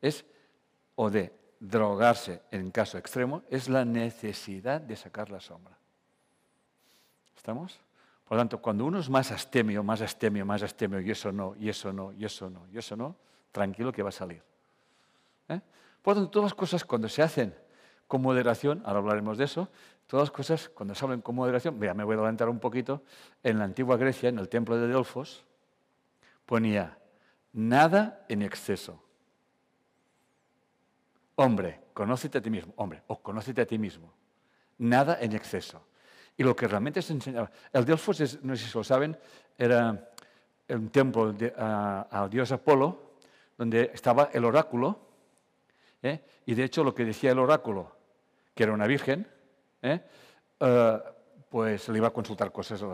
es, 0.00 0.24
o 0.94 1.10
de 1.10 1.32
drogarse 1.60 2.42
en 2.50 2.70
caso 2.70 2.98
extremo, 2.98 3.42
es 3.50 3.68
la 3.68 3.84
necesidad 3.84 4.80
de 4.80 4.96
sacar 4.96 5.30
la 5.30 5.40
sombra. 5.40 5.76
¿Estamos? 7.36 7.78
Por 8.26 8.36
lo 8.36 8.40
tanto, 8.42 8.60
cuando 8.60 8.84
uno 8.84 8.98
es 8.98 9.08
más 9.08 9.30
astemio, 9.32 9.82
más 9.82 10.02
astemio, 10.02 10.44
más 10.44 10.62
astemio, 10.62 11.00
y 11.00 11.10
eso 11.10 11.32
no, 11.32 11.54
y 11.58 11.68
eso 11.68 11.92
no, 11.92 12.12
y 12.12 12.24
eso 12.24 12.50
no, 12.50 12.66
y 12.72 12.78
eso 12.78 12.96
no, 12.96 13.16
tranquilo 13.52 13.92
que 13.92 14.02
va 14.02 14.10
a 14.10 14.12
salir. 14.12 14.42
¿Eh? 15.48 15.60
Por 16.02 16.14
lo 16.14 16.22
tanto, 16.22 16.30
todas 16.30 16.50
las 16.50 16.54
cosas 16.54 16.84
cuando 16.84 17.08
se 17.08 17.22
hacen 17.22 17.54
con 18.06 18.22
moderación, 18.22 18.82
ahora 18.84 18.98
hablaremos 18.98 19.38
de 19.38 19.44
eso, 19.44 19.68
todas 20.08 20.28
las 20.28 20.30
cosas 20.32 20.68
cuando 20.70 20.94
se 20.94 21.04
hablan 21.04 21.20
con 21.20 21.36
moderación, 21.36 21.78
mira, 21.78 21.94
me 21.94 22.02
voy 22.02 22.14
a 22.14 22.18
adelantar 22.18 22.48
un 22.48 22.58
poquito, 22.58 23.04
en 23.42 23.58
la 23.58 23.64
antigua 23.64 23.96
Grecia, 23.98 24.30
en 24.30 24.38
el 24.38 24.48
templo 24.48 24.76
de 24.76 24.88
Delfos, 24.88 25.44
ponía 26.46 26.98
nada 27.52 28.24
en 28.28 28.42
exceso. 28.42 29.00
Hombre, 31.36 31.82
conócete 31.92 32.38
a 32.38 32.40
ti 32.40 32.48
mismo, 32.48 32.72
hombre, 32.76 33.02
o 33.06 33.20
conócete 33.20 33.60
a 33.60 33.66
ti 33.66 33.78
mismo. 33.78 34.12
Nada 34.78 35.18
en 35.20 35.34
exceso. 35.34 35.86
Y 36.38 36.42
lo 36.42 36.56
que 36.56 36.66
realmente 36.66 37.02
se 37.02 37.12
enseñaba, 37.12 37.50
el 37.70 37.84
Delfos, 37.84 38.42
no 38.42 38.56
sé 38.56 38.66
si 38.66 38.78
lo 38.78 38.82
saben, 38.82 39.16
era 39.58 40.10
un 40.70 40.88
templo 40.88 41.34
al 42.10 42.30
dios 42.30 42.50
Apolo, 42.50 43.12
donde 43.58 43.90
estaba 43.92 44.30
el 44.32 44.46
oráculo, 44.46 45.00
¿eh? 46.02 46.24
y 46.46 46.54
de 46.54 46.64
hecho 46.64 46.82
lo 46.82 46.94
que 46.94 47.04
decía 47.04 47.32
el 47.32 47.40
oráculo, 47.40 47.92
que 48.54 48.62
era 48.62 48.72
una 48.72 48.86
virgen, 48.86 49.28
¿eh? 49.82 50.00
Eh, 50.60 50.98
pues 51.48 51.88
le 51.88 51.98
iba 51.98 52.08
a 52.08 52.12
consultar 52.12 52.52
cosas, 52.52 52.84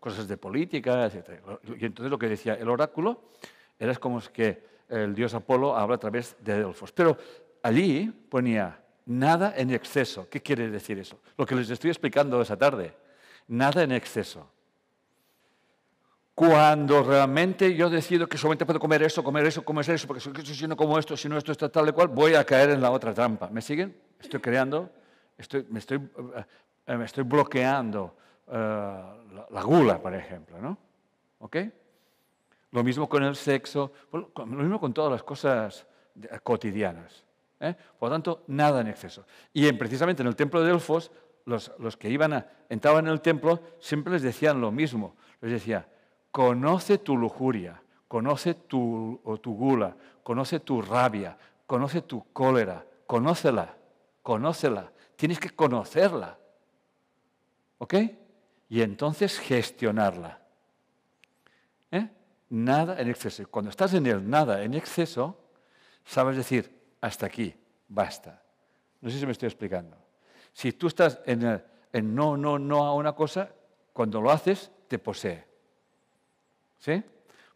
cosas 0.00 0.26
de 0.26 0.36
política, 0.36 1.06
etc. 1.06 1.40
Y 1.78 1.86
entonces 1.86 2.10
lo 2.10 2.18
que 2.18 2.28
decía 2.28 2.54
el 2.54 2.68
oráculo 2.68 3.30
era 3.78 3.94
como 3.96 4.20
que 4.20 4.64
el 4.88 5.14
dios 5.14 5.34
Apolo 5.34 5.76
habla 5.76 5.96
a 5.96 5.98
través 5.98 6.36
de 6.40 6.58
Delfos. 6.58 6.92
Pero 6.92 7.16
allí 7.62 8.10
ponía 8.28 8.80
nada 9.06 9.54
en 9.56 9.70
exceso. 9.70 10.28
¿Qué 10.28 10.40
quiere 10.40 10.68
decir 10.68 10.98
eso? 10.98 11.20
Lo 11.36 11.46
que 11.46 11.54
les 11.54 11.70
estoy 11.70 11.90
explicando 11.90 12.40
esa 12.42 12.56
tarde. 12.56 12.94
Nada 13.48 13.82
en 13.82 13.92
exceso. 13.92 14.48
Cuando 16.34 17.02
realmente 17.02 17.74
yo 17.74 17.90
decido 17.90 18.26
que 18.26 18.38
solamente 18.38 18.64
puedo 18.64 18.80
comer 18.80 19.02
eso, 19.02 19.22
comer 19.22 19.46
eso, 19.46 19.64
comer 19.64 19.90
eso, 19.90 20.06
porque 20.06 20.20
si 20.20 20.66
no 20.66 20.76
como 20.76 20.98
esto, 20.98 21.16
si 21.16 21.28
no 21.28 21.36
esto 21.36 21.52
está 21.52 21.68
tal 21.68 21.88
y 21.88 21.92
cual, 21.92 22.08
voy 22.08 22.34
a 22.34 22.44
caer 22.44 22.70
en 22.70 22.80
la 22.80 22.90
otra 22.90 23.12
trampa. 23.12 23.50
¿Me 23.50 23.60
siguen? 23.60 23.94
Estoy 24.18 24.40
creando, 24.40 24.90
estoy, 25.42 25.66
me, 25.68 25.78
estoy, 25.78 26.00
eh, 26.86 26.96
me 26.96 27.04
estoy 27.04 27.24
bloqueando 27.24 28.16
eh, 28.48 29.02
la, 29.50 29.62
gula, 29.62 30.00
por 30.00 30.14
ejemplo. 30.14 30.60
¿no? 30.60 30.78
¿Ok? 31.38 31.56
Lo 32.70 32.82
mismo 32.82 33.08
con 33.08 33.22
el 33.22 33.36
sexo, 33.36 33.92
lo 34.12 34.46
mismo 34.46 34.80
con 34.80 34.94
todas 34.94 35.12
las 35.12 35.22
cosas 35.22 35.86
cotidianas. 36.42 37.24
¿eh? 37.60 37.74
Por 37.98 38.08
lo 38.08 38.14
tanto, 38.14 38.44
nada 38.46 38.80
en 38.80 38.88
exceso. 38.88 39.26
Y 39.52 39.68
en, 39.68 39.76
precisamente 39.76 40.22
en 40.22 40.28
el 40.28 40.36
templo 40.36 40.60
de 40.60 40.68
Delfos, 40.68 41.12
los, 41.44 41.72
los 41.78 41.96
que 41.96 42.08
iban 42.08 42.32
a, 42.32 42.46
entraban 42.68 43.06
en 43.06 43.12
el 43.12 43.20
templo 43.20 43.60
siempre 43.78 44.14
les 44.14 44.22
decían 44.22 44.60
lo 44.60 44.72
mismo. 44.72 45.16
Les 45.40 45.52
decía, 45.52 45.86
Conoce 46.32 46.96
tu 46.96 47.18
lujuria, 47.18 47.82
conoce 48.08 48.54
tu, 48.54 49.20
tu 49.42 49.54
gula, 49.54 49.94
conoce 50.22 50.60
tu 50.60 50.80
rabia, 50.80 51.36
conoce 51.66 52.00
tu 52.00 52.24
cólera, 52.32 52.86
conócela, 53.06 53.76
conócela. 54.22 54.90
Tienes 55.22 55.38
que 55.38 55.50
conocerla. 55.50 56.36
¿Ok? 57.78 57.94
Y 58.68 58.82
entonces 58.82 59.38
gestionarla. 59.38 60.42
¿Eh? 61.92 62.10
Nada 62.48 63.00
en 63.00 63.08
exceso. 63.08 63.48
Cuando 63.48 63.70
estás 63.70 63.94
en 63.94 64.04
el 64.06 64.28
nada 64.28 64.64
en 64.64 64.74
exceso, 64.74 65.38
sabes 66.04 66.36
decir, 66.36 66.76
hasta 67.00 67.26
aquí, 67.26 67.54
basta. 67.86 68.42
No 69.00 69.10
sé 69.10 69.20
si 69.20 69.24
me 69.24 69.30
estoy 69.30 69.46
explicando. 69.46 69.96
Si 70.52 70.72
tú 70.72 70.88
estás 70.88 71.20
en, 71.24 71.44
el, 71.92 72.14
no, 72.14 72.36
no, 72.36 72.58
no 72.58 72.84
a 72.84 72.92
una 72.96 73.12
cosa, 73.12 73.48
cuando 73.92 74.20
lo 74.20 74.28
haces, 74.28 74.72
te 74.88 74.98
posee. 74.98 75.46
¿Sí? 76.80 77.00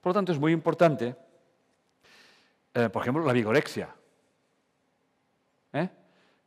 Por 0.01 0.10
lo 0.10 0.14
tanto, 0.14 0.30
es 0.30 0.38
muy 0.38 0.52
importante, 0.52 1.16
eh, 2.74 2.88
por 2.90 3.02
ejemplo, 3.02 3.24
la 3.24 3.32
vigorexia. 3.32 3.93
¿Eh? 5.72 5.88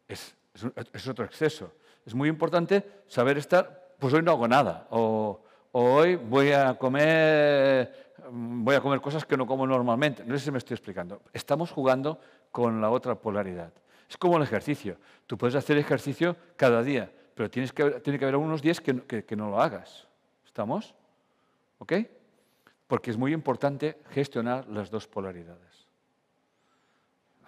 Es, 0.08 0.39
otro 0.64 1.26
exceso. 1.26 1.72
Es 2.06 2.14
muy 2.14 2.30
importante 2.30 3.04
saber 3.08 3.38
estar, 3.38 3.96
pues 4.00 4.14
hoy 4.14 4.22
no 4.22 4.32
hago 4.32 4.48
nada, 4.48 4.88
o, 4.92 5.42
hoy 5.72 6.16
voy 6.16 6.52
a 6.52 6.74
comer 6.76 8.10
voy 8.32 8.76
a 8.76 8.82
comer 8.82 9.02
cosas 9.02 9.26
que 9.26 9.36
no 9.36 9.48
como 9.48 9.66
normalmente. 9.66 10.24
No 10.24 10.38
sé 10.38 10.46
si 10.46 10.52
me 10.52 10.60
estoy 10.60 10.76
explicando. 10.76 11.22
Estamos 11.34 11.72
jugando 11.72 12.20
con 12.52 12.80
la 12.80 12.92
otra 12.92 13.16
polaridad. 13.16 13.74
Es 14.08 14.18
como 14.18 14.38
el 14.38 14.44
ejercicio. 14.44 14.98
Tú 15.26 15.38
puedes 15.38 15.56
hacer 15.56 15.78
ejercicio 15.78 16.36
cada 16.56 16.84
día, 16.84 17.12
pero 17.34 17.50
tienes 17.50 17.74
que, 17.74 17.90
tiene 18.02 18.20
que 18.20 18.26
haber 18.26 18.36
unos 18.36 18.62
días 18.62 18.82
que, 18.82 19.02
que 19.02 19.36
no 19.36 19.50
lo 19.50 19.60
hagas. 19.60 20.08
¿Estamos? 20.46 20.94
¿Ok? 21.80 21.94
porque 22.90 23.12
es 23.12 23.18
muy 23.18 23.34
importante 23.34 24.02
gestionar 24.10 24.68
las 24.68 24.90
dos 24.90 25.08
polaridades. 25.08 25.69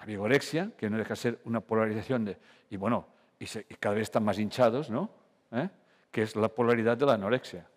La 0.02 0.06
vigorexia, 0.06 0.72
que 0.76 0.90
no 0.90 0.98
deja 0.98 1.12
de 1.12 1.16
ser 1.16 1.42
una 1.46 1.62
polarización 1.62 2.26
de, 2.26 2.38
y 2.70 2.78
bueno, 2.78 3.08
y, 3.40 3.46
cada 3.76 3.96
vez 3.96 4.04
están 4.04 4.24
más 4.24 4.38
hinchados, 4.38 4.90
¿no? 4.90 5.10
¿Eh? 5.52 5.70
Que 6.12 6.24
es 6.24 6.36
la 6.36 6.50
polaridad 6.50 6.98
de 6.98 7.06
la 7.06 7.14
anorexia. 7.14 7.68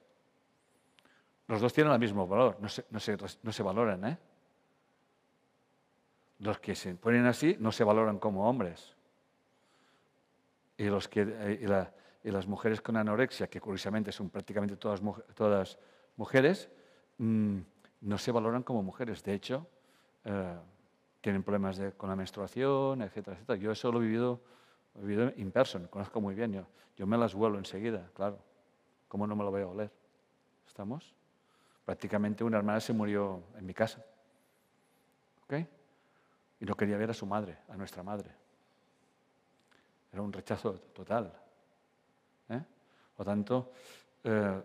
Los 1.47 1.61
dos 1.61 1.73
tienen 1.73 1.93
el 1.93 1.99
mismo 1.99 2.27
valor, 2.27 2.57
no 2.61 2.69
se, 2.69 2.85
no 2.91 2.99
no 3.43 3.53
se 3.53 3.63
valoran, 3.63 4.05
¿eh? 4.07 4.19
Los 6.39 6.59
que 6.59 6.75
se 6.75 6.95
ponen 6.95 7.27
así 7.27 7.57
no 7.61 7.71
se 7.71 7.85
valoran 7.85 8.19
como 8.19 8.49
hombres. 8.49 8.97
Y, 10.77 10.85
los 10.87 11.07
que, 11.07 11.25
eh, 11.29 11.91
y, 12.25 12.31
las 12.31 12.47
mujeres 12.47 12.81
con 12.81 12.97
anorexia, 12.97 13.47
que 13.47 13.61
curiosamente 13.61 14.11
son 14.11 14.31
prácticamente 14.31 14.77
todas, 14.77 15.01
todas 15.35 15.79
mujeres, 16.17 16.69
Mm, 17.19 17.61
no 18.03 18.19
se 18.19 18.33
valoran 18.33 18.63
como 18.63 18.83
mujeres. 18.83 19.23
De 19.23 19.35
hecho, 19.35 19.67
eh, 20.25 20.57
tienen 21.25 21.43
problemas 21.43 21.81
con 21.97 22.11
la 22.11 22.17
menstruación, 22.17 23.01
etcétera, 23.01 23.35
etcétera. 23.35 23.59
Yo 23.59 23.73
eso 23.73 23.91
lo 23.91 23.99
he 23.99 24.03
vivido, 24.03 24.43
he 24.95 25.01
vivido 25.01 25.33
in 25.37 25.51
person, 25.51 25.89
conozco 25.89 26.21
muy 26.21 26.35
bien. 26.35 26.53
Yo, 26.53 26.67
yo 26.99 27.07
me 27.07 27.17
las 27.17 27.35
vuelo 27.35 27.57
enseguida, 27.57 28.11
claro. 28.13 28.39
¿Cómo 29.09 29.27
no 29.27 29.35
me 29.35 29.43
lo 29.43 29.51
voy 29.51 29.63
a 29.63 29.67
oler? 29.67 29.91
¿Estamos? 30.67 31.15
Prácticamente 31.83 32.45
una 32.45 32.59
hermana 32.59 32.79
se 32.79 32.93
murió 32.93 33.43
en 33.57 33.65
mi 33.65 33.73
casa. 33.73 34.05
¿Ok? 35.45 35.55
Y 36.61 36.67
no 36.67 36.75
quería 36.75 36.99
ver 36.99 37.09
a 37.09 37.15
su 37.15 37.25
madre, 37.25 37.57
a 37.71 37.77
nuestra 37.79 38.03
madre. 38.03 38.31
Era 40.13 40.21
un 40.21 40.31
rechazo 40.31 40.75
total. 40.93 41.33
¿eh? 42.51 42.63
Por 43.17 43.27
lo 43.27 43.33
tanto, 43.33 43.73
eh, 44.25 44.63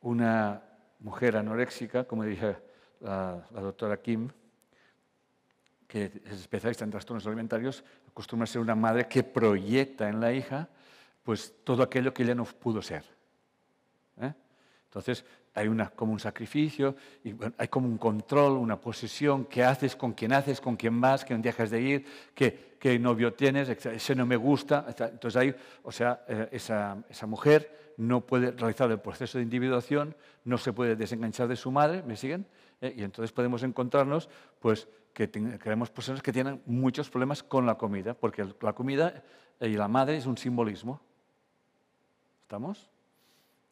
una 0.00 0.60
mujer 0.98 1.36
anoréxica, 1.36 2.02
como 2.02 2.24
dije 2.24 2.56
la, 2.98 3.46
doctora 3.52 4.02
Kim, 4.02 4.28
que 5.94 6.06
es 6.06 6.40
especialista 6.40 6.82
en 6.82 6.90
trastornos 6.90 7.24
alimentarios, 7.24 7.84
acostumbra 8.08 8.48
ser 8.48 8.60
una 8.60 8.74
madre 8.74 9.06
que 9.06 9.22
proyecta 9.22 10.08
en 10.08 10.18
la 10.20 10.32
hija 10.32 10.68
pues, 11.22 11.54
todo 11.62 11.84
aquello 11.84 12.12
que 12.12 12.24
ella 12.24 12.34
no 12.34 12.44
pudo 12.46 12.82
ser. 12.82 13.04
¿eh? 14.20 14.32
Entonces, 14.86 15.24
hay 15.54 15.68
una, 15.68 15.90
como 15.90 16.12
un 16.12 16.18
sacrificio, 16.18 16.96
y, 17.22 17.32
hay 17.56 17.68
como 17.68 17.86
un 17.86 17.96
control, 17.96 18.54
una 18.54 18.80
posesión, 18.80 19.44
qué 19.44 19.62
haces, 19.62 19.94
con 19.94 20.14
quién 20.14 20.32
haces, 20.32 20.60
con 20.60 20.74
quién 20.74 21.00
vas, 21.00 21.24
quién 21.24 21.40
dejas 21.40 21.70
de 21.70 21.80
ir, 21.80 22.06
qué, 22.34 22.74
qué 22.80 22.98
novio 22.98 23.32
tienes, 23.32 23.68
ese 23.68 24.16
no 24.16 24.26
me 24.26 24.34
gusta. 24.34 24.86
Entonces, 24.98 25.36
hay, 25.36 25.54
o 25.84 25.92
sea, 25.92 26.24
eh, 26.26 26.48
esa, 26.50 27.04
esa 27.08 27.26
mujer 27.28 27.94
no 27.98 28.20
puede 28.20 28.50
realizar 28.50 28.90
el 28.90 28.98
proceso 28.98 29.38
de 29.38 29.44
individuación, 29.44 30.16
no 30.42 30.58
se 30.58 30.72
puede 30.72 30.96
desenganchar 30.96 31.46
de 31.46 31.54
su 31.54 31.70
madre, 31.70 32.02
¿me 32.02 32.16
siguen? 32.16 32.48
Eh, 32.80 32.94
y 32.96 33.04
entonces 33.04 33.30
podemos 33.30 33.62
encontrarnos 33.62 34.28
pues, 34.58 34.88
que 35.14 35.28
tenemos 35.28 35.90
personas 35.90 36.20
que 36.20 36.32
tienen 36.32 36.60
muchos 36.66 37.08
problemas 37.08 37.42
con 37.44 37.64
la 37.64 37.76
comida, 37.76 38.14
porque 38.14 38.44
la 38.60 38.72
comida 38.72 39.22
y 39.60 39.68
la 39.68 39.86
madre 39.86 40.16
es 40.16 40.26
un 40.26 40.36
simbolismo. 40.36 41.00
¿Estamos? 42.42 42.90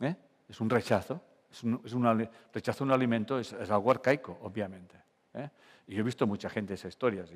¿Eh? 0.00 0.14
Es 0.48 0.60
un 0.60 0.70
rechazo. 0.70 1.20
Es 1.50 1.64
un, 1.64 1.82
es 1.84 2.28
rechazo 2.54 2.84
a 2.84 2.86
un 2.86 2.92
alimento 2.92 3.38
es, 3.38 3.52
algo 3.52 3.90
arcaico, 3.90 4.38
obviamente. 4.42 4.96
¿eh? 5.34 5.50
Y 5.88 5.96
yo 5.96 6.00
he 6.00 6.04
visto 6.04 6.28
mucha 6.28 6.48
gente 6.48 6.74
esas 6.74 6.90
historias 6.90 7.28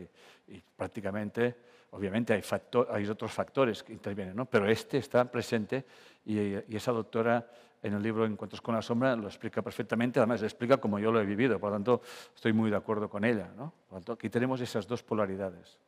y, 0.49 0.63
prácticamente, 0.77 1.57
obviamente 1.91 2.33
hay, 2.33 2.43
hay, 2.91 3.09
otros 3.09 3.33
factores 3.33 3.83
que 3.83 3.93
intervienen, 3.93 4.37
¿no? 4.37 4.47
pero 4.47 4.69
este 4.69 4.99
está 4.99 5.29
presente 5.31 5.85
y, 6.25 6.39
y, 6.39 6.77
esa 6.77 6.93
doctora 6.93 7.51
en 7.83 7.95
el 7.95 8.03
libro 8.03 8.25
Encuentros 8.25 8.61
con 8.61 8.75
la 8.75 8.83
sombra 8.83 9.15
lo 9.17 9.29
explica 9.29 9.63
perfectamente, 9.63 10.19
además 10.19 10.41
lo 10.41 10.47
explica 10.47 10.77
como 10.79 10.99
yo 10.99 11.13
lo 11.13 11.21
he 11.21 11.25
vivido, 11.25 11.59
por 11.59 11.71
lo 11.71 11.77
tanto 11.77 12.03
estoy 12.35 12.53
muy 12.53 12.71
de 12.71 12.77
acuerdo 12.77 13.09
con 13.09 13.25
ella. 13.25 13.51
¿no? 13.57 13.73
Por 13.89 13.93
lo 13.93 13.99
tanto, 13.99 14.13
aquí 14.13 14.29
tenemos 14.29 14.61
esas 14.61 14.87
dos 14.87 15.03
polaridades. 15.03 15.79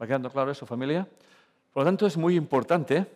¿Va 0.00 0.06
quedando 0.06 0.30
claro 0.30 0.50
eso, 0.50 0.64
familia? 0.66 1.06
Por 1.72 1.82
lo 1.82 1.88
tanto, 1.88 2.06
es 2.06 2.16
muy 2.16 2.36
importante 2.36 3.06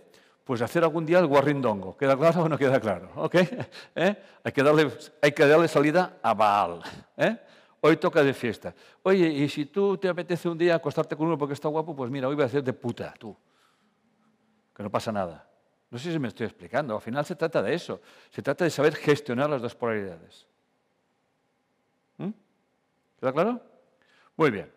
pues 0.44 0.60
hacer 0.60 0.84
algún 0.84 1.06
día 1.06 1.18
el 1.18 1.26
guarrindongo. 1.26 1.96
¿Queda 1.96 2.16
claro 2.16 2.42
o 2.42 2.48
no 2.48 2.58
queda 2.58 2.78
claro? 2.78 3.10
¿Ok? 3.16 3.34
¿Eh? 3.94 4.16
Hay, 4.42 4.52
que 4.52 4.62
darle, 4.62 4.90
hay 5.22 5.32
que 5.32 5.46
darle 5.46 5.68
salida 5.68 6.18
a 6.22 6.34
Baal. 6.34 6.80
¿eh? 7.16 7.38
Hoy 7.80 7.96
toca 7.96 8.22
de 8.22 8.34
fiesta. 8.34 8.74
Oye, 9.02 9.26
y 9.28 9.48
si 9.48 9.66
tú 9.66 9.96
te 9.96 10.08
apetece 10.08 10.48
un 10.48 10.58
día 10.58 10.74
acostarte 10.74 11.16
con 11.16 11.26
uno 11.26 11.38
porque 11.38 11.54
está 11.54 11.68
guapo, 11.68 11.96
pues 11.96 12.10
mira, 12.10 12.28
hoy 12.28 12.34
voy 12.34 12.44
a 12.44 12.46
hacer 12.46 12.62
de 12.62 12.72
puta, 12.72 13.14
tú. 13.18 13.34
Que 14.74 14.82
no 14.82 14.90
pasa 14.90 15.12
nada. 15.12 15.48
No 15.94 16.00
sé 16.00 16.10
si 16.10 16.18
me 16.18 16.26
estoy 16.26 16.46
explicando. 16.46 16.96
Al 16.96 17.00
final 17.00 17.24
se 17.24 17.36
trata 17.36 17.62
de 17.62 17.72
eso. 17.72 18.00
Se 18.28 18.42
trata 18.42 18.64
de 18.64 18.70
saber 18.70 18.96
gestionar 18.96 19.48
las 19.48 19.62
dos 19.62 19.76
polaridades. 19.76 20.44
¿Mm? 22.18 22.30
¿Queda 23.20 23.32
claro? 23.32 23.60
Muy 24.36 24.50
bien. 24.50 24.72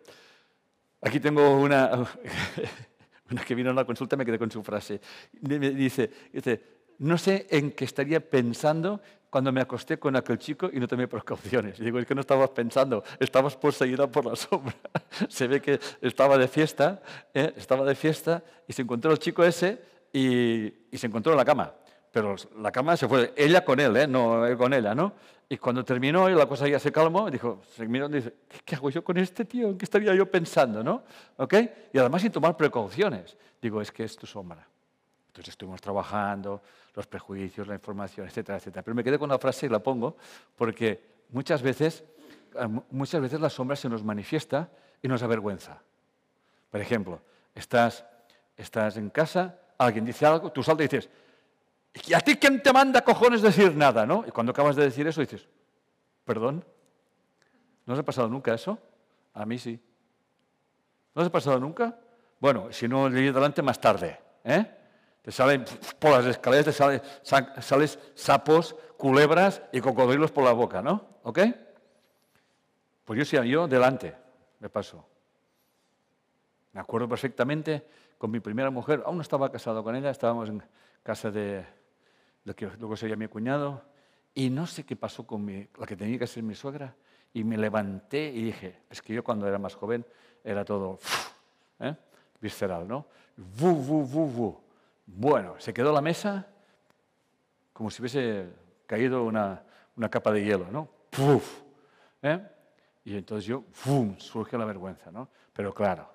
Aquí 1.02 1.20
tengo 1.20 1.58
una, 1.58 1.90
una 3.32 3.44
que 3.44 3.56
vino 3.56 3.72
a 3.72 3.74
la 3.74 3.84
consulta 3.84 4.16
me 4.16 4.28
quedé 4.28 4.38
con 4.38 4.52
su 4.52 4.62
frase. 4.62 5.02
Dice, 5.32 6.12
dice, 6.32 6.64
no 7.00 7.18
sé 7.18 7.48
en 7.50 7.72
qué 7.72 7.86
estaría 7.86 8.20
pensando 8.20 9.02
cuando 9.32 9.52
me 9.52 9.62
acosté 9.62 9.98
con 9.98 10.16
aquel 10.16 10.38
chico 10.38 10.70
y 10.72 10.80
no 10.80 10.88
tomé 10.88 11.08
precauciones. 11.08 11.80
Y 11.80 11.86
digo, 11.86 11.98
es 11.98 12.06
que 12.06 12.14
no 12.14 12.22
estabas 12.22 12.52
pensando, 12.52 13.04
estabas 13.20 13.56
poseída 13.56 14.06
por 14.06 14.24
la 14.24 14.36
sombra. 14.36 14.76
se 15.30 15.48
ve 15.48 15.64
que 15.64 15.80
estaba 16.00 16.38
de 16.38 16.48
fiesta, 16.48 17.02
¿eh? 17.34 17.54
estaba 17.58 17.86
de 17.86 17.96
fiesta 17.96 18.44
y 18.68 18.74
se 18.74 18.84
encontró 18.84 19.12
el 19.12 19.18
chico 19.18 19.44
ese 19.44 19.97
y, 20.14 20.66
y 20.92 20.98
se 20.98 21.08
encontró 21.08 21.34
en 21.34 21.38
la 21.38 21.46
cama 21.46 21.74
pero 22.18 22.36
la 22.60 22.72
cama 22.72 22.98
se 22.98 23.08
fue, 23.08 23.32
ella 23.38 23.64
con 23.64 23.80
él, 23.80 23.96
¿eh? 23.96 24.08
no 24.08 24.44
él 24.44 24.58
con 24.58 24.74
ella, 24.74 24.96
¿no? 24.96 25.14
Y 25.50 25.58
cuando 25.58 25.86
terminó 25.86 26.28
y 26.28 26.34
la 26.34 26.48
cosa 26.48 26.68
ya 26.68 26.80
se 26.80 26.92
calmó, 26.92 27.30
dijo, 27.30 27.62
se 27.76 27.88
miró 27.88 28.08
y 28.10 28.14
dice, 28.14 28.34
¿qué 28.66 28.76
hago 28.76 28.90
yo 28.90 29.04
con 29.04 29.18
este 29.18 29.46
tío? 29.46 29.70
¿En 29.70 29.78
qué 29.78 29.86
estaría 29.86 30.16
yo 30.16 30.26
pensando, 30.26 30.84
no? 30.84 31.04
¿Ok? 31.38 31.54
Y 31.94 32.00
además 32.00 32.24
sin 32.24 32.32
tomar 32.32 32.58
precauciones. 32.58 33.38
Digo, 33.62 33.82
es 33.82 33.92
que 33.92 34.04
es 34.04 34.16
tu 34.18 34.26
sombra. 34.26 34.68
Entonces 35.28 35.50
estuvimos 35.50 35.80
trabajando, 35.80 36.64
los 36.96 37.06
prejuicios, 37.06 37.68
la 37.68 37.76
información, 37.76 38.28
etcétera, 38.28 38.58
etcétera. 38.58 38.82
Pero 38.82 38.96
me 38.96 39.04
quedé 39.04 39.20
con 39.20 39.30
la 39.30 39.38
frase 39.38 39.68
y 39.68 39.70
la 39.70 39.78
pongo 39.78 40.18
porque 40.56 41.00
muchas 41.30 41.62
veces, 41.62 42.04
eh, 42.56 42.68
muchas 42.90 43.22
veces 43.22 43.40
la 43.40 43.52
sombra 43.52 43.76
se 43.76 43.88
nos 43.90 44.04
manifiesta 44.04 44.72
y 45.04 45.08
nos 45.08 45.22
avergüenza. 45.22 45.84
Por 46.72 46.82
ejemplo, 46.82 47.22
estás, 47.54 48.06
estás 48.58 48.98
en 48.98 49.12
casa, 49.12 49.60
alguien 49.78 50.06
dice 50.06 50.26
algo, 50.26 50.52
tú 50.52 50.64
saltas 50.64 50.86
y 50.86 50.88
dices, 50.88 51.10
¿Y 52.06 52.14
a 52.14 52.20
ti 52.20 52.36
quién 52.36 52.62
te 52.62 52.72
manda 52.72 53.02
cojones 53.02 53.42
decir 53.42 53.76
nada, 53.76 54.06
no? 54.06 54.24
Y 54.28 54.32
cuando 54.32 54.52
acabas 54.52 54.76
de 54.76 54.84
decir 54.84 55.08
eso 55.08 55.22
dices, 55.22 55.48
¿perdón? 56.26 56.64
¿No 57.86 57.94
os 57.94 58.00
ha 58.00 58.04
pasado 58.04 58.28
nunca 58.28 58.54
eso? 58.54 58.78
A 59.34 59.46
mí 59.46 59.58
sí. 59.58 59.80
¿No 61.16 61.22
os 61.22 61.28
ha 61.28 61.32
pasado 61.32 61.60
nunca? 61.60 61.98
Bueno, 62.40 62.72
si 62.72 62.88
no, 62.88 63.10
le 63.10 63.32
delante 63.32 63.62
más 63.62 63.80
tarde. 63.80 64.20
¿eh? 64.44 64.66
Te 65.22 65.32
salen 65.32 65.66
por 65.98 66.12
las 66.12 66.26
escaleras, 66.26 66.66
te 66.66 66.74
salen, 66.74 67.02
sales 67.24 68.00
sapos, 68.14 68.76
culebras 68.98 69.62
y 69.72 69.82
cocodrilos 69.82 70.32
por 70.32 70.44
la 70.44 70.52
boca, 70.52 70.82
¿no? 70.82 71.06
¿Ok? 71.24 71.40
Pues 73.06 73.20
yo 73.20 73.26
sí, 73.26 73.50
yo 73.50 73.68
delante 73.68 74.14
me 74.60 74.70
pasó. 74.70 75.06
Me 76.74 76.82
acuerdo 76.82 77.08
perfectamente 77.08 77.88
con 78.18 78.32
mi 78.32 78.40
primera 78.40 78.70
mujer, 78.70 79.04
aún 79.06 79.18
no 79.18 79.22
estaba 79.22 79.52
casado 79.52 79.84
con 79.84 79.96
ella, 79.96 80.10
estábamos 80.10 80.50
en 80.50 80.64
casa 81.04 81.32
de, 81.32 81.66
lo 82.44 82.56
que 82.56 82.66
luego 82.80 82.96
sería 82.96 83.16
mi 83.16 83.28
cuñado, 83.28 83.84
y 84.34 84.50
no 84.50 84.66
sé 84.68 84.86
qué 84.86 84.96
pasó 84.96 85.26
con 85.26 85.44
mi, 85.44 85.68
la 85.78 85.86
que 85.86 85.96
tenía 85.96 86.18
que 86.18 86.28
ser 86.28 86.44
mi 86.44 86.56
suegra, 86.56 86.96
y 87.34 87.44
me 87.44 87.58
levanté 87.58 88.30
y 88.30 88.44
dije, 88.44 88.82
es 88.90 89.02
que 89.02 89.14
yo 89.14 89.24
cuando 89.24 89.48
era 89.48 89.60
más 89.60 89.76
joven 89.76 90.06
era 90.44 90.64
todo 90.64 91.00
¿eh? 91.80 91.96
visceral, 92.40 92.88
¿no? 92.88 93.06
Bueno, 95.06 95.56
se 95.60 95.74
quedó 95.74 95.92
la 95.92 96.02
mesa 96.02 96.48
como 97.74 97.92
si 97.92 98.02
hubiese 98.02 98.50
caído 98.88 99.24
una, 99.24 99.64
una 99.96 100.10
capa 100.10 100.32
de 100.32 100.44
hielo, 100.44 100.68
¿no? 100.72 100.88
¡Puf! 101.12 101.62
¿Eh? 102.22 102.42
Y 103.06 103.16
entonces 103.16 103.46
yo, 103.46 103.64
¡fum!, 103.72 104.18
surge 104.18 104.58
la 104.58 104.66
vergüenza, 104.66 105.12
¿no? 105.12 105.30
Pero 105.54 105.74
claro, 105.74 106.10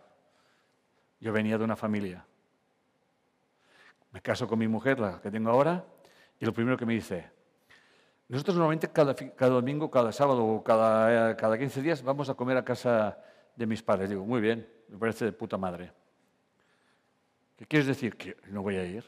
yo 1.23 1.33
venía 1.33 1.57
de 1.57 1.63
una 1.63 1.77
familia. 1.77 2.27
Me 4.11 4.21
caso 4.21 4.49
con 4.49 4.59
mi 4.59 4.67
mujer, 4.67 4.99
la 4.99 5.21
que 5.21 5.31
tengo 5.31 5.51
ahora, 5.51 5.85
y 6.41 6.45
lo 6.45 6.53
primero 6.53 6.77
que 6.77 6.85
me 6.85 6.95
dice, 6.95 7.31
nosotros 8.29 8.57
normalmente 8.57 8.89
cada, 8.89 9.15
domingo, 9.49 9.89
cada 9.89 10.11
sábado 10.11 10.45
o 10.45 10.65
cada, 10.65 11.37
cada 11.37 11.57
15 11.57 11.81
días 11.81 12.03
vamos 12.03 12.29
a 12.29 12.35
comer 12.35 12.57
a 12.57 12.65
casa 12.65 13.17
de 13.55 13.67
mis 13.67 13.83
padres. 13.83 14.11
Digo, 14.11 14.25
muy 14.25 14.41
bien, 14.41 14.69
me 14.89 14.99
parece 14.99 15.25
de 15.25 15.33
puta 15.33 15.57
madre. 15.57 15.93
¿Qué 17.57 17.67
quieres 17.67 17.87
decir? 17.87 18.17
Que 18.17 18.37
no 18.49 18.63
voy 18.63 18.77
a 18.77 18.85
ir. 18.85 19.05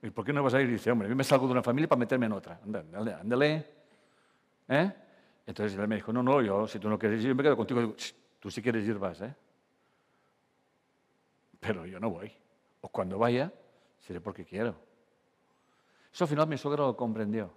¿Y 0.00 0.10
por 0.10 0.24
qué 0.24 0.32
no 0.32 0.44
vas 0.44 0.54
a 0.54 0.62
ir? 0.62 0.68
Dice, 0.68 0.92
hombre, 0.92 1.08
yo 1.08 1.16
me 1.16 1.24
salgo 1.24 1.46
de 1.46 1.52
una 1.52 1.62
familia 1.62 1.88
para 1.88 1.98
meterme 1.98 2.26
en 2.26 2.32
otra. 2.32 2.60
Ándale, 2.62 3.14
ándale. 3.14 3.66
¿Eh? 4.68 4.92
Entonces 5.44 5.76
él 5.76 5.88
me 5.88 5.96
dijo, 5.96 6.12
no, 6.12 6.22
no, 6.22 6.40
yo, 6.40 6.68
si 6.68 6.78
tú 6.78 6.88
no 6.88 6.96
quieres 6.96 7.20
ir, 7.22 7.30
yo 7.30 7.34
me 7.34 7.42
quedo 7.42 7.56
contigo. 7.56 7.80
Digo, 7.80 7.96
tú 8.38 8.48
si 8.48 8.62
quieres 8.62 8.86
ir, 8.86 8.96
vas, 8.96 9.20
¿eh? 9.22 9.34
Pero 11.62 11.86
yo 11.86 12.00
no 12.00 12.10
voy. 12.10 12.32
O 12.80 12.88
cuando 12.88 13.18
vaya, 13.18 13.52
seré 14.00 14.20
porque 14.20 14.44
quiero. 14.44 14.74
Eso 16.12 16.24
al 16.24 16.28
final 16.28 16.48
mi 16.48 16.58
suegro 16.58 16.88
lo 16.88 16.96
comprendió. 16.96 17.52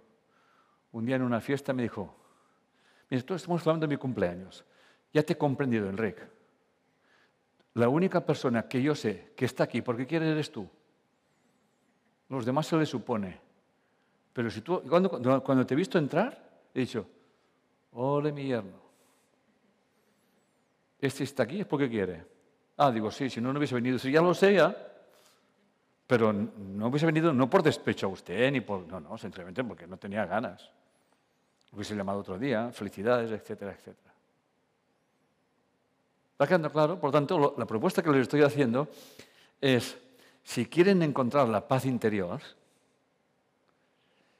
Un 0.92 1.04
día 1.04 1.16
en 1.16 1.22
una 1.22 1.40
fiesta 1.40 1.72
me 1.72 1.82
dijo, 1.82 2.14
mira, 3.10 3.24
estamos 3.34 3.60
hablando 3.62 3.86
de 3.86 3.90
mi 3.94 3.96
cumpleaños. 3.96 4.64
Ya 5.12 5.24
te 5.24 5.32
he 5.32 5.36
comprendido, 5.36 5.88
Enrique. 5.88 6.22
La 7.74 7.88
única 7.88 8.24
persona 8.24 8.68
que 8.68 8.80
yo 8.80 8.94
sé 8.94 9.32
que 9.34 9.44
está 9.44 9.64
aquí 9.64 9.82
porque 9.82 10.06
quiere 10.06 10.30
eres 10.30 10.52
tú. 10.52 10.68
Los 12.28 12.46
demás 12.46 12.68
se 12.68 12.76
les 12.76 12.88
supone. 12.88 13.40
Pero 14.32 14.50
si 14.50 14.60
tú, 14.60 14.82
cuando, 14.88 15.42
cuando 15.42 15.66
te 15.66 15.74
he 15.74 15.76
visto 15.76 15.98
entrar, 15.98 16.60
he 16.72 16.80
dicho, 16.80 17.08
ole 17.92 18.30
mi 18.30 18.44
yerno. 18.44 18.80
Este 21.00 21.24
está 21.24 21.42
aquí 21.42 21.60
es 21.60 21.66
porque 21.66 21.90
quiere. 21.90 22.35
Ah, 22.76 22.90
digo, 22.90 23.10
sí, 23.10 23.30
si 23.30 23.40
no, 23.40 23.52
no 23.52 23.58
hubiese 23.58 23.74
venido. 23.74 23.98
Si 23.98 24.10
ya 24.10 24.20
lo 24.20 24.34
sé, 24.34 24.54
ya. 24.54 24.76
Pero 26.06 26.32
no 26.32 26.86
hubiese 26.88 27.06
venido 27.06 27.32
no 27.32 27.50
por 27.50 27.62
despecho 27.62 28.06
a 28.06 28.10
usted, 28.10 28.52
ni 28.52 28.60
por... 28.60 28.86
No, 28.86 29.00
no, 29.00 29.18
simplemente 29.18 29.64
porque 29.64 29.86
no 29.86 29.96
tenía 29.96 30.24
ganas. 30.26 30.70
Hubiese 31.72 31.96
llamado 31.96 32.20
otro 32.20 32.38
día, 32.38 32.70
felicidades, 32.72 33.30
etcétera, 33.30 33.72
etcétera. 33.72 34.12
¿Está 36.32 36.46
quedando 36.46 36.70
claro? 36.70 37.00
Por 37.00 37.10
tanto, 37.10 37.54
la 37.56 37.66
propuesta 37.66 38.02
que 38.02 38.10
les 38.10 38.22
estoy 38.22 38.42
haciendo 38.42 38.88
es, 39.60 39.96
si 40.44 40.66
quieren 40.66 41.02
encontrar 41.02 41.48
la 41.48 41.66
paz 41.66 41.86
interior, 41.86 42.40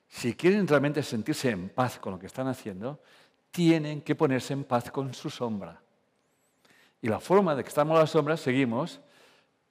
si 0.09 0.35
quieren 0.35 0.69
realmente 0.69 1.03
sentirse 1.03 1.51
en 1.51 1.71
paz 1.71 1.99
con 1.99 2.13
lo 2.13 2.19
que 2.19 2.27
están 2.27 2.49
haciendo, 2.49 3.01
tienen 3.51 4.03
que 4.03 4.15
ponerse 4.15 4.53
en 4.53 4.65
paz 4.65 4.91
con 4.91 5.15
su 5.15 5.31
sombra. 5.31 5.81
Y 7.03 7.09
la 7.09 7.21
forma 7.21 7.55
de 7.55 7.63
que 7.63 7.69
estamos 7.69 7.95
en 7.95 8.01
la 8.01 8.07
sombra, 8.07 8.37
seguimos, 8.37 9.01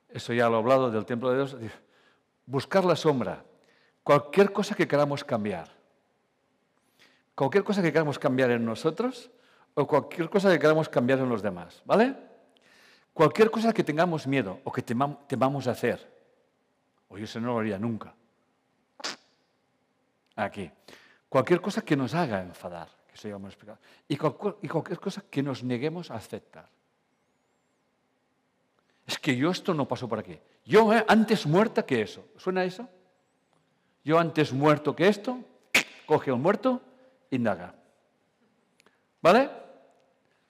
eso 0.10 0.34
ya 0.34 0.48
lo 0.48 0.56
he 0.56 0.60
hablado 0.60 0.92
del 0.92 1.06
templo 1.06 1.30
de 1.32 1.38
Dios, 1.38 1.58
buscar 2.46 2.86
la 2.86 2.96
sombra, 2.96 3.44
cualquier 4.04 4.52
cosa 4.54 4.76
que 4.76 4.88
queramos 4.88 5.24
cambiar. 5.24 5.70
Cualquier 7.36 7.66
cosa 7.66 7.82
que 7.82 7.92
queramos 7.92 8.18
cambiar 8.18 8.52
en 8.52 8.64
nosotros 8.64 9.30
o 9.74 9.86
cualquier 9.86 10.30
cosa 10.30 10.50
que 10.50 10.58
queramos 10.58 10.88
cambiar 10.88 11.20
en 11.20 11.28
los 11.28 11.42
demás, 11.42 11.82
¿vale? 11.84 12.16
Cualquier 13.14 13.52
cosa 13.52 13.74
que 13.74 13.84
tengamos 13.84 14.26
miedo 14.26 14.62
o 14.64 14.72
que 14.72 14.82
temamos 14.82 15.68
hacer. 15.68 16.14
O 17.10 17.18
yo 17.18 17.26
eso 17.26 17.42
no 17.42 17.54
lo 17.54 17.60
haría 17.60 17.78
nunca. 17.78 18.14
Aquí. 20.38 20.72
Cualquier 21.28 21.60
cosa 21.60 21.82
que 21.82 21.98
nos 21.98 22.14
haga 22.14 22.42
enfadar, 22.42 22.88
que 23.08 23.16
eso 23.16 23.28
ya 23.28 23.36
hemos 23.36 23.50
explicado. 23.50 23.80
Y 24.08 24.16
cualquier 24.16 25.00
cosa 25.00 25.24
que 25.30 25.44
nos 25.44 25.62
neguemos 25.64 26.12
a 26.12 26.16
aceptar. 26.16 26.70
Es 29.06 29.20
que 29.20 29.36
yo 29.36 29.52
esto 29.52 29.74
no 29.74 29.88
pasó 29.88 30.08
por 30.08 30.20
aquí. 30.20 30.38
Yo 30.66 30.94
eh, 30.94 31.06
antes 31.08 31.46
muerta 31.46 31.86
que 31.86 32.02
eso. 32.02 32.26
¿Suena 32.38 32.64
eso? 32.64 32.88
Yo 34.04 34.20
antes 34.20 34.54
muerto 34.54 34.96
que 34.96 35.08
esto, 35.08 35.40
coge 36.06 36.32
al 36.32 36.38
muerto, 36.38 36.82
indaga. 37.32 37.76
¿Vale? 39.22 39.50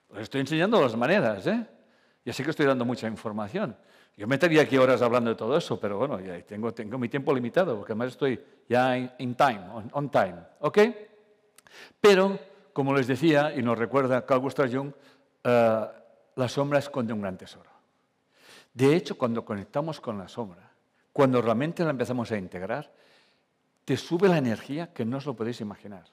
Os 0.10 0.20
estoy 0.20 0.42
enseñando 0.42 0.82
las 0.82 0.96
maneras, 0.96 1.46
¿eh? 1.48 1.66
Ya 2.26 2.34
sé 2.34 2.44
que 2.44 2.50
estoy 2.50 2.66
dando 2.66 2.86
mucha 2.86 3.08
información. 3.08 3.76
Yo 4.18 4.28
me 4.28 4.36
estaría 4.36 4.62
aquí 4.62 4.78
horas 4.78 5.02
hablando 5.02 5.30
de 5.30 5.36
todo 5.36 5.58
eso, 5.58 5.80
pero 5.80 5.98
bueno, 5.98 6.20
ya 6.20 6.42
tengo, 6.42 6.74
mi 6.98 7.10
tiempo 7.10 7.34
limitado, 7.34 7.78
porque 7.78 7.92
además 7.92 8.10
estoy 8.10 8.42
ya 8.68 8.98
in 8.98 9.36
time, 9.36 9.62
on, 9.92 10.10
time. 10.10 10.36
¿Ok? 10.60 10.80
Pero, 12.00 12.40
como 12.72 12.96
les 12.96 13.08
decía, 13.08 13.54
y 13.56 13.62
nos 13.62 13.78
recuerda 13.78 14.26
Carl 14.26 14.40
Gustav 14.40 14.74
Jung, 14.74 14.94
eh, 15.44 15.86
la 16.36 16.50
sombra 16.50 16.80
esconde 16.80 17.14
un 17.14 17.22
gran 17.22 17.38
tesoro. 17.38 17.75
De 18.76 18.94
hecho, 18.94 19.18
cuando 19.18 19.46
conectamos 19.46 20.02
con 20.02 20.18
la 20.18 20.28
sombra, 20.28 20.70
cuando 21.14 21.42
realmente 21.42 21.82
la 21.86 21.92
empezamos 21.92 22.30
a 22.32 22.38
integrar, 22.38 22.92
te 23.86 23.96
sube 23.96 24.28
la 24.28 24.38
energía 24.38 24.92
que 24.92 25.06
no 25.06 25.18
os 25.18 25.26
lo 25.26 25.34
podéis 25.34 25.62
imaginar. 25.62 26.04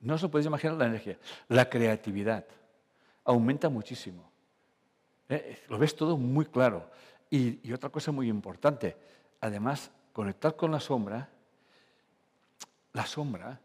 No 0.00 0.14
os 0.14 0.22
lo 0.22 0.30
podéis 0.30 0.46
imaginar 0.46 0.76
la 0.76 0.86
energía. 0.86 1.16
La 1.48 1.70
creatividad 1.70 2.44
aumenta 3.24 3.70
muchísimo. 3.70 4.30
Eh, 5.26 5.62
lo 5.70 5.78
ves 5.78 5.96
todo 5.96 6.18
muy 6.18 6.44
claro. 6.44 6.90
Y, 7.30 7.72
otra 7.72 7.88
cosa 7.88 8.12
muy 8.12 8.28
importante, 8.28 8.94
además, 9.40 9.90
conectar 10.12 10.54
con 10.54 10.70
la 10.70 10.80
sombra, 10.80 11.30
la 12.92 13.06
sombra 13.06 13.58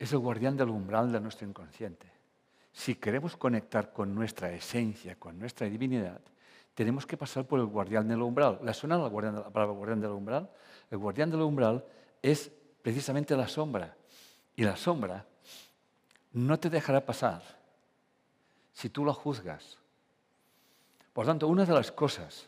es 0.00 0.12
el 0.12 0.18
guardián 0.18 0.56
del 0.56 0.70
umbral 0.70 1.12
de 1.12 1.20
nuestro 1.20 1.46
inconsciente. 1.46 2.08
Si 2.72 2.96
queremos 2.96 3.36
conectar 3.36 3.92
con 3.92 4.12
nuestra 4.12 4.50
esencia, 4.50 5.14
con 5.14 5.38
nuestra 5.38 5.68
divinidad, 5.68 6.20
tenemos 6.76 7.06
que 7.06 7.16
pasar 7.16 7.46
por 7.46 7.58
el 7.58 7.64
guardián 7.64 8.06
del 8.06 8.20
umbral. 8.20 8.58
¿La 8.62 8.74
suena 8.74 8.98
la, 8.98 9.08
palabra 9.08 9.72
guardián 9.72 9.98
del 9.98 10.10
umbral? 10.10 10.50
El 10.90 10.98
guardián 10.98 11.30
del 11.30 11.40
umbral 11.40 11.82
es 12.20 12.52
precisamente 12.82 13.34
la 13.34 13.48
sombra. 13.48 13.96
Y 14.54 14.62
la 14.62 14.76
sombra 14.76 15.24
no 16.34 16.58
te 16.60 16.68
dejará 16.68 17.00
pasar 17.00 17.40
si 18.74 18.90
tú 18.90 19.06
la 19.06 19.14
juzgas. 19.14 19.78
Por 21.14 21.24
tanto, 21.24 21.48
una 21.48 21.64
de 21.64 21.72
las 21.72 21.90
cosas 21.90 22.46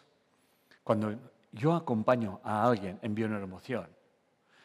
cuando 0.84 1.18
yo 1.50 1.72
acompaño 1.72 2.38
a 2.44 2.68
alguien 2.68 2.98
en 3.00 3.24
una 3.24 3.40
emoción, 3.40 3.88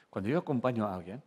cuando 0.10 0.30
yo 0.30 0.40
acompaño 0.40 0.86
a 0.86 0.94
alguien, 0.94 1.24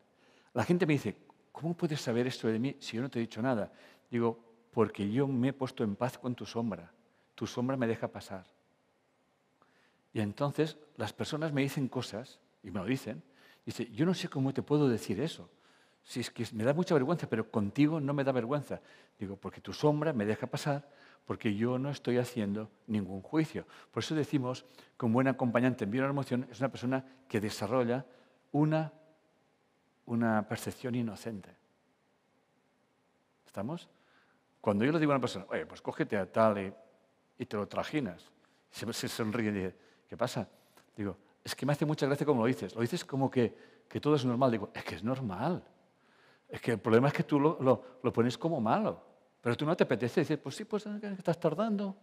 la 0.52 0.62
gente 0.62 0.84
me 0.84 0.92
dice, 0.92 1.16
¿cómo 1.52 1.72
puedes 1.72 2.02
saber 2.02 2.26
esto 2.26 2.48
de 2.48 2.58
mí 2.58 2.76
si 2.80 2.98
yo 2.98 3.02
no 3.02 3.08
te 3.08 3.18
he 3.18 3.22
dicho 3.22 3.40
nada? 3.40 3.72
Digo, 4.10 4.38
porque 4.74 5.10
yo 5.10 5.26
me 5.26 5.48
he 5.48 5.52
puesto 5.54 5.82
en 5.84 5.96
paz 5.96 6.18
con 6.18 6.34
tu 6.34 6.44
sombra. 6.44 6.92
Tu 7.36 7.46
sombra 7.46 7.76
me 7.76 7.86
deja 7.86 8.08
pasar. 8.08 8.44
Y 10.12 10.20
entonces 10.20 10.78
las 10.96 11.12
personas 11.12 11.52
me 11.52 11.60
dicen 11.60 11.88
cosas, 11.88 12.40
y 12.62 12.70
me 12.70 12.80
lo 12.80 12.86
dicen, 12.86 13.22
y 13.62 13.66
dice, 13.66 13.90
yo 13.92 14.06
no 14.06 14.14
sé 14.14 14.28
cómo 14.28 14.52
te 14.52 14.62
puedo 14.62 14.88
decir 14.88 15.20
eso. 15.20 15.50
Si 16.02 16.20
es 16.20 16.30
que 16.30 16.46
me 16.52 16.64
da 16.64 16.72
mucha 16.72 16.94
vergüenza, 16.94 17.28
pero 17.28 17.50
contigo 17.50 18.00
no 18.00 18.14
me 18.14 18.24
da 18.24 18.32
vergüenza. 18.32 18.80
Digo, 19.18 19.36
porque 19.36 19.60
tu 19.60 19.72
sombra 19.72 20.12
me 20.12 20.24
deja 20.24 20.46
pasar, 20.46 20.88
porque 21.26 21.54
yo 21.54 21.78
no 21.78 21.90
estoy 21.90 22.16
haciendo 22.16 22.70
ningún 22.86 23.20
juicio. 23.20 23.66
Por 23.90 24.02
eso 24.02 24.14
decimos 24.14 24.64
que 24.98 25.04
un 25.04 25.12
buen 25.12 25.28
acompañante 25.28 25.84
en 25.84 25.90
una 25.90 26.08
emoción 26.08 26.48
es 26.50 26.60
una 26.60 26.70
persona 26.70 27.04
que 27.28 27.40
desarrolla 27.40 28.06
una, 28.52 28.92
una 30.06 30.48
percepción 30.48 30.94
inocente. 30.94 31.50
¿Estamos? 33.44 33.88
Cuando 34.62 34.84
yo 34.84 34.92
le 34.92 34.98
digo 34.98 35.12
a 35.12 35.16
una 35.16 35.20
persona, 35.20 35.44
oye, 35.50 35.66
pues 35.66 35.82
cógete 35.82 36.16
a 36.16 36.30
tal 36.30 36.58
y, 36.58 36.72
te 37.44 37.56
lo 37.58 37.68
trajinas, 37.68 38.30
se, 38.70 38.90
se 38.94 39.08
sonríe 39.08 39.50
y 39.50 39.52
dice, 39.52 39.76
¿qué 40.08 40.16
pasa? 40.16 40.48
Digo, 40.96 41.18
es 41.44 41.54
que 41.54 41.66
me 41.66 41.72
hace 41.72 41.84
mucha 41.84 42.06
gracia 42.06 42.24
como 42.24 42.40
lo 42.40 42.46
dices. 42.46 42.74
Lo 42.74 42.80
dices 42.80 43.04
como 43.04 43.30
que, 43.30 43.84
que 43.88 44.00
todo 44.00 44.16
es 44.16 44.24
normal. 44.24 44.50
Digo, 44.50 44.70
es 44.74 44.82
que 44.82 44.94
es 44.94 45.04
normal. 45.04 45.62
Es 46.48 46.60
que 46.60 46.72
el 46.72 46.78
problema 46.78 47.08
es 47.08 47.14
que 47.14 47.22
tú 47.22 47.38
lo, 47.38 47.58
lo, 47.60 47.98
lo 48.02 48.12
pones 48.12 48.38
como 48.38 48.60
malo. 48.60 49.04
Pero 49.40 49.56
tú 49.56 49.66
no 49.66 49.76
te 49.76 49.84
apetece 49.84 50.22
decir, 50.22 50.40
pues 50.40 50.56
sí, 50.56 50.64
pues 50.64 50.86
estás 50.86 51.38
tardando. 51.38 51.94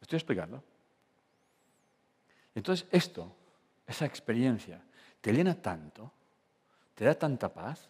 estoy 0.00 0.18
explicando? 0.18 0.62
Entonces 2.54 2.86
esto, 2.90 3.34
esa 3.86 4.04
experiencia, 4.04 4.80
te 5.20 5.32
llena 5.32 5.54
tanto, 5.54 6.12
te 6.94 7.04
da 7.04 7.14
tanta 7.14 7.52
paz, 7.52 7.88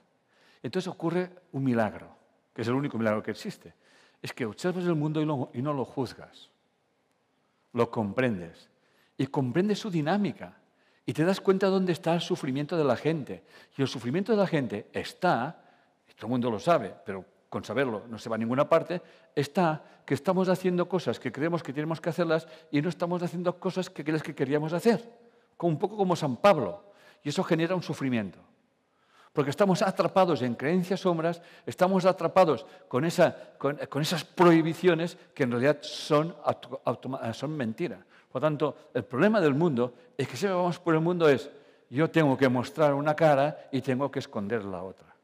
entonces 0.62 0.88
ocurre 0.88 1.30
un 1.52 1.64
milagro, 1.64 2.16
que 2.54 2.62
es 2.62 2.68
el 2.68 2.74
único 2.74 2.96
milagro 2.96 3.22
que 3.22 3.32
existe. 3.32 3.74
Es 4.22 4.32
que 4.32 4.46
observas 4.46 4.84
el 4.84 4.94
mundo 4.94 5.20
y, 5.20 5.62
no 5.62 5.72
lo 5.72 5.84
juzgas, 5.84 6.50
lo 7.72 7.90
comprendes 7.90 8.70
y 9.18 9.26
comprendes 9.26 9.80
su 9.80 9.90
dinámica 9.90 10.56
y 11.04 11.12
te 11.12 11.24
das 11.24 11.40
cuenta 11.40 11.66
dónde 11.66 11.92
está 11.92 12.14
el 12.14 12.20
sufrimiento 12.20 12.76
de 12.76 12.84
la 12.84 12.96
gente. 12.96 13.42
Y 13.76 13.82
el 13.82 13.88
sufrimiento 13.88 14.32
de 14.32 14.38
la 14.38 14.46
gente 14.46 14.88
está 14.92 15.62
todo 16.22 16.28
el 16.28 16.30
mundo 16.30 16.50
lo 16.52 16.60
sabe, 16.60 16.94
pero 17.04 17.24
con 17.48 17.64
saberlo 17.64 18.04
no 18.08 18.16
se 18.16 18.28
va 18.28 18.36
a 18.36 18.38
ninguna 18.38 18.68
parte, 18.68 19.02
está 19.34 19.82
que 20.06 20.14
estamos 20.14 20.48
haciendo 20.48 20.88
cosas 20.88 21.18
que 21.18 21.32
creemos 21.32 21.64
que 21.64 21.72
tenemos 21.72 22.00
que 22.00 22.10
hacerlas 22.10 22.46
y 22.70 22.80
no 22.80 22.88
estamos 22.88 23.20
haciendo 23.24 23.58
cosas 23.58 23.90
que 23.90 24.04
crees 24.04 24.22
que 24.22 24.32
queríamos 24.32 24.72
hacer. 24.72 25.02
Un 25.58 25.78
poco 25.78 25.96
como 25.96 26.14
San 26.14 26.36
Pablo. 26.36 26.84
Y 27.24 27.28
eso 27.28 27.42
genera 27.42 27.74
un 27.74 27.82
sufrimiento. 27.82 28.38
Porque 29.32 29.50
estamos 29.50 29.80
atrapados 29.80 30.42
en 30.42 30.54
creencias 30.54 31.00
sombras, 31.00 31.40
estamos 31.64 32.04
atrapados 32.04 32.66
con, 32.88 33.04
esa, 33.04 33.34
con, 33.58 34.02
esas 34.02 34.24
prohibiciones 34.24 35.16
que 35.34 35.44
en 35.44 35.52
realidad 35.52 35.78
son, 35.80 36.34
son 37.32 37.56
mentira. 37.56 38.04
Por 38.30 38.42
lo 38.42 38.46
tanto, 38.46 38.76
el 38.92 39.04
problema 39.04 39.40
del 39.40 39.54
mundo 39.54 39.94
es 40.16 40.28
que 40.28 40.36
si 40.36 40.46
vamos 40.46 40.78
por 40.78 40.94
el 40.94 41.00
mundo 41.00 41.28
es 41.28 41.50
yo 41.88 42.10
tengo 42.10 42.38
que 42.38 42.48
mostrar 42.48 42.94
una 42.94 43.14
cara 43.14 43.68
y 43.70 43.82
tengo 43.82 44.10
que 44.10 44.18
esconder 44.18 44.64
la 44.64 44.82
otra. 44.82 45.14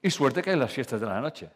Y 0.00 0.10
suerte 0.10 0.40
que 0.40 0.50
hay 0.50 0.56
las 0.56 0.72
fiestas 0.72 1.00
de 1.00 1.06
la 1.06 1.20
noche, 1.20 1.50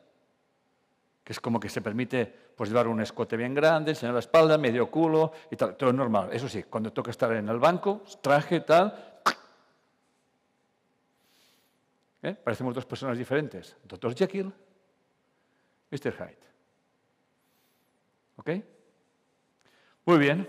que 1.24 1.32
es 1.32 1.40
como 1.40 1.59
que 1.59 1.70
se 1.70 1.80
permite 1.80 2.26
pues, 2.54 2.68
llevar 2.68 2.88
un 2.88 3.00
escote 3.00 3.36
bien 3.36 3.54
grande, 3.54 3.92
enseñar 3.92 4.12
la 4.12 4.20
espalda, 4.20 4.59
medio 4.59 4.90
culo 4.90 5.32
y 5.50 5.56
tal. 5.56 5.74
Todo 5.76 5.92
normal. 5.92 6.30
Eso 6.32 6.48
sí, 6.48 6.64
cuando 6.64 6.92
toca 6.92 7.10
estar 7.10 7.32
en 7.32 7.48
el 7.48 7.59
banco, 7.59 8.02
traje, 8.20 8.60
tal. 8.60 9.11
¿Eh? 12.23 12.35
Parecemos 12.35 12.74
dos 12.74 12.86
personas 12.86 13.19
diferentes. 13.19 13.77
Dr. 13.85 14.15
Jekyll, 14.15 14.53
Mr. 15.90 16.12
Hyde. 16.12 16.39
¿Ok? 18.36 18.51
Muy 20.05 20.19
bien. 20.19 20.49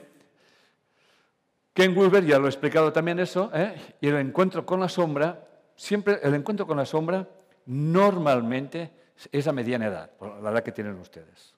Ken 1.73 1.97
Wilber 1.97 2.23
ya 2.23 2.37
lo 2.37 2.45
he 2.45 2.49
explicado 2.49 2.93
también 2.93 3.19
eso, 3.19 3.49
¿eh? 3.53 3.95
y 3.99 4.07
el 4.07 4.17
encuentro 4.17 4.65
con 4.65 4.79
la 4.79 4.87
sombra, 4.87 5.47
siempre 5.75 6.19
el 6.21 6.35
encuentro 6.35 6.67
con 6.67 6.77
la 6.77 6.85
sombra 6.85 7.27
normalmente 7.65 8.91
es 9.31 9.47
a 9.47 9.51
mediana 9.51 9.87
edad, 9.87 10.11
la 10.41 10.51
edad 10.51 10.63
que 10.63 10.71
tienen 10.71 10.99
ustedes. 10.99 11.55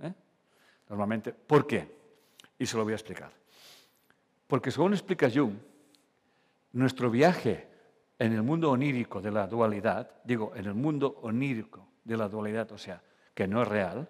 ¿eh? 0.00 0.12
Normalmente. 0.88 1.32
¿Por 1.32 1.66
qué? 1.66 1.88
Y 2.58 2.66
se 2.66 2.76
lo 2.76 2.84
voy 2.84 2.92
a 2.92 2.96
explicar. 2.96 3.32
Porque 4.46 4.70
según 4.70 4.92
explica 4.92 5.30
Jung, 5.32 5.54
nuestro 6.72 7.10
viaje 7.10 7.69
en 8.20 8.32
el 8.32 8.44
mundo 8.44 8.70
onírico 8.70 9.20
de 9.20 9.32
la 9.32 9.48
dualidad, 9.48 10.08
digo, 10.22 10.52
en 10.54 10.66
el 10.66 10.74
mundo 10.74 11.18
onírico 11.22 11.88
de 12.04 12.16
la 12.16 12.28
dualidad, 12.28 12.70
o 12.70 12.78
sea, 12.78 13.02
que 13.34 13.48
no 13.48 13.62
es 13.62 13.68
real, 13.68 14.08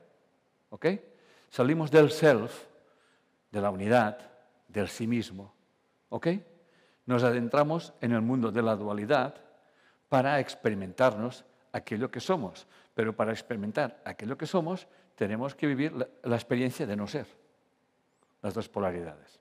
¿ok? 0.69 0.87
Salimos 1.49 1.91
del 1.91 2.11
self, 2.11 2.67
de 3.51 3.61
la 3.63 3.71
unidad, 3.71 4.19
del 4.69 4.89
sí 4.89 5.07
mismo, 5.07 5.55
¿ok? 6.11 6.29
Nos 7.07 7.25
adentramos 7.25 7.95
en 8.03 8.13
el 8.13 8.21
mundo 8.21 8.53
de 8.53 8.61
la 8.61 8.77
dualidad, 8.77 9.35
para 10.11 10.41
experimentarnos 10.41 11.45
aquello 11.73 12.11
que 12.11 12.21
somos. 12.21 12.67
Pero 12.93 13.17
para 13.17 13.33
experimentar 13.33 14.03
aquello 14.05 14.37
que 14.37 14.45
somos, 14.45 14.87
tenemos 15.15 15.55
que 15.55 15.67
vivir 15.67 15.95
la, 15.95 16.37
experiencia 16.37 16.87
de 16.87 16.97
no 16.97 17.07
ser, 17.07 17.27
las 18.43 18.53
dos 18.53 18.69
polaridades. 18.69 19.41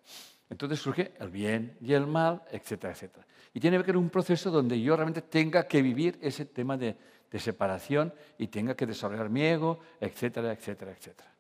Entonces 0.50 0.80
surge 0.80 1.14
el 1.20 1.30
bien 1.30 1.78
y 1.82 1.94
el 1.94 2.08
mal, 2.08 2.42
etcétera, 2.52 2.94
etcétera. 2.94 3.26
Y 3.54 3.60
tiene 3.60 3.78
que 3.78 3.84
haber 3.84 3.98
un 3.98 4.10
proceso 4.10 4.50
donde 4.52 4.80
yo 4.82 4.96
realmente 4.96 5.22
tenga 5.22 5.68
que 5.68 5.82
vivir 5.82 6.18
ese 6.22 6.46
tema 6.46 6.78
de, 6.78 6.96
de 7.30 7.40
separación 7.40 8.14
y 8.38 8.48
tenga 8.48 8.76
que 8.76 8.86
desarrollar 8.86 9.30
mi 9.30 9.44
ego, 9.44 9.80
etcétera, 10.00 10.52
etcétera, 10.52 10.92
etcétera. 10.92 11.32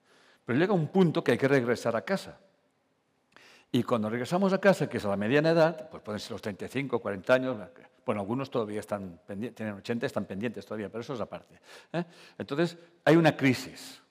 Pero 0.45 0.59
llega 0.59 0.73
un 0.73 0.87
punto 0.87 1.23
que 1.23 1.33
hay 1.33 1.37
que 1.37 1.47
regresar 1.47 1.95
a 1.95 2.01
casa. 2.01 2.39
Y 3.71 3.83
cuando 3.83 4.09
regresamos 4.09 4.51
a 4.53 4.59
casa, 4.59 4.89
que 4.89 4.97
es 4.97 5.05
a 5.05 5.09
la 5.09 5.17
mediana 5.17 5.51
edad, 5.51 5.89
pues 5.89 6.01
pueden 6.01 6.19
ser 6.19 6.31
los 6.31 6.41
35, 6.41 6.99
40 6.99 7.33
años, 7.33 7.57
bueno, 8.05 8.21
algunos 8.21 8.49
todavía 8.49 8.79
están 8.79 9.19
tienen 9.27 9.75
80, 9.75 10.07
están 10.07 10.25
pendientes 10.25 10.65
todavía, 10.65 10.89
pero 10.89 11.01
eso 11.01 11.13
es 11.13 11.21
aparte. 11.21 11.59
¿eh? 11.93 12.03
Entonces, 12.39 12.75
hay 13.05 13.15
una 13.15 13.37
crisis. 13.37 14.01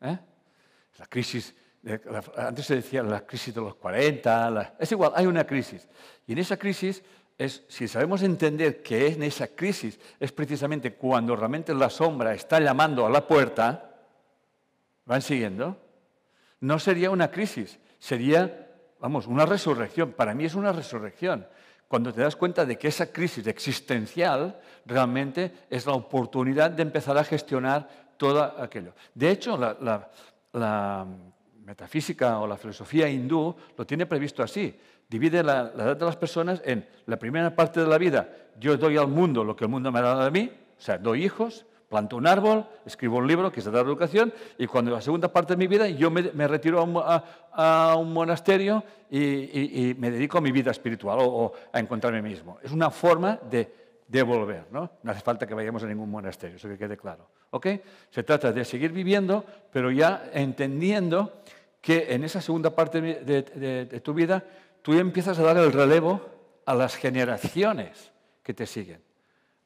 ¿eh? 0.00 0.18
La 0.98 1.06
crisis, 1.06 1.54
antes 2.36 2.66
se 2.66 2.76
decía 2.76 3.02
la 3.02 3.26
crisis 3.26 3.54
de 3.54 3.60
los 3.60 3.74
40, 3.74 4.76
es 4.78 4.92
igual, 4.92 5.12
hay 5.14 5.26
una 5.26 5.44
crisis. 5.44 5.88
Y 6.26 6.32
en 6.32 6.38
esa 6.38 6.56
crisis, 6.56 7.02
es, 7.38 7.64
si 7.68 7.88
sabemos 7.88 8.22
entender 8.22 8.82
que 8.82 9.08
en 9.08 9.22
esa 9.22 9.48
crisis 9.48 9.98
es 10.20 10.30
precisamente 10.32 10.94
cuando 10.94 11.34
realmente 11.34 11.74
la 11.74 11.90
sombra 11.90 12.34
está 12.34 12.60
llamando 12.60 13.04
a 13.04 13.10
la 13.10 13.26
puerta, 13.26 13.90
¿van 15.06 15.22
siguiendo? 15.22 15.76
No 16.60 16.78
sería 16.78 17.10
una 17.10 17.30
crisis, 17.30 17.78
sería, 17.98 18.68
vamos, 19.00 19.26
una 19.26 19.44
resurrección. 19.44 20.12
Para 20.12 20.34
mí 20.34 20.44
es 20.44 20.54
una 20.54 20.72
resurrección 20.72 21.46
cuando 21.92 22.10
te 22.10 22.22
das 22.22 22.36
cuenta 22.36 22.64
de 22.64 22.78
que 22.78 22.88
esa 22.88 23.12
crisis 23.12 23.46
existencial 23.46 24.58
realmente 24.86 25.52
es 25.68 25.84
la 25.84 25.92
oportunidad 25.92 26.70
de 26.70 26.80
empezar 26.80 27.18
a 27.18 27.22
gestionar 27.22 27.86
todo 28.16 28.42
aquello. 28.42 28.94
De 29.14 29.30
hecho, 29.30 29.58
la, 29.58 31.06
metafísica 31.64 32.38
o 32.38 32.46
la 32.46 32.56
filosofía 32.56 33.08
hindú 33.08 33.54
lo 33.76 33.86
tiene 33.86 34.06
previsto 34.06 34.42
así. 34.42 34.78
Divide 35.08 35.42
la, 35.42 35.72
la, 35.74 35.84
edad 35.84 35.96
de 35.96 36.04
las 36.06 36.16
personas 36.16 36.62
en 36.64 36.86
la 37.06 37.18
primera 37.18 37.54
parte 37.54 37.80
de 37.80 37.86
la 37.86 37.98
vida, 37.98 38.28
yo 38.58 38.76
doy 38.76 38.96
al 38.96 39.08
mundo 39.08 39.44
lo 39.44 39.56
que 39.56 39.64
el 39.64 39.70
mundo 39.70 39.92
me 39.92 39.98
ha 39.98 40.02
dado 40.02 40.22
a 40.22 40.30
mí, 40.30 40.50
o 40.78 40.80
sea, 40.80 40.98
doy 40.98 41.24
hijos, 41.24 41.66
planto 41.92 42.16
un 42.16 42.26
árbol, 42.26 42.64
escribo 42.86 43.18
un 43.18 43.26
libro 43.26 43.52
que 43.52 43.60
es 43.60 43.66
de 43.66 43.70
dar 43.70 43.84
educación 43.84 44.32
y 44.56 44.66
cuando 44.66 44.90
la 44.90 45.02
segunda 45.02 45.30
parte 45.30 45.52
de 45.52 45.58
mi 45.58 45.66
vida 45.66 45.86
yo 45.88 46.10
me, 46.10 46.48
retiro 46.48 46.80
a 46.80 47.96
un, 47.96 48.12
monasterio 48.14 48.82
y, 49.10 49.94
me 49.98 50.10
dedico 50.10 50.38
a 50.38 50.40
mi 50.40 50.50
vida 50.52 50.70
espiritual 50.70 51.18
o, 51.20 51.52
a 51.70 51.78
encontrarme 51.78 52.22
mismo. 52.22 52.56
Es 52.62 52.72
una 52.72 52.90
forma 52.90 53.38
de 53.50 53.81
devolver, 54.12 54.66
¿no? 54.70 54.90
No 55.02 55.10
hace 55.10 55.22
falta 55.22 55.46
que 55.46 55.54
vayamos 55.54 55.82
a 55.82 55.86
ningún 55.86 56.10
monasterio, 56.10 56.56
eso 56.56 56.68
que 56.68 56.78
quede 56.78 56.96
claro. 56.96 57.28
¿ok? 57.50 57.66
Se 58.10 58.22
trata 58.22 58.52
de 58.52 58.64
seguir 58.64 58.92
viviendo, 58.92 59.44
pero 59.72 59.90
ya 59.90 60.30
entendiendo 60.32 61.42
que 61.80 62.14
en 62.14 62.22
esa 62.22 62.40
segunda 62.40 62.70
parte 62.70 63.00
de 63.00 64.00
tu 64.04 64.14
vida 64.14 64.44
tú 64.82 64.92
empiezas 64.92 65.38
a 65.38 65.42
dar 65.42 65.56
el 65.56 65.72
relevo 65.72 66.20
a 66.66 66.74
las 66.74 66.94
generaciones 66.94 68.12
que 68.42 68.54
te 68.54 68.66
siguen, 68.66 69.02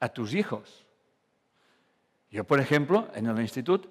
a 0.01 0.09
tus 0.09 0.35
hijos 0.35 0.87
yo, 2.37 2.45
por 2.45 2.61
ejemplo, 2.61 3.09
en 3.15 3.27
el 3.27 3.41
instituto, 3.41 3.89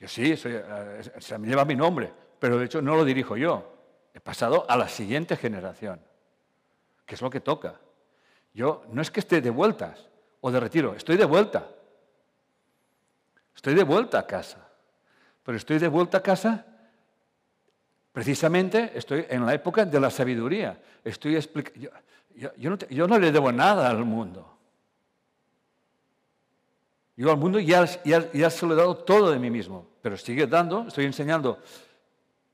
yo 0.00 0.08
sí, 0.08 0.34
eh, 0.44 1.02
se 1.18 1.38
me 1.38 1.46
lleva 1.46 1.64
mi 1.64 1.76
nombre, 1.76 2.12
pero 2.38 2.58
de 2.58 2.64
hecho 2.64 2.82
no 2.82 2.96
lo 2.96 3.04
dirijo 3.04 3.36
yo. 3.36 3.72
He 4.12 4.20
pasado 4.20 4.66
a 4.68 4.76
la 4.76 4.88
siguiente 4.88 5.36
generación, 5.36 6.00
que 7.06 7.14
es 7.14 7.22
lo 7.22 7.30
que 7.30 7.40
toca. 7.40 7.80
Yo 8.54 8.84
no 8.88 9.02
es 9.02 9.10
que 9.10 9.20
esté 9.20 9.40
de 9.40 9.50
vueltas 9.50 10.08
o 10.40 10.50
de 10.50 10.60
retiro, 10.60 10.94
estoy 10.94 11.16
de 11.16 11.26
vuelta. 11.26 11.68
Estoy 13.54 13.74
de 13.74 13.84
vuelta 13.84 14.20
a 14.20 14.26
casa. 14.26 14.66
Pero 15.42 15.58
estoy 15.58 15.78
de 15.78 15.88
vuelta 15.88 16.18
a 16.18 16.22
casa 16.22 16.64
precisamente 18.14 18.92
estoy 18.94 19.26
en 19.28 19.44
la 19.44 19.52
época 19.54 19.84
de 19.84 19.98
la 19.98 20.08
sabiduría. 20.08 20.80
Estoy 21.02 21.36
yo 22.88 23.08
no 23.08 23.18
le 23.18 23.32
debo 23.32 23.50
nada 23.50 23.90
al 23.90 24.04
mundo. 24.04 24.56
Yo 27.16 27.30
al 27.30 27.36
mundo 27.36 27.58
ya, 27.58 27.84
ya, 28.04 28.50
se 28.50 28.66
lo 28.66 28.74
he 28.74 28.76
dado 28.76 28.96
todo 28.98 29.32
de 29.32 29.38
mí 29.40 29.50
mismo, 29.50 29.88
pero 30.00 30.16
sigue 30.16 30.46
dando, 30.46 30.86
estoy 30.86 31.06
enseñando 31.06 31.60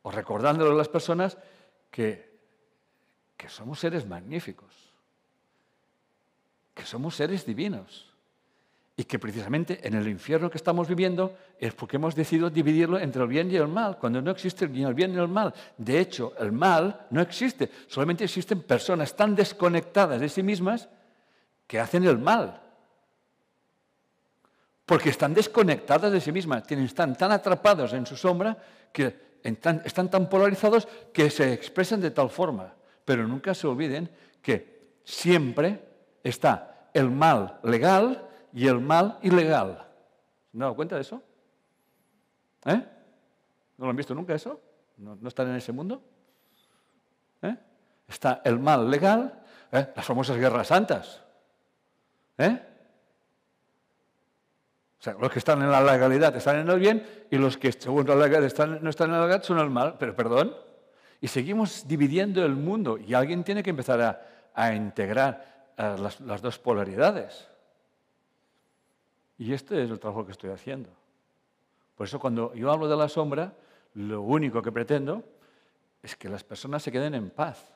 o 0.03 0.11
recordándole 0.11 0.73
a 0.73 0.75
las 0.75 0.89
personas 0.89 1.37
que, 1.91 2.39
que 3.37 3.49
somos 3.51 3.79
seres 3.79 4.07
magníficos, 4.07 4.80
que 6.81 6.87
somos 6.87 7.15
seres 7.15 7.45
divinos 7.45 8.09
y 8.97 9.05
que 9.05 9.19
precisamente 9.19 9.87
en 9.87 9.95
el 9.95 10.09
infierno 10.09 10.51
que 10.51 10.57
estamos 10.57 10.89
viviendo 10.89 11.37
es 11.59 11.75
porque 11.75 11.97
hemos 11.97 12.15
decidido 12.15 12.51
dividirlo 12.51 12.99
entre 12.99 13.23
el 13.23 13.29
bien 13.29 13.51
y 13.51 13.57
el 13.57 13.69
mal, 13.69 13.99
cuando 13.99 14.21
no 14.21 14.31
existe 14.31 14.67
ni 14.69 14.83
el 14.83 14.95
bien 14.95 15.13
ni 15.13 15.21
el 15.21 15.29
mal. 15.29 15.53
De 15.77 16.01
hecho, 16.01 16.33
el 16.39 16.53
mal 16.53 17.07
no 17.11 17.21
existe, 17.21 17.71
solamente 17.87 18.25
existen 18.25 18.63
personas 18.63 19.15
tan 19.15 19.35
desconectadas 19.35 20.21
de 20.21 20.29
sí 20.29 20.43
mismas 20.43 20.89
que 21.67 21.79
hacen 21.79 22.05
el 22.05 22.19
mal 22.19 22.61
porque 24.91 25.11
están 25.11 25.33
desconectadas 25.33 26.11
de 26.11 26.21
sí 26.21 26.33
mismas, 26.33 26.65
están 26.69 27.15
tan 27.15 27.31
atrapados 27.31 27.93
en 27.93 28.05
su 28.07 28.17
sombra 28.17 28.59
que 28.93 29.39
están 29.45 30.11
tan 30.11 30.29
polarizados 30.29 30.89
que 31.13 31.31
se 31.31 31.53
expresan 31.53 32.01
de 32.01 32.11
tal 32.11 32.29
forma. 32.29 32.75
Pero 33.05 33.29
nunca 33.29 33.55
se 33.55 33.69
olviden 33.69 34.11
que 34.43 34.97
siempre 35.05 35.90
está 36.23 36.89
el 36.93 37.11
mal 37.11 37.59
legal 37.63 38.29
y 38.53 38.67
el 38.67 38.81
mal 38.81 39.19
ilegal. 39.23 39.87
¿Se 40.51 40.57
han 40.57 40.61
dado 40.61 40.75
cuenta 40.75 40.97
de 40.97 41.03
eso? 41.03 41.23
¿Eh? 42.65 42.85
¿No 43.79 43.85
lo 43.85 43.91
han 43.91 43.97
visto 43.97 44.15
nunca 44.15 44.35
eso? 44.35 44.61
¿No, 44.97 45.17
están 45.27 45.49
en 45.49 45.57
ese 45.57 45.73
mundo? 45.73 46.03
¿Eh? 47.43 47.57
Está 48.09 48.43
el 48.45 48.59
mal 48.59 48.91
legal, 48.91 49.43
¿eh? 49.73 49.89
las 49.95 50.05
famosas 50.05 50.37
guerras 50.37 50.67
santas. 50.67 51.23
¿Eh? 52.37 52.67
O 54.99 55.03
sea, 55.03 55.15
los 55.15 55.31
que 55.33 55.39
están 55.39 55.63
en 55.63 55.71
la 55.71 55.81
legalidad 55.83 56.37
están 56.37 56.57
en 56.57 56.69
el 56.69 56.79
bien 56.79 57.27
y 57.31 57.39
los 57.39 57.57
que, 57.57 57.73
según 57.73 58.07
la 58.07 58.15
legalidad, 58.15 58.67
no 58.83 58.91
están 58.91 59.09
en 59.09 59.15
la 59.15 59.23
legalidad 59.23 59.43
son 59.43 59.59
el 59.59 59.71
mal. 59.71 59.97
Pero 59.99 60.15
perdón. 60.15 60.55
Y 61.23 61.29
seguimos 61.29 61.89
dividiendo 61.89 62.45
el 62.45 62.55
mundo 62.55 62.99
y 62.99 63.15
alguien 63.15 63.43
tiene 63.43 63.63
que 63.63 63.71
empezar 63.71 64.01
a, 64.55 64.75
integrar 64.75 65.50
las, 65.81 66.21
las 66.21 66.43
dos 66.43 66.59
polaridades. 66.59 67.49
Y 69.39 69.53
este 69.53 69.83
es 69.83 69.91
el 69.91 69.99
trabajo 69.99 70.27
que 70.27 70.33
estoy 70.33 70.51
haciendo. 70.51 70.91
Por 71.97 72.07
eso 72.07 72.19
cuando 72.19 72.55
yo 72.55 72.71
hablo 72.71 72.89
de 72.89 72.97
la 72.97 73.09
sombra, 73.09 73.55
lo 73.95 74.23
único 74.23 74.63
que 74.63 74.73
pretendo 74.73 75.25
es 76.03 76.17
que 76.17 76.29
las 76.29 76.45
personas 76.45 76.83
se 76.83 76.93
queden 76.93 77.15
en 77.15 77.31
paz, 77.31 77.73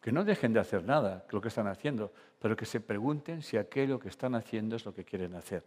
que 0.00 0.12
no 0.12 0.24
dejen 0.24 0.52
de 0.52 0.60
hacer 0.60 0.84
nada, 0.84 1.24
lo 1.30 1.40
que 1.40 1.48
están 1.48 1.66
haciendo, 1.66 2.12
pero 2.38 2.56
que 2.56 2.66
se 2.66 2.80
pregunten 2.80 3.42
si 3.42 3.56
aquello 3.56 3.98
que 3.98 4.08
están 4.08 4.34
haciendo 4.34 4.76
es 4.76 4.84
lo 4.84 4.94
que 4.94 5.04
quieren 5.04 5.34
hacer. 5.34 5.64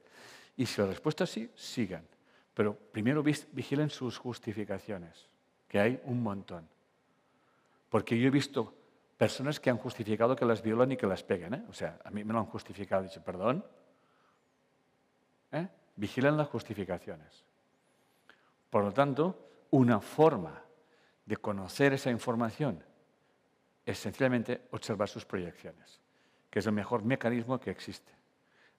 Y 0.56 0.66
si 0.66 0.82
la 0.82 0.88
respuesta 0.88 1.26
es 1.26 1.30
sí, 1.30 1.52
sigan. 1.56 2.06
Pero 2.54 2.76
primero 2.76 3.24
vigilen 3.24 3.90
sus 3.90 4.18
justificaciones, 4.18 5.28
que 5.68 5.80
hay 5.80 6.02
un 6.06 6.22
montón. 6.22 6.68
Porque 7.90 8.20
yo 8.20 8.28
he 8.28 8.32
visto 8.32 8.74
personas 9.20 9.60
que 9.60 9.70
han 9.70 9.78
justificado 9.78 10.34
que 10.34 10.46
las 10.46 10.62
violan 10.62 10.94
y 10.94 10.96
que 10.96 11.06
las 11.06 11.24
peguen. 11.24 11.54
¿eh? 11.54 11.66
O 11.68 11.74
sea, 11.74 12.00
a 12.06 12.10
mí 12.10 12.24
me 12.24 12.32
lo 12.32 12.40
han 12.40 12.46
justificado. 12.46 13.04
He 13.04 13.20
perdón. 13.20 13.66
¿Eh? 15.52 15.68
Vigilen 15.98 16.38
las 16.38 16.48
justificaciones. 16.48 17.44
Por 18.70 18.86
lo 18.86 18.94
tanto, 18.94 19.66
una 19.72 20.00
forma 20.00 20.64
de 21.26 21.36
conocer 21.36 21.92
esa 21.92 22.10
información 22.10 22.82
es 23.86 24.00
sencillamente 24.00 24.70
observar 24.72 25.10
sus 25.10 25.26
proyecciones, 25.26 26.00
que 26.50 26.60
es 26.60 26.66
el 26.66 26.72
mejor 26.72 27.04
mecanismo 27.04 27.60
que 27.60 27.72
existe. 27.72 28.14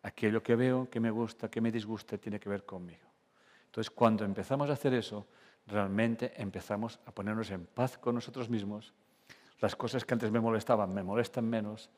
Aquello 0.04 0.42
que 0.42 0.56
veo, 0.56 0.88
que 0.88 1.00
me 1.00 1.10
gusta, 1.10 1.50
que 1.50 1.60
me 1.60 1.70
disgusta, 1.70 2.16
tiene 2.16 2.40
que 2.40 2.48
ver 2.48 2.64
conmigo. 2.64 3.06
Entonces, 3.66 3.90
cuando 3.90 4.24
empezamos 4.24 4.70
a 4.70 4.72
hacer 4.72 4.94
eso, 4.94 5.26
realmente 5.66 6.32
empezamos 6.40 6.98
a 7.04 7.12
ponernos 7.12 7.50
en 7.50 7.66
paz 7.66 7.98
con 7.98 8.14
nosotros 8.14 8.48
mismos. 8.48 8.94
Las 9.60 9.76
cosas 9.76 10.04
que 10.04 10.14
antes 10.14 10.30
me 10.30 10.40
molestaban 10.40 10.92
me 10.92 11.02
molestan 11.02 11.48
menos. 11.48 11.90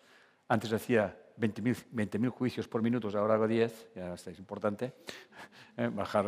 Antes 0.48 0.72
hacía 0.72 1.16
20.000 1.38 2.28
juicios 2.28 2.68
por 2.68 2.82
minuto, 2.82 3.08
ahora 3.18 3.34
hago 3.34 3.46
10, 3.46 3.90
ya 3.94 4.14
es 4.14 4.38
importante, 4.38 4.92
¿eh? 5.76 5.88
bajar 5.92 6.26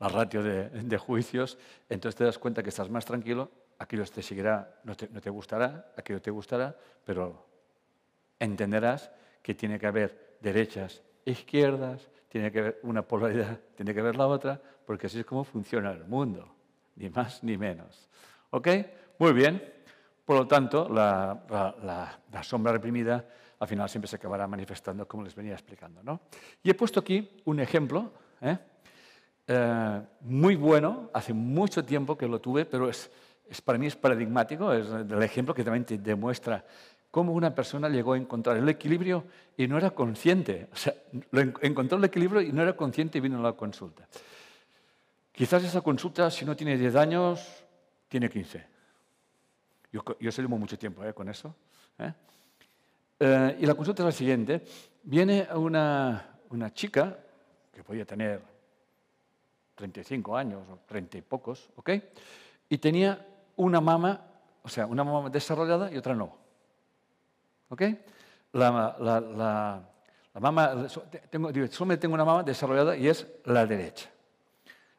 la 0.00 0.08
ratio 0.08 0.42
de, 0.42 0.98
juicios. 0.98 1.58
Entonces 1.88 2.16
te 2.16 2.24
das 2.24 2.38
cuenta 2.38 2.62
que 2.62 2.70
estás 2.70 2.90
más 2.90 3.04
tranquilo, 3.04 3.50
aquello 3.78 4.04
te 4.06 4.22
seguirá, 4.22 4.80
no 4.84 4.96
te, 4.96 5.30
gustará, 5.30 5.92
aquello 5.96 6.20
te 6.20 6.30
gustará, 6.30 6.76
pero 7.04 7.46
entenderás 8.38 9.10
que 9.42 9.54
tiene 9.54 9.78
que 9.78 9.86
haber 9.86 10.38
derechas, 10.40 11.02
izquierdas, 11.24 12.10
tiene 12.28 12.50
que 12.50 12.62
ver 12.62 12.80
una 12.82 13.02
polaridad, 13.02 13.60
tiene 13.76 13.94
que 13.94 14.02
ver 14.02 14.16
la 14.16 14.26
otra, 14.26 14.60
porque 14.86 15.06
así 15.06 15.20
es 15.20 15.26
como 15.26 15.44
funciona 15.44 15.92
el 15.92 16.04
mundo, 16.04 16.54
ni 16.96 17.08
más 17.08 17.42
ni 17.44 17.56
menos. 17.56 18.08
¿Ok? 18.50 18.68
Muy 19.18 19.32
bien. 19.32 19.73
Por 20.24 20.36
lo 20.36 20.46
tanto, 20.46 20.88
la, 20.88 22.18
sombra 22.42 22.72
reprimida 22.72 23.24
al 23.58 23.68
final 23.68 23.88
siempre 23.88 24.08
se 24.08 24.16
acabará 24.16 24.46
manifestando, 24.46 25.06
como 25.06 25.22
les 25.22 25.34
venía 25.34 25.52
explicando. 25.52 26.02
¿no? 26.02 26.20
Y 26.62 26.70
he 26.70 26.74
puesto 26.74 27.00
aquí 27.00 27.30
un 27.44 27.60
ejemplo 27.60 28.12
¿eh? 28.40 28.58
Eh, 29.46 30.00
muy 30.22 30.56
bueno, 30.56 31.10
hace 31.12 31.32
mucho 31.32 31.84
tiempo 31.84 32.16
que 32.16 32.26
lo 32.26 32.40
tuve, 32.40 32.64
pero 32.64 32.88
es, 32.88 33.10
para 33.62 33.78
mí 33.78 33.86
es 33.86 33.96
paradigmático, 33.96 34.72
es 34.72 34.88
el 34.88 35.22
ejemplo 35.22 35.54
que 35.54 35.62
también 35.62 35.84
te 35.84 35.98
demuestra 35.98 36.64
cómo 37.10 37.32
una 37.32 37.54
persona 37.54 37.88
llegó 37.88 38.14
a 38.14 38.16
encontrar 38.16 38.56
el 38.56 38.68
equilibrio 38.68 39.24
y 39.56 39.68
no 39.68 39.76
era 39.76 39.90
consciente. 39.90 40.68
O 40.72 40.76
sea, 40.76 40.94
encontró 41.60 41.98
el 41.98 42.04
equilibrio 42.04 42.40
y 42.40 42.52
no 42.52 42.62
era 42.62 42.74
consciente 42.74 43.18
y 43.18 43.20
vino 43.20 43.38
a 43.38 43.42
la 43.42 43.52
consulta. 43.52 44.08
Quizás 45.30 45.62
esa 45.64 45.80
consulta, 45.80 46.30
si 46.30 46.44
no 46.44 46.56
tiene 46.56 46.78
10 46.78 46.96
años, 46.96 47.64
tiene 48.08 48.30
15. 48.30 48.73
Yo, 49.94 50.02
yo 50.18 50.32
se 50.32 50.42
mucho 50.42 50.76
tiempo 50.76 51.04
¿eh? 51.04 51.14
con 51.14 51.28
eso. 51.28 51.54
¿eh? 52.00 52.12
Eh, 53.20 53.58
y 53.60 53.64
la 53.64 53.76
consulta 53.76 54.02
es 54.02 54.06
la 54.06 54.10
siguiente. 54.10 54.64
Viene 55.04 55.46
una, 55.54 56.36
chica, 56.72 57.16
que 57.72 57.84
podía 57.84 58.04
tener 58.04 58.42
35 59.76 60.36
años 60.36 60.62
o 60.68 60.80
30 60.84 61.18
y 61.18 61.22
pocos, 61.22 61.70
¿ok? 61.76 61.90
Y 62.68 62.78
tenía 62.78 63.24
una 63.54 63.80
mama, 63.80 64.20
o 64.64 64.68
sea, 64.68 64.84
una 64.86 65.04
mama 65.04 65.30
desarrollada 65.30 65.92
y 65.92 65.96
otra 65.96 66.16
no. 66.16 66.34
¿Ok? 67.68 67.82
La, 68.50 68.72
mama, 70.34 70.88
tengo, 71.30 71.52
tengo 71.52 72.14
una 72.14 72.24
mama 72.24 72.42
desarrollada 72.42 72.96
y 72.96 73.06
es 73.06 73.28
la 73.44 73.64
derecha. 73.64 74.10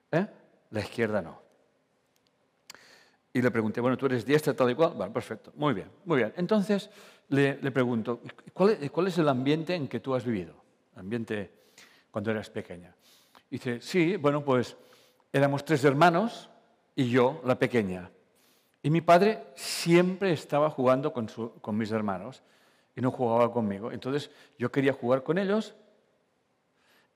¿Eh? 0.10 0.26
La 0.70 0.80
izquierda 0.80 1.22
no. 1.22 1.45
Y 3.36 3.42
le 3.42 3.52
pregunté, 3.52 3.82
bueno, 3.82 3.98
tú 3.98 4.06
eres 4.06 4.26
diestra 4.26 4.54
tal 4.54 4.72
y 4.72 4.76
cual. 4.76 4.94
Bueno, 4.96 5.12
perfecto, 5.12 5.52
muy 5.58 5.74
bien, 5.74 5.90
muy 6.06 6.20
bien. 6.20 6.34
Entonces 6.38 6.90
le, 7.28 7.62
le 7.62 7.70
pregunto, 7.70 8.22
¿cuál 8.54 8.78
es, 8.80 8.90
¿cuál 8.90 9.08
es, 9.08 9.18
el 9.18 9.28
ambiente 9.28 9.76
en 9.76 9.90
que 9.90 10.00
tú 10.00 10.16
has 10.16 10.24
vivido? 10.24 10.54
Ambiente 10.96 11.52
cuando 12.12 12.32
eras 12.32 12.50
pequeña. 12.50 12.96
dice, 13.50 13.82
sí, 13.82 14.16
bueno, 14.16 14.42
pues 14.46 14.78
éramos 15.34 15.66
tres 15.66 15.84
hermanos 15.84 16.50
y 16.96 17.10
yo, 17.10 17.42
la 17.44 17.60
pequeña. 17.60 18.10
Y 18.82 18.90
mi 18.90 19.02
padre 19.02 19.48
siempre 19.56 20.32
estaba 20.32 20.70
jugando 20.70 21.12
con, 21.12 21.28
con 21.60 21.76
mis 21.76 21.92
hermanos 21.92 22.42
y 22.96 23.02
no 23.02 23.12
jugaba 23.12 23.52
conmigo. 23.52 23.92
Entonces 23.92 24.32
yo 24.58 24.72
quería 24.72 24.94
jugar 24.94 25.24
con 25.24 25.38
ellos 25.40 25.76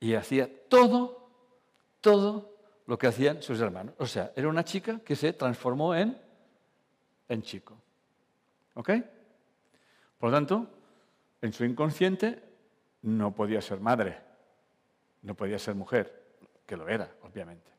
y 0.02 0.16
hacía 0.16 0.50
todo, 0.68 1.30
todo 2.02 2.59
lo 2.90 2.98
que 2.98 3.06
hacían 3.06 3.44
sus 3.44 3.62
hermanos. 3.62 3.94
O 4.00 4.08
sea, 4.08 4.34
era 4.36 4.48
una 4.48 4.66
chica 4.66 5.00
que 5.06 5.16
se 5.16 5.34
transformó 5.34 5.94
en, 5.94 6.18
en 7.28 7.42
chico. 7.44 7.78
¿Ok? 8.74 8.90
Por 10.18 10.32
lo 10.32 10.36
tanto, 10.36 10.68
en 11.40 11.54
su 11.54 11.66
inconsciente 11.66 12.42
no 13.04 13.32
podía 13.36 13.62
ser 13.62 13.80
madre, 13.80 14.18
no 15.22 15.36
podía 15.36 15.60
ser 15.60 15.76
mujer, 15.76 16.40
que 16.66 16.76
lo 16.76 16.90
era, 16.90 17.12
obviamente. 17.22 17.70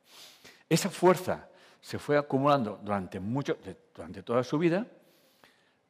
Esa 0.69 0.89
fuerza 0.89 1.49
se 1.81 1.99
fue 1.99 2.17
acumulando 2.17 2.79
durante, 2.81 3.19
mucho, 3.19 3.59
durante 3.93 4.23
toda 4.23 4.45
su 4.45 4.59
vida 4.59 4.87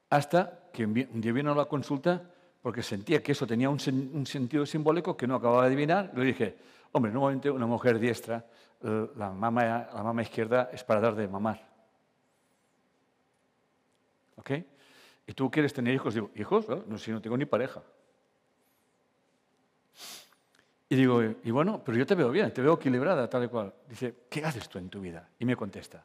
hasta 0.09 0.70
que 0.72 0.86
un 0.86 1.20
día 1.20 1.32
vino 1.32 1.52
a 1.52 1.55
la 1.55 1.66
consulta 1.66 2.22
porque 2.62 2.82
sentía 2.82 3.22
que 3.22 3.32
eso 3.32 3.47
tenía 3.47 3.68
un, 3.68 3.78
sentido 3.78 4.64
simbólico 4.64 5.14
que 5.14 5.26
no 5.26 5.34
acababa 5.34 5.64
de 5.64 5.66
adivinar. 5.68 6.10
Le 6.14 6.24
dije, 6.24 6.56
hombre, 6.92 7.12
normalmente 7.12 7.50
una 7.50 7.66
mujer 7.66 7.98
diestra, 7.98 8.44
la 8.80 9.30
mama, 9.30 9.88
la 9.92 10.02
mama 10.02 10.22
izquierda 10.22 10.70
es 10.72 10.82
para 10.84 11.00
dar 11.00 11.14
de 11.14 11.28
mamar. 11.28 11.60
¿Ok? 14.36 14.50
¿Y 15.26 15.32
tú 15.34 15.50
quieres 15.50 15.72
tener 15.72 15.94
hijos? 15.94 16.14
Digo, 16.14 16.30
¿hijos? 16.34 16.66
No, 16.86 16.98
si 16.98 17.10
no 17.10 17.20
tengo 17.20 17.36
ni 17.36 17.44
pareja. 17.44 17.82
Y 20.88 20.96
digo, 20.96 21.22
y 21.22 21.50
bueno, 21.52 21.82
pero 21.84 21.96
yo 21.96 22.04
te 22.04 22.16
veo 22.16 22.30
bien, 22.30 22.52
te 22.52 22.62
veo 22.62 22.74
equilibrada, 22.74 23.28
tal 23.30 23.44
y 23.44 23.48
cual. 23.48 23.72
Dice, 23.88 24.26
¿qué 24.28 24.44
haces 24.44 24.68
tú 24.68 24.78
en 24.78 24.88
tu 24.88 25.00
vida? 25.00 25.28
Y 25.38 25.44
me 25.44 25.54
contesta. 25.54 26.04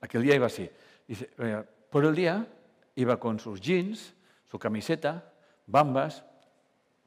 Aquel 0.00 0.22
día 0.22 0.34
iba 0.34 0.46
así. 0.46 0.68
Dice, 1.08 1.30
por 1.88 2.04
el 2.04 2.14
día 2.14 2.46
iba 2.96 3.18
con 3.18 3.38
sus 3.38 3.60
jeans, 3.60 4.14
su 4.50 4.58
camiseta, 4.58 5.32
bambas, 5.66 6.24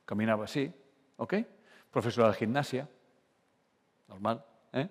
caminaba 0.05 0.45
así, 0.45 0.73
¿ok? 1.17 1.35
Profesora 1.91 2.29
de 2.29 2.33
gimnasia, 2.33 2.89
normal, 4.13 4.45
¿eh? 4.73 4.87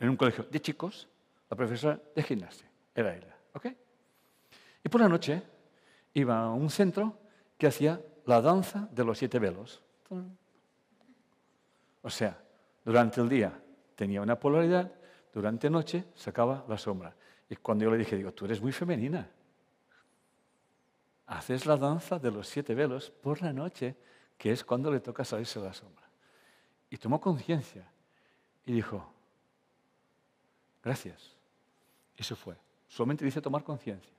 En 0.00 0.08
un 0.08 0.16
colegio 0.16 0.44
de 0.44 0.60
chicos, 0.60 1.08
la 1.48 1.56
profesora 1.56 2.00
de 2.14 2.22
gimnasia, 2.22 2.68
era 2.94 3.14
ella, 3.14 3.36
¿ok? 3.52 3.66
Y 4.84 4.88
por 4.88 5.00
la 5.00 5.08
noche 5.08 5.42
iba 6.14 6.40
a 6.40 6.50
un 6.50 6.70
centro 6.70 7.18
que 7.56 7.66
hacía 7.66 8.00
la 8.24 8.40
danza 8.40 8.88
de 8.90 9.04
los 9.04 9.18
siete 9.18 9.38
velos. 9.38 9.82
O 12.02 12.10
sea, 12.10 12.40
durante 12.84 13.20
el 13.20 13.28
día 13.28 13.52
tenía 13.94 14.22
una 14.22 14.38
polaridad, 14.38 14.90
durante 15.32 15.68
noche 15.68 16.06
sacaba 16.14 16.64
la 16.68 16.78
sombra. 16.78 17.14
Y 17.48 17.56
cuando 17.56 17.84
yo 17.84 17.90
le 17.90 17.98
dije, 17.98 18.16
digo, 18.16 18.32
tú 18.32 18.46
eres 18.46 18.60
muy 18.60 18.72
femenina. 18.72 19.28
Haces 21.26 21.66
la 21.66 21.76
danza 21.76 22.18
de 22.18 22.30
los 22.30 22.48
siete 22.48 22.74
velos 22.74 23.10
por 23.10 23.42
la 23.42 23.52
noche, 23.52 23.96
que 24.36 24.52
es 24.52 24.64
cuando 24.64 24.90
le 24.90 25.00
toca 25.00 25.24
salirse 25.24 25.60
la 25.60 25.72
sombra. 25.72 26.08
Y 26.90 26.96
tomó 26.96 27.20
conciencia 27.20 27.90
y 28.68 28.72
dijo, 28.72 29.02
gracias. 30.84 31.34
Eso 32.14 32.36
fue. 32.36 32.54
Solamente 32.86 33.24
dice 33.24 33.40
tomar 33.40 33.64
conciencia. 33.64 34.12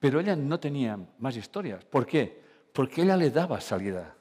Pero 0.00 0.18
ella 0.18 0.34
no 0.34 0.58
tenía 0.58 0.98
más 1.20 1.36
historias. 1.36 1.84
¿Por 1.84 2.04
qué? 2.04 2.42
Porque 2.72 3.02
ella 3.02 3.16
le 3.16 3.30
daba 3.30 3.60
salida. 3.60 4.16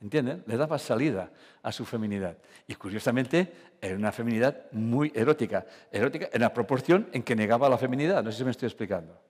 ¿Entienden? 0.00 0.44
Le 0.46 0.56
daba 0.56 0.78
salida 0.78 1.32
a 1.60 1.72
su 1.72 1.84
feminidad. 1.84 2.38
Y 2.68 2.76
curiosamente 2.76 3.52
era 3.80 3.96
una 3.96 4.12
feminidad 4.12 4.70
muy 4.70 5.10
erótica. 5.12 5.66
Erótica 5.90 6.28
en 6.32 6.40
la 6.42 6.54
proporción 6.54 7.08
en 7.12 7.24
que 7.24 7.34
negaba 7.34 7.68
la 7.68 7.78
feminidad. 7.78 8.22
No 8.22 8.30
sé 8.30 8.38
si 8.38 8.44
me 8.44 8.52
estoy 8.52 8.68
explicando. 8.68 9.20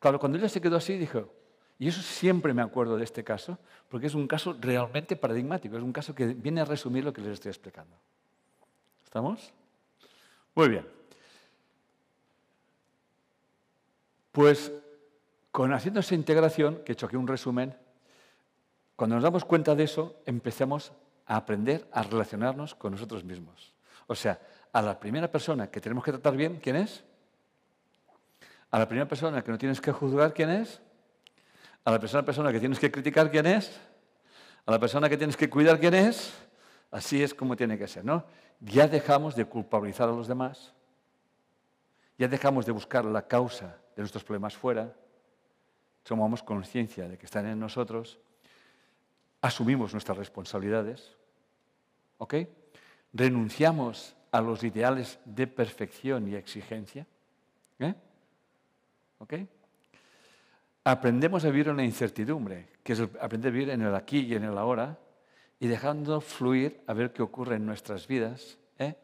Claro, 0.00 0.18
cuando 0.18 0.36
ella 0.36 0.48
se 0.48 0.60
quedó 0.60 0.76
así, 0.76 0.98
dijo, 0.98 1.32
y 1.78 1.86
eso 1.86 2.02
siempre 2.02 2.52
me 2.54 2.62
acuerdo 2.62 2.96
de 2.96 3.04
este 3.04 3.22
caso, 3.22 3.56
porque 3.88 4.08
es 4.08 4.14
un 4.16 4.26
caso 4.26 4.56
realmente 4.60 5.14
paradigmático, 5.14 5.76
es 5.76 5.82
un 5.84 5.92
caso 5.92 6.12
que 6.12 6.26
viene 6.26 6.60
a 6.60 6.64
resumir 6.64 7.04
lo 7.04 7.12
que 7.12 7.20
les 7.20 7.34
estoy 7.34 7.50
explicando. 7.50 7.96
¿Estamos? 9.10 9.52
Muy 10.54 10.68
bien. 10.68 10.86
Pues 14.30 14.70
con 15.50 15.72
haciendo 15.72 15.98
esa 15.98 16.14
integración, 16.14 16.84
que 16.84 16.92
he 16.92 16.94
hecho 16.94 17.06
aquí 17.06 17.16
un 17.16 17.26
resumen, 17.26 17.74
cuando 18.94 19.16
nos 19.16 19.24
damos 19.24 19.44
cuenta 19.44 19.74
de 19.74 19.82
eso, 19.82 20.22
empezamos 20.26 20.92
a 21.26 21.34
aprender 21.34 21.88
a 21.90 22.04
relacionarnos 22.04 22.76
con 22.76 22.92
nosotros 22.92 23.24
mismos. 23.24 23.74
O 24.06 24.14
sea, 24.14 24.38
a 24.72 24.80
la 24.80 25.00
primera 25.00 25.26
persona 25.26 25.68
que 25.68 25.80
tenemos 25.80 26.04
que 26.04 26.12
tratar 26.12 26.36
bien, 26.36 26.60
¿quién 26.62 26.76
es? 26.76 27.02
A 28.70 28.78
la 28.78 28.86
primera 28.86 29.08
persona 29.08 29.42
que 29.42 29.50
no 29.50 29.58
tienes 29.58 29.80
que 29.80 29.90
juzgar, 29.90 30.32
¿quién 30.32 30.50
es? 30.50 30.80
A 31.84 31.90
la 31.90 31.98
persona, 31.98 32.24
persona 32.24 32.52
que 32.52 32.60
tienes 32.60 32.78
que 32.78 32.92
criticar, 32.92 33.28
¿quién 33.28 33.46
es? 33.46 33.76
A 34.66 34.70
la 34.70 34.78
persona 34.78 35.08
que 35.08 35.16
tienes 35.16 35.36
que 35.36 35.50
cuidar, 35.50 35.80
¿quién 35.80 35.94
es? 35.94 36.32
Así 36.92 37.20
es 37.20 37.34
como 37.34 37.56
tiene 37.56 37.76
que 37.76 37.88
ser, 37.88 38.04
¿no? 38.04 38.24
Ya 38.60 38.86
dejamos 38.86 39.34
de 39.34 39.44
culpabilizar 39.44 40.08
a 40.08 40.12
los 40.12 40.28
demás, 40.28 40.74
ya 42.18 42.28
dejamos 42.28 42.66
de 42.66 42.72
buscar 42.72 43.04
la 43.04 43.26
causa 43.26 43.78
de 43.96 44.02
nuestros 44.02 44.24
problemas 44.24 44.56
fuera, 44.56 44.94
tomamos 46.02 46.42
conciencia 46.42 47.08
de 47.08 47.16
que 47.16 47.26
están 47.26 47.46
en 47.46 47.58
nosotros 47.58 48.18
asumimos 49.40 49.92
nuestras 49.92 50.18
responsabilidades, 50.18 51.16
¿ok? 52.18 52.34
Renunciamos 53.12 54.14
a 54.30 54.40
los 54.40 54.62
ideales 54.62 55.18
de 55.24 55.46
perfección 55.46 56.28
y 56.28 56.34
exigencia, 56.34 57.06
¿eh? 57.78 57.94
¿ok? 59.18 59.34
Aprendemos 60.84 61.44
a 61.44 61.50
vivir 61.50 61.68
en 61.68 61.76
la 61.76 61.84
incertidumbre, 61.84 62.68
que 62.82 62.92
es 62.92 63.00
aprender 63.20 63.50
a 63.50 63.52
vivir 63.52 63.70
en 63.70 63.82
el 63.82 63.94
aquí 63.94 64.20
y 64.20 64.34
en 64.34 64.44
el 64.44 64.56
ahora, 64.56 64.98
y 65.60 65.68
dejando 65.68 66.20
fluir 66.20 66.82
a 66.86 66.94
ver 66.94 67.12
qué 67.12 67.22
ocurre 67.22 67.56
en 67.56 67.66
nuestras 67.66 68.06
vidas, 68.08 68.58
¿eh? 68.78 68.96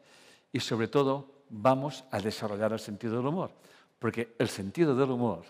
y 0.51 0.59
sobre 0.59 0.87
todo 0.87 1.31
vamos 1.49 2.03
a 2.11 2.19
desarrollar 2.19 2.73
el 2.73 2.79
sentido 2.79 3.17
del 3.17 3.27
humor, 3.27 3.51
porque 3.99 4.35
el 4.39 4.49
sentido 4.49 4.95
del 4.95 5.11
humor 5.11 5.45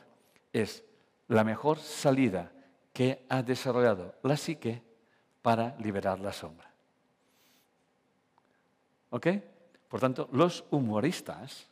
es 0.51 0.83
la 1.29 1.45
mejor 1.45 1.79
salida 1.79 2.51
que 2.91 3.25
ha 3.29 3.41
desarrollado 3.41 4.15
la 4.23 4.35
psique 4.35 4.81
para 5.41 5.77
liberar 5.77 6.19
la 6.19 6.33
sombra. 6.33 6.69
¿Ok? 9.09 9.27
Por 9.87 10.01
tanto, 10.01 10.27
los 10.33 10.65
humoristas 10.71 11.67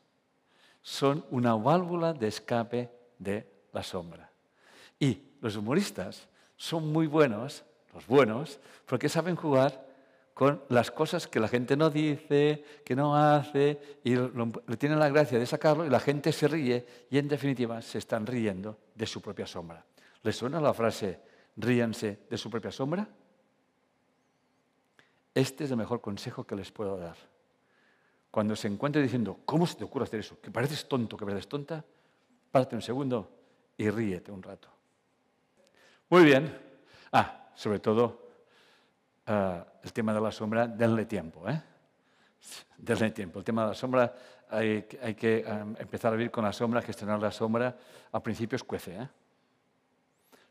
son 0.82 1.26
una 1.32 1.56
válvula 1.56 2.14
de 2.14 2.28
escape 2.28 2.90
de 3.20 3.52
la 3.74 3.84
sombra. 3.84 4.30
Y 4.98 5.20
los 5.42 5.58
humoristas 5.58 6.28
son 6.56 6.92
muy 6.94 7.08
buenos, 7.08 7.66
los 7.96 8.06
buenos, 8.06 8.60
porque 8.86 9.10
saben 9.10 9.36
jugar 9.36 9.86
con 10.34 10.62
las 10.68 10.92
cosas 10.92 11.28
que 11.28 11.40
la 11.40 11.48
gente 11.48 11.78
no 11.78 11.90
dice, 11.90 12.64
que 12.84 12.94
no 12.94 13.16
hace, 13.16 14.00
y 14.04 14.16
le 14.16 14.78
tienen 14.78 15.00
la 15.00 15.08
gracia 15.08 15.40
de 15.40 15.46
sacarlo 15.46 15.86
y 15.86 15.90
la 15.90 16.02
gente 16.02 16.34
se 16.34 16.50
ríe 16.50 16.86
y 17.10 17.18
en 17.18 17.30
definitiva 17.30 17.82
se 17.82 18.00
están 18.00 18.28
riendo 18.28 18.78
de 18.94 19.08
su 19.08 19.22
propia 19.22 19.48
sombra. 19.48 19.84
¿Les 20.24 20.36
suena 20.36 20.60
la 20.60 20.74
frase 20.74 21.20
ríanse 21.56 22.20
de 22.30 22.38
su 22.38 22.50
propia 22.50 22.72
sombra? 22.72 23.08
Este 25.34 25.64
es 25.64 25.72
el 25.72 25.78
mejor 25.78 26.02
consejo 26.02 26.44
que 26.44 26.56
les 26.56 26.70
puedo 26.70 26.98
dar. 26.98 27.16
Cuando 28.30 28.58
se 28.58 28.68
encuentre 28.68 29.02
diciendo, 29.02 29.40
¿cómo 29.46 29.66
se 29.66 29.76
te 29.76 29.86
ocurre 29.86 30.04
hacer 30.04 30.20
eso? 30.20 30.42
Que 30.42 30.52
pareces 30.52 30.86
tonto, 30.86 31.16
que 31.16 31.26
pareces 31.26 31.48
tonta, 31.48 31.86
párate 32.52 32.76
un 32.76 32.82
segundo 32.82 33.32
y 33.78 33.90
ríete 33.90 34.34
un 34.34 34.44
rato. 34.44 34.68
Muy 36.10 36.26
bien. 36.26 36.58
Ah, 37.14 37.45
sobre 37.56 37.80
todo 37.80 38.28
ah, 39.28 39.66
el 39.84 39.94
tema 39.94 40.14
de 40.14 40.22
la 40.22 40.32
sombra, 40.32 40.68
denle 40.68 41.06
tiempo. 41.06 41.50
¿eh? 41.50 41.62
Denle 42.78 43.12
tiempo. 43.12 43.40
El 43.40 43.46
tema 43.46 43.64
de 43.64 43.68
la 43.70 43.74
sombra, 43.74 44.14
hay, 44.50 44.84
que 44.84 45.44
ah, 45.48 45.66
empezar 45.80 46.14
a 46.14 46.16
vivir 46.16 46.32
con 46.32 46.44
la 46.44 46.54
sombra, 46.54 46.82
gestionar 46.82 47.22
la 47.22 47.32
sombra. 47.32 47.76
Al 48.12 48.22
principio 48.22 48.56
es 48.56 48.64
cuece. 48.64 48.96
¿eh? 48.96 49.08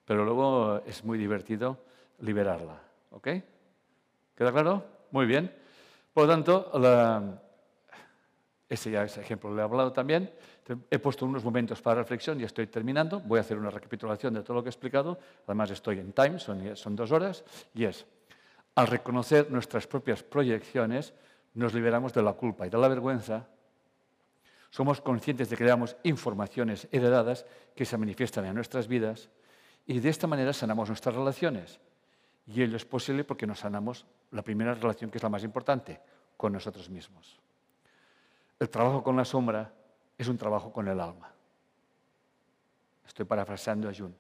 pero 0.05 0.25
luego 0.25 0.83
es 0.87 1.05
muy 1.05 1.19
divertido 1.19 1.79
liberarla. 2.21 2.79
¿Ok? 3.11 3.29
¿Queda 4.37 4.53
claro? 4.53 4.85
Muy 5.11 5.27
bien. 5.27 5.55
Por 6.13 6.27
lo 6.27 6.33
tanto, 6.33 6.71
ese 8.69 8.91
ya 8.91 9.05
ese 9.05 9.21
ejemplo 9.21 9.51
lo 9.51 9.61
he 9.61 9.63
hablado 9.63 9.93
también. 9.93 10.33
He 10.91 10.99
puesto 10.99 11.27
unos 11.27 11.45
momentos 11.45 11.83
para 11.83 12.01
reflexión 12.01 12.41
y 12.41 12.45
estoy 12.45 12.67
terminando. 12.67 13.21
Voy 13.21 13.39
a 13.39 13.43
hacer 13.43 13.59
una 13.59 13.71
recapitulación 13.71 14.35
de 14.35 14.43
todo 14.43 14.55
lo 14.55 14.63
que 14.63 14.69
he 14.69 14.71
explicado. 14.71 15.19
Además, 15.47 15.71
estoy 15.71 15.99
en 15.99 16.13
time, 16.13 16.39
son, 16.39 16.77
son 16.77 16.97
dos 16.97 17.13
horas. 17.13 17.45
Y 17.75 17.85
es, 17.85 18.07
al 18.75 18.87
reconocer 18.87 19.51
nuestras 19.51 19.87
propias 19.87 20.23
proyecciones, 20.23 21.13
nos 21.55 21.75
liberamos 21.75 22.13
de 22.13 22.23
la 22.23 22.33
culpa 22.33 22.67
y 22.67 22.71
de 22.71 22.79
la 22.79 22.89
vergüenza. 22.89 23.47
Somos 24.71 25.01
conscientes 25.01 25.51
de 25.51 25.57
que 25.57 25.65
damos 25.65 25.97
informaciones 26.03 26.89
heredadas 26.91 27.47
que 27.77 27.85
se 27.85 27.97
manifiestan 27.97 28.47
en 28.47 28.55
nuestras 28.55 28.89
vidas 28.89 29.29
y 29.87 30.01
de 30.01 30.09
esta 30.09 30.27
manera 30.27 30.53
sanamos 30.53 30.89
nuestras 30.89 31.15
relaciones. 31.15 31.79
Y 32.47 32.63
ello 32.63 32.77
es 32.77 32.85
posible 32.85 33.25
porque 33.25 33.47
nos 33.47 33.61
sanamos 33.61 34.05
la 34.33 34.43
primera 34.43 34.75
relación 34.75 35.11
que 35.11 35.19
es 35.19 35.23
la 35.23 35.29
más 35.29 35.45
importante, 35.45 36.01
con 36.37 36.53
nosotros 36.53 36.91
mismos. 36.91 37.44
El 38.59 38.71
trabajo 38.71 39.03
con 39.03 39.17
la 39.17 39.25
sombra 39.25 39.73
es 40.17 40.29
un 40.29 40.39
trabajo 40.39 40.73
con 40.73 40.89
el 40.89 41.01
alma. 41.01 41.33
Estoy 43.07 43.25
parafraseando 43.25 43.89
a 43.89 43.95
Jun. 43.95 44.15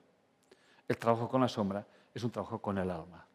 El 0.86 0.98
trabajo 0.98 1.28
con 1.28 1.40
la 1.40 1.48
sombra 1.48 1.86
es 2.12 2.23
un 2.23 2.31
trabajo 2.31 2.61
con 2.61 2.78
el 2.78 2.90
alma. 2.90 3.27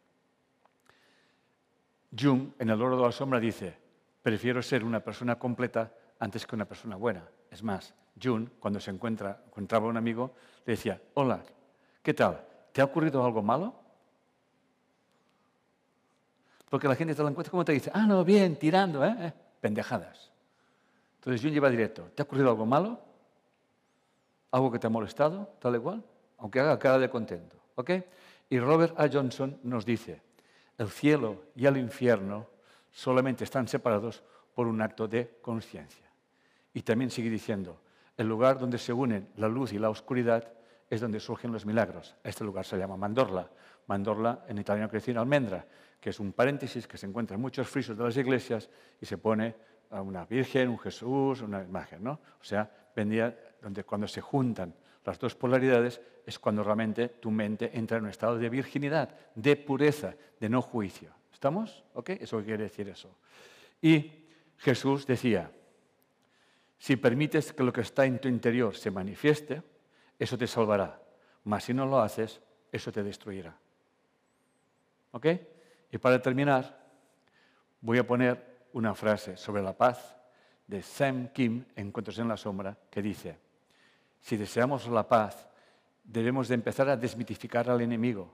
Jung, 2.18 2.52
en 2.58 2.70
El 2.70 2.82
oro 2.82 2.98
de 2.98 3.04
la 3.04 3.12
sombra, 3.12 3.40
dice, 3.40 3.78
prefiero 4.22 4.62
ser 4.62 4.84
una 4.84 5.00
persona 5.00 5.38
completa 5.38 5.92
antes 6.20 6.46
que 6.46 6.56
una 6.56 6.66
persona 6.66 6.96
buena. 6.96 7.24
Es 7.52 7.64
más, 7.64 7.94
Jung, 8.22 8.50
cuando 8.60 8.80
se 8.80 8.92
encuentra, 8.92 9.44
encontraba 9.48 9.88
un 9.88 9.98
amigo, 9.98 10.34
le 10.66 10.74
decía, 10.74 11.02
hola, 11.14 11.42
¿qué 12.02 12.14
tal? 12.14 12.46
¿Te 12.72 12.82
ha 12.82 12.86
ocurrido 12.86 13.24
algo 13.24 13.42
malo? 13.42 13.74
Porque 16.70 16.88
la 16.88 16.96
gente 16.96 17.16
te 17.16 17.22
lo 17.22 17.30
encuentra 17.30 17.52
como 17.52 17.66
te 17.66 17.72
dice, 17.72 17.92
ah, 17.94 18.06
no, 18.06 18.24
bien, 18.24 18.58
tirando, 18.58 19.04
¿eh? 19.04 19.16
¿eh? 19.20 19.34
Pendejadas. 19.60 20.29
Entonces 21.20 21.42
Jung 21.42 21.54
lleva 21.54 21.70
directo, 21.70 22.12
¿te 22.16 22.22
ha 22.22 22.26
ocurrido 22.26 22.50
algo 22.50 22.66
malo? 22.66 23.00
¿Algo 24.52 24.72
que 24.72 24.80
te 24.80 24.88
ha 24.88 24.90
molestado? 24.90 25.54
Tal 25.60 25.76
y 25.76 25.80
cual. 25.80 26.04
Aunque 26.38 26.62
haga 26.62 26.80
cara 26.80 26.98
de 26.98 27.10
contento. 27.10 27.58
¿Ok? 27.76 27.92
Y 28.50 28.60
Robert 28.60 28.98
A. 28.98 29.10
Johnson 29.12 29.60
nos 29.64 29.86
dice, 29.86 30.22
el 30.78 30.90
cielo 30.90 31.44
y 31.56 31.66
el 31.66 31.78
infierno 31.78 32.48
solamente 32.90 33.44
están 33.44 33.68
separados 33.68 34.24
por 34.56 34.68
un 34.68 34.82
acto 34.82 35.08
de 35.08 35.38
conciencia. 35.42 36.06
Y 36.74 36.82
también 36.82 37.12
sigue 37.12 37.30
diciendo, 37.30 37.82
el 38.18 38.28
lugar 38.28 38.58
donde 38.58 38.78
se 38.78 38.94
unen 38.94 39.30
la 39.36 39.48
luz 39.48 39.74
y 39.74 39.80
la 39.80 39.90
oscuridad 39.90 40.52
es 40.90 41.02
donde 41.02 41.20
surgen 41.20 41.52
los 41.52 41.66
milagros. 41.66 42.16
Este 42.24 42.44
lugar 42.44 42.66
se 42.66 42.78
llama 42.78 42.98
Mandorla. 42.98 43.50
Mandorla 43.88 44.46
en 44.48 44.58
italiano 44.58 44.88
quiere 44.88 45.02
decir 45.02 45.18
almendra, 45.18 45.66
que 46.00 46.10
es 46.10 46.20
un 46.20 46.32
paréntesis 46.32 46.88
que 46.88 46.98
se 46.98 47.06
encuentra 47.06 47.36
en 47.36 47.42
muchos 47.42 47.68
frisos 47.68 47.98
de 47.98 48.04
las 48.04 48.18
iglesias 48.18 48.70
y 49.00 49.06
se 49.06 49.18
pone 49.18 49.56
una 49.92 50.26
virgen, 50.26 50.70
un 50.70 50.80
Jesús, 50.80 51.42
una 51.42 51.64
imagen. 51.64 52.04
¿no? 52.04 52.20
O 52.40 52.44
sea, 52.44 52.70
vendía 52.96 53.38
donde 53.62 53.84
cuando 53.84 54.08
se 54.08 54.22
juntan 54.22 54.74
las 55.06 55.18
dos 55.18 55.36
polaridades 55.36 56.02
es 56.26 56.38
cuando 56.38 56.64
realmente 56.64 57.10
tu 57.10 57.32
mente 57.32 57.72
entra 57.74 57.98
en 57.98 58.04
un 58.04 58.10
estado 58.10 58.38
de 58.38 58.50
virginidad, 58.50 59.10
de 59.34 59.56
pureza, 59.56 60.14
de 60.40 60.50
no 60.50 60.62
juicio. 60.62 61.12
¿Estamos? 61.34 61.84
¿Ok? 61.94 62.12
Eso 62.12 62.44
quiere 62.44 62.64
decir 62.64 62.90
eso. 62.90 63.10
Y 63.82 64.28
Jesús 64.58 65.08
decía, 65.08 65.50
si 66.78 66.96
permites 66.96 67.54
que 67.54 67.64
lo 67.64 67.74
que 67.74 67.82
está 67.82 68.06
en 68.06 68.20
tu 68.20 68.28
interior 68.28 68.76
se 68.76 68.92
manifieste, 68.92 69.64
eso 70.20 70.38
te 70.38 70.48
salvará. 70.48 71.02
Mas 71.46 71.64
si 71.64 71.74
no 71.74 71.86
lo 71.86 72.00
haces, 72.00 72.42
eso 72.72 72.92
te 72.92 73.02
destruirá. 73.02 73.58
¿Ok? 75.12 75.26
Y 75.92 75.98
para 75.98 76.22
terminar, 76.22 76.78
voy 77.82 77.98
a 77.98 78.06
poner 78.06 78.49
una 78.74 78.94
frase 78.94 79.38
sobre 79.38 79.62
la 79.62 79.78
paz 79.78 80.16
de 80.68 80.82
Sam 80.82 81.30
Kim, 81.30 81.66
Encuentros 81.76 82.20
en 82.20 82.28
la 82.28 82.38
Sombra, 82.38 82.78
que 82.90 83.02
dice, 83.02 83.38
si 84.22 84.38
deseamos 84.38 84.88
la 84.88 85.08
paz, 85.08 85.50
debemos 86.04 86.48
de 86.48 86.56
empezar 86.56 86.90
a 86.90 86.98
desmitificar 86.98 87.70
al 87.70 87.82
enemigo, 87.82 88.34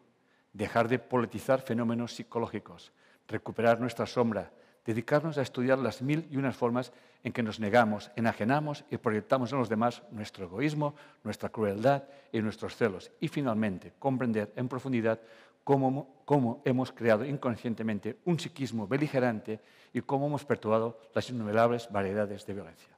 dejar 0.52 0.88
de 0.88 1.00
politizar 1.00 1.62
fenómenos 1.62 2.14
psicológicos, 2.14 2.92
recuperar 3.28 3.80
nuestra 3.80 4.06
sombra, 4.06 4.52
dedicarnos 4.86 5.38
a 5.38 5.42
estudiar 5.42 5.80
las 5.80 6.02
mil 6.02 6.28
y 6.30 6.38
unas 6.38 6.56
formas 6.56 6.94
en 7.24 7.34
que 7.34 7.42
nos 7.42 7.60
negamos, 7.60 8.12
enajenamos 8.16 8.86
y 8.92 8.98
proyectamos 8.98 9.52
en 9.52 9.58
los 9.58 9.70
demás 9.70 10.04
nuestro 10.12 10.46
egoísmo, 10.46 10.96
nuestra 11.24 11.50
crueldad 11.50 12.04
y 12.32 12.40
nuestros 12.42 12.76
celos. 12.76 13.12
Y 13.20 13.28
finalmente, 13.28 13.94
comprender 13.98 14.54
en 14.56 14.68
profundidad 14.68 15.20
cómo, 15.66 16.62
hemos 16.64 16.92
creado 16.92 17.26
inconscientemente 17.26 18.20
un 18.26 18.40
psiquismo 18.40 18.88
beligerante 18.88 19.60
y 19.92 20.02
cómo 20.02 20.28
hemos 20.28 20.46
perturbado 20.46 21.00
las 21.14 21.30
innumerables 21.30 21.92
variedades 21.92 22.46
de 22.46 22.54
violencia. 22.54 22.96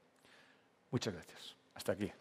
Muchas 0.92 1.14
gracias. 1.14 1.56
Hasta 1.74 1.94
aquí. 1.94 2.12